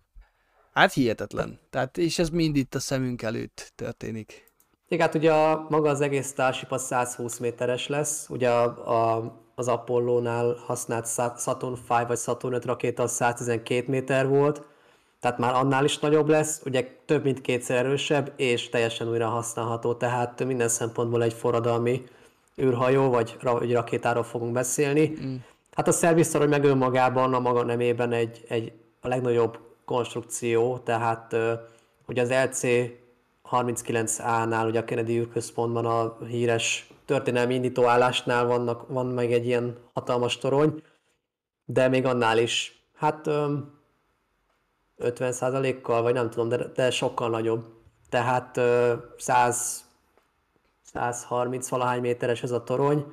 hát 0.72 0.92
hihetetlen. 0.92 1.58
Tehát, 1.70 1.98
és 1.98 2.18
ez 2.18 2.28
mind 2.28 2.56
itt 2.56 2.74
a 2.74 2.80
szemünk 2.80 3.22
előtt 3.22 3.72
történik. 3.74 4.50
Igen, 4.88 5.06
hát 5.06 5.14
ugye 5.14 5.32
a, 5.32 5.66
maga 5.68 5.88
az 5.88 6.00
egész 6.00 6.28
Starship 6.28 6.72
az 6.72 6.82
120 6.82 7.38
méteres 7.38 7.86
lesz, 7.88 8.28
ugye 8.28 8.50
a, 8.50 8.64
a, 9.14 9.32
az 9.54 9.68
Apollo-nál 9.68 10.54
használt 10.66 11.06
Saturn 11.38 11.72
5 11.72 12.06
vagy 12.06 12.18
Saturn 12.18 12.54
5 12.54 12.64
rakéta 12.64 13.02
az 13.02 13.12
112 13.12 13.84
méter 13.88 14.28
volt, 14.28 14.66
tehát 15.22 15.38
már 15.38 15.54
annál 15.54 15.84
is 15.84 15.98
nagyobb 15.98 16.28
lesz, 16.28 16.62
ugye 16.64 16.88
több 17.04 17.24
mint 17.24 17.40
kétszer 17.40 17.76
erősebb, 17.76 18.32
és 18.36 18.68
teljesen 18.68 19.08
újra 19.08 19.28
használható, 19.28 19.94
tehát 19.94 20.44
minden 20.44 20.68
szempontból 20.68 21.22
egy 21.22 21.32
forradalmi 21.32 22.04
űrhajó, 22.60 23.10
vagy, 23.10 23.36
vagy 23.42 23.72
rakétáról 23.72 24.22
fogunk 24.22 24.52
beszélni. 24.52 25.12
Mm. 25.22 25.34
Hát 25.72 25.88
a 25.88 25.92
szervisztor, 25.92 26.48
meg 26.48 26.64
önmagában 26.64 27.34
a 27.34 27.40
maga 27.40 27.64
nemében 27.64 28.12
egy, 28.12 28.44
egy 28.48 28.72
a 29.00 29.08
legnagyobb 29.08 29.58
konstrukció, 29.84 30.78
tehát 30.78 31.36
ugye 32.06 32.22
az 32.22 32.30
LC 32.30 32.60
39A-nál, 33.50 34.66
ugye 34.66 34.78
a 34.78 34.84
Kennedy 34.84 35.18
űrközpontban 35.18 35.86
a 35.86 36.24
híres 36.24 36.90
történelmi 37.04 37.54
indítóállásnál 37.54 38.46
vannak, 38.46 38.88
van 38.88 39.06
meg 39.06 39.32
egy 39.32 39.46
ilyen 39.46 39.76
hatalmas 39.94 40.38
torony, 40.38 40.82
de 41.64 41.88
még 41.88 42.04
annál 42.04 42.38
is, 42.38 42.84
hát 42.96 43.28
50%-kal, 45.02 46.02
vagy 46.02 46.14
nem 46.14 46.30
tudom, 46.30 46.48
de, 46.48 46.56
de 46.74 46.90
sokkal 46.90 47.28
nagyobb. 47.30 47.64
Tehát 48.08 48.60
100, 49.18 49.84
130 50.82 51.68
valahány 51.68 52.00
méteres 52.00 52.42
ez 52.42 52.50
a 52.50 52.62
torony, 52.62 53.12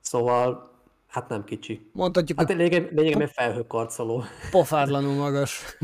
szóval 0.00 0.72
hát 1.14 1.28
nem 1.28 1.44
kicsi. 1.44 1.90
Mondhatjuk, 1.92 2.38
hát 2.38 2.48
lényegében 2.48 2.94
lényeg, 2.94 3.20
egy 3.20 3.30
felhőkarcoló. 3.30 4.24
Pofátlanul 4.50 5.14
magas. 5.14 5.76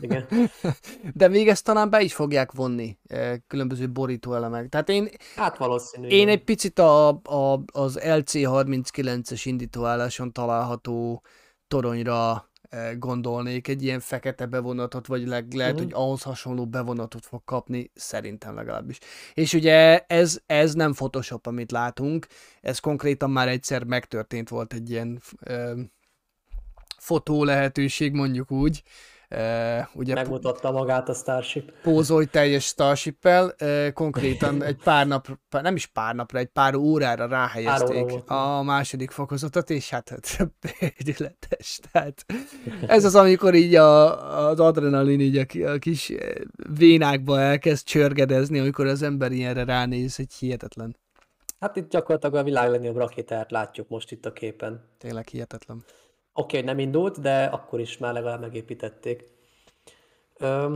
Igen. 0.00 0.26
De 1.14 1.28
még 1.28 1.48
ezt 1.48 1.64
talán 1.64 1.90
be 1.90 2.00
is 2.00 2.14
fogják 2.14 2.52
vonni 2.52 2.98
különböző 3.46 3.90
borítóelemek. 3.90 4.68
Tehát 4.68 4.88
én, 4.88 5.08
hát 5.36 5.56
valószínű. 5.56 6.08
Én 6.08 6.28
egy 6.28 6.44
picit 6.44 6.78
a, 6.78 7.08
a, 7.08 7.62
az 7.72 7.98
LC39-es 8.02 9.40
indítóálláson 9.44 10.32
található 10.32 11.22
toronyra 11.68 12.50
gondolnék 12.98 13.68
egy 13.68 13.82
ilyen 13.82 14.00
fekete 14.00 14.46
bevonatot, 14.46 15.06
vagy 15.06 15.26
le, 15.26 15.44
lehet, 15.54 15.72
uh-huh. 15.72 15.90
hogy 15.90 15.92
ahhoz 16.02 16.22
hasonló 16.22 16.66
bevonatot 16.66 17.26
fog 17.26 17.44
kapni, 17.44 17.90
szerintem 17.94 18.54
legalábbis. 18.54 18.98
És 19.34 19.52
ugye 19.54 19.98
ez, 19.98 20.40
ez 20.46 20.74
nem 20.74 20.92
Photoshop, 20.92 21.46
amit 21.46 21.70
látunk, 21.70 22.26
ez 22.60 22.78
konkrétan 22.78 23.30
már 23.30 23.48
egyszer 23.48 23.84
megtörtént 23.84 24.48
volt 24.48 24.72
egy 24.72 24.90
ilyen 24.90 25.20
ö, 25.40 25.80
fotó 26.98 27.44
lehetőség, 27.44 28.12
mondjuk 28.12 28.50
úgy, 28.50 28.82
Uh, 29.34 29.86
ugye 29.94 30.14
Megmutatta 30.14 30.70
magát 30.70 31.08
a 31.08 31.14
Starship. 31.14 31.72
pózolj 31.82 32.24
teljes 32.24 32.64
Starship-el, 32.64 33.54
uh, 33.60 33.92
konkrétan 33.92 34.62
egy 34.62 34.76
pár 34.76 35.06
nap, 35.06 35.28
nem 35.50 35.74
is 35.74 35.86
pár 35.86 36.14
napra, 36.14 36.38
egy 36.38 36.46
pár 36.46 36.74
órára 36.74 37.26
ráhelyezték 37.26 38.30
a 38.30 38.62
második 38.62 39.10
fokozatot, 39.10 39.70
és 39.70 39.90
hát 39.90 40.08
hát 40.08 40.52
bődületes. 40.60 41.80
Tehát 41.92 42.24
ez 42.86 43.04
az, 43.04 43.14
amikor 43.14 43.54
így 43.54 43.74
a, 43.74 44.48
az 44.48 44.60
adrenalin 44.60 45.20
így 45.20 45.36
a, 45.36 45.72
a 45.72 45.78
kis 45.78 46.12
vénákba 46.78 47.40
elkezd 47.40 47.84
csörgedezni, 47.84 48.58
amikor 48.58 48.86
az 48.86 49.02
ember 49.02 49.32
ilyenre 49.32 49.64
ránéz, 49.64 50.14
egy 50.18 50.32
hihetetlen. 50.38 50.96
Hát 51.60 51.76
itt 51.76 51.90
gyakorlatilag 51.90 52.34
a 52.34 52.42
világ 52.42 52.70
legnagyobb 52.70 52.96
rakétáját 52.96 53.50
látjuk 53.50 53.88
most 53.88 54.10
itt 54.10 54.26
a 54.26 54.32
képen. 54.32 54.84
Tényleg 54.98 55.28
hihetetlen. 55.28 55.84
Oké, 56.34 56.56
hogy 56.56 56.66
nem 56.66 56.78
indult, 56.78 57.20
de 57.20 57.44
akkor 57.44 57.80
is 57.80 57.98
már 57.98 58.12
legalább 58.12 58.40
megépítették. 58.40 59.30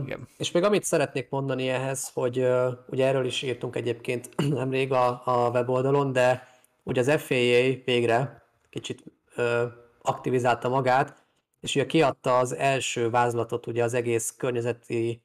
Igen. 0.03 0.27
és 0.37 0.51
még 0.51 0.63
amit 0.63 0.83
szeretnék 0.83 1.29
mondani 1.29 1.69
ehhez, 1.69 2.11
hogy 2.13 2.39
ö, 2.39 2.71
ugye 2.87 3.07
erről 3.07 3.25
is 3.25 3.41
írtunk 3.41 3.75
egyébként 3.75 4.29
nemrég 4.49 4.91
a, 4.91 5.21
a 5.25 5.49
weboldalon, 5.49 6.11
de 6.11 6.47
ugye 6.83 7.01
az 7.01 7.21
FAA 7.21 7.83
végre 7.85 8.43
kicsit 8.69 9.03
ö, 9.35 9.65
aktivizálta 10.01 10.69
magát, 10.69 11.23
és 11.61 11.75
ugye 11.75 11.85
kiadta 11.85 12.37
az 12.37 12.55
első 12.55 13.09
vázlatot 13.09 13.67
ugye 13.67 13.83
az 13.83 13.93
egész 13.93 14.33
környezeti 14.37 15.21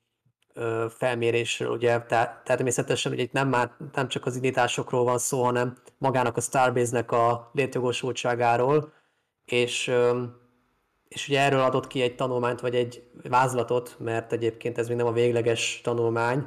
ö, 0.54 0.86
felmérésről, 0.90 1.70
ugye 1.70 2.00
tehát 2.00 2.44
természetesen 2.44 3.12
ugye 3.12 3.22
itt 3.22 3.32
nem, 3.32 3.48
már, 3.48 3.70
nem 3.94 4.08
csak 4.08 4.26
az 4.26 4.36
indításokról 4.36 5.04
van 5.04 5.18
szó, 5.18 5.44
hanem 5.44 5.76
magának 5.98 6.36
a 6.36 6.40
Starbase-nek 6.40 7.12
a 7.12 7.50
létjogosultságáról, 7.52 8.92
és, 9.52 9.92
és 11.08 11.28
ugye 11.28 11.40
erről 11.40 11.60
adott 11.60 11.86
ki 11.86 12.02
egy 12.02 12.14
tanulmányt, 12.14 12.60
vagy 12.60 12.74
egy 12.74 13.02
vázlatot, 13.28 13.96
mert 13.98 14.32
egyébként 14.32 14.78
ez 14.78 14.88
még 14.88 14.96
nem 14.96 15.06
a 15.06 15.12
végleges 15.12 15.80
tanulmány, 15.82 16.46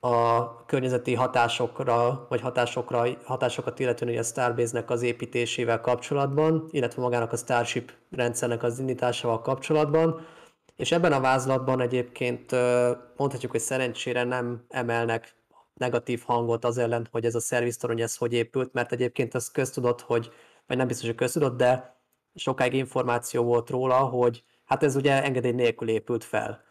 a 0.00 0.64
környezeti 0.64 1.14
hatásokra, 1.14 2.26
vagy 2.28 2.40
hatásokra, 2.40 3.06
hatásokat 3.24 3.78
illetően 3.78 4.10
ugye 4.10 4.20
a 4.20 4.24
Starbase-nek 4.24 4.90
az 4.90 5.02
építésével 5.02 5.80
kapcsolatban, 5.80 6.68
illetve 6.70 7.02
magának 7.02 7.32
a 7.32 7.36
Starship 7.36 7.92
rendszernek 8.10 8.62
az 8.62 8.78
indításával 8.78 9.40
kapcsolatban, 9.40 10.26
és 10.76 10.92
ebben 10.92 11.12
a 11.12 11.20
vázlatban 11.20 11.80
egyébként 11.80 12.50
mondhatjuk, 13.16 13.50
hogy 13.50 13.60
szerencsére 13.60 14.24
nem 14.24 14.64
emelnek 14.68 15.36
negatív 15.74 16.22
hangot 16.26 16.64
az 16.64 16.78
ellen, 16.78 17.08
hogy 17.10 17.24
ez 17.24 17.34
a 17.34 17.40
szerviztorony 17.40 18.00
ez 18.00 18.16
hogy 18.16 18.32
épült, 18.32 18.72
mert 18.72 18.92
egyébként 18.92 19.34
az 19.34 19.50
köztudott, 19.50 20.00
hogy, 20.00 20.30
vagy 20.66 20.76
nem 20.76 20.86
biztos, 20.86 21.06
hogy 21.06 21.16
köztudott, 21.16 21.56
de 21.56 21.97
sokáig 22.38 22.74
információ 22.74 23.42
volt 23.42 23.70
róla, 23.70 23.96
hogy 23.96 24.42
hát 24.64 24.82
ez 24.82 24.96
ugye 24.96 25.22
engedély 25.22 25.52
nélkül 25.52 25.88
épült 25.88 26.24
fel. 26.24 26.66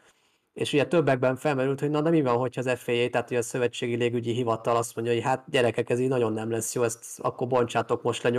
És 0.54 0.74
ugye 0.74 0.86
többekben 0.86 1.36
felmerült, 1.36 1.80
hogy 1.80 1.90
na 1.90 2.02
de 2.02 2.10
mi 2.10 2.22
van, 2.22 2.38
hogyha 2.38 2.62
az 2.62 2.80
FAA, 2.80 3.10
tehát 3.10 3.30
ugye 3.30 3.40
a 3.40 3.42
Szövetségi 3.42 3.96
Légügyi 3.96 4.32
Hivatal 4.32 4.76
azt 4.76 4.96
mondja, 4.96 5.14
hogy 5.14 5.24
hát 5.24 5.44
gyerekek, 5.50 5.90
ez 5.90 6.00
így 6.00 6.08
nagyon 6.08 6.34
nem 6.34 6.52
lesz 6.52 6.76
jó, 6.76 6.84
ezt 6.84 7.20
akkor 7.20 7.48
bontsátok 7.48 8.02
most 8.02 8.24
le 8.24 8.30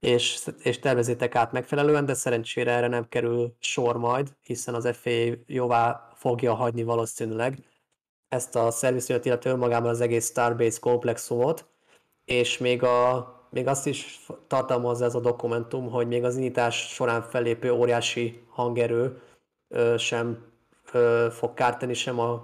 és, 0.00 0.46
és 0.62 0.78
tervezétek 0.78 1.34
át 1.34 1.52
megfelelően, 1.52 2.04
de 2.04 2.14
szerencsére 2.14 2.72
erre 2.72 2.88
nem 2.88 3.08
kerül 3.08 3.56
sor 3.58 3.96
majd, 3.96 4.36
hiszen 4.42 4.74
az 4.74 4.96
FAA 4.96 5.34
jóvá 5.46 6.10
fogja 6.14 6.54
hagyni 6.54 6.82
valószínűleg 6.82 7.58
ezt 8.28 8.56
a 8.56 8.70
szervizőt, 8.70 9.24
illetve 9.24 9.50
önmagában 9.50 9.90
az 9.90 10.00
egész 10.00 10.28
Starbase 10.28 10.78
komplexumot, 10.80 11.68
és 12.24 12.58
még, 12.58 12.82
a, 12.82 13.39
még 13.50 13.66
azt 13.66 13.86
is 13.86 14.20
tartalmazza 14.46 15.04
ez 15.04 15.14
a 15.14 15.20
dokumentum, 15.20 15.90
hogy 15.90 16.06
még 16.06 16.24
az 16.24 16.36
indítás 16.36 16.88
során 16.92 17.22
fellépő 17.22 17.72
óriási 17.72 18.42
hangerő 18.48 19.20
ö, 19.68 19.94
sem 19.98 20.38
ö, 20.92 21.26
fog 21.30 21.54
kárt 21.54 21.78
tenni 21.78 21.94
sem 21.94 22.18
a, 22.18 22.42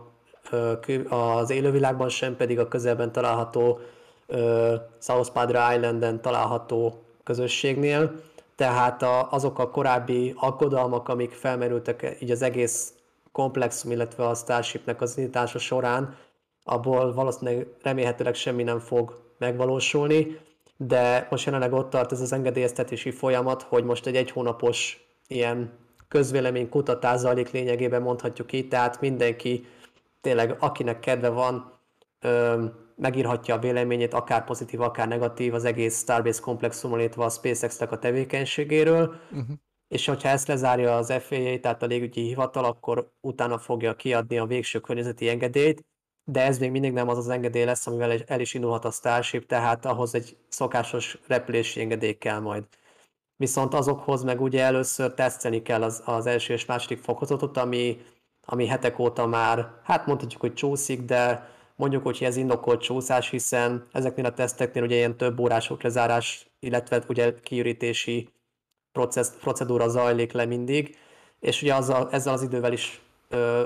ö, 0.51 0.73
az 1.09 1.51
élővilágban, 1.51 2.09
sem 2.09 2.37
pedig 2.37 2.59
a 2.59 2.69
közelben 2.69 3.12
található 3.12 3.78
ö, 4.27 4.74
South 5.01 5.31
Padre 5.31 5.74
Islanden 5.77 6.20
található 6.20 7.03
közösségnél. 7.24 8.12
Tehát 8.57 9.03
a, 9.03 9.33
azok 9.33 9.59
a 9.59 9.70
korábbi 9.70 10.35
aggodalmak, 10.37 11.09
amik 11.09 11.33
felmerültek 11.33 12.16
így 12.20 12.31
az 12.31 12.43
egész 12.43 12.93
komplexum, 13.33 13.91
illetve 13.91 14.28
a 14.28 14.35
Starshipnek 14.35 15.01
az 15.01 15.19
indítása 15.19 15.59
során, 15.59 16.16
abból 16.65 17.12
valószínűleg 17.12 17.66
remélhetőleg 17.83 18.35
semmi 18.35 18.62
nem 18.62 18.78
fog 18.78 19.20
megvalósulni, 19.39 20.39
de 20.77 21.27
most 21.31 21.44
jelenleg 21.44 21.73
ott 21.73 21.90
tart 21.90 22.12
ez 22.12 22.20
az 22.20 22.32
engedélyeztetési 22.32 23.11
folyamat, 23.11 23.62
hogy 23.62 23.85
most 23.85 24.07
egy 24.07 24.16
egy 24.16 24.31
hónapos 24.31 25.07
ilyen 25.27 25.78
közvélemény 26.09 26.69
kutatás 26.69 27.19
zajlik 27.19 27.51
lényegében 27.51 28.03
mondhatjuk 28.03 28.53
így, 28.53 28.69
tehát 28.69 29.01
mindenki 29.01 29.66
tényleg 30.20 30.57
akinek 30.59 31.01
kedve 31.01 31.28
van, 31.28 31.73
ö, 32.20 32.65
megírhatja 32.97 33.55
a 33.55 33.59
véleményét, 33.59 34.15
akár 34.15 34.44
pozitív, 34.44 34.81
akár 34.81 35.09
negatív 35.09 35.55
az 35.55 35.65
egész 35.65 35.98
Starbase 35.98 36.40
komplexumon, 36.40 36.98
illetve 37.01 37.24
a 37.24 37.28
SpaceX-nek 37.28 37.93
a 37.93 37.98
tevékenységéről, 37.98 39.15
Uh-huh. 39.31 39.57
és 39.89 40.07
hogyha 40.07 40.28
ezt 40.28 40.48
lezárja 40.48 40.97
az 40.97 41.12
FAA, 41.12 41.61
tehát 41.61 41.82
a 41.82 41.86
légügyi 41.86 42.20
hivatal, 42.20 42.65
akkor 42.65 43.12
utána 43.20 43.59
fogja 43.59 43.94
kiadni 43.97 44.39
a 44.39 44.47
végső 44.47 44.81
környezeti 44.81 45.28
engedélyt, 45.28 45.85
de 46.28 46.43
ez 46.43 46.59
még 46.59 46.70
mindig 46.70 46.93
nem 46.93 47.09
az 47.09 47.19
az 47.19 47.28
engedély 47.28 47.65
lesz, 47.65 47.86
amivel 47.86 48.12
el- 48.27 48.40
is 48.40 48.55
indulhat 48.55 48.85
a 48.85 48.90
Starship, 48.90 49.47
tehát 49.47 49.85
ahhoz 49.85 50.15
egy 50.15 50.36
szokásos 50.48 51.19
repülési 51.27 51.81
engedély 51.81 52.12
kell 52.12 52.39
majd. 52.39 52.65
Viszont 53.36 53.74
azokhoz 53.74 54.23
meg 54.23 54.40
ugye 54.40 54.62
először 54.62 55.15
tesztelni 55.15 55.62
kell 55.62 55.82
az, 55.82 56.03
az 56.05 56.27
első 56.27 56.53
és 56.53 56.65
második 56.65 57.03
fokozatot, 57.03 57.57
ami, 57.57 58.01
ami 58.44 58.66
hetek 58.66 58.98
óta 58.98 59.27
már, 59.27 59.70
hát 59.82 60.07
mondhatjuk, 60.07 60.40
hogy 60.40 60.55
csúszik, 60.55 61.03
de 61.03 61.51
mondjuk, 61.77 62.03
hogy 62.03 62.19
ez 62.20 62.36
indokolt 62.36 62.81
csúszás, 62.81 63.31
hiszen 63.31 63.86
ezeknél 63.93 64.24
a 64.24 64.32
teszteknél 64.32 64.82
ugye 64.82 64.97
ilyen 64.97 65.16
több 65.16 65.39
órás 65.40 65.73
lezárás, 65.81 66.51
illetve 66.61 67.03
ugye 67.09 67.35
kiürítési 67.43 68.28
processz, 68.93 69.32
procedúra 69.40 69.89
zajlik 69.89 70.32
le 70.32 70.44
mindig, 70.44 70.97
és 71.40 71.62
ugye 71.62 71.74
azzal, 71.74 72.09
ezzel 72.11 72.32
az 72.32 72.43
idővel 72.43 72.73
is 72.73 73.01
ö, 73.28 73.62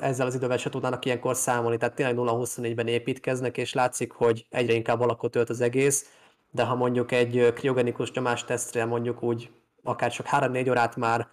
ezzel 0.00 0.26
az 0.26 0.34
idővel 0.34 0.56
se 0.56 0.70
tudnának 0.70 1.04
ilyenkor 1.04 1.36
számolni, 1.36 1.76
tehát 1.76 1.94
tényleg 1.94 2.16
0-24-ben 2.18 2.86
építkeznek, 2.86 3.56
és 3.56 3.72
látszik, 3.72 4.12
hogy 4.12 4.46
egyre 4.50 4.72
inkább 4.72 5.00
alakot 5.00 5.36
ölt 5.36 5.50
az 5.50 5.60
egész, 5.60 6.10
de 6.50 6.64
ha 6.64 6.74
mondjuk 6.74 7.12
egy 7.12 7.52
kriogenikus 7.54 8.12
nyomástesztre 8.12 8.84
mondjuk 8.84 9.22
úgy 9.22 9.50
akár 9.82 10.12
csak 10.12 10.26
3-4 10.30 10.68
órát 10.68 10.96
már 10.96 11.28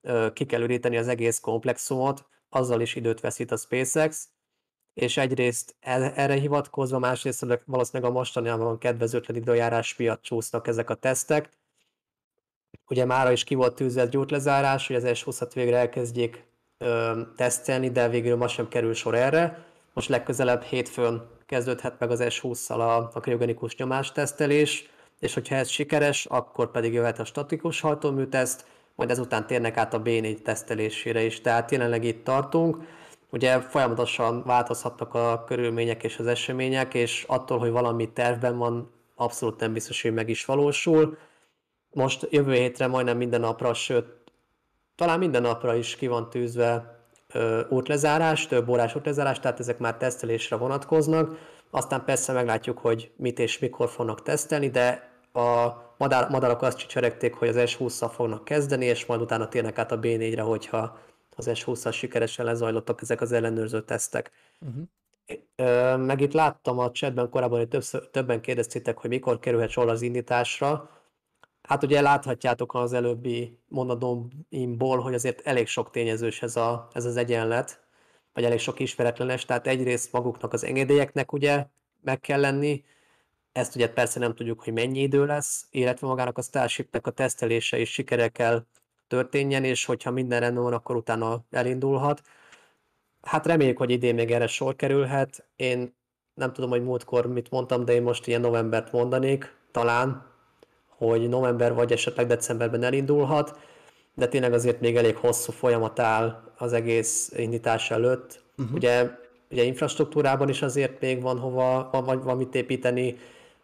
ö, 0.00 0.32
ki 0.32 0.46
kell 0.46 0.60
üríteni 0.60 0.96
az 0.96 1.08
egész 1.08 1.38
komplexumot, 1.40 2.26
azzal 2.48 2.80
is 2.80 2.94
időt 2.94 3.20
veszít 3.20 3.52
a 3.52 3.56
SpaceX, 3.56 4.28
és 4.94 5.16
egyrészt 5.16 5.76
el- 5.80 6.12
erre 6.14 6.34
hivatkozva, 6.34 6.98
másrészt 6.98 7.46
valószínűleg 7.64 8.10
a 8.10 8.14
mostanában 8.14 8.78
kedvezőtlen 8.78 9.36
időjárás 9.36 9.96
miatt 9.96 10.22
csúsznak 10.22 10.66
ezek 10.66 10.90
a 10.90 10.94
tesztek, 10.94 11.50
ugye 12.88 13.04
mára 13.04 13.32
is 13.32 13.44
ki 13.44 13.54
volt 13.54 13.74
tűzve 13.74 14.00
egy 14.00 14.08
gyújtlezárás, 14.08 14.86
hogy 14.86 14.96
az 14.96 15.04
S20-at 15.06 15.50
végre 15.54 15.76
elkezdjék 15.76 16.44
ö, 16.78 17.20
tesztelni, 17.36 17.90
de 17.90 18.08
végül 18.08 18.36
ma 18.36 18.48
sem 18.48 18.68
kerül 18.68 18.94
sor 18.94 19.14
erre. 19.14 19.64
Most 19.92 20.08
legközelebb 20.08 20.62
hétfőn 20.62 21.22
kezdődhet 21.46 21.98
meg 21.98 22.10
az 22.10 22.20
S20-szal 22.22 22.78
a, 22.78 23.10
a 23.14 23.20
kriogenikus 23.20 23.76
nyomástesztelés, 23.76 24.90
és 25.20 25.34
hogyha 25.34 25.54
ez 25.54 25.68
sikeres, 25.68 26.26
akkor 26.26 26.70
pedig 26.70 26.92
jöhet 26.92 27.18
a 27.18 27.24
statikus 27.24 27.80
hajtóműteszt, 27.80 28.66
majd 28.94 29.10
ezután 29.10 29.46
térnek 29.46 29.76
át 29.76 29.94
a 29.94 30.02
B4 30.02 30.42
tesztelésére 30.42 31.22
is. 31.22 31.40
Tehát 31.40 31.70
jelenleg 31.70 32.04
itt 32.04 32.24
tartunk. 32.24 32.76
Ugye 33.30 33.60
folyamatosan 33.60 34.42
változhatnak 34.44 35.14
a 35.14 35.44
körülmények 35.46 36.04
és 36.04 36.18
az 36.18 36.26
események, 36.26 36.94
és 36.94 37.24
attól, 37.28 37.58
hogy 37.58 37.70
valami 37.70 38.12
tervben 38.12 38.58
van, 38.58 38.90
abszolút 39.14 39.60
nem 39.60 39.72
biztos, 39.72 40.02
hogy 40.02 40.12
meg 40.12 40.28
is 40.28 40.44
valósul. 40.44 41.18
Most 41.90 42.26
jövő 42.30 42.52
hétre 42.52 42.86
majdnem 42.86 43.16
minden 43.16 43.40
napra, 43.40 43.74
sőt, 43.74 44.06
talán 44.98 45.18
minden 45.18 45.42
napra 45.42 45.74
is 45.74 45.96
ki 45.96 46.06
van 46.06 46.30
tűzve 46.30 47.00
ö, 47.32 47.60
útlezárás, 47.68 48.46
több 48.46 48.68
órás 48.68 48.94
útlezárás, 48.94 49.40
tehát 49.40 49.60
ezek 49.60 49.78
már 49.78 49.96
tesztelésre 49.96 50.56
vonatkoznak. 50.56 51.38
Aztán 51.70 52.04
persze 52.04 52.32
meglátjuk, 52.32 52.78
hogy 52.78 53.12
mit 53.16 53.38
és 53.38 53.58
mikor 53.58 53.88
fognak 53.88 54.22
tesztelni, 54.22 54.70
de 54.70 55.10
a 55.32 55.68
madár, 55.98 56.30
madarak 56.30 56.62
azt 56.62 56.78
csicseregték, 56.78 57.34
hogy 57.34 57.48
az 57.48 57.56
S20-szal 57.58 58.10
fognak 58.14 58.44
kezdeni, 58.44 58.84
és 58.84 59.06
majd 59.06 59.20
utána 59.20 59.48
térnek 59.48 59.78
át 59.78 59.92
a 59.92 59.98
B4-re, 59.98 60.42
hogyha 60.42 60.98
az 61.36 61.50
S20-szal 61.52 61.92
sikeresen 61.92 62.44
lezajlottak 62.44 63.00
ezek 63.02 63.20
az 63.20 63.32
ellenőrző 63.32 63.82
tesztek. 63.82 64.30
Uh-huh. 64.60 64.82
Ö, 65.56 65.96
Meg 65.96 66.20
itt 66.20 66.32
láttam 66.32 66.78
a 66.78 66.90
chatben 66.90 67.30
korábban, 67.30 67.58
hogy 67.58 67.68
többször, 67.68 68.10
többen 68.10 68.40
kérdeztétek, 68.40 68.98
hogy 68.98 69.10
mikor 69.10 69.38
kerülhet 69.38 69.70
sor 69.70 69.88
az 69.88 70.02
indításra. 70.02 70.90
Hát 71.68 71.82
ugye 71.82 72.00
láthatjátok 72.00 72.74
az 72.74 72.92
előbbi 72.92 73.58
mondatomból, 73.66 74.98
hogy 74.98 75.14
azért 75.14 75.46
elég 75.46 75.66
sok 75.66 75.90
tényezős 75.90 76.42
ez, 76.42 76.56
a, 76.56 76.88
ez 76.92 77.04
az 77.04 77.16
egyenlet, 77.16 77.80
vagy 78.32 78.44
elég 78.44 78.58
sok 78.58 78.80
ismeretlenes, 78.80 79.44
tehát 79.44 79.66
egyrészt 79.66 80.12
maguknak 80.12 80.52
az 80.52 80.64
engedélyeknek 80.64 81.32
ugye 81.32 81.66
meg 82.00 82.20
kell 82.20 82.40
lenni, 82.40 82.84
ezt 83.52 83.74
ugye 83.74 83.88
persze 83.88 84.18
nem 84.18 84.34
tudjuk, 84.34 84.62
hogy 84.62 84.72
mennyi 84.72 85.00
idő 85.00 85.26
lesz, 85.26 85.66
illetve 85.70 86.06
magának 86.06 86.38
a 86.38 86.42
Starshipnek 86.42 87.06
a 87.06 87.10
tesztelése 87.10 87.78
is 87.78 87.92
sikere 87.92 88.28
kell 88.28 88.64
történjen, 89.06 89.64
és 89.64 89.84
hogyha 89.84 90.10
minden 90.10 90.40
rendben 90.40 90.62
van, 90.62 90.72
akkor 90.72 90.96
utána 90.96 91.44
elindulhat. 91.50 92.22
Hát 93.22 93.46
reméljük, 93.46 93.78
hogy 93.78 93.90
idén 93.90 94.14
még 94.14 94.30
erre 94.30 94.46
sor 94.46 94.76
kerülhet. 94.76 95.48
Én 95.56 95.96
nem 96.34 96.52
tudom, 96.52 96.70
hogy 96.70 96.82
múltkor 96.82 97.26
mit 97.26 97.50
mondtam, 97.50 97.84
de 97.84 97.92
én 97.92 98.02
most 98.02 98.26
ilyen 98.26 98.40
novembert 98.40 98.92
mondanék, 98.92 99.56
talán, 99.70 100.36
hogy 100.98 101.28
november 101.28 101.74
vagy 101.74 101.92
esetleg 101.92 102.26
decemberben 102.26 102.82
elindulhat, 102.82 103.58
de 104.14 104.28
tényleg 104.28 104.52
azért 104.52 104.80
még 104.80 104.96
elég 104.96 105.16
hosszú 105.16 105.52
folyamat 105.52 105.98
áll 105.98 106.42
az 106.56 106.72
egész 106.72 107.32
indítás 107.36 107.90
előtt. 107.90 108.42
Uh-huh. 108.56 108.74
Ugye, 108.74 109.10
ugye 109.50 109.62
infrastruktúrában 109.62 110.48
is 110.48 110.62
azért 110.62 111.00
még 111.00 111.22
van 111.22 111.38
hova, 111.38 111.88
van, 111.92 112.20
van 112.20 112.36
mit 112.36 112.54
építeni, 112.54 113.16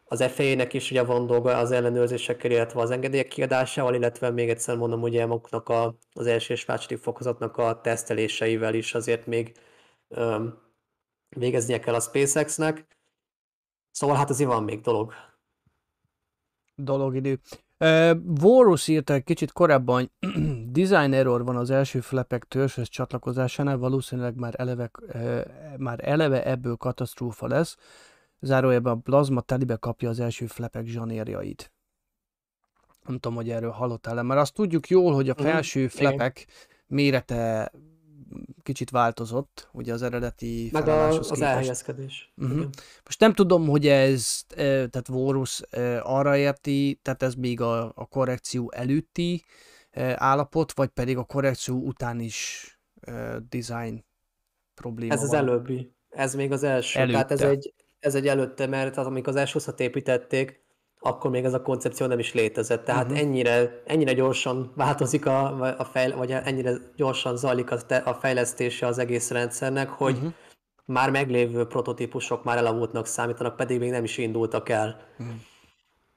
az 0.04 0.24
FA-nek 0.32 0.72
is 0.72 0.90
ugye 0.90 1.02
van 1.02 1.26
dolga 1.26 1.56
az 1.56 1.70
ellenőrzésekkel, 1.70 2.50
illetve 2.50 2.80
az 2.80 2.90
engedélyek 2.90 3.28
kiadásával, 3.28 3.94
illetve 3.94 4.30
még 4.30 4.48
egyszer 4.48 4.76
mondom, 4.76 5.02
ugye 5.02 5.26
maguknak 5.26 5.68
a, 5.68 5.94
az 6.12 6.26
első 6.26 6.52
és 6.52 6.64
második 6.64 6.98
fokozatnak 6.98 7.56
a 7.56 7.80
teszteléseivel 7.80 8.74
is 8.74 8.94
azért 8.94 9.26
még 9.26 9.52
öm, 10.08 10.58
végeznie 11.28 11.80
kell 11.80 11.94
a 11.94 12.00
SpaceX-nek. 12.00 12.86
Szóval 13.90 14.16
hát 14.16 14.30
azért 14.30 14.50
van 14.50 14.64
még 14.64 14.80
dolog. 14.80 15.12
Dologidő. 16.74 17.40
Uh, 17.78 18.10
Vorus 18.24 18.88
írta 18.88 19.12
egy 19.12 19.24
kicsit 19.24 19.52
korábban, 19.52 20.12
design 20.72 21.12
error 21.12 21.44
van 21.44 21.56
az 21.56 21.70
első 21.70 22.00
flepek 22.00 22.44
törzshöz 22.44 22.88
csatlakozásánál, 22.88 23.78
valószínűleg 23.78 24.36
már 24.36 24.54
eleve, 24.56 24.90
uh, 25.14 25.40
már 25.76 26.08
eleve 26.08 26.44
ebből 26.44 26.76
katasztrófa 26.76 27.46
lesz. 27.46 27.76
Zárójelben 28.40 28.92
a 28.92 29.00
plazma 29.00 29.40
telibe 29.40 29.76
kapja 29.76 30.08
az 30.08 30.20
első 30.20 30.46
flepek 30.46 30.86
zsanérjait. 30.86 31.72
Nem 33.06 33.18
tudom, 33.18 33.36
hogy 33.36 33.50
erről 33.50 33.70
hallottál-e, 33.70 34.22
mert 34.22 34.40
azt 34.40 34.54
tudjuk 34.54 34.88
jól, 34.88 35.14
hogy 35.14 35.28
a 35.28 35.34
mhm, 35.36 35.42
felső 35.42 35.82
mm, 35.82 35.86
flepek 35.86 36.38
igen. 36.38 36.54
mérete 36.86 37.72
kicsit 38.62 38.90
változott, 38.90 39.68
ugye 39.72 39.92
az 39.92 40.02
eredeti 40.02 40.68
Meg 40.72 40.88
a, 40.88 41.08
az 41.08 41.18
képest. 41.20 41.42
elhelyezkedés. 41.42 42.32
Uh-huh. 42.36 42.64
Most 43.04 43.20
nem 43.20 43.32
tudom, 43.32 43.68
hogy 43.68 43.86
ez, 43.86 44.42
tehát 44.56 45.06
Vorus 45.06 45.62
arra 46.02 46.36
érti, 46.36 46.98
tehát 47.02 47.22
ez 47.22 47.34
még 47.34 47.60
a, 47.60 47.92
a 47.94 48.06
korrekció 48.06 48.72
előtti 48.74 49.44
állapot, 50.14 50.72
vagy 50.72 50.88
pedig 50.88 51.16
a 51.16 51.24
korrekció 51.24 51.76
után 51.76 52.20
is 52.20 52.68
design 53.48 54.04
probléma 54.74 55.12
Ez 55.12 55.18
van. 55.18 55.28
az 55.28 55.34
előbbi. 55.34 55.92
Ez 56.08 56.34
még 56.34 56.52
az 56.52 56.62
első. 56.62 56.98
Előtte. 56.98 57.12
Tehát 57.12 57.30
ez 57.30 57.40
egy, 57.40 57.74
ez 57.98 58.14
egy 58.14 58.28
előtte, 58.28 58.66
mert 58.66 58.96
az, 58.96 59.06
amikor 59.06 59.36
az 59.36 59.48
s 59.48 59.56
építették, 59.76 60.63
akkor 61.06 61.30
még 61.30 61.44
ez 61.44 61.54
a 61.54 61.62
koncepció 61.62 62.06
nem 62.06 62.18
is 62.18 62.34
létezett. 62.34 62.84
Tehát 62.84 63.04
uh-huh. 63.04 63.18
ennyire, 63.18 63.82
ennyire 63.86 64.12
gyorsan 64.12 64.72
változik 64.76 65.26
a, 65.26 65.60
a 65.78 65.84
fejl, 65.84 66.16
vagy 66.16 66.30
ennyire 66.30 66.72
gyorsan 66.96 67.36
zajlik 67.36 67.70
a, 67.70 67.76
te, 67.76 67.96
a 67.96 68.14
fejlesztése 68.14 68.86
az 68.86 68.98
egész 68.98 69.30
rendszernek, 69.30 69.88
hogy 69.88 70.14
uh-huh. 70.14 70.32
már 70.84 71.10
meglévő 71.10 71.66
prototípusok 71.66 72.44
már 72.44 72.56
elavultnak 72.56 73.06
számítanak, 73.06 73.56
pedig 73.56 73.78
még 73.78 73.90
nem 73.90 74.04
is 74.04 74.18
indultak 74.18 74.68
el. 74.68 75.00
Uh-huh. 75.18 75.34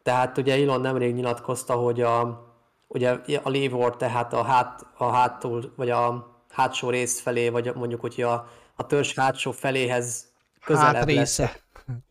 Tehát 0.03 0.37
ugye 0.37 0.61
Elon 0.61 0.81
nemrég 0.81 1.13
nyilatkozta, 1.13 1.73
hogy 1.73 2.01
a, 2.01 2.45
ugye 2.87 3.19
a 3.43 3.49
lever, 3.49 3.95
tehát 3.95 4.33
a, 4.33 4.43
hát, 4.43 4.85
a 4.97 5.11
hátul, 5.11 5.73
vagy 5.75 5.89
a 5.89 6.35
hátsó 6.49 6.89
rész 6.89 7.19
felé, 7.19 7.49
vagy 7.49 7.71
mondjuk, 7.75 8.01
hogy 8.01 8.21
a, 8.21 8.47
a 8.75 8.85
törzs 8.85 9.15
hátsó 9.15 9.51
feléhez 9.51 10.31
közelebb 10.65 10.93
Hátrésze. 10.93 11.43
lesz 11.43 11.61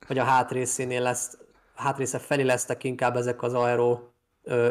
vagy 0.09 0.19
a 0.19 0.25
hátrészénél 0.25 1.03
lesz, 1.03 1.39
hátrésze 1.77 2.19
felé 2.19 2.43
lesznek 2.43 2.85
inkább 2.85 3.17
ezek 3.17 3.43
az 3.43 3.55
aero 3.55 4.01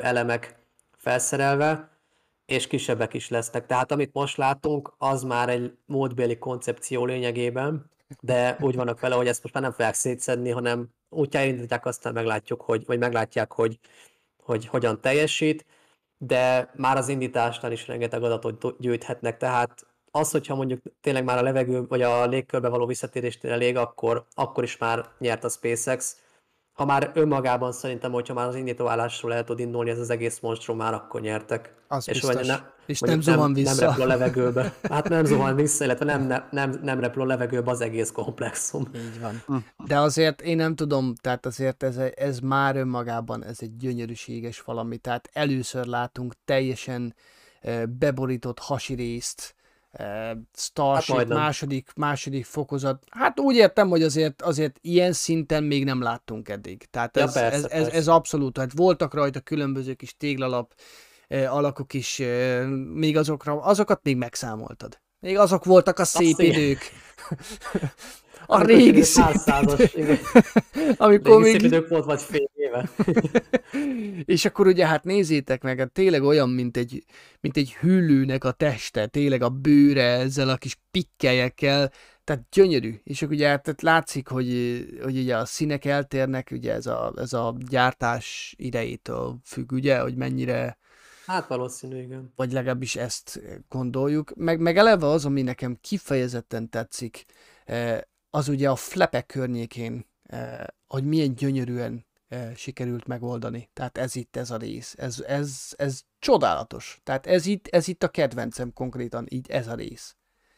elemek 0.01 0.55
felszerelve, 0.97 1.89
és 2.45 2.67
kisebbek 2.67 3.13
is 3.13 3.29
lesznek. 3.29 3.65
Tehát 3.65 3.91
amit 3.91 4.13
most 4.13 4.37
látunk, 4.37 4.93
az 4.97 5.23
már 5.23 5.49
egy 5.49 5.77
módbéli 5.85 6.37
koncepció 6.37 7.05
lényegében, 7.05 7.91
de 8.19 8.57
úgy 8.59 8.75
vannak 8.75 8.99
vele, 8.99 9.15
hogy 9.15 9.27
ezt 9.27 9.41
most 9.41 9.53
már 9.53 9.63
nem 9.63 9.71
fogják 9.71 9.93
szétszedni, 9.93 10.49
hanem 10.49 10.87
úgy 11.09 11.35
elindítják, 11.35 11.85
aztán 11.85 12.13
meglátjuk, 12.13 12.61
hogy, 12.61 12.85
vagy 12.85 12.99
meglátják, 12.99 13.51
hogy, 13.51 13.79
hogy 14.43 14.67
hogyan 14.67 15.01
teljesít, 15.01 15.65
de 16.17 16.71
már 16.75 16.97
az 16.97 17.09
indításnál 17.09 17.71
is 17.71 17.87
rengeteg 17.87 18.23
adatot 18.23 18.79
gyűjthetnek, 18.79 19.37
tehát 19.37 19.85
az, 20.11 20.31
hogyha 20.31 20.55
mondjuk 20.55 20.81
tényleg 21.01 21.23
már 21.23 21.37
a 21.37 21.41
levegő 21.41 21.85
vagy 21.87 22.01
a 22.01 22.25
légkörbe 22.25 22.69
való 22.69 22.85
visszatérésnél 22.85 23.51
elég, 23.51 23.77
akkor, 23.77 24.25
akkor 24.33 24.63
is 24.63 24.77
már 24.77 25.05
nyert 25.19 25.43
a 25.43 25.49
SpaceX. 25.49 26.17
Ha 26.75 26.85
már 26.85 27.11
önmagában 27.13 27.71
szerintem, 27.71 28.11
hogyha 28.11 28.33
már 28.33 28.47
az 28.47 28.55
indítóállásról 28.55 29.33
el 29.33 29.43
tud 29.43 29.59
indulni 29.59 29.89
ez 29.89 29.99
az 29.99 30.09
egész 30.09 30.39
monstrum, 30.39 30.77
már 30.77 30.93
akkor 30.93 31.21
nyertek. 31.21 31.73
Az 31.87 32.09
és 32.09 32.21
biztos. 32.21 32.47
Ne, 32.47 32.59
és 32.85 32.99
nem 32.99 33.21
zuhan 33.21 33.53
vissza. 33.53 33.75
Nem 33.75 33.89
repül 33.89 34.03
a 34.03 34.07
levegőbe. 34.07 34.73
Hát 34.89 35.09
nem 35.09 35.25
zuhan 35.25 35.55
vissza, 35.55 35.83
illetve 35.83 36.05
nem, 36.05 36.27
nem, 36.27 36.47
nem, 36.51 36.79
nem 36.83 36.99
repül 36.99 37.21
a 37.21 37.25
levegőbe 37.25 37.71
az 37.71 37.81
egész 37.81 38.11
komplexum. 38.11 38.87
Így 38.95 39.21
van. 39.21 39.43
Hm. 39.45 39.85
De 39.85 39.99
azért 39.99 40.41
én 40.41 40.55
nem 40.55 40.75
tudom, 40.75 41.13
tehát 41.21 41.45
azért 41.45 41.83
ez, 41.83 41.97
ez 42.15 42.39
már 42.39 42.75
önmagában 42.75 43.43
ez 43.43 43.57
egy 43.59 43.77
gyönyörűséges 43.77 44.61
valami. 44.61 44.97
Tehát 44.97 45.29
először 45.33 45.85
látunk 45.85 46.33
teljesen 46.45 47.15
beborított 47.99 48.59
hasirészt, 48.59 49.55
Starship 50.53 51.15
hát 51.15 51.27
második, 51.27 51.89
második 51.95 52.45
fokozat. 52.45 53.03
Hát 53.09 53.39
úgy 53.39 53.55
értem, 53.55 53.89
hogy 53.89 54.03
azért, 54.03 54.41
azért 54.41 54.77
ilyen 54.81 55.13
szinten 55.13 55.63
még 55.63 55.83
nem 55.83 56.01
láttunk 56.01 56.49
eddig. 56.49 56.87
Tehát 56.91 57.17
ez, 57.17 57.35
ja, 57.35 57.41
persze, 57.41 57.67
ez, 57.67 57.85
ez, 57.85 57.93
ez 57.93 58.07
abszolút, 58.07 58.57
hát 58.57 58.71
voltak 58.75 59.13
rajta 59.13 59.39
különböző 59.39 59.93
kis 59.93 60.17
téglalap 60.17 60.73
alakok 61.29 61.93
is, 61.93 62.21
még 62.93 63.17
azokra, 63.17 63.61
azokat 63.61 63.99
még 64.03 64.17
megszámoltad. 64.17 64.99
Még 65.19 65.37
azok 65.37 65.65
voltak 65.65 65.99
a 65.99 66.05
szép 66.05 66.31
Azt 66.31 66.41
idők. 66.41 66.79
A 68.45 68.63
régi 68.63 69.01
százszázas, 69.01 69.95
Amikor 70.97 71.41
régi 71.41 71.57
még... 71.57 71.63
idők 71.63 71.89
volt, 71.89 72.05
vagy 72.05 72.21
fél 72.21 72.49
éve. 72.55 72.89
és 74.35 74.45
akkor 74.45 74.67
ugye 74.67 74.87
hát 74.87 75.03
nézzétek 75.03 75.63
meg, 75.63 75.79
hát 75.79 75.91
tényleg 75.91 76.23
olyan, 76.23 76.49
mint 76.49 76.77
egy, 76.77 77.03
mint 77.39 77.57
egy 77.57 77.73
hüllőnek 77.73 78.43
a 78.43 78.51
teste, 78.51 79.07
tényleg 79.07 79.41
a 79.41 79.49
bőre 79.49 80.03
ezzel 80.03 80.49
a 80.49 80.57
kis 80.57 80.77
pikkelyekkel, 80.91 81.91
tehát 82.23 82.45
gyönyörű. 82.51 82.99
És 83.03 83.21
akkor 83.21 83.35
ugye 83.35 83.47
hát 83.47 83.81
látszik, 83.81 84.27
hogy, 84.27 84.85
hogy 85.03 85.17
ugye 85.17 85.37
a 85.37 85.45
színek 85.45 85.85
eltérnek, 85.85 86.49
ugye 86.51 86.73
ez 86.73 86.85
a, 86.85 87.13
ez 87.17 87.33
a 87.33 87.55
gyártás 87.69 88.55
idejétől 88.57 89.37
függ, 89.43 89.71
ugye, 89.71 89.99
hogy 89.99 90.15
mennyire 90.15 90.77
Hát 91.25 91.47
valószínű, 91.47 92.01
igen. 92.01 92.33
Vagy 92.35 92.51
legalábbis 92.51 92.95
ezt 92.95 93.41
gondoljuk. 93.69 94.35
Meg, 94.35 94.59
meg 94.59 94.77
eleve 94.77 95.07
az, 95.07 95.25
ami 95.25 95.41
nekem 95.41 95.77
kifejezetten 95.81 96.69
tetszik, 96.69 97.25
eh, 97.65 97.99
az 98.35 98.47
ugye 98.47 98.69
a 98.69 98.75
flepek 98.75 99.25
környékén, 99.25 100.05
eh, 100.23 100.63
hogy 100.87 101.03
milyen 101.03 101.35
gyönyörűen 101.35 102.05
eh, 102.27 102.51
sikerült 102.55 103.07
megoldani. 103.07 103.69
Tehát 103.73 103.97
ez 103.97 104.15
itt 104.15 104.35
ez 104.35 104.51
a 104.51 104.57
rész. 104.57 104.93
Ez, 104.97 105.23
ez, 105.27 105.73
ez 105.77 106.01
csodálatos. 106.19 106.99
Tehát 107.03 107.27
ez 107.27 107.45
itt, 107.45 107.67
ez 107.67 107.87
itt 107.87 108.03
a 108.03 108.07
kedvencem 108.07 108.73
konkrétan, 108.73 109.25
így 109.29 109.49
ez 109.49 109.67
a 109.67 109.75
rész. 109.75 110.15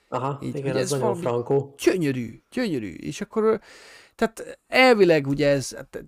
Aha, 0.10 0.40
így, 0.44 0.56
igen, 0.56 0.76
ez 0.76 0.90
nagyon 0.90 1.16
frankó. 1.16 1.76
Gyönyörű, 1.84 2.42
gyönyörű. 2.52 2.94
És 2.94 3.22
akkor, 3.22 3.62
tehát 4.16 4.60
elvileg 4.68 5.28
ugye 5.28 5.48
ez, 5.48 5.76
hát, 5.76 6.04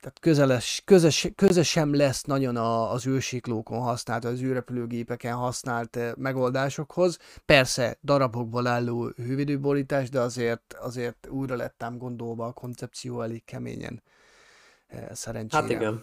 tehát 0.00 0.18
közeles, 0.20 0.82
közös, 0.84 1.28
közösen 1.34 1.90
lesz 1.90 2.22
nagyon 2.22 2.56
a, 2.56 2.92
az 2.92 3.06
űrsiklókon 3.06 3.80
használt, 3.80 4.24
az 4.24 4.40
űrrepülőgépeken 4.40 5.34
használt 5.34 5.96
eh, 5.96 6.12
megoldásokhoz. 6.16 7.18
Persze 7.44 7.98
darabokból 8.02 8.66
álló 8.66 9.12
hővédőborítás, 9.16 10.08
de 10.08 10.20
azért, 10.20 10.74
azért 10.80 11.26
újra 11.30 11.56
lettem 11.56 11.98
gondolva 11.98 12.46
a 12.46 12.52
koncepció 12.52 13.22
elég 13.22 13.44
keményen. 13.44 14.02
Eh, 14.86 15.06
szerencsére. 15.12 15.62
Hát 15.62 15.70
igen. 15.70 16.02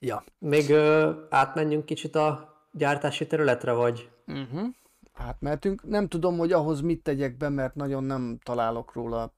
Ja. 0.00 0.24
Még 0.38 0.70
ö, 0.70 1.12
átmenjünk 1.28 1.84
kicsit 1.84 2.14
a 2.14 2.54
gyártási 2.72 3.26
területre, 3.26 3.72
vagy? 3.72 4.10
Uh-huh. 4.26 4.68
Átmehetünk. 5.14 5.82
Nem 5.88 6.08
tudom, 6.08 6.38
hogy 6.38 6.52
ahhoz 6.52 6.80
mit 6.80 7.02
tegyek 7.02 7.36
be, 7.36 7.48
mert 7.48 7.74
nagyon 7.74 8.04
nem 8.04 8.38
találok 8.42 8.92
róla 8.92 9.34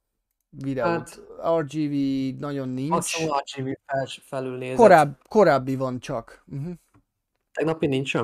videót. 0.56 0.86
Hát, 0.86 1.20
RGV 1.58 1.94
nagyon 2.38 2.68
nincs. 2.68 2.88
Maximum 2.88 3.36
RGV 3.36 3.68
fel. 3.86 4.76
Koráb, 4.76 5.16
korábbi 5.28 5.76
van 5.76 6.00
csak. 6.00 6.44
Uh-huh. 6.46 6.72
Tegnapi 7.52 7.86
nincs 7.86 8.16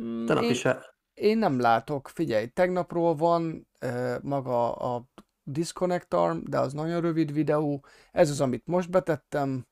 Mm, 0.00 0.26
Tegnap 0.26 0.44
én, 0.44 0.50
is 0.50 0.66
Én 1.14 1.38
nem 1.38 1.60
látok. 1.60 2.08
Figyelj, 2.08 2.46
tegnapról 2.46 3.14
van 3.14 3.68
uh, 3.84 4.22
maga 4.22 4.72
a 4.72 5.08
Disconnect 5.42 6.14
Arm, 6.14 6.38
de 6.44 6.58
az 6.58 6.72
nagyon 6.72 7.00
rövid 7.00 7.32
videó. 7.32 7.84
Ez 8.12 8.30
az, 8.30 8.40
amit 8.40 8.66
most 8.66 8.90
betettem. 8.90 9.66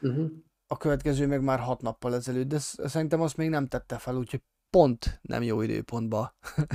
Uh-huh. 0.00 0.30
A 0.66 0.76
következő 0.76 1.26
meg 1.26 1.42
már 1.42 1.58
hat 1.58 1.82
nappal 1.82 2.14
ezelőtt, 2.14 2.48
de 2.48 2.58
szerintem 2.58 3.20
azt 3.20 3.36
még 3.36 3.48
nem 3.48 3.66
tette 3.66 3.98
fel, 3.98 4.16
úgyhogy 4.16 4.42
pont 4.76 5.20
nem 5.22 5.42
jó 5.42 5.62
időpontba. 5.62 6.34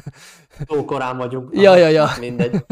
Túl 0.67 0.85
korán 0.85 1.17
vagyunk. 1.17 1.49
Ja, 1.53 1.75
ja, 1.75 1.87
ja. 1.87 2.07
Mindegy. 2.19 2.65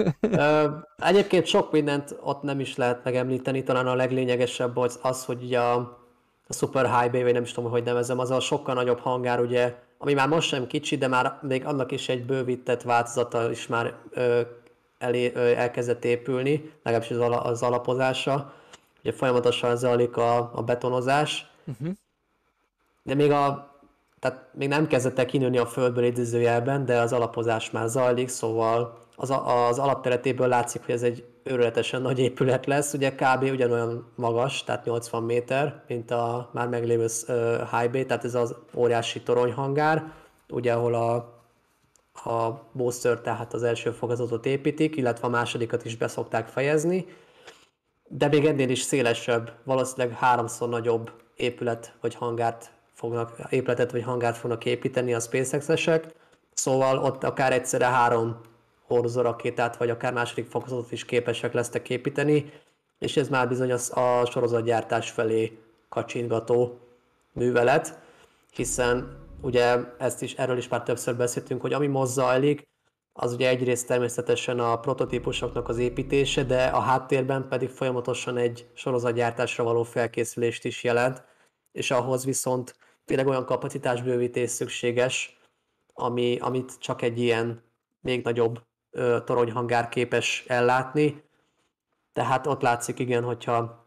egyébként 0.98 1.46
sok 1.46 1.72
mindent 1.72 2.16
ott 2.22 2.42
nem 2.42 2.60
is 2.60 2.76
lehet 2.76 3.04
megemlíteni, 3.04 3.64
talán 3.64 3.88
a 3.88 3.96
leglényegesebb 3.96 4.78
az, 4.78 5.00
az 5.02 5.26
hogy 5.26 5.44
ugye 5.44 5.60
a, 5.60 5.76
a 6.48 6.54
Super 6.54 7.00
High 7.00 7.12
Bay, 7.12 7.24
vagy 7.24 7.34
nem 7.34 7.44
is 7.44 7.52
tudom, 7.52 7.72
hogy 7.72 7.84
nevezem, 7.84 8.20
az 8.20 8.32
a 8.32 8.40
sokkal 8.40 8.74
nagyobb 8.74 9.00
hangár, 9.00 9.40
ugye, 9.40 9.76
ami 9.98 10.14
már 10.14 10.28
most 10.28 10.48
sem 10.48 10.68
kicsi, 10.68 10.98
de 10.98 11.08
már 11.08 11.40
még 11.42 11.66
annak 11.66 11.92
is 11.92 12.10
egy 12.10 12.26
bővített 12.26 12.82
változata 12.82 13.52
is 13.52 13.68
már 13.68 13.96
ö, 14.12 14.42
elé, 14.98 15.32
ö, 15.36 15.40
elkezdett 15.40 16.06
épülni, 16.06 16.72
legalábbis 16.84 17.12
az, 17.12 17.20
ala, 17.20 17.42
az 17.42 17.62
alapozása. 17.62 18.54
Ugye 19.02 19.14
folyamatosan 19.14 19.78
zajlik 19.78 20.18
a, 20.18 20.52
a 20.54 20.62
betonozás, 20.64 21.52
uh-huh. 21.66 21.94
de 23.04 23.14
még 23.14 23.32
a 23.32 23.69
tehát 24.20 24.48
még 24.54 24.68
nem 24.68 24.88
kezdett 24.88 25.20
el 25.20 25.26
kinőni 25.26 25.58
a 25.58 25.66
földből 25.66 26.04
idézőjelben, 26.04 26.86
de 26.86 27.00
az 27.00 27.14
alapozás 27.14 27.72
már 27.72 27.88
zajlik, 27.88 28.28
szóval 28.28 28.98
az, 29.16 29.30
az 29.46 29.80
alapteretéből 29.80 30.48
látszik, 30.48 30.86
hogy 30.86 30.94
ez 30.94 31.04
egy 31.04 31.26
őrületesen 31.44 32.02
nagy 32.02 32.20
épület 32.20 32.66
lesz, 32.66 32.94
ugye 32.94 33.12
kb. 33.16 33.44
ugyanolyan 33.44 34.12
magas, 34.16 34.64
tehát 34.64 34.86
80 34.86 35.24
méter, 35.24 35.84
mint 35.88 36.12
a 36.12 36.50
már 36.54 36.68
meglévő 36.68 37.06
High 37.72 37.92
Bay, 37.92 38.06
tehát 38.06 38.24
ez 38.24 38.36
az 38.36 38.56
óriási 38.76 39.22
toronyhangár, 39.22 40.12
ugye 40.50 40.74
ahol 40.74 40.94
a, 40.94 41.14
a 42.30 42.62
booster, 42.72 43.20
tehát 43.20 43.54
az 43.54 43.64
első 43.64 43.92
fogazatot 43.92 44.46
építik, 44.46 44.96
illetve 44.96 45.28
a 45.28 45.30
másodikat 45.30 45.86
is 45.86 45.98
beszokták 45.98 46.48
fejezni, 46.48 47.06
de 48.08 48.28
még 48.28 48.46
ennél 48.46 48.70
is 48.70 48.82
szélesebb, 48.82 49.52
valószínűleg 49.64 50.18
háromszor 50.18 50.70
nagyobb 50.70 51.12
épület 51.36 51.94
vagy 52.02 52.16
hangárt 52.16 52.72
fognak, 53.00 53.34
épületet 53.50 53.92
vagy 53.92 54.04
hangárt 54.04 54.38
fognak 54.38 54.66
építeni 54.66 55.14
a 55.14 55.20
SpaceX-esek, 55.20 56.14
szóval 56.54 56.98
ott 56.98 57.24
akár 57.24 57.54
egyszerre 57.54 57.86
három 57.86 58.40
Horzor 58.88 59.24
rakétát, 59.24 59.78
vagy 59.78 59.90
akár 59.90 60.14
második 60.14 60.50
fokozatot 60.50 60.92
is 60.92 61.06
képesek 61.06 61.54
lesznek 61.54 61.90
építeni, 61.90 62.52
és 63.00 63.18
ez 63.18 63.30
már 63.30 63.48
bizony 63.48 63.72
az 63.72 63.98
a 63.98 64.26
sorozatgyártás 64.26 65.12
felé 65.12 65.58
kacsingató 65.90 66.80
művelet, 67.34 68.00
hiszen 68.54 69.18
ugye 69.42 69.78
ezt 69.98 70.22
is, 70.22 70.34
erről 70.34 70.58
is 70.58 70.68
már 70.68 70.84
többször 70.84 71.16
beszéltünk, 71.16 71.62
hogy 71.62 71.74
ami 71.74 71.88
most 71.88 72.12
zajlik, 72.12 72.68
az 73.14 73.34
ugye 73.34 73.50
egyrészt 73.50 73.88
természetesen 73.88 74.60
a 74.60 74.80
prototípusoknak 74.80 75.70
az 75.70 75.78
építése, 75.78 76.44
de 76.44 76.64
a 76.66 76.80
háttérben 76.80 77.48
pedig 77.48 77.70
folyamatosan 77.70 78.38
egy 78.38 78.68
sorozatgyártásra 78.74 79.64
való 79.64 79.84
felkészülést 79.84 80.66
is 80.66 80.84
jelent, 80.84 81.24
és 81.72 81.92
ahhoz 81.92 82.26
viszont 82.26 82.76
tényleg 83.10 83.28
olyan 83.28 83.46
kapacitásbővítés 83.46 84.50
szükséges, 84.50 85.40
ami, 85.94 86.38
amit 86.40 86.78
csak 86.80 87.02
egy 87.02 87.20
ilyen 87.20 87.64
még 88.02 88.24
nagyobb 88.24 88.62
ö, 88.90 89.18
toronyhangár 89.26 89.90
képes 89.90 90.44
ellátni. 90.48 91.24
Tehát 92.14 92.48
ott 92.48 92.62
látszik, 92.62 93.00
igen, 93.00 93.24
hogyha 93.24 93.86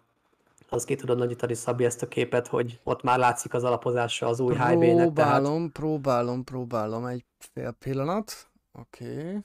az 0.68 0.84
ki 0.84 0.94
tudod 0.94 1.18
nagyítani, 1.18 1.54
Szabi, 1.54 1.84
ezt 1.84 2.02
a 2.02 2.08
képet, 2.08 2.46
hogy 2.46 2.80
ott 2.82 3.02
már 3.02 3.18
látszik 3.18 3.54
az 3.54 3.64
alapozása 3.64 4.26
az 4.26 4.40
új 4.40 4.54
high 4.54 4.78
Próbálom, 4.78 5.14
tehát... 5.14 5.72
próbálom, 5.72 6.44
próbálom 6.44 7.06
egy 7.06 7.24
fél 7.38 7.72
pillanat. 7.72 8.50
Oké. 8.72 9.44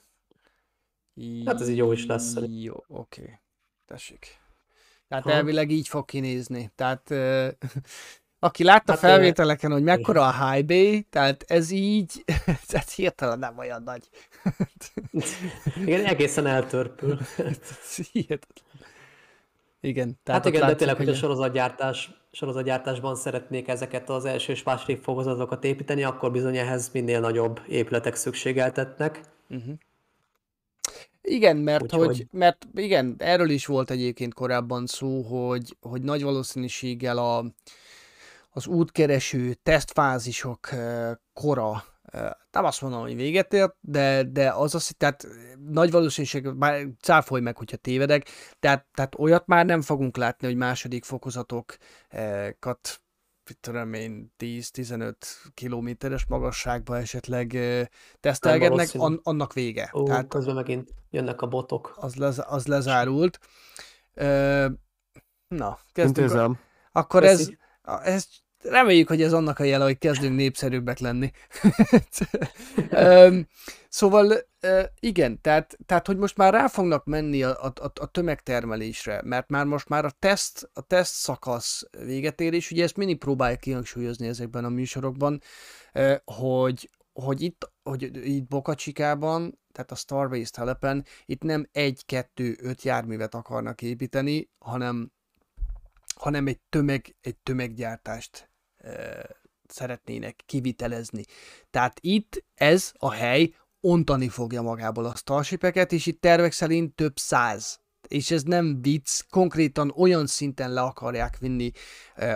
Okay. 1.14 1.44
Hát 1.44 1.60
ez 1.60 1.68
így 1.68 1.76
jó 1.76 1.92
is 1.92 2.06
lesz. 2.06 2.34
Jó, 2.46 2.74
oké. 2.74 3.22
Okay. 3.22 3.34
Tessék. 3.86 4.26
Tehát 5.08 5.24
ha. 5.24 5.30
elvileg 5.30 5.70
így 5.70 5.88
fog 5.88 6.04
kinézni. 6.04 6.70
Tehát 6.74 7.10
Aki 8.40 8.64
látta 8.64 8.92
hát, 8.92 9.00
felvételeken, 9.00 9.70
hogy 9.70 9.82
mekkora 9.82 10.26
a 10.26 10.50
high 10.50 10.66
bay, 10.66 11.06
tehát 11.10 11.44
ez 11.46 11.70
így, 11.70 12.24
ez 12.68 12.94
hirtelen 12.94 13.38
nem 13.38 13.58
olyan 13.58 13.82
nagy. 13.82 14.08
Igen, 15.84 16.04
egészen 16.04 16.46
eltörpül. 16.46 17.18
Igen. 19.80 20.18
Tehát 20.22 20.44
hát 20.44 20.52
igen, 20.52 20.60
látszik, 20.60 20.76
de 20.78 20.84
tényleg, 20.84 20.96
hogy 20.96 21.08
a 21.08 21.14
sorozatgyártás, 21.14 22.10
sorozatgyártásban 22.30 23.16
szeretnék 23.16 23.68
ezeket 23.68 24.10
az 24.10 24.24
első 24.24 24.52
és 24.52 24.62
második 24.62 25.02
fokozatokat 25.02 25.64
építeni, 25.64 26.04
akkor 26.04 26.30
bizony 26.30 26.56
ehhez 26.56 26.90
minél 26.92 27.20
nagyobb 27.20 27.60
épületek 27.68 28.14
szükségeltetnek. 28.14 29.20
Uh-huh. 29.48 29.74
Igen, 31.22 31.56
mert, 31.56 31.82
Úgyhogy... 31.82 32.06
hogy, 32.06 32.26
mert 32.30 32.66
igen, 32.74 33.14
erről 33.18 33.50
is 33.50 33.66
volt 33.66 33.90
egyébként 33.90 34.34
korábban 34.34 34.86
szó, 34.86 35.22
hogy, 35.22 35.76
hogy 35.80 36.02
nagy 36.02 36.22
valószínűséggel 36.22 37.18
a, 37.18 37.44
az 38.58 38.66
útkereső 38.66 39.54
tesztfázisok 39.54 40.68
kora 41.32 41.84
nem 42.50 42.64
azt 42.64 42.80
mondom, 42.80 43.00
hogy 43.00 43.16
véget 43.16 43.52
ért, 43.52 43.76
de, 43.80 44.22
de 44.22 44.50
az 44.50 44.74
az, 44.74 44.94
tehát 44.96 45.28
nagy 45.68 45.90
valószínűség, 45.90 46.46
már 46.46 46.86
cáfolj 47.00 47.42
meg, 47.42 47.56
hogyha 47.56 47.76
tévedek, 47.76 48.28
tehát, 48.58 48.86
tehát 48.94 49.18
olyat 49.18 49.46
már 49.46 49.66
nem 49.66 49.82
fogunk 49.82 50.16
látni, 50.16 50.46
hogy 50.46 50.56
második 50.56 51.04
fokozatokat 51.04 53.02
tudom 53.60 53.92
én, 53.92 54.32
10-15 54.38 55.14
kilométeres 55.54 56.26
magasságba 56.26 56.96
esetleg 56.96 57.58
tesztelgetnek, 58.20 58.88
an, 58.96 59.20
annak 59.22 59.52
vége. 59.52 59.90
Ó, 59.94 60.04
Tehát, 60.04 60.28
közben 60.28 60.54
megint 60.54 60.94
jönnek 61.10 61.40
a 61.40 61.46
botok. 61.46 61.94
Az, 61.96 62.14
lez, 62.14 62.42
az 62.46 62.66
lezárult. 62.66 63.38
Na, 65.48 65.78
kezdjük. 65.92 66.56
Akkor 66.92 67.24
ez, 67.24 67.50
ez 68.02 68.26
reméljük, 68.62 69.08
hogy 69.08 69.22
ez 69.22 69.32
annak 69.32 69.58
a 69.58 69.64
jele, 69.64 69.84
hogy 69.84 69.98
kezdünk 69.98 70.36
népszerűbbek 70.36 70.98
lenni. 70.98 71.30
szóval 73.88 74.48
igen, 75.00 75.40
tehát, 75.40 75.78
tehát, 75.86 76.06
hogy 76.06 76.16
most 76.16 76.36
már 76.36 76.52
rá 76.52 76.66
fognak 76.66 77.04
menni 77.04 77.42
a, 77.42 77.64
a, 77.64 77.72
a 78.00 78.06
tömegtermelésre, 78.06 79.20
mert 79.24 79.48
már 79.48 79.64
most 79.64 79.88
már 79.88 80.04
a 80.04 80.10
teszt, 80.18 80.70
a 80.72 80.80
teszt 80.80 81.14
szakasz 81.14 81.82
véget 82.04 82.40
ér, 82.40 82.52
és 82.52 82.70
ugye 82.70 82.82
ezt 82.82 82.96
mindig 82.96 83.18
próbálják 83.18 83.60
kihangsúlyozni 83.60 84.26
ezekben 84.26 84.64
a 84.64 84.68
műsorokban, 84.68 85.40
hogy, 86.24 86.90
hogy 87.12 87.42
itt, 87.42 87.72
hogy 87.82 88.26
itt 88.28 88.48
Bokacsikában, 88.48 89.58
tehát 89.72 89.90
a 89.90 89.94
Starbase 89.94 90.50
telepen, 90.50 91.04
itt 91.24 91.42
nem 91.42 91.68
egy, 91.72 92.02
kettő, 92.06 92.56
öt 92.60 92.82
járművet 92.82 93.34
akarnak 93.34 93.82
építeni, 93.82 94.50
hanem 94.58 95.12
hanem 96.20 96.46
egy 96.46 96.60
tömeg, 96.68 97.16
egy 97.20 97.36
tömeggyártást 97.36 98.50
e, 98.76 99.26
szeretnének 99.66 100.42
kivitelezni. 100.46 101.24
Tehát 101.70 101.98
itt 102.00 102.44
ez 102.54 102.92
a 102.98 103.12
hely 103.12 103.54
ontani 103.80 104.28
fogja 104.28 104.62
magából 104.62 105.04
a 105.04 105.14
Starshipeket, 105.14 105.92
és 105.92 106.06
itt 106.06 106.20
tervek 106.20 106.52
szerint 106.52 106.94
több 106.94 107.16
száz 107.16 107.80
és 108.08 108.30
ez 108.30 108.42
nem 108.42 108.82
vicc, 108.82 109.20
konkrétan 109.30 109.92
olyan 109.96 110.26
szinten 110.26 110.72
le 110.72 110.80
akarják 110.80 111.38
vinni 111.38 111.70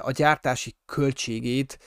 a 0.00 0.10
gyártási 0.10 0.74
költségét, 0.86 1.78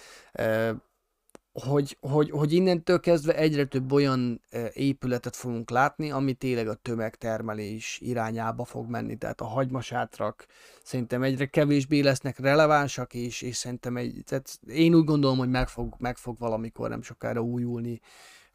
hogy, 1.63 1.97
hogy, 1.99 2.29
hogy 2.29 2.53
innentől 2.53 2.99
kezdve 2.99 3.35
egyre 3.35 3.65
több 3.65 3.91
olyan 3.91 4.41
épületet 4.73 5.35
fogunk 5.35 5.69
látni, 5.69 6.11
ami 6.11 6.33
tényleg 6.33 6.67
a 6.67 6.73
tömegtermelés 6.73 7.99
irányába 8.01 8.65
fog 8.65 8.89
menni. 8.89 9.17
Tehát 9.17 9.41
a 9.41 9.45
hagymasátrak 9.45 10.45
szerintem 10.83 11.23
egyre 11.23 11.45
kevésbé 11.45 11.99
lesznek 11.99 12.39
relevánsak, 12.39 13.13
és, 13.13 13.41
és 13.41 13.55
szerintem 13.55 13.97
egy, 13.97 14.21
tehát 14.25 14.59
én 14.67 14.93
úgy 14.93 15.03
gondolom, 15.03 15.37
hogy 15.37 15.49
meg 15.49 15.67
fog, 15.67 15.95
meg 15.97 16.17
fog 16.17 16.39
valamikor 16.39 16.89
nem 16.89 17.01
sokára 17.01 17.41
újulni 17.41 17.99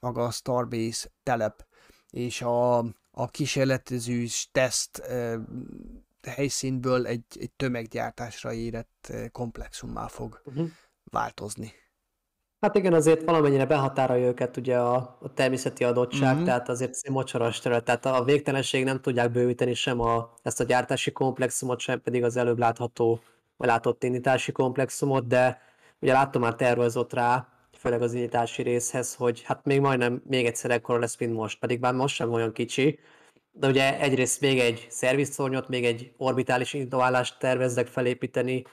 maga 0.00 0.24
a 0.24 0.30
Starbase 0.30 1.08
telep, 1.22 1.66
és 2.10 2.42
a, 2.42 2.78
a 3.10 3.30
kísérletező 3.30 4.26
teszt 4.52 5.02
helyszínből 6.22 7.06
egy, 7.06 7.24
egy 7.38 7.50
tömeggyártásra 7.50 8.52
érett 8.52 9.12
komplexummá 9.32 10.06
fog 10.06 10.42
uh-huh. 10.44 10.68
változni. 11.04 11.72
Hát 12.60 12.76
igen, 12.76 12.92
azért 12.92 13.24
valamennyire 13.24 13.66
behatárolja 13.66 14.26
őket 14.26 14.56
ugye 14.56 14.78
a, 14.78 15.16
a 15.20 15.32
természeti 15.34 15.84
adottság, 15.84 16.34
mm-hmm. 16.34 16.44
tehát 16.44 16.68
azért 16.68 16.90
ez 16.90 17.00
egy 17.02 17.12
mocsaras 17.12 17.58
terület, 17.58 17.84
tehát 17.84 18.06
a 18.06 18.24
végtelenség 18.24 18.84
nem 18.84 19.00
tudják 19.00 19.30
bővíteni 19.30 19.74
sem 19.74 20.00
a, 20.00 20.34
ezt 20.42 20.60
a 20.60 20.64
gyártási 20.64 21.12
komplexumot, 21.12 21.80
sem 21.80 22.02
pedig 22.02 22.24
az 22.24 22.36
előbb 22.36 22.58
látható, 22.58 23.20
vagy 23.56 23.68
látott 23.68 24.04
indítási 24.04 24.52
komplexumot, 24.52 25.26
de 25.26 25.60
ugye 26.00 26.12
láttam 26.12 26.40
már 26.40 26.54
tervezott 26.54 27.12
rá, 27.12 27.48
főleg 27.78 28.02
az 28.02 28.14
indítási 28.14 28.62
részhez, 28.62 29.14
hogy 29.14 29.42
hát 29.42 29.64
még 29.64 29.80
majdnem 29.80 30.22
még 30.26 30.46
egyszer 30.46 30.70
ekkora 30.70 30.98
lesz, 30.98 31.18
mint 31.18 31.34
most, 31.34 31.58
pedig 31.58 31.80
bár 31.80 31.94
most 31.94 32.14
sem 32.14 32.32
olyan 32.32 32.52
kicsi, 32.52 32.98
de 33.52 33.68
ugye 33.68 34.00
egyrészt 34.00 34.40
még 34.40 34.58
egy 34.58 34.86
szervizszornyot, 34.90 35.68
még 35.68 35.84
egy 35.84 36.12
orbitális 36.16 36.72
indítóállást 36.74 37.38
terveznek 37.38 37.86
felépíteni, 37.86 38.64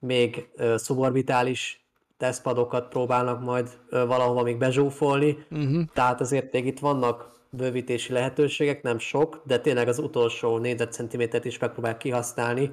még 0.00 0.48
uh, 0.56 0.76
szuborbitális 0.76 1.87
tesztpadokat 2.18 2.88
próbálnak 2.88 3.40
majd 3.40 3.78
valahova 3.90 4.42
még 4.42 4.56
bezsúfolni, 4.56 5.46
uh-huh. 5.50 5.84
tehát 5.92 6.20
azért 6.20 6.52
még 6.52 6.66
itt 6.66 6.78
vannak 6.78 7.36
bővítési 7.50 8.12
lehetőségek, 8.12 8.82
nem 8.82 8.98
sok, 8.98 9.40
de 9.44 9.60
tényleg 9.60 9.88
az 9.88 9.98
utolsó 9.98 10.58
négyzetcentimétert 10.58 11.44
is 11.44 11.58
megpróbálják 11.58 12.00
kihasználni, 12.00 12.70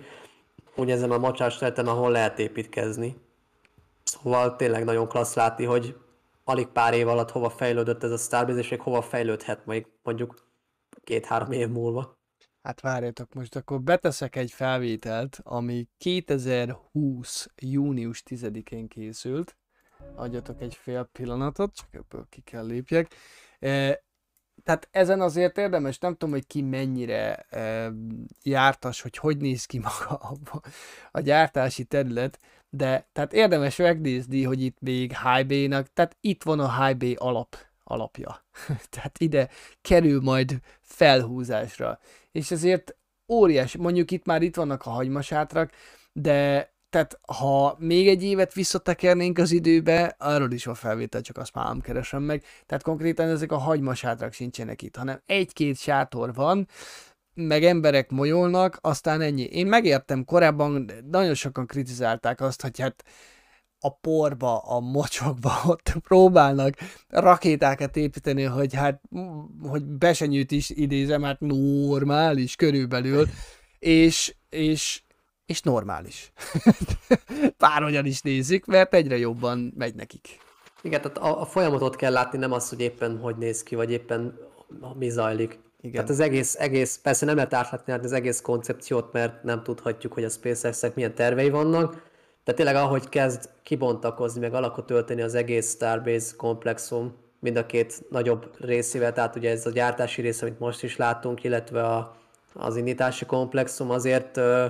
úgy 0.76 0.91
ezen 0.91 1.11
a 1.11 1.17
mocsás 1.17 1.57
területen, 1.57 1.88
ahol 1.88 2.11
lehet 2.11 2.39
építkezni. 2.39 3.15
Szóval 4.03 4.55
tényleg 4.55 4.84
nagyon 4.84 5.07
klassz 5.07 5.35
látni, 5.35 5.65
hogy 5.65 5.95
alig 6.43 6.67
pár 6.67 6.93
év 6.93 7.07
alatt 7.07 7.31
hova 7.31 7.49
fejlődött 7.49 8.03
ez 8.03 8.11
a 8.11 8.17
Starbase, 8.17 8.59
és 8.59 8.69
még 8.69 8.81
hova 8.81 9.01
fejlődhet 9.01 9.65
majd 9.65 9.85
mondjuk 10.03 10.35
két-három 11.03 11.51
év 11.51 11.67
múlva. 11.67 12.17
Hát 12.65 12.81
várjatok, 12.81 13.33
most 13.33 13.55
akkor 13.55 13.81
beteszek 13.81 14.35
egy 14.35 14.51
felvételt, 14.51 15.39
ami 15.43 15.87
2020. 15.97 17.47
június 17.55 18.23
10-én 18.29 18.87
készült. 18.87 19.57
Adjatok 20.15 20.61
egy 20.61 20.75
fél 20.75 21.09
pillanatot, 21.11 21.75
csak 21.75 21.87
ebből 21.91 22.25
ki 22.29 22.41
kell 22.41 22.65
lépjek. 22.65 23.13
E, 23.59 24.03
tehát 24.63 24.87
ezen 24.91 25.21
azért 25.21 25.57
érdemes, 25.57 25.97
nem 25.97 26.11
tudom, 26.11 26.33
hogy 26.33 26.47
ki 26.47 26.61
mennyire 26.61 27.35
e, 27.35 27.91
jártas, 28.43 29.01
hogy 29.01 29.17
hogy 29.17 29.37
néz 29.37 29.65
ki 29.65 29.79
maga 29.79 30.15
a, 30.15 30.61
a 31.11 31.19
gyártási 31.19 31.83
terület, 31.83 32.39
de 32.69 33.07
tehát 33.11 33.33
érdemes 33.33 33.75
megnézni, 33.75 34.43
hogy 34.43 34.61
itt 34.61 34.79
még 34.79 35.17
high 35.17 35.67
nak 35.67 35.93
tehát 35.93 36.17
itt 36.21 36.43
van 36.43 36.59
a 36.59 36.85
high 36.85 37.15
alap, 37.17 37.55
alapja. 37.85 38.45
tehát 38.91 39.19
ide 39.19 39.49
kerül 39.81 40.21
majd 40.21 40.59
felhúzásra. 40.81 41.99
És 42.31 42.51
ezért 42.51 42.95
óriási, 43.27 43.77
mondjuk 43.77 44.11
itt 44.11 44.25
már 44.25 44.41
itt 44.41 44.55
vannak 44.55 44.85
a 44.85 44.89
hagymasátrak, 44.89 45.71
de 46.13 46.73
tehát 46.89 47.19
ha 47.37 47.75
még 47.79 48.07
egy 48.07 48.23
évet 48.23 48.53
visszatekernénk 48.53 49.37
az 49.37 49.51
időbe, 49.51 50.15
arról 50.19 50.51
is 50.51 50.65
van 50.65 50.75
felvétel, 50.75 51.21
csak 51.21 51.37
azt 51.37 51.53
már 51.53 51.67
nem 51.67 51.81
keresem 51.81 52.23
meg. 52.23 52.43
Tehát 52.65 52.83
konkrétan 52.83 53.27
ezek 53.27 53.51
a 53.51 53.57
hagymasátrak 53.57 54.33
sincsenek 54.33 54.81
itt, 54.81 54.95
hanem 54.95 55.21
egy-két 55.25 55.77
sátor 55.77 56.33
van, 56.33 56.67
meg 57.33 57.63
emberek 57.63 58.09
molyolnak, 58.09 58.77
aztán 58.81 59.21
ennyi. 59.21 59.43
Én 59.43 59.67
megértem, 59.67 60.25
korábban 60.25 60.91
nagyon 61.11 61.33
sokan 61.33 61.65
kritizálták 61.65 62.41
azt, 62.41 62.61
hogy 62.61 62.79
hát 62.79 63.03
a 63.80 63.89
porba, 63.89 64.57
a 64.57 64.80
mocsokba 64.80 65.52
ott 65.65 65.93
próbálnak 66.03 66.73
rakétákat 67.10 67.95
építeni, 67.95 68.43
hogy 68.43 68.73
hát, 68.73 69.02
hogy 69.61 69.84
besenyőt 69.84 70.52
is 70.52 70.69
idézem, 70.69 71.23
hát 71.23 71.39
normális 71.39 72.56
körülbelül, 72.56 73.27
és, 73.80 74.35
és, 74.49 75.02
és 75.45 75.61
normális. 75.61 76.31
Bárhogyan 77.57 78.06
is 78.06 78.22
nézik, 78.22 78.65
mert 78.65 78.93
egyre 78.93 79.18
jobban 79.18 79.73
megy 79.77 79.95
nekik. 79.95 80.43
Igen, 80.81 81.02
tehát 81.02 81.18
a, 81.18 81.41
a 81.41 81.45
folyamatot 81.45 81.95
kell 81.95 82.11
látni, 82.11 82.38
nem 82.38 82.52
az, 82.52 82.69
hogy 82.69 82.81
éppen 82.81 83.18
hogy 83.19 83.38
néz 83.38 83.64
ki, 83.64 83.76
vagy 83.76 83.91
éppen 83.91 84.38
mi 84.97 85.10
zajlik. 85.10 85.60
Igen. 85.85 85.91
Tehát 85.91 86.10
az 86.10 86.19
egész, 86.19 86.56
egész, 86.56 86.99
persze 87.03 87.26
nem 87.26 87.35
lehet 87.35 87.53
átlátni 87.53 87.93
az 87.93 88.11
egész 88.11 88.41
koncepciót, 88.41 89.14
mert 89.14 89.43
nem 89.43 89.64
tudhatjuk, 89.64 90.14
hogy 90.14 90.23
a 90.23 90.30
SpaceX-ek 90.30 90.95
milyen 90.95 91.15
tervei 91.15 91.49
vannak, 91.49 92.14
de 92.45 92.53
tényleg 92.53 92.76
ahogy 92.76 93.09
kezd 93.09 93.49
kibontakozni, 93.63 94.39
meg 94.39 94.53
alakot 94.53 94.91
ölteni 94.91 95.22
az 95.22 95.35
egész 95.35 95.73
Starbase 95.73 96.31
komplexum, 96.38 97.13
mind 97.39 97.57
a 97.57 97.65
két 97.65 98.03
nagyobb 98.09 98.51
részével, 98.59 99.13
tehát 99.13 99.35
ugye 99.35 99.49
ez 99.49 99.65
a 99.65 99.69
gyártási 99.69 100.22
rész, 100.22 100.41
amit 100.41 100.59
most 100.59 100.84
is 100.84 100.97
látunk, 100.97 101.43
illetve 101.43 101.84
a, 101.84 102.15
az 102.53 102.76
indítási 102.76 103.26
komplexum 103.26 103.89
azért 103.89 104.38
uh, 104.38 104.65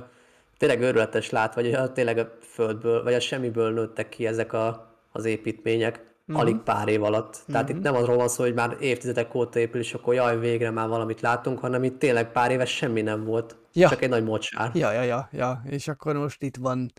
tényleg 0.57 0.81
őrületes 0.81 1.29
lát, 1.29 1.55
vagy 1.55 1.77
tényleg 1.93 2.17
a 2.17 2.37
földből, 2.41 3.03
vagy 3.03 3.13
a 3.13 3.19
semmiből 3.19 3.73
nőttek 3.73 4.09
ki 4.09 4.27
ezek 4.27 4.53
a, 4.53 4.91
az 5.11 5.25
építmények 5.25 6.03
uh-huh. 6.27 6.43
alig 6.43 6.57
pár 6.57 6.87
év 6.87 7.03
alatt. 7.03 7.43
Tehát 7.47 7.61
uh-huh. 7.61 7.77
itt 7.77 7.83
nem 7.83 7.95
arról 7.95 8.15
van 8.15 8.27
szó, 8.27 8.43
hogy 8.43 8.53
már 8.53 8.77
évtizedek 8.79 9.35
óta 9.35 9.59
épül, 9.59 9.81
és 9.81 9.93
akkor 9.93 10.13
jaj, 10.13 10.39
végre 10.39 10.71
már 10.71 10.87
valamit 10.87 11.21
látunk, 11.21 11.59
hanem 11.59 11.83
itt 11.83 11.99
tényleg 11.99 12.31
pár 12.31 12.51
éves 12.51 12.75
semmi 12.75 13.01
nem 13.01 13.23
volt. 13.23 13.55
Ja. 13.73 13.89
Csak 13.89 14.01
egy 14.01 14.09
nagy 14.09 14.23
mocsár. 14.23 14.71
Ja, 14.73 14.91
ja, 14.91 15.01
ja, 15.01 15.29
ja. 15.31 15.61
És 15.69 15.87
akkor 15.87 16.15
most 16.15 16.41
itt 16.41 16.55
van, 16.55 16.91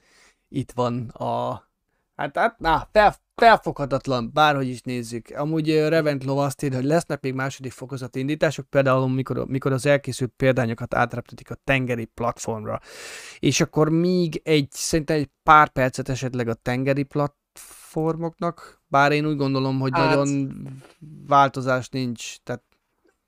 itt 0.48 0.72
van 0.72 1.08
a... 1.08 1.64
Hát, 2.16 2.36
hát 2.36 2.58
na, 2.58 2.88
fel, 2.92 3.14
felfoghatatlan, 3.34 4.30
bárhogy 4.32 4.68
is 4.68 4.80
nézzük. 4.80 5.28
Amúgy 5.34 5.88
Reventlov 5.88 6.38
azt 6.38 6.62
írja, 6.62 6.76
hogy 6.76 6.86
lesznek 6.86 7.22
még 7.22 7.34
második 7.34 7.72
fokozati 7.72 8.18
indítások, 8.18 8.66
például 8.66 9.08
mikor, 9.08 9.46
mikor 9.46 9.72
az 9.72 9.86
elkészült 9.86 10.32
példányokat 10.36 10.94
átreptetik 10.94 11.50
a 11.50 11.56
tengeri 11.64 12.04
platformra. 12.04 12.80
És 13.38 13.60
akkor 13.60 13.88
még 13.88 14.40
egy, 14.44 14.68
szerintem 14.70 15.16
egy 15.16 15.30
pár 15.42 15.68
percet 15.68 16.08
esetleg 16.08 16.48
a 16.48 16.54
tengeri 16.54 17.02
platformoknak 17.02 18.76
bár 18.88 19.12
én 19.12 19.26
úgy 19.26 19.36
gondolom, 19.36 19.80
hogy 19.80 19.90
hát, 19.94 20.14
nagyon 20.14 20.50
változás 21.26 21.88
nincs. 21.88 22.36
Tehát... 22.42 22.62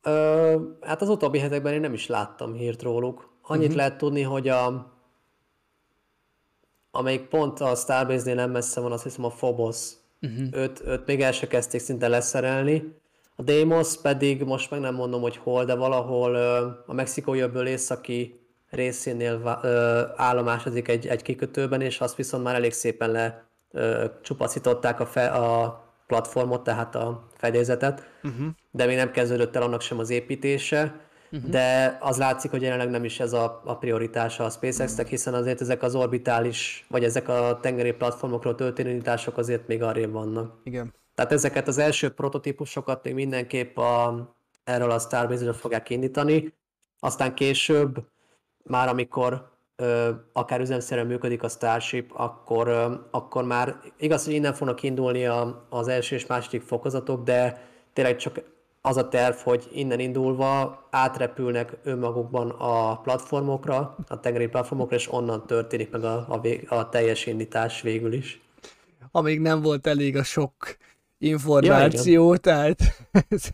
Ö, 0.03 0.57
hát 0.81 1.03
az 1.03 1.09
utóbbi 1.09 1.39
hetekben 1.39 1.73
én 1.73 1.81
nem 1.81 1.93
is 1.93 2.07
láttam 2.07 2.53
hírt 2.53 2.82
róluk. 2.82 3.36
Annyit 3.43 3.62
uh-huh. 3.62 3.77
lehet 3.77 3.99
tudni, 3.99 4.23
hogy 4.23 4.49
a 4.49 4.93
amelyik 6.90 7.28
pont 7.28 7.60
a 7.60 7.74
Starbase-nél 7.74 8.35
nem 8.35 8.51
messze 8.51 8.81
van, 8.81 8.93
azt 8.93 9.02
hiszem 9.02 9.24
a 9.24 9.28
Phobos. 9.28 9.77
Uh-huh. 10.23 10.47
Őt, 10.52 10.82
őt 10.86 11.06
még 11.06 11.23
el 11.23 11.32
se 11.32 11.47
kezdték 11.47 11.81
szinte 11.81 12.09
leszerelni. 12.09 12.97
A 13.36 13.43
Deimos 13.43 14.01
pedig 14.01 14.43
most 14.43 14.70
meg 14.70 14.81
nem 14.81 14.94
mondom, 14.94 15.20
hogy 15.20 15.36
hol, 15.36 15.65
de 15.65 15.74
valahol 15.74 16.35
ö, 16.35 16.66
a 16.86 16.93
mexikói 16.93 17.40
öbből 17.40 17.66
északi 17.66 18.40
részénél 18.70 19.59
ö, 19.62 20.02
állomásodik 20.16 20.89
egy, 20.89 21.06
egy 21.06 21.23
kikötőben, 21.23 21.81
és 21.81 22.01
azt 22.01 22.16
viszont 22.16 22.43
már 22.44 22.55
elég 22.55 22.73
szépen 22.73 23.10
le 23.10 23.47
csupaszították 24.23 25.01
a, 25.01 25.06
fe, 25.06 25.27
a 25.27 25.82
platformot, 26.06 26.62
tehát 26.62 26.94
a 26.94 27.28
fedélzetet, 27.36 28.09
uh-huh. 28.23 28.47
de 28.70 28.86
még 28.86 28.97
nem 28.97 29.10
kezdődött 29.10 29.56
el 29.56 29.62
annak 29.62 29.81
sem 29.81 29.98
az 29.98 30.10
építése, 30.10 31.01
uh-huh. 31.31 31.51
de 31.51 31.99
az 32.01 32.19
látszik, 32.19 32.51
hogy 32.51 32.63
jelenleg 32.63 32.91
nem 32.91 33.05
is 33.05 33.21
ez 33.21 33.33
a, 33.33 33.63
a 33.65 33.77
prioritása 33.77 34.45
a 34.45 34.51
SpaceX-nek, 34.51 34.99
uh-huh. 34.99 35.11
hiszen 35.11 35.35
azért 35.35 35.61
ezek 35.61 35.83
az 35.83 35.95
orbitális, 35.95 36.87
vagy 36.89 37.05
ezek 37.05 37.29
a 37.29 37.59
tengeri 37.63 37.93
platformokról 37.93 38.55
történő 38.55 38.91
indítások 38.91 39.39
azért 39.39 39.67
még 39.67 39.83
arrébb 39.83 40.13
vannak. 40.13 40.61
Igen. 40.65 40.95
Tehát 41.15 41.33
ezeket 41.33 41.69
az 41.69 41.79
első 41.79 42.09
prototípusokat 42.09 43.05
még 43.05 43.15
mindenképp 43.15 43.77
a, 43.77 44.29
erről 44.65 44.91
a 44.91 44.99
Starbase-ről 44.99 45.53
fogják 45.53 45.91
indítani, 45.91 46.55
aztán 46.99 47.35
később, 47.35 47.97
már 48.65 48.89
amikor 48.89 49.51
ö, 49.77 50.11
akár 50.33 50.61
üzemszerűen 50.61 51.07
működik 51.07 51.43
a 51.43 51.49
Starship, 51.49 52.11
akkor, 52.15 52.69
ö, 52.69 52.95
akkor 53.11 53.45
már 53.45 53.77
igaz, 53.99 54.25
hogy 54.25 54.35
innen 54.35 54.55
fognak 54.55 54.83
indulni 54.83 55.27
a, 55.27 55.67
az 55.71 55.89
első 55.89 56.15
és 56.15 56.27
második 56.27 56.63
fokozatok, 56.63 57.25
de 57.25 57.69
tényleg 57.93 58.17
csak 58.17 58.41
az 58.81 58.97
a 58.97 59.09
terv, 59.09 59.35
hogy 59.37 59.69
innen 59.73 60.01
indulva 60.01 60.83
átrepülnek 60.91 61.77
önmagukban 61.83 62.51
a 62.51 63.01
platformokra, 63.01 63.97
a 64.09 64.21
tengeri 64.21 64.47
platformokra, 64.47 64.97
és 64.97 65.13
onnan 65.13 65.47
történik 65.47 65.91
meg 65.91 66.05
a, 66.05 66.25
a, 66.29 66.41
vég, 66.41 66.67
a 66.71 66.89
teljes 66.89 67.27
indítás 67.27 67.81
végül 67.81 68.13
is. 68.13 68.41
Amíg 69.11 69.41
nem 69.41 69.63
volt 69.63 69.87
elég 69.87 70.17
a 70.17 70.23
sok 70.23 70.55
információ, 71.19 72.33
ja, 72.33 72.39
tehát 72.39 72.79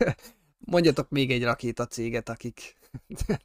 mondjatok 0.71 1.09
még 1.09 1.31
egy 1.31 1.43
rakétacéget, 1.43 2.29
akik 2.29 2.75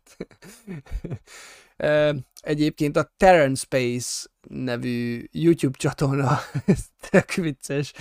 Egyébként 2.40 2.96
a 2.96 3.12
Terran 3.16 3.54
Space 3.54 4.28
nevű 4.48 5.24
YouTube 5.32 5.78
csatorna, 5.78 6.38
ez 6.66 6.78
tök 7.10 7.32
vicces. 7.32 7.92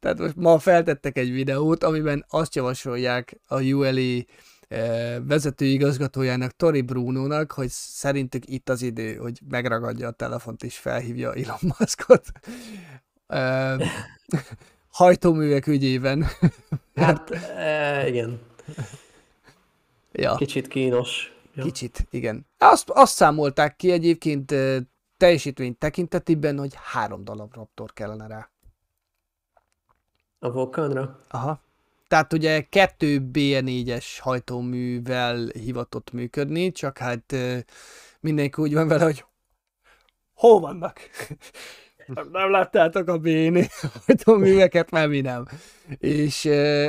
Tehát 0.00 0.18
most 0.18 0.36
ma 0.36 0.58
feltettek 0.58 1.18
egy 1.18 1.30
videót, 1.30 1.84
amiben 1.84 2.24
azt 2.28 2.54
javasolják 2.54 3.40
a 3.46 3.62
ULE 3.62 4.24
vezetőigazgatójának, 5.26 6.56
Tori 6.56 6.80
Bruno-nak, 6.80 7.52
hogy 7.52 7.68
szerintük 7.70 8.48
itt 8.48 8.68
az 8.68 8.82
idő, 8.82 9.14
hogy 9.14 9.40
megragadja 9.48 10.08
a 10.08 10.12
telefont 10.12 10.62
és 10.62 10.76
felhívja 10.76 11.32
Elon 11.34 11.72
Muskot. 11.78 12.26
Hajtóművek 14.88 15.66
ügyében. 15.66 16.26
Hát, 16.94 17.30
igen. 18.06 18.40
Ja. 20.12 20.34
Kicsit 20.34 20.68
kínos. 20.68 21.32
Ja. 21.54 21.62
Kicsit, 21.64 22.06
igen. 22.10 22.46
Azt, 22.58 22.90
azt 22.90 23.14
számolták 23.14 23.76
ki 23.76 23.90
egyébként 23.90 24.54
teljesítmény 25.16 25.78
tekintetében, 25.78 26.58
hogy 26.58 26.74
három 26.92 27.24
darab 27.24 27.54
Raptor 27.54 27.92
kellene 27.92 28.26
rá. 28.26 28.50
A 30.38 30.50
Vulcanra? 30.50 31.18
Aha. 31.28 31.60
Tehát 32.08 32.32
ugye 32.32 32.60
kettő 32.60 33.30
BN4-es 33.32 34.06
hajtóművel 34.18 35.46
hivatott 35.46 36.10
működni, 36.10 36.72
csak 36.72 36.98
hát 36.98 37.34
mindenki 38.20 38.62
úgy 38.62 38.74
van 38.74 38.88
vele, 38.88 39.04
hogy 39.04 39.24
hol 40.34 40.60
vannak? 40.60 41.00
nem 42.32 42.50
láttátok 42.50 43.08
a 43.08 43.18
BN 43.18 43.58
hajtóműveket, 44.06 44.90
mert 44.90 45.08
mi 45.08 45.20
nem. 45.20 45.46
És, 45.98 46.44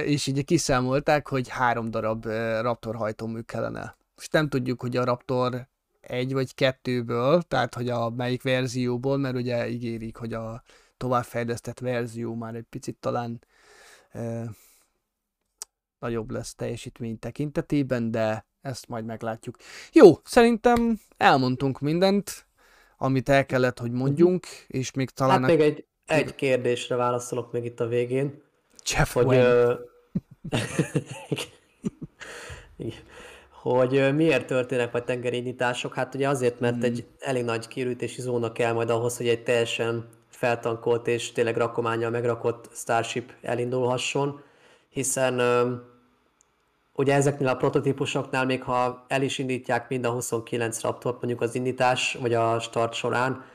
és 0.06 0.27
ugye 0.27 0.41
kiszámolták, 0.41 1.27
hogy 1.27 1.48
három 1.48 1.91
darab 1.91 2.26
Raptor 2.61 2.95
hajtómű 2.95 3.40
kellene 3.41 3.95
most 4.15 4.31
nem 4.31 4.49
tudjuk, 4.49 4.81
hogy 4.81 4.98
a 4.98 5.03
Raptor 5.03 5.68
egy 6.02 6.34
vagy 6.34 6.56
kettőből, 6.56 7.41
tehát 7.41 7.73
hogy 7.73 7.90
a 7.90 8.10
melyik 8.10 8.44
verzióból, 8.44 9.18
mert 9.18 9.35
ugye 9.35 9.69
ígérik, 9.69 10.15
hogy 10.15 10.34
a 10.34 10.64
továbbfejlesztett 10.98 11.80
verzió 11.80 12.35
már 12.35 12.56
egy 12.56 12.65
picit 12.69 12.98
talán 12.99 13.41
e, 14.11 14.49
nagyobb 15.99 16.31
lesz 16.31 16.56
teljesítmény 16.56 17.19
tekintetében, 17.19 18.11
de 18.11 18.45
ezt 18.61 18.88
majd 18.88 19.06
meglátjuk. 19.06 19.57
Jó, 19.91 20.11
szerintem 20.23 20.99
elmondtunk 21.18 21.80
mindent, 21.80 22.48
amit 22.98 23.30
el 23.30 23.45
kellett, 23.45 23.80
hogy 23.80 23.91
mondjunk, 23.91 24.45
és 24.68 24.91
még 24.91 25.10
talán... 25.10 25.40
Hát 25.40 25.49
még 25.49 25.60
egy, 25.60 25.85
egy 26.06 26.35
kérdésre 26.35 26.95
válaszolok 26.95 27.52
még 27.52 27.65
itt 27.65 27.80
a 27.80 27.88
végén. 27.88 28.41
Jeff 28.85 29.14
hogy, 29.14 29.35
ö... 29.35 29.73
hogy 33.64 34.15
miért 34.15 34.45
történnek 34.48 34.91
majd 34.91 35.03
tengerindítások. 35.03 35.94
Hát 35.94 36.15
ugye 36.15 36.30
azért, 36.30 36.60
mert 36.60 36.84
egy 36.84 37.06
elég 37.19 37.44
nagy 37.44 37.68
kiürítési 37.68 38.22
zóna 38.22 38.52
kell 38.52 38.73
majd 38.73 38.90
ahhoz, 38.90 39.18
hogy 39.18 39.27
egy 39.27 39.44
teljesen 39.44 40.07
feltankolt 40.30 41.07
és 41.07 41.31
tényleg 41.31 41.57
rakományjal 41.57 42.10
megrakott 42.10 42.69
Starship 42.73 43.34
elindulhasson, 43.41 44.41
hiszen 44.90 45.41
ugye 46.95 47.14
ezeknél 47.14 47.48
a 47.48 47.56
prototípusoknál 47.56 48.45
még 48.45 48.64
ha 48.64 49.06
el 49.07 49.22
is 49.22 49.38
indítják 49.38 49.90
mind 49.90 50.06
a 50.06 50.11
29 50.11 50.81
Raptort 50.81 51.18
mondjuk 51.18 51.41
az 51.41 51.56
indítás 51.56 52.18
vagy 52.22 52.34
a 52.34 52.60
start 52.60 52.94
során, 52.94 53.45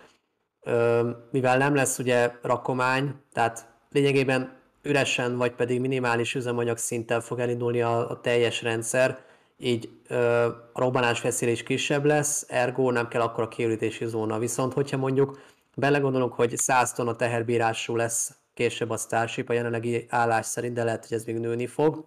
mivel 1.30 1.58
nem 1.58 1.74
lesz 1.74 1.98
ugye 1.98 2.32
rakomány, 2.42 3.14
tehát 3.32 3.66
lényegében 3.90 4.56
üresen 4.82 5.36
vagy 5.36 5.52
pedig 5.52 5.80
minimális 5.80 6.34
üzemanyag 6.34 6.76
szinten 6.76 7.20
fog 7.20 7.38
elindulni 7.38 7.82
a, 7.82 8.10
a 8.10 8.20
teljes 8.20 8.62
rendszer, 8.62 9.26
így 9.58 9.90
ö, 10.08 10.44
a 10.72 10.80
robbanás 10.80 11.20
veszély 11.20 11.50
is 11.50 11.62
kisebb 11.62 12.04
lesz, 12.04 12.44
ergo 12.48 12.90
nem 12.90 13.08
kell 13.08 13.20
akkor 13.20 13.44
a 13.44 13.48
kiürítési 13.48 14.06
zóna. 14.06 14.38
Viszont 14.38 14.72
hogyha 14.72 14.96
mondjuk 14.96 15.40
belegondolunk, 15.74 16.32
hogy 16.32 16.56
100 16.56 16.92
tonna 16.92 17.16
teherbírású 17.16 17.96
lesz 17.96 18.36
később 18.54 18.90
a 18.90 18.96
Starship 18.96 19.48
a 19.48 19.52
jelenlegi 19.52 20.06
állás 20.08 20.46
szerint, 20.46 20.74
de 20.74 20.84
lehet, 20.84 21.06
hogy 21.06 21.16
ez 21.16 21.24
még 21.24 21.38
nőni 21.38 21.66
fog, 21.66 22.06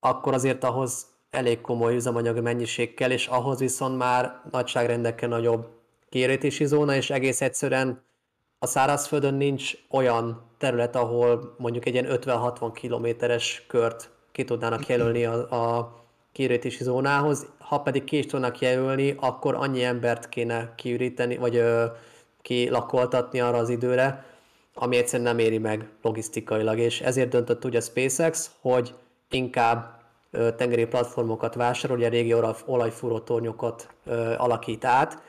akkor 0.00 0.34
azért 0.34 0.64
ahhoz 0.64 1.06
elég 1.30 1.60
komoly 1.60 1.94
üzemanyag 1.94 2.40
mennyiség 2.40 2.94
kell, 2.94 3.10
és 3.10 3.26
ahhoz 3.26 3.58
viszont 3.58 3.96
már 3.96 4.40
nagyságrendekkel 4.50 5.28
nagyobb 5.28 5.68
kiérítési 6.08 6.66
zóna, 6.66 6.94
és 6.94 7.10
egész 7.10 7.40
egyszerűen 7.40 8.02
a 8.58 8.66
szárazföldön 8.66 9.34
nincs 9.34 9.72
olyan 9.90 10.50
terület, 10.58 10.96
ahol 10.96 11.54
mondjuk 11.58 11.86
egy 11.86 11.92
ilyen 11.92 12.08
50-60 12.10 12.70
kilométeres 12.74 13.64
kört 13.66 14.10
ki 14.32 14.44
tudnának 14.44 14.86
jelölni 14.86 15.24
a, 15.24 15.50
a 15.50 15.97
kiürítési 16.38 16.82
zónához. 16.82 17.46
Ha 17.58 17.80
pedig 17.80 18.04
ki 18.04 18.18
is 18.18 18.26
tudnak 18.26 18.58
jelölni, 18.58 19.14
akkor 19.20 19.54
annyi 19.54 19.84
embert 19.84 20.28
kéne 20.28 20.72
kiüríteni, 20.76 21.36
vagy 21.36 21.56
ö, 21.56 21.84
kilakoltatni 22.42 23.40
arra 23.40 23.58
az 23.58 23.68
időre, 23.68 24.24
ami 24.74 24.96
egyszerűen 24.96 25.28
nem 25.28 25.38
éri 25.38 25.58
meg 25.58 25.88
logisztikailag, 26.02 26.78
és 26.78 27.00
ezért 27.00 27.28
döntött 27.28 27.64
úgy 27.64 27.76
a 27.76 27.80
SpaceX, 27.80 28.50
hogy 28.60 28.94
inkább 29.30 30.00
ö, 30.30 30.52
tengeri 30.52 30.86
platformokat 30.86 31.54
vásárol, 31.54 31.96
ugye 31.96 32.08
régi 32.08 32.34
olaj- 32.34 32.62
olajfúró 32.66 33.18
tornyokat 33.18 33.88
ö, 34.04 34.34
alakít 34.36 34.84
át, 34.84 35.22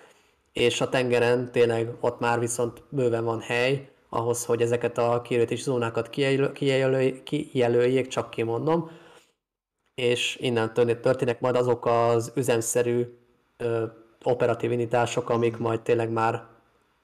és 0.53 0.81
a 0.81 0.89
tengeren 0.89 1.51
tényleg 1.51 1.89
ott 1.99 2.19
már 2.19 2.39
viszont 2.39 2.83
bőven 2.89 3.23
van 3.23 3.39
hely 3.39 3.89
ahhoz, 4.09 4.45
hogy 4.45 4.61
ezeket 4.61 4.97
a 4.97 5.21
kiürítési 5.21 5.61
zónákat 5.61 6.09
kijelöl, 6.09 6.51
kijelöl, 6.51 7.23
kijelöljék, 7.23 8.07
csak 8.07 8.29
kimondom, 8.29 8.89
és 9.99 10.37
innentől 10.41 10.99
történnek 10.99 11.39
majd 11.39 11.55
azok 11.55 11.85
az 11.85 12.31
üzemszerű 12.35 13.17
ö, 13.57 13.85
operatív 14.23 14.71
indítások, 14.71 15.29
amik 15.29 15.57
majd 15.57 15.81
tényleg 15.81 16.09
már, 16.09 16.45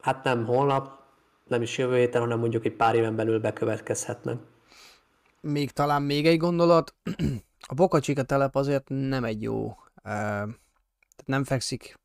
hát 0.02 0.24
nem 0.24 0.46
holnap, 0.46 1.00
nem 1.48 1.62
is 1.62 1.78
jövő 1.78 1.98
héten, 1.98 2.22
hanem 2.22 2.40
mondjuk 2.40 2.66
egy 2.66 2.76
pár 2.76 2.96
éven 2.96 3.16
belül 3.16 3.40
bekövetkezhetnek. 3.40 4.38
Még 5.42 5.72
talán 5.72 6.02
még 6.02 6.28
egy 6.28 6.38
gondolat. 6.38 6.96
A 7.68 7.74
Boca 7.74 8.00
Chica 8.00 8.24
telep 8.24 8.56
azért 8.56 8.84
nem 8.88 9.24
egy 9.24 9.42
jó, 9.42 9.76
tehát 10.04 11.26
nem 11.26 11.44
fekszik 11.44 12.00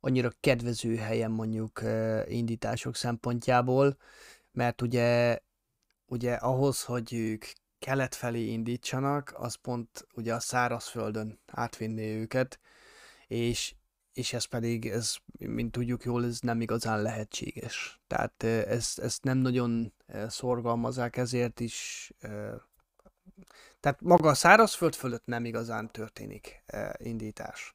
annyira 0.00 0.30
kedvező 0.40 0.96
helyen 0.96 1.30
mondjuk 1.30 1.82
indítások 2.26 2.96
szempontjából, 2.96 3.96
mert 4.52 4.82
ugye, 4.82 5.38
ugye 6.06 6.32
ahhoz, 6.32 6.84
hogy 6.84 7.14
ők 7.14 7.44
kelet 7.78 8.14
felé 8.14 8.44
indítsanak, 8.44 9.32
az 9.36 9.54
pont 9.54 10.06
ugye 10.14 10.34
a 10.34 10.40
szárazföldön 10.40 11.40
átvinné 11.46 12.20
őket, 12.20 12.60
és, 13.26 13.74
és 14.12 14.32
ez 14.32 14.44
pedig, 14.44 14.86
ez, 14.86 15.16
mint 15.38 15.72
tudjuk 15.72 16.04
jól, 16.04 16.24
ez 16.24 16.40
nem 16.40 16.60
igazán 16.60 17.02
lehetséges. 17.02 18.00
Tehát 18.06 18.42
ezt, 18.42 18.98
ezt 18.98 19.22
nem 19.22 19.38
nagyon 19.38 19.92
szorgalmazzák, 20.28 21.16
ezért 21.16 21.60
is 21.60 22.10
tehát 23.80 24.00
maga 24.00 24.28
a 24.28 24.34
szárazföld 24.34 24.94
fölött 24.94 25.26
nem 25.26 25.44
igazán 25.44 25.90
történik 25.90 26.64
indítás. 26.96 27.72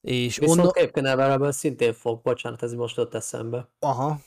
És 0.00 0.38
Viszont 0.38 0.58
onnan... 0.58 0.72
Cape 0.72 1.52
szintén 1.52 1.92
fog, 1.92 2.22
bocsánat, 2.22 2.62
ez 2.62 2.72
most 2.72 2.98
ott 2.98 3.14
eszembe. 3.14 3.68
Aha. 3.78 4.20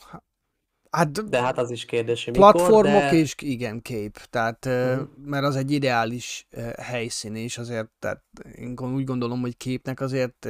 Hát 0.96 1.28
De 1.28 1.40
hát 1.40 1.58
az 1.58 1.70
is 1.70 1.84
kérdés, 1.84 2.24
hogy 2.24 2.34
mikor, 2.34 2.52
platformok 2.52 3.00
de... 3.00 3.12
és 3.12 3.34
igen, 3.38 3.82
Cape, 3.82 4.20
tehát. 4.30 4.64
Mhm. 4.64 5.02
mert 5.24 5.44
az 5.44 5.56
egy 5.56 5.70
ideális 5.70 6.46
helyszín, 6.76 7.34
és 7.34 7.58
azért 7.58 7.88
tehát 7.98 8.22
én 8.54 8.78
úgy 8.80 9.04
gondolom, 9.04 9.40
hogy 9.40 9.56
képnek 9.56 10.00
azért 10.00 10.48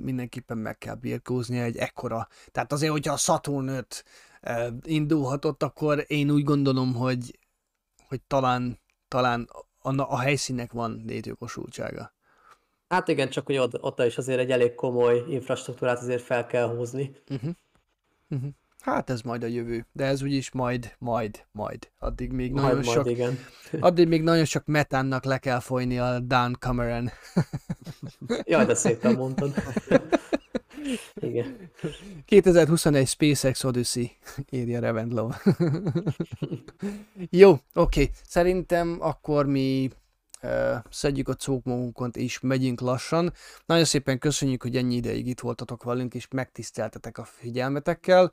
mindenképpen 0.00 0.58
meg 0.58 0.78
kell 0.78 0.94
birkóznia 0.94 1.62
egy 1.62 1.76
ekkora, 1.76 2.28
tehát 2.52 2.72
azért, 2.72 2.92
hogyha 2.92 3.12
a 3.12 3.16
Saturn 3.16 3.68
5 3.68 4.04
eh, 4.40 4.66
indulhatott, 4.82 5.62
akkor 5.62 6.04
én 6.06 6.30
úgy 6.30 6.44
gondolom, 6.44 6.94
hogy, 6.94 7.38
hogy 8.08 8.20
talán, 8.26 8.80
talán 9.08 9.48
a, 9.78 9.90
a 9.96 10.18
helyszínnek 10.18 10.72
van 10.72 11.02
létjogosultsága. 11.06 12.14
Hát 12.88 13.08
igen, 13.08 13.28
csak 13.28 13.46
hogy 13.46 13.56
ott, 13.56 13.82
ott 13.82 14.00
is 14.00 14.18
azért 14.18 14.38
egy 14.38 14.50
elég 14.50 14.74
komoly 14.74 15.24
infrastruktúrát 15.28 15.98
azért 15.98 16.22
fel 16.22 16.46
kell 16.46 16.76
húzni. 16.76 17.16
Uh-huh. 17.28 17.50
Uh-huh. 18.28 18.50
Hát 18.84 19.10
ez 19.10 19.20
majd 19.20 19.42
a 19.42 19.46
jövő, 19.46 19.86
de 19.92 20.04
ez 20.04 20.22
úgyis 20.22 20.50
majd, 20.50 20.94
majd, 20.98 21.44
majd. 21.52 21.88
Addig 21.98 22.32
még 22.32 22.52
Majd, 22.52 22.64
nagyon 22.64 22.84
majd, 22.84 22.96
sok, 22.96 23.10
igen. 23.10 23.38
addig 23.80 24.08
még 24.08 24.22
nagyon 24.22 24.44
sok 24.44 24.66
metánnak 24.66 25.24
le 25.24 25.38
kell 25.38 25.60
folyni 25.60 25.98
a 25.98 26.20
Dan 26.20 26.56
Cameron. 26.58 27.10
Jaj, 28.44 28.64
de 28.66 28.74
szépen 28.74 29.14
mondtad. 29.14 29.54
igen. 31.14 31.70
2021 32.24 33.06
SpaceX 33.06 33.64
Odyssey, 33.64 34.10
írja 34.50 34.80
Revendlov. 34.80 35.34
Jó, 37.30 37.58
oké. 37.74 38.10
Szerintem 38.26 38.96
akkor 39.00 39.46
mi 39.46 39.90
szedjük 40.90 41.28
a 41.28 41.34
cókmagunkat 41.34 42.16
és 42.16 42.40
megyünk 42.40 42.80
lassan. 42.80 43.32
Nagyon 43.66 43.84
szépen 43.84 44.18
köszönjük, 44.18 44.62
hogy 44.62 44.76
ennyi 44.76 44.94
ideig 44.94 45.26
itt 45.26 45.40
voltatok 45.40 45.82
velünk, 45.82 46.14
és 46.14 46.28
megtiszteltetek 46.28 47.18
a 47.18 47.24
figyelmetekkel. 47.24 48.32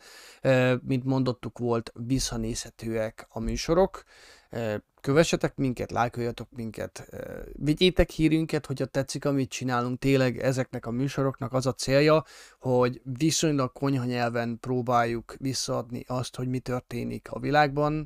Mint 0.81 1.03
mondottuk, 1.03 1.57
volt 1.57 1.91
visszanézhetőek 1.95 3.27
a 3.29 3.39
műsorok. 3.39 4.03
Kövessetek 5.01 5.55
minket, 5.55 5.91
lájkoljatok 5.91 6.47
minket, 6.51 7.09
vigyétek 7.53 8.09
hírünket, 8.09 8.65
hogyha 8.65 8.85
tetszik, 8.85 9.25
amit 9.25 9.49
csinálunk. 9.49 9.99
Tényleg 9.99 10.39
ezeknek 10.39 10.85
a 10.85 10.91
műsoroknak 10.91 11.53
az 11.53 11.65
a 11.65 11.73
célja, 11.73 12.23
hogy 12.59 13.01
viszonylag 13.17 13.71
konyha 13.71 14.05
nyelven 14.05 14.57
próbáljuk 14.59 15.35
visszaadni 15.37 16.03
azt, 16.07 16.35
hogy 16.35 16.47
mi 16.47 16.59
történik 16.59 17.31
a 17.31 17.39
világban, 17.39 18.05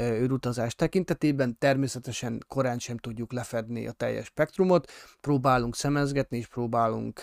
űrutazás 0.00 0.74
tekintetében. 0.74 1.58
Természetesen 1.58 2.44
korán 2.48 2.78
sem 2.78 2.96
tudjuk 2.98 3.32
lefedni 3.32 3.86
a 3.86 3.92
teljes 3.92 4.26
spektrumot, 4.26 4.90
próbálunk 5.20 5.76
szemezgetni, 5.76 6.36
és 6.38 6.46
próbálunk 6.46 7.22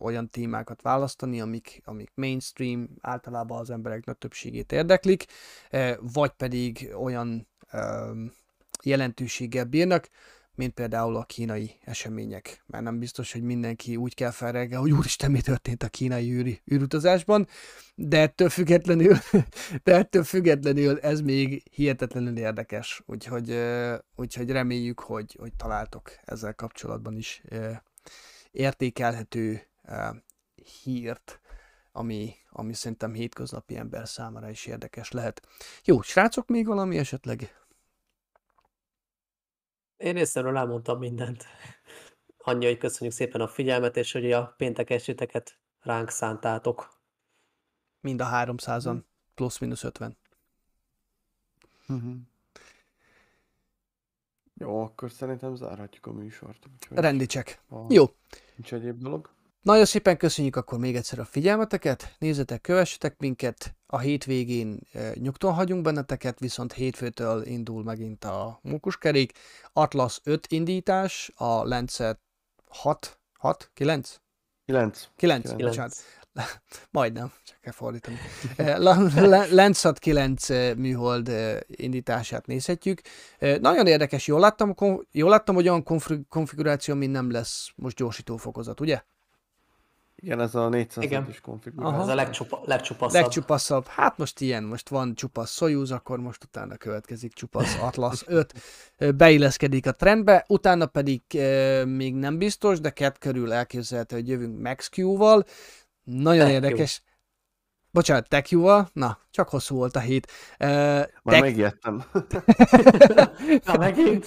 olyan 0.00 0.28
témákat 0.28 0.82
választani, 0.82 1.40
amik, 1.40 1.82
amik 1.84 2.10
mainstream, 2.14 2.88
általában 3.00 3.58
az 3.58 3.70
emberek 3.70 4.04
nagy 4.04 4.18
többségét 4.18 4.72
érdeklik, 4.72 5.24
vagy 6.00 6.30
pedig 6.30 6.92
olyan 6.98 7.46
jelentőséggel 8.82 9.64
bírnak, 9.64 10.08
mint 10.56 10.74
például 10.74 11.16
a 11.16 11.24
kínai 11.24 11.70
események. 11.84 12.62
Mert 12.66 12.84
nem 12.84 12.98
biztos, 12.98 13.32
hogy 13.32 13.42
mindenki 13.42 13.96
úgy 13.96 14.14
kell 14.14 14.30
fel 14.30 14.68
hogy 14.78 14.92
úristen, 14.92 15.30
mi 15.30 15.40
történt 15.40 15.82
a 15.82 15.88
kínai 15.88 16.32
űri, 16.32 16.60
űrutazásban, 16.72 17.48
de 17.94 18.20
ettől 18.20 18.48
függetlenül, 18.48 19.16
de 19.84 19.94
ettől 19.94 20.24
függetlenül 20.24 20.98
ez 21.00 21.20
még 21.20 21.62
hihetetlenül 21.70 22.36
érdekes, 22.36 23.02
úgyhogy, 23.06 23.58
úgyhogy 24.16 24.50
reméljük, 24.50 25.00
hogy, 25.00 25.36
hogy 25.38 25.52
találtok 25.56 26.10
ezzel 26.24 26.54
kapcsolatban 26.54 27.16
is 27.16 27.42
értékelhető 28.50 29.62
hírt, 30.82 31.40
ami, 31.96 32.34
ami 32.50 32.72
szerintem 32.72 33.12
hétköznapi 33.12 33.76
ember 33.76 34.08
számára 34.08 34.50
is 34.50 34.66
érdekes 34.66 35.10
lehet. 35.10 35.48
Jó, 35.84 36.00
srácok, 36.00 36.48
még 36.48 36.66
valami 36.66 36.98
esetleg? 36.98 37.56
Én 39.96 40.14
részemről 40.14 40.56
elmondtam 40.56 40.98
mindent. 40.98 41.44
Annyi, 42.38 42.66
hogy 42.66 42.78
köszönjük 42.78 43.16
szépen 43.16 43.40
a 43.40 43.48
figyelmet, 43.48 43.96
és 43.96 44.12
hogy 44.12 44.32
a 44.32 44.54
péntek 44.56 44.90
estéteket 44.90 45.58
ránk 45.80 46.10
szántátok. 46.10 46.88
Mind 48.00 48.20
a 48.20 48.28
300-an, 48.30 49.02
plusz-minusz 49.34 49.84
50. 49.84 50.16
Uh-huh. 51.88 52.14
Jó, 54.54 54.82
akkor 54.82 55.10
szerintem 55.10 55.54
zárhatjuk 55.54 56.06
a 56.06 56.12
műsort. 56.12 56.66
Úgyhogy 56.72 56.96
ha 56.96 57.00
Jó. 57.88 58.04
Nincs 58.56 58.72
egyéb 58.72 58.98
dolog. 58.98 59.35
Nagyon 59.66 59.84
szépen 59.84 60.16
köszönjük 60.16 60.56
akkor 60.56 60.78
még 60.78 60.96
egyszer 60.96 61.18
a 61.18 61.24
figyelmeteket, 61.24 62.14
nézzetek, 62.18 62.60
kövessetek 62.60 63.18
minket, 63.18 63.74
a 63.86 63.98
hétvégén 63.98 64.78
e, 64.92 65.12
nyugton 65.14 65.52
hagyunk 65.52 65.82
benneteket, 65.82 66.38
viszont 66.38 66.72
hétfőtől 66.72 67.46
indul 67.46 67.82
megint 67.82 68.24
a 68.24 68.58
mókuskerék. 68.62 69.32
Atlas 69.72 70.20
5 70.24 70.46
indítás, 70.46 71.32
a 71.34 71.44
Lancet 71.44 72.20
6 72.70 73.18
6? 73.38 73.70
9? 73.74 74.20
9. 74.64 75.08
9, 75.16 75.42
Kilenc. 75.42 75.62
bocsánat. 75.62 75.94
Majdnem, 76.90 77.32
csak 77.44 77.60
kell 77.60 77.72
fordítani. 77.72 78.16
Eh, 78.56 78.78
La- 78.78 79.10
La- 79.14 79.46
Landsat 79.50 79.98
9 79.98 80.50
eh, 80.50 80.74
műhold 80.74 81.32
indítását 81.66 82.46
nézhetjük. 82.46 83.00
Nagyon 83.38 83.86
érdekes, 83.86 84.26
jól 84.26 84.40
láttam, 84.40 84.74
jól 85.10 85.30
láttam 85.30 85.54
hogy 85.54 85.68
olyan 85.68 85.82
konfig- 85.82 86.28
konfiguráció, 86.28 86.94
ami 86.94 87.06
nem 87.06 87.30
lesz 87.30 87.68
most 87.74 87.96
gyorsító 87.96 88.36
fokozat, 88.36 88.80
ugye? 88.80 89.02
Igen, 90.22 90.40
ez 90.40 90.54
a 90.54 90.68
400 90.68 91.04
Igen. 91.04 91.26
is 91.28 91.40
konfiguráció. 91.40 92.00
Ez 92.00 92.08
a 92.08 92.14
legcsupa, 92.14 92.60
legcsupaszabb. 92.64 93.20
Legcsupaszabb. 93.22 93.86
Hát 93.86 94.18
most 94.18 94.40
ilyen, 94.40 94.64
most 94.64 94.88
van 94.88 95.14
csupasz 95.14 95.52
Soyuz, 95.52 95.90
akkor 95.90 96.18
most 96.18 96.44
utána 96.44 96.76
következik 96.76 97.32
csupasz 97.32 97.78
Atlas 97.80 98.22
5. 98.28 98.52
Ö, 98.96 99.12
Beilleszkedik 99.12 99.86
a 99.86 99.92
trendbe, 99.92 100.44
utána 100.48 100.86
pedig 100.86 101.22
e, 101.34 101.84
még 101.84 102.14
nem 102.14 102.38
biztos, 102.38 102.80
de 102.80 102.90
kettő 102.90 103.16
körül 103.18 103.52
elképzelhető, 103.52 104.16
hogy 104.16 104.28
jövünk 104.28 104.62
Max 104.62 104.88
Q-val. 104.96 105.44
Nagyon 106.04 106.46
Q. 106.46 106.50
érdekes. 106.52 107.02
Bocsánat, 107.90 108.28
Tech 108.28 108.52
Q-val? 108.52 108.88
Na, 108.92 109.18
csak 109.30 109.48
hosszú 109.48 109.76
volt 109.76 109.96
a 109.96 110.00
hét. 110.00 110.32
E, 110.58 110.66
Már 110.66 111.08
Tech- 111.24 111.40
megijedtem. 111.40 112.04
Na 113.66 113.76
megint. 113.78 114.26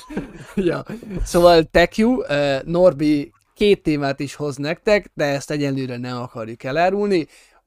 ja. 0.54 0.84
Szóval 1.24 1.64
Tech 1.64 1.98
You, 1.98 2.12
uh, 2.14 2.62
Norbi 2.62 3.32
két 3.54 3.82
témát 3.82 4.20
is 4.20 4.34
hoz 4.34 4.56
nektek, 4.56 5.10
de 5.14 5.24
ezt 5.24 5.50
egyenlőre 5.50 5.96
nem 5.96 6.16
akarjuk 6.16 6.62
elárulni. 6.62 7.26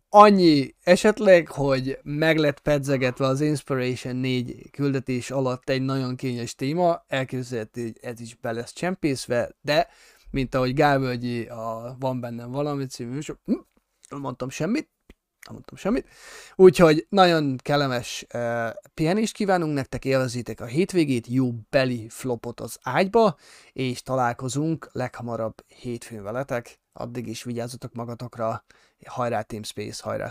Annyi 0.09 0.75
esetleg, 0.83 1.47
hogy 1.47 1.99
meg 2.03 2.37
lett 2.37 2.59
pedzegetve 2.59 3.25
az 3.25 3.41
Inspiration 3.41 4.15
4 4.15 4.69
küldetés 4.71 5.31
alatt 5.31 5.69
egy 5.69 5.81
nagyon 5.81 6.15
kényes 6.15 6.55
téma, 6.55 7.03
elképzelhető, 7.07 7.81
hogy 7.81 7.97
ez 8.01 8.19
is 8.19 8.35
be 8.35 8.51
lesz 8.51 8.73
csempészve, 8.73 9.55
de 9.61 9.87
mint 10.31 10.55
ahogy 10.55 10.73
Gálvölgyi 10.73 11.45
a 11.45 11.95
Van 11.99 12.19
bennem 12.19 12.51
valami 12.51 12.85
című 12.85 13.19
hm, 13.45 13.53
nem 14.09 14.19
mondtam 14.19 14.49
semmit, 14.49 14.89
nem 15.47 15.55
mondtam 15.55 15.77
semmit. 15.77 16.07
Úgyhogy 16.55 17.05
nagyon 17.09 17.57
kellemes 17.57 18.25
uh, 18.33 18.69
pihenést 18.93 19.33
kívánunk 19.33 19.73
nektek, 19.73 20.05
élvezitek 20.05 20.61
a 20.61 20.65
hétvégét, 20.65 21.27
jó 21.27 21.51
beli 21.69 22.09
flopot 22.09 22.59
az 22.59 22.79
ágyba, 22.81 23.37
és 23.73 24.01
találkozunk 24.01 24.89
leghamarabb 24.91 25.63
hétfőn 25.67 26.23
veletek. 26.23 26.79
Addig 26.93 27.27
is 27.27 27.43
vigyázzatok 27.43 27.93
magatokra, 27.93 28.63
hajrá 29.05 29.41
Team 29.41 29.63
Space, 29.63 30.03
hajrá 30.03 30.29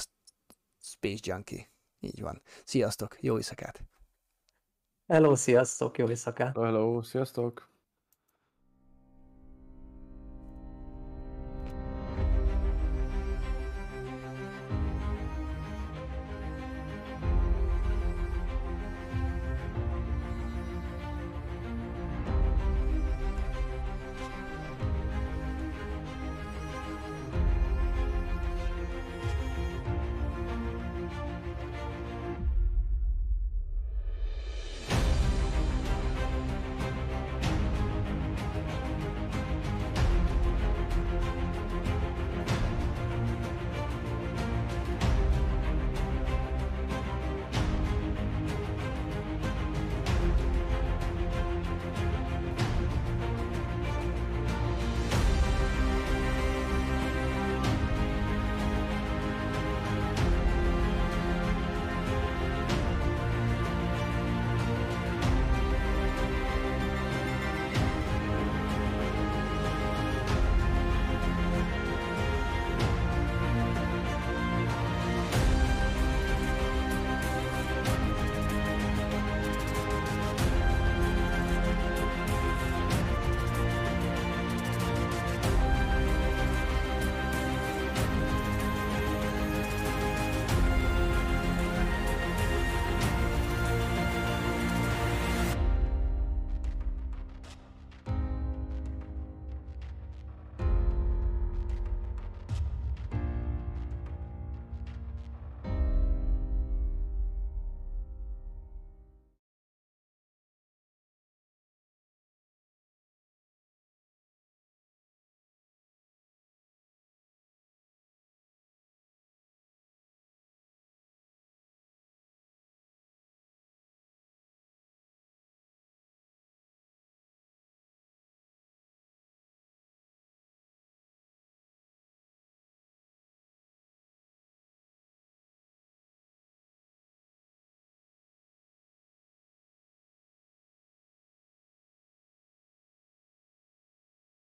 Space 0.81 1.21
Junkie. 1.23 1.71
Így 2.01 2.21
van. 2.21 2.43
Sziasztok, 2.65 3.17
jó 3.21 3.37
éjszakát! 3.37 3.83
Hello, 5.07 5.37
sziasztok, 5.37 5.99
jó 5.99 6.09
éjszakát. 6.09 6.57
Hello, 6.57 7.03
sziasztok! 7.03 7.76